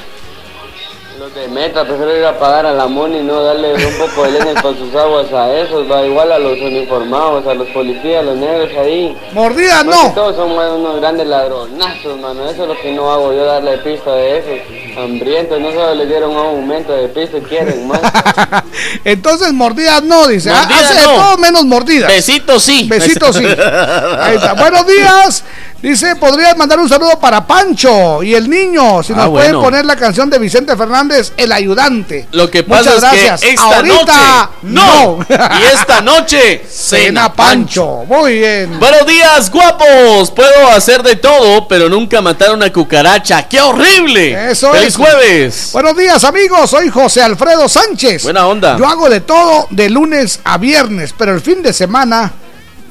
Los 1.30 1.36
de 1.36 1.48
meta, 1.50 1.86
prefiero 1.86 2.18
ir 2.18 2.26
a 2.26 2.40
pagar 2.40 2.66
a 2.66 2.74
la 2.74 2.88
Moni, 2.88 3.22
no 3.22 3.44
darle 3.44 3.74
un 3.74 3.98
poco 3.98 4.24
de 4.24 4.32
leña 4.32 4.62
con 4.62 4.78
sus 4.78 4.94
aguas 4.96 5.32
a 5.34 5.52
esos, 5.54 5.90
va 5.90 6.04
igual 6.06 6.32
a 6.32 6.40
los 6.40 6.60
uniformados, 6.60 7.46
a 7.46 7.54
los 7.54 7.68
policías, 7.70 8.24
los 8.24 8.38
negros 8.38 8.70
ahí. 8.80 9.16
Mordidas 9.34 9.86
Más 9.86 9.96
que 9.98 10.04
no. 10.08 10.14
Todos 10.14 10.36
son 10.36 10.52
unos 10.52 11.00
grandes 11.02 11.28
ladronazos, 11.28 12.20
mano. 12.20 12.50
Eso 12.50 12.64
es 12.64 12.70
lo 12.70 12.82
que 12.82 12.92
no 12.94 13.12
hago, 13.12 13.34
yo 13.34 13.46
darle 13.46 13.78
pisto 13.80 14.12
a 14.12 14.20
esos 14.22 14.60
hambrientos. 14.98 15.60
No 15.60 15.72
solo 15.72 15.96
les 15.96 16.08
dieron 16.08 16.32
un 16.32 16.38
aumento 16.38 16.94
de 16.94 17.08
pisto 17.10 17.38
y 17.38 17.42
quieren 17.42 17.88
más. 17.88 18.02
Entonces, 19.04 19.52
mordidas 19.54 20.02
no, 20.04 20.28
dice. 20.28 20.50
Ah, 20.52 20.68
Hace 20.70 20.94
de 20.96 21.04
todo 21.04 21.38
menos 21.38 21.66
mordidas. 21.66 22.12
Besitos 22.12 22.64
sí. 22.64 22.88
Besitos 22.90 23.36
sí. 23.36 23.46
Ahí 24.20 24.36
está. 24.36 24.54
Buenos 24.54 24.86
días. 24.88 25.44
Dice, 25.82 26.14
podrías 26.18 26.58
mandar 26.58 26.78
un 26.78 26.90
saludo 26.90 27.18
para 27.22 27.48
Pancho 27.48 28.22
y 28.22 28.34
el 28.36 28.50
niño. 28.50 29.02
Si 29.02 29.14
nos 29.14 29.28
Ah, 29.28 29.30
pueden 29.30 29.52
bueno. 29.54 29.62
poner 29.62 29.86
la 29.86 29.96
canción 29.96 30.30
de 30.30 30.38
Vicente 30.38 30.76
Fernández, 30.76 31.19
El 31.38 31.52
Ayudante. 31.52 32.28
Lo 32.32 32.50
que 32.50 32.64
pasa 32.64 32.92
Muchas 32.92 32.96
es 32.96 33.02
gracias. 33.02 33.42
que 33.42 33.50
esta 33.52 33.76
Ahorita 33.78 34.50
noche 34.64 34.74
no. 34.74 35.20
y 35.30 35.74
esta 35.74 36.02
noche 36.02 36.66
Cena 36.70 37.34
Pancho. 37.34 38.04
Muy 38.08 38.40
bien. 38.40 38.80
Buenos 38.80 39.06
días, 39.06 39.52
guapos. 39.52 40.32
Puedo 40.32 40.68
hacer 40.70 41.04
de 41.04 41.16
todo, 41.18 41.68
pero 41.68 41.90
nunca 41.90 42.22
matar 42.22 42.52
una 42.54 42.72
cucaracha. 42.72 43.48
¡Qué 43.48 43.60
horrible! 43.62 44.52
Eso 44.52 44.72
¡Feliz 44.72 44.88
es. 44.90 44.98
jueves! 44.98 45.70
Buenos 45.74 45.96
días, 45.98 46.24
amigos. 46.24 46.70
Soy 46.70 46.90
José 46.90 47.22
Alfredo 47.22 47.68
Sánchez. 47.70 48.24
Buena 48.24 48.48
onda. 48.48 48.78
Yo 48.78 48.88
hago 48.88 49.10
de 49.10 49.22
todo 49.22 49.68
de 49.70 49.90
lunes 49.90 50.40
a 50.44 50.58
viernes, 50.58 51.14
pero 51.18 51.34
el 51.34 51.42
fin 51.42 51.62
de 51.62 51.74
semana 51.74 52.32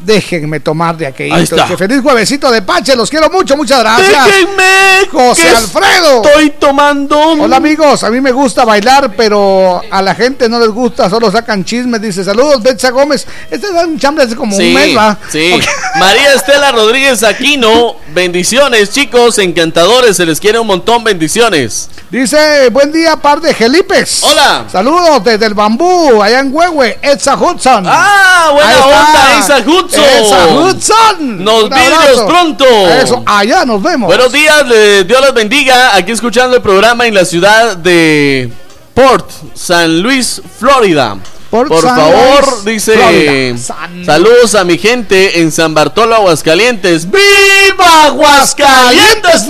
déjenme 0.00 0.60
tomar 0.60 0.96
de 0.96 1.06
aquello. 1.06 1.36
Que 1.66 1.76
feliz 1.76 2.00
juevesito 2.02 2.50
de 2.50 2.62
Pache. 2.62 2.94
Los 2.96 3.10
quiero 3.10 3.30
mucho. 3.30 3.56
Muchas 3.56 3.80
gracias. 3.80 4.24
Déjenme. 4.26 5.06
José 5.10 5.48
Alfredo. 5.48 6.22
Estoy 6.24 6.50
tomando. 6.50 7.18
Hola 7.18 7.56
amigos, 7.56 8.04
a 8.04 8.10
mí 8.10 8.20
me 8.20 8.32
gusta 8.32 8.64
bailar, 8.64 9.12
pero 9.16 9.80
a 9.90 10.02
la 10.02 10.14
gente 10.14 10.48
no 10.48 10.58
les 10.58 10.68
gusta, 10.70 11.08
solo 11.08 11.30
sacan 11.30 11.64
chismes. 11.64 12.00
Dice, 12.00 12.24
saludos, 12.24 12.62
Betsa 12.62 12.90
Gómez. 12.90 13.26
Este 13.50 13.66
es 13.66 13.72
un 13.72 13.98
chambre 13.98 14.24
hace 14.24 14.36
como 14.36 14.56
Sí, 14.56 14.68
un 14.68 14.74
mes, 14.74 14.96
¿va? 14.96 15.16
sí. 15.30 15.52
Ok. 15.54 15.64
María 15.98 16.34
Estela 16.34 16.70
Rodríguez 16.72 17.22
Aquino, 17.22 17.96
bendiciones, 18.14 18.90
chicos, 18.90 19.38
encantadores, 19.38 20.16
se 20.16 20.24
les 20.26 20.38
quiere 20.38 20.58
un 20.58 20.66
montón, 20.66 21.02
bendiciones. 21.02 21.88
Dice, 22.10 22.68
buen 22.70 22.92
día, 22.92 23.16
par 23.16 23.40
de 23.40 23.52
Gelipes. 23.52 24.22
Hola. 24.22 24.64
Saludos 24.70 25.24
desde 25.24 25.46
el 25.46 25.54
bambú, 25.54 26.22
allá 26.22 26.40
en 26.40 26.54
Huehue, 26.54 26.98
Edsa 27.02 27.36
Hudson. 27.36 27.84
Ah, 27.86 28.50
buena 28.52 28.70
Ahí 28.70 28.80
onda, 28.82 29.38
Isa 29.40 29.58
Hudson. 29.58 29.87
Hudson. 29.96 31.42
Nos 31.44 31.64
vidrios 31.70 32.20
pronto. 32.26 32.64
Eso, 32.66 33.22
allá 33.26 33.64
nos 33.64 33.82
vemos. 33.82 34.06
Buenos 34.08 34.32
días, 34.32 34.64
Dios 35.06 35.20
los 35.20 35.34
bendiga. 35.34 35.94
Aquí 35.96 36.12
escuchando 36.12 36.56
el 36.56 36.62
programa 36.62 37.06
en 37.06 37.14
la 37.14 37.24
ciudad 37.24 37.76
de 37.76 38.50
Port, 38.94 39.30
San 39.54 40.00
Luis, 40.02 40.40
Florida. 40.58 41.16
Port 41.50 41.68
Por 41.68 41.80
San 41.82 41.96
favor, 41.96 42.44
Luis, 42.64 42.84
dice. 42.94 43.56
San- 43.58 44.04
saludos 44.04 44.54
a 44.54 44.64
mi 44.64 44.76
gente 44.76 45.40
en 45.40 45.50
San 45.50 45.72
Bartolo, 45.72 46.14
Aguascalientes. 46.16 47.06
¡Viva 47.10 48.04
Aguascalientes! 48.06 49.46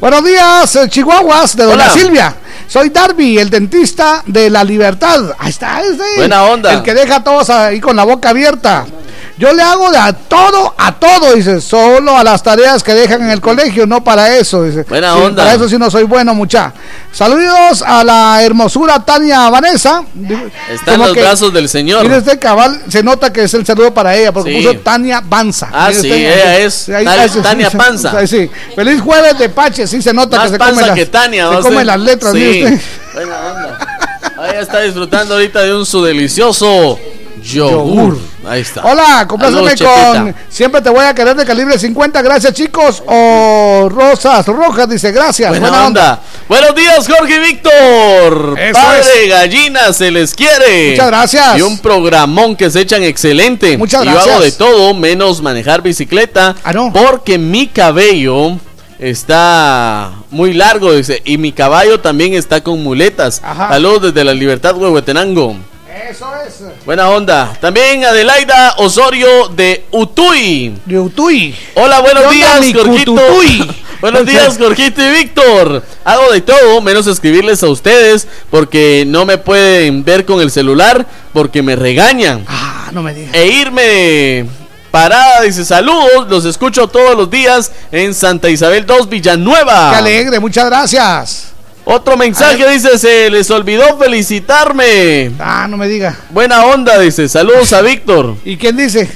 Buenos 0.00 0.24
días, 0.24 0.76
eh, 0.76 0.88
Chihuahuas, 0.88 1.56
de 1.56 1.64
Doña 1.64 1.84
Hola. 1.84 1.92
Silvia. 1.92 2.36
Soy 2.68 2.90
Darby, 2.90 3.38
el 3.38 3.48
dentista 3.48 4.22
de 4.26 4.50
la 4.50 4.62
libertad. 4.62 5.34
Ahí 5.38 5.48
está, 5.48 5.80
ese. 5.80 6.18
Buena 6.18 6.44
onda. 6.44 6.70
El 6.74 6.82
que 6.82 6.92
deja 6.92 7.16
a 7.16 7.24
todos 7.24 7.48
ahí 7.48 7.80
con 7.80 7.96
la 7.96 8.04
boca 8.04 8.28
abierta. 8.28 8.84
Yo 9.38 9.52
le 9.52 9.62
hago 9.62 9.90
de 9.92 9.98
a 9.98 10.12
todo, 10.12 10.74
a 10.76 10.92
todo, 10.96 11.34
dice, 11.34 11.60
solo 11.60 12.16
a 12.16 12.24
las 12.24 12.42
tareas 12.42 12.82
que 12.82 12.92
dejan 12.92 13.22
en 13.22 13.30
el 13.30 13.40
colegio, 13.40 13.86
no 13.86 14.02
para 14.02 14.36
eso, 14.36 14.64
dice. 14.64 14.82
Buena 14.88 15.14
Sí, 15.14 15.20
onda. 15.20 15.44
Para 15.44 15.54
eso 15.54 15.68
sí 15.68 15.78
no 15.78 15.88
soy 15.90 16.02
bueno, 16.04 16.34
mucha. 16.34 16.72
Saludos 17.12 17.82
a 17.86 18.02
la 18.02 18.42
hermosura 18.42 18.98
Tania 19.04 19.48
Vanessa. 19.48 20.02
Está 20.72 20.94
en 20.94 21.00
los 21.00 21.12
que- 21.12 21.20
brazos 21.20 21.52
del 21.52 21.68
Señor. 21.68 22.02
Mire 22.02 22.16
este 22.18 22.38
cabal, 22.40 22.82
se 22.88 23.02
nota 23.04 23.32
que 23.32 23.44
es 23.44 23.54
el 23.54 23.64
saludo 23.64 23.94
para 23.94 24.16
ella, 24.16 24.32
porque 24.32 24.50
Sí. 24.60 24.66
puso 24.66 24.78
Tania 24.80 25.22
Banza. 25.24 25.68
Ah, 25.72 25.90
sí, 25.92 26.12
ella 26.12 26.58
es 26.58 26.88
ahí- 26.88 27.06
ahí- 27.06 27.30
Tania 27.40 27.70
Panza. 27.70 28.26
sí. 28.26 28.50
Feliz 28.74 29.00
jueves 29.00 29.38
de 29.38 29.48
Pache, 29.50 29.86
sí 29.86 30.02
se 30.02 30.12
nota 30.12 30.36
Más 30.36 30.46
que 30.46 30.52
se 30.54 30.58
come 30.58 30.82
las, 30.82 30.94
que 30.96 31.06
Tania, 31.06 31.48
se 31.62 31.96
letras, 31.98 32.32
Sí. 32.34 32.64
Buena 33.14 33.36
onda. 33.38 33.78
Ahí 34.36 34.56
está 34.60 34.80
disfrutando 34.80 35.34
ahorita 35.34 35.60
de 35.62 35.74
un 35.74 35.86
su 35.86 36.02
delicioso 36.04 36.98
yogur. 37.42 38.18
Ahí 38.46 38.60
está. 38.62 38.82
Hola, 38.84 39.26
compláceme 39.28 39.76
Saludos, 39.76 40.16
con. 40.16 40.34
Siempre 40.48 40.80
te 40.80 40.90
voy 40.90 41.04
a 41.04 41.14
querer 41.14 41.36
de 41.36 41.44
calibre 41.44 41.78
50, 41.78 42.22
gracias 42.22 42.52
chicos. 42.54 43.02
O 43.06 43.88
Rosas 43.90 44.46
Rojas 44.46 44.88
dice 44.88 45.12
gracias. 45.12 45.50
Buena, 45.50 45.86
onda. 45.86 46.20
Buenos 46.48 46.74
días, 46.74 47.06
Jorge 47.06 47.36
y 47.36 47.38
Víctor. 47.40 48.58
Eso 48.58 48.72
Padre 48.72 49.28
Gallina, 49.28 49.92
se 49.92 50.10
les 50.10 50.34
quiere. 50.34 50.90
Muchas 50.92 51.06
gracias. 51.08 51.58
Y 51.58 51.62
un 51.62 51.78
programón 51.78 52.56
que 52.56 52.70
se 52.70 52.80
echan 52.80 53.02
excelente. 53.02 53.76
Muchas 53.76 54.02
Y 54.02 54.06
Yo 54.06 54.12
gracias. 54.12 54.34
hago 54.34 54.44
de 54.44 54.52
todo 54.52 54.94
menos 54.94 55.42
manejar 55.42 55.82
bicicleta. 55.82 56.54
Porque 56.92 57.38
mi 57.38 57.66
cabello 57.66 58.56
está 58.98 60.12
muy 60.30 60.54
largo, 60.54 60.92
dice. 60.94 61.22
Y 61.24 61.38
mi 61.38 61.52
caballo 61.52 62.00
también 62.00 62.34
está 62.34 62.62
con 62.62 62.82
muletas. 62.82 63.40
Ajá. 63.44 63.68
Saludos 63.70 64.14
desde 64.14 64.24
la 64.24 64.34
Libertad, 64.34 64.76
Huehuetenango. 64.76 65.56
Eso 66.08 66.26
es. 66.46 66.86
Buena 66.86 67.10
onda. 67.10 67.54
También 67.60 68.02
Adelaida 68.02 68.76
Osorio 68.78 69.48
de 69.48 69.84
Utuy. 69.90 70.74
De 70.86 70.98
Utuy. 70.98 71.54
Hola, 71.74 72.00
buenos 72.00 72.22
¿Qué 72.22 72.28
onda, 72.28 72.60
días. 72.60 72.82
Cututuy? 72.82 73.76
buenos 74.00 74.24
días, 74.24 74.56
Jorgito 74.56 75.02
y 75.02 75.10
Víctor. 75.10 75.82
Hago 76.04 76.32
de 76.32 76.40
todo, 76.40 76.80
menos 76.80 77.06
escribirles 77.06 77.62
a 77.62 77.68
ustedes, 77.68 78.26
porque 78.50 79.04
no 79.06 79.26
me 79.26 79.36
pueden 79.36 80.02
ver 80.02 80.24
con 80.24 80.40
el 80.40 80.50
celular, 80.50 81.06
porque 81.34 81.60
me 81.60 81.76
regañan. 81.76 82.42
Ah, 82.48 82.88
no 82.92 83.02
me 83.02 83.12
digas. 83.12 83.34
E 83.34 83.46
irme 83.46 84.46
parada, 84.90 85.42
dice 85.42 85.62
saludos, 85.62 86.26
los 86.30 86.46
escucho 86.46 86.88
todos 86.88 87.18
los 87.18 87.30
días 87.30 87.70
en 87.92 88.14
Santa 88.14 88.48
Isabel 88.48 88.86
2, 88.86 89.10
Villanueva. 89.10 89.90
Qué 89.90 89.96
alegre, 89.96 90.40
muchas 90.40 90.64
gracias. 90.64 91.52
Otro 91.90 92.18
mensaje 92.18 92.68
dice, 92.68 92.98
se 92.98 93.30
les 93.30 93.50
olvidó 93.50 93.96
felicitarme. 93.96 95.32
Ah, 95.38 95.66
no 95.68 95.78
me 95.78 95.88
diga. 95.88 96.18
Buena 96.30 96.66
onda, 96.66 96.98
dice, 96.98 97.28
saludos 97.30 97.72
a 97.72 97.80
Víctor. 97.80 98.34
¿Y 98.44 98.58
quién 98.58 98.76
dice? 98.76 99.10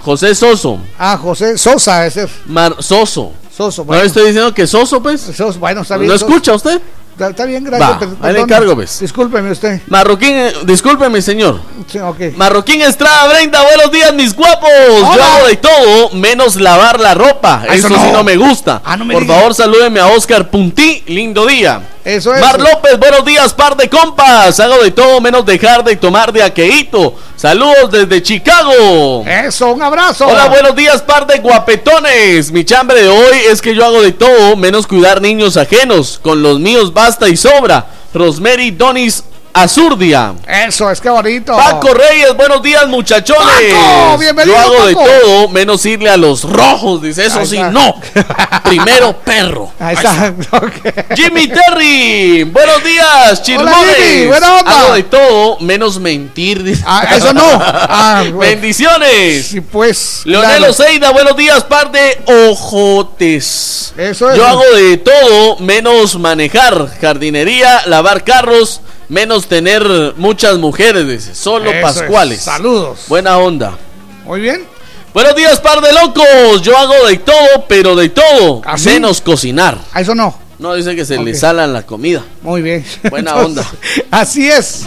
José 0.00 0.34
Soso. 0.34 0.78
Ah, 0.98 1.16
José 1.16 1.56
Sosa, 1.56 2.06
ese. 2.06 2.26
Mar 2.46 2.76
Soso. 2.80 3.32
Soso, 3.56 3.82
No 3.82 3.86
bueno. 3.86 4.02
estoy 4.02 4.26
diciendo 4.26 4.52
que 4.52 4.66
Soso, 4.66 5.02
pues. 5.02 5.20
Soso, 5.20 5.58
bueno, 5.58 5.80
está 5.80 5.96
bien. 5.96 6.10
¿No 6.10 6.18
Soso. 6.18 6.26
escucha 6.28 6.54
usted? 6.54 6.80
Está, 7.12 7.30
está 7.30 7.44
bien, 7.44 7.64
gracias. 7.64 8.10
Va, 8.22 8.28
ahí 8.28 8.32
le 8.34 8.40
encargo, 8.40 8.74
pues. 8.74 9.00
Discúlpeme 9.00 9.50
usted. 9.50 9.80
Marroquín, 9.88 10.30
eh, 10.34 10.52
discúlpeme, 10.64 11.20
señor. 11.20 11.60
Sí, 11.86 11.98
ok. 11.98 12.18
Marroquín 12.36 12.80
Estrada 12.80 13.28
Brenda, 13.28 13.62
buenos 13.62 13.92
días, 13.92 14.14
mis 14.14 14.34
guapos. 14.34 14.70
Yo 14.88 15.06
Hola. 15.08 15.36
hago 15.36 15.46
de 15.48 15.56
todo, 15.56 16.10
menos 16.12 16.56
lavar 16.56 16.98
la 17.00 17.12
ropa. 17.14 17.62
Ah, 17.68 17.74
Eso, 17.74 17.88
sí 17.88 17.94
no. 17.94 18.12
no 18.12 18.24
me 18.24 18.36
gusta. 18.36 18.80
Ah, 18.84 18.96
no 18.96 19.04
me 19.04 19.12
Por 19.14 19.24
diga. 19.24 19.34
favor, 19.36 19.54
salúdeme 19.54 20.00
a 20.00 20.06
Oscar 20.06 20.48
Puntí. 20.50 21.02
Lindo 21.08 21.44
día. 21.46 21.82
Eso 22.04 22.34
es. 22.34 22.40
Mar 22.40 22.58
López, 22.58 22.98
buenos 22.98 23.24
días, 23.24 23.52
par 23.52 23.76
de 23.76 23.88
compas. 23.88 24.58
Hago 24.58 24.82
de 24.82 24.90
todo, 24.90 25.20
menos 25.20 25.44
dejar 25.44 25.84
de 25.84 25.96
tomar 25.96 26.32
de 26.32 26.42
aqueíto. 26.42 27.14
Saludos 27.36 27.90
desde 27.90 28.22
Chicago. 28.22 29.24
Eso, 29.26 29.72
un 29.72 29.82
abrazo. 29.82 30.26
Hola, 30.26 30.48
buenos 30.48 30.74
días, 30.74 31.02
par 31.02 31.26
de 31.26 31.38
guapetones. 31.38 32.52
Mi 32.52 32.64
chambre 32.64 33.02
de 33.02 33.08
hoy 33.08 33.38
es 33.50 33.60
que 33.60 33.74
yo 33.74 33.84
hago 33.84 34.00
de 34.00 34.12
todo, 34.12 34.56
menos 34.56 34.86
cuidar 34.86 35.20
niños 35.20 35.56
ajenos. 35.56 36.18
Con 36.22 36.42
los 36.42 36.58
míos 36.58 36.94
basta 36.94 37.28
y 37.28 37.36
sobra. 37.36 37.86
Rosemary 38.14 38.72
Donis 38.72 39.22
Azurdia. 39.52 40.34
Eso 40.46 40.90
es, 40.90 41.00
qué 41.00 41.10
bonito. 41.10 41.56
Paco 41.56 41.92
Reyes, 41.92 42.36
buenos 42.36 42.62
días 42.62 42.86
muchachones. 42.88 43.74
Paco, 43.74 44.18
bienvenido, 44.18 44.56
Yo 44.56 44.60
hago 44.62 44.86
de 44.86 44.94
todo 44.94 45.48
menos 45.48 45.84
irle 45.86 46.08
a 46.10 46.16
los 46.16 46.44
rojos, 46.44 47.02
dice 47.02 47.26
eso 47.26 47.44
sí, 47.44 47.58
no. 47.58 47.94
Primero 48.64 49.16
perro. 49.18 49.72
Ahí 49.78 49.96
está. 49.96 50.32
Jimmy 51.16 51.48
Terry, 51.48 52.44
buenos 52.44 52.84
días, 52.84 53.42
chismones. 53.42 54.28
Buena 54.28 54.58
onda. 54.58 54.80
Hago 54.80 54.94
de 54.94 55.02
todo 55.04 55.58
menos 55.60 55.98
mentir. 55.98 56.62
dice. 56.62 56.82
Ah, 56.86 57.06
eso 57.16 57.32
no. 57.32 57.40
Ah, 57.92 58.20
bueno. 58.22 58.38
Bendiciones. 58.38 59.46
Sí, 59.46 59.60
pues. 59.60 60.22
Leonel. 60.24 60.64
Oseida, 60.64 61.10
buenos 61.10 61.36
días, 61.36 61.64
par 61.64 61.90
de 61.90 62.20
ojotes. 62.50 63.92
Eso 63.96 64.30
es. 64.30 64.36
Yo 64.36 64.46
hago 64.46 64.64
de 64.74 64.96
todo 64.98 65.58
menos 65.58 66.18
manejar, 66.18 66.88
jardinería, 67.00 67.82
lavar 67.86 68.22
carros, 68.24 68.80
menos 69.10 69.46
tener 69.46 70.14
muchas 70.16 70.56
mujeres, 70.56 71.06
dice. 71.06 71.34
Solo 71.34 71.70
Eso 71.70 71.76
es. 71.78 71.82
pascuales. 71.82 72.40
Saludos. 72.42 73.00
Buena 73.08 73.36
onda. 73.36 73.76
Muy 74.24 74.40
bien. 74.40 74.64
Buenos 75.12 75.34
días, 75.34 75.60
par 75.60 75.80
de 75.82 75.92
locos. 75.92 76.62
Yo 76.62 76.76
hago 76.78 77.06
de 77.06 77.18
todo, 77.18 77.66
pero 77.68 77.94
de 77.96 78.08
todo. 78.08 78.62
¿Ah? 78.64 78.76
Menos 78.84 79.20
cocinar. 79.20 79.76
A 79.92 80.00
eso 80.00 80.14
no. 80.14 80.34
No 80.58 80.74
dice 80.74 80.94
que 80.94 81.04
se 81.04 81.18
le 81.18 81.32
Ok. 81.32 81.36
salan 81.36 81.72
la 81.72 81.82
comida. 81.82 82.22
Muy 82.42 82.62
bien. 82.62 82.84
Buena 83.10 83.32
Entonces, 83.32 83.64
onda. 83.66 84.06
Así 84.10 84.48
es. 84.48 84.82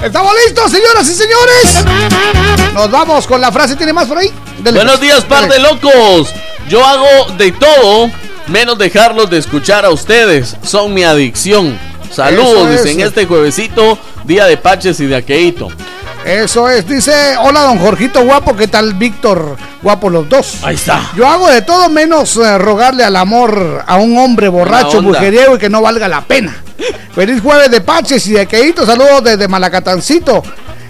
¿Estamos 0.00 0.32
listos, 0.46 0.70
señoras 0.70 1.08
y 1.08 1.14
señores? 1.14 1.84
Nos 2.72 2.90
vamos 2.90 3.26
con 3.26 3.40
la 3.40 3.50
frase. 3.50 3.74
¿Tiene 3.74 3.92
más 3.92 4.06
por 4.06 4.18
ahí? 4.18 4.30
Dele, 4.62 4.78
Buenos 4.78 4.98
pues. 4.98 5.00
días, 5.10 5.24
par 5.24 5.48
de 5.48 5.58
locos. 5.58 6.28
Yo 6.68 6.84
hago 6.86 7.32
de 7.36 7.50
todo, 7.52 8.10
menos 8.46 8.78
dejarlos 8.78 9.28
de 9.30 9.38
escuchar 9.38 9.84
a 9.84 9.90
ustedes. 9.90 10.54
Son 10.62 10.94
mi 10.94 11.02
adicción. 11.02 11.76
Saludos, 12.10 12.68
es. 12.70 12.84
dicen 12.84 13.00
este 13.00 13.26
juevesito, 13.26 13.98
día 14.24 14.46
de 14.46 14.56
paches 14.56 15.00
y 15.00 15.06
de 15.06 15.16
aqueito. 15.16 15.68
Eso 16.24 16.68
es, 16.68 16.86
dice, 16.86 17.36
hola 17.40 17.62
don 17.62 17.78
Jorgito 17.78 18.22
guapo, 18.24 18.54
¿qué 18.56 18.68
tal 18.68 18.94
Víctor? 18.94 19.56
Guapo 19.82 20.10
los 20.10 20.28
dos. 20.28 20.58
Ahí 20.62 20.74
está. 20.74 21.10
Yo 21.16 21.26
hago 21.26 21.48
de 21.48 21.62
todo 21.62 21.88
menos 21.88 22.36
eh, 22.36 22.58
rogarle 22.58 23.04
al 23.04 23.16
amor 23.16 23.84
a 23.86 23.96
un 23.96 24.18
hombre 24.18 24.48
borracho, 24.48 25.00
mujeriego 25.00 25.56
y 25.56 25.58
que 25.58 25.70
no 25.70 25.80
valga 25.80 26.08
la 26.08 26.22
pena. 26.22 26.62
Feliz 27.14 27.40
jueves 27.40 27.70
de 27.70 27.80
Paches 27.80 28.26
y 28.26 28.32
de 28.32 28.46
Queito, 28.46 28.84
saludos 28.84 29.24
desde 29.24 29.48
Malacatancito. 29.48 30.42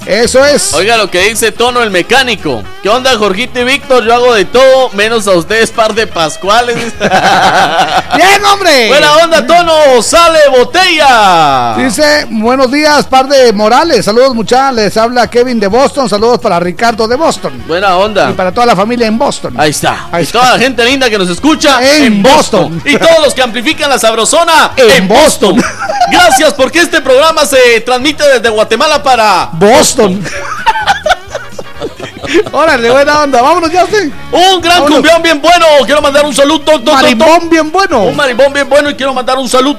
Eso 0.09 0.43
es. 0.43 0.73
Oiga 0.73 0.97
lo 0.97 1.11
que 1.11 1.29
dice 1.29 1.53
Tono 1.53 1.83
el 1.83 1.91
mecánico. 1.91 2.63
¿Qué 2.83 2.89
onda, 2.89 3.15
Jorgito 3.19 3.61
y 3.61 3.65
Víctor? 3.65 4.07
Yo 4.07 4.15
hago 4.15 4.33
de 4.33 4.47
todo, 4.47 4.89
menos 4.95 5.29
a 5.29 5.33
ustedes, 5.33 5.71
par 5.71 5.95
de 5.95 6.07
pascuales. 6.07 6.77
Bien, 6.99 8.45
hombre. 8.51 8.89
Buena 8.89 9.17
onda, 9.17 9.47
Tono. 9.47 10.01
Sale 10.01 10.49
botella. 10.49 11.75
Dice, 11.77 12.27
buenos 12.31 12.73
días, 12.73 13.05
par 13.05 13.29
de 13.29 13.53
Morales. 13.53 14.07
Saludos, 14.07 14.35
muchachos. 14.35 14.77
Les 14.77 14.97
habla 14.97 15.29
Kevin 15.29 15.61
de 15.61 15.67
Boston. 15.67 16.09
Saludos 16.09 16.39
para 16.39 16.59
Ricardo 16.59 17.07
de 17.07 17.17
Boston. 17.17 17.63
Buena 17.67 17.99
onda. 17.99 18.31
Y 18.31 18.33
para 18.33 18.51
toda 18.51 18.65
la 18.65 18.75
familia 18.75 19.07
en 19.09 19.19
Boston. 19.19 19.57
Ahí 19.59 19.71
está. 19.71 20.07
Ahí 20.11 20.23
y 20.23 20.25
está. 20.25 20.41
toda 20.41 20.53
la 20.55 20.59
gente 20.59 20.85
linda 20.87 21.11
que 21.11 21.19
nos 21.19 21.29
escucha 21.29 21.81
En 21.83 22.05
en, 22.05 22.23
Boston. 22.23 22.73
Boston. 22.77 22.83
Y 22.87 22.97
todos 22.97 23.21
los 23.23 23.35
que 23.35 23.43
amplifican 23.43 23.91
la 23.91 23.99
sabrosona 23.99 24.73
En 24.79 25.07
Boston. 25.07 25.63
Gracias 26.11 26.55
porque 26.55 26.81
este 26.81 27.03
programa 27.03 27.45
se 27.45 27.83
transmite 27.83 28.27
desde 28.27 28.49
Guatemala 28.49 29.03
para 29.03 29.51
Boston. 29.53 29.98
Órale, 32.53 32.91
buena 32.91 33.23
onda. 33.23 33.41
Vámonos 33.43 33.71
ya, 33.73 33.85
usted. 33.85 34.11
un 34.33 34.61
gran 34.61 34.83
Vámonos. 34.83 34.97
cumbión 34.97 35.23
bien 35.23 35.41
bueno. 35.43 35.67
Quiero 35.87 36.03
mandar 36.03 36.25
un 36.25 36.35
saludo. 36.35 36.61
to, 36.61 36.73
to, 36.73 36.81
to, 36.85 36.93
Marimbón 36.93 37.49
bien 37.51 37.71
bueno. 37.73 38.03
Un 38.05 38.17
marimbón 38.17 38.53
bien 38.53 38.69
bueno 38.69 38.91
y 38.91 38.95
quiero 38.95 39.15
mandar 39.15 39.39
un 39.39 39.49
saludo 39.49 39.79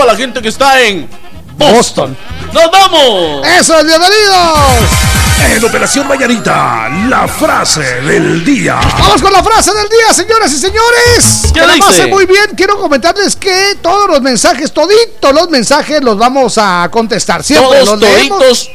a 0.00 0.04
la 0.04 0.14
gente 0.16 0.40
que 0.42 0.48
está 0.48 0.80
en 0.82 1.08
Boston. 1.56 2.16
¡Nos 2.52 2.70
vamos! 2.70 3.46
Eso 3.46 3.78
es, 3.78 3.86
bienvenidos. 3.86 4.58
En 5.54 5.64
Operación 5.64 6.08
Mañanita, 6.08 6.88
la 7.08 7.26
frase 7.28 7.80
del 8.02 8.44
día. 8.44 8.78
Vamos 8.98 9.22
con 9.22 9.32
la 9.32 9.42
frase 9.42 9.72
del 9.72 9.88
día, 9.88 10.12
señoras 10.12 10.52
y 10.52 10.58
señores. 10.58 11.42
¿Qué 11.52 11.60
que 11.60 11.66
la 11.66 11.72
dice? 11.74 11.86
pasen 11.86 12.10
muy 12.10 12.26
bien. 12.26 12.50
Quiero 12.56 12.78
comentarles 12.78 13.36
que 13.36 13.76
todos 13.82 14.08
los 14.08 14.20
mensajes, 14.22 14.72
toditos 14.72 15.32
los 15.34 15.48
mensajes 15.50 16.02
los 16.02 16.16
vamos 16.18 16.56
a 16.58 16.88
contestar. 16.90 17.42
Siempre 17.44 17.78
Todos 17.80 17.88
los 17.88 18.00
leemos 18.00 18.38
toditos, 18.38 18.70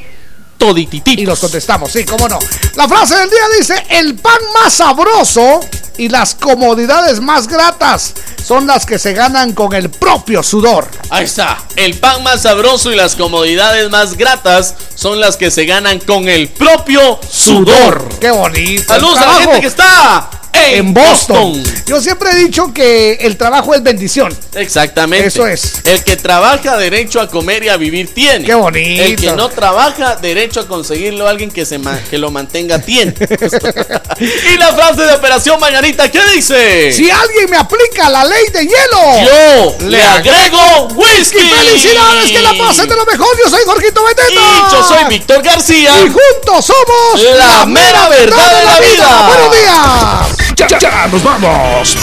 toditititos. 0.62 1.24
y 1.24 1.26
los 1.26 1.40
contestamos. 1.40 1.92
Sí, 1.92 2.06
cómo 2.06 2.30
no. 2.30 2.38
La 2.76 2.88
frase 2.88 3.16
del 3.16 3.30
día 3.30 3.42
dice: 3.58 3.84
El 3.90 4.16
pan 4.16 4.40
más 4.54 4.74
sabroso 4.74 5.60
y 5.98 6.08
las 6.10 6.36
comodidades 6.36 7.20
más 7.20 7.48
gratas 7.48 8.14
son 8.46 8.68
las 8.68 8.86
que 8.86 9.00
se 9.00 9.14
ganan 9.14 9.54
con 9.54 9.74
el 9.74 9.90
propio 9.90 10.44
sudor. 10.44 10.88
Ahí 11.10 11.26
está. 11.26 11.58
El 11.76 11.96
pan 11.96 12.22
más 12.24 12.44
sabroso 12.44 12.92
y 12.92 12.96
las 12.96 13.16
comodidades 13.16 13.90
más 13.90 14.16
gratas 14.16 14.76
son 14.96 15.20
las 15.20 15.36
que 15.36 15.50
se 15.50 15.66
ganan 15.66 16.00
con 16.00 16.30
el 16.30 16.48
propio 16.50 17.20
sudor. 17.28 18.08
Qué 18.20 18.30
bonito. 18.30 18.84
Saludos 18.88 19.18
a 19.18 19.26
la 19.26 19.34
gente 19.34 19.62
que 19.62 19.68
está 19.68 20.41
en, 20.54 20.76
en 20.76 20.94
Boston. 20.94 21.54
Boston. 21.54 21.84
Yo 21.88 22.02
siempre 22.02 22.32
he 22.32 22.36
dicho 22.36 22.74
que 22.74 23.14
el 23.22 23.38
trabajo 23.38 23.74
es 23.74 23.84
bendición. 23.84 24.36
Exactamente. 24.56 25.28
Eso 25.28 25.48
es. 25.48 25.82
El 25.84 26.04
que 26.04 26.16
trabaja 26.16 26.78
derecho 26.78 27.20
a 27.20 27.28
comer 27.28 27.64
y 27.64 27.70
a 27.70 27.78
vivir 27.78 28.14
tiene. 28.14 28.46
Qué 28.46 28.54
bonito. 28.54 29.04
El 29.04 29.16
que 29.16 29.32
no 29.34 29.50
trabaja 29.50 30.16
derecho 30.16 30.62
a 30.62 30.68
conseguirlo 30.68 31.28
alguien 31.28 31.52
que 31.52 31.66
se 31.66 31.80
que 32.10 32.18
lo 32.18 32.32
mantenga 32.32 32.80
tiene. 32.80 33.14
y 33.20 34.58
la 34.58 34.74
frase 34.74 35.02
de 35.02 35.14
Operación 35.14 35.60
Mañanita, 35.60 36.10
¿qué 36.12 36.20
dice? 36.36 36.92
Si 36.94 37.10
alguien 37.10 37.50
me 37.50 37.58
aplica 37.58 38.10
la 38.10 38.24
ley 38.24 38.46
de 38.54 38.62
hielo, 38.62 39.78
Yo 39.80 39.88
le 39.88 40.02
agrego 40.02 40.88
whisky. 40.96 41.40
¡Felicidades! 41.40 42.32
¡Que 42.32 42.42
la 42.42 42.54
pasen 42.54 42.88
de 42.88 42.96
lo 42.96 43.06
mejor! 43.06 43.28
Yo 43.44 43.50
soy 43.50 43.64
Jorgito 43.66 44.04
Beteta. 44.04 44.32
Y 44.32 44.72
yo 44.72 44.88
soy 44.88 45.04
Víctor 45.10 45.42
García. 45.42 45.92
Y 46.02 46.10
juntos 46.10 46.66
somos 46.66 47.22
La 47.38 47.66
mera 47.66 48.10
verdad 48.10 48.60
de 48.60 48.66
la 48.66 48.80
vida. 48.80 49.28
¡Buenos 49.28 49.58
días! 49.58 50.41
Ya, 50.70 50.80
ya 50.80 51.08
nos 51.08 51.24
vamos. 51.24 51.98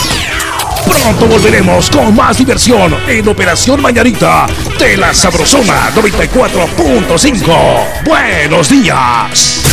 Pronto 0.86 1.26
volveremos 1.26 1.90
con 1.90 2.14
más 2.14 2.38
diversión 2.38 2.96
en 3.06 3.28
Operación 3.28 3.80
Mañanita 3.80 4.46
de 4.78 4.96
la 4.96 5.14
Sabrosona 5.14 5.90
94.5. 5.94 8.04
Buenos 8.04 8.68
días. 8.68 9.67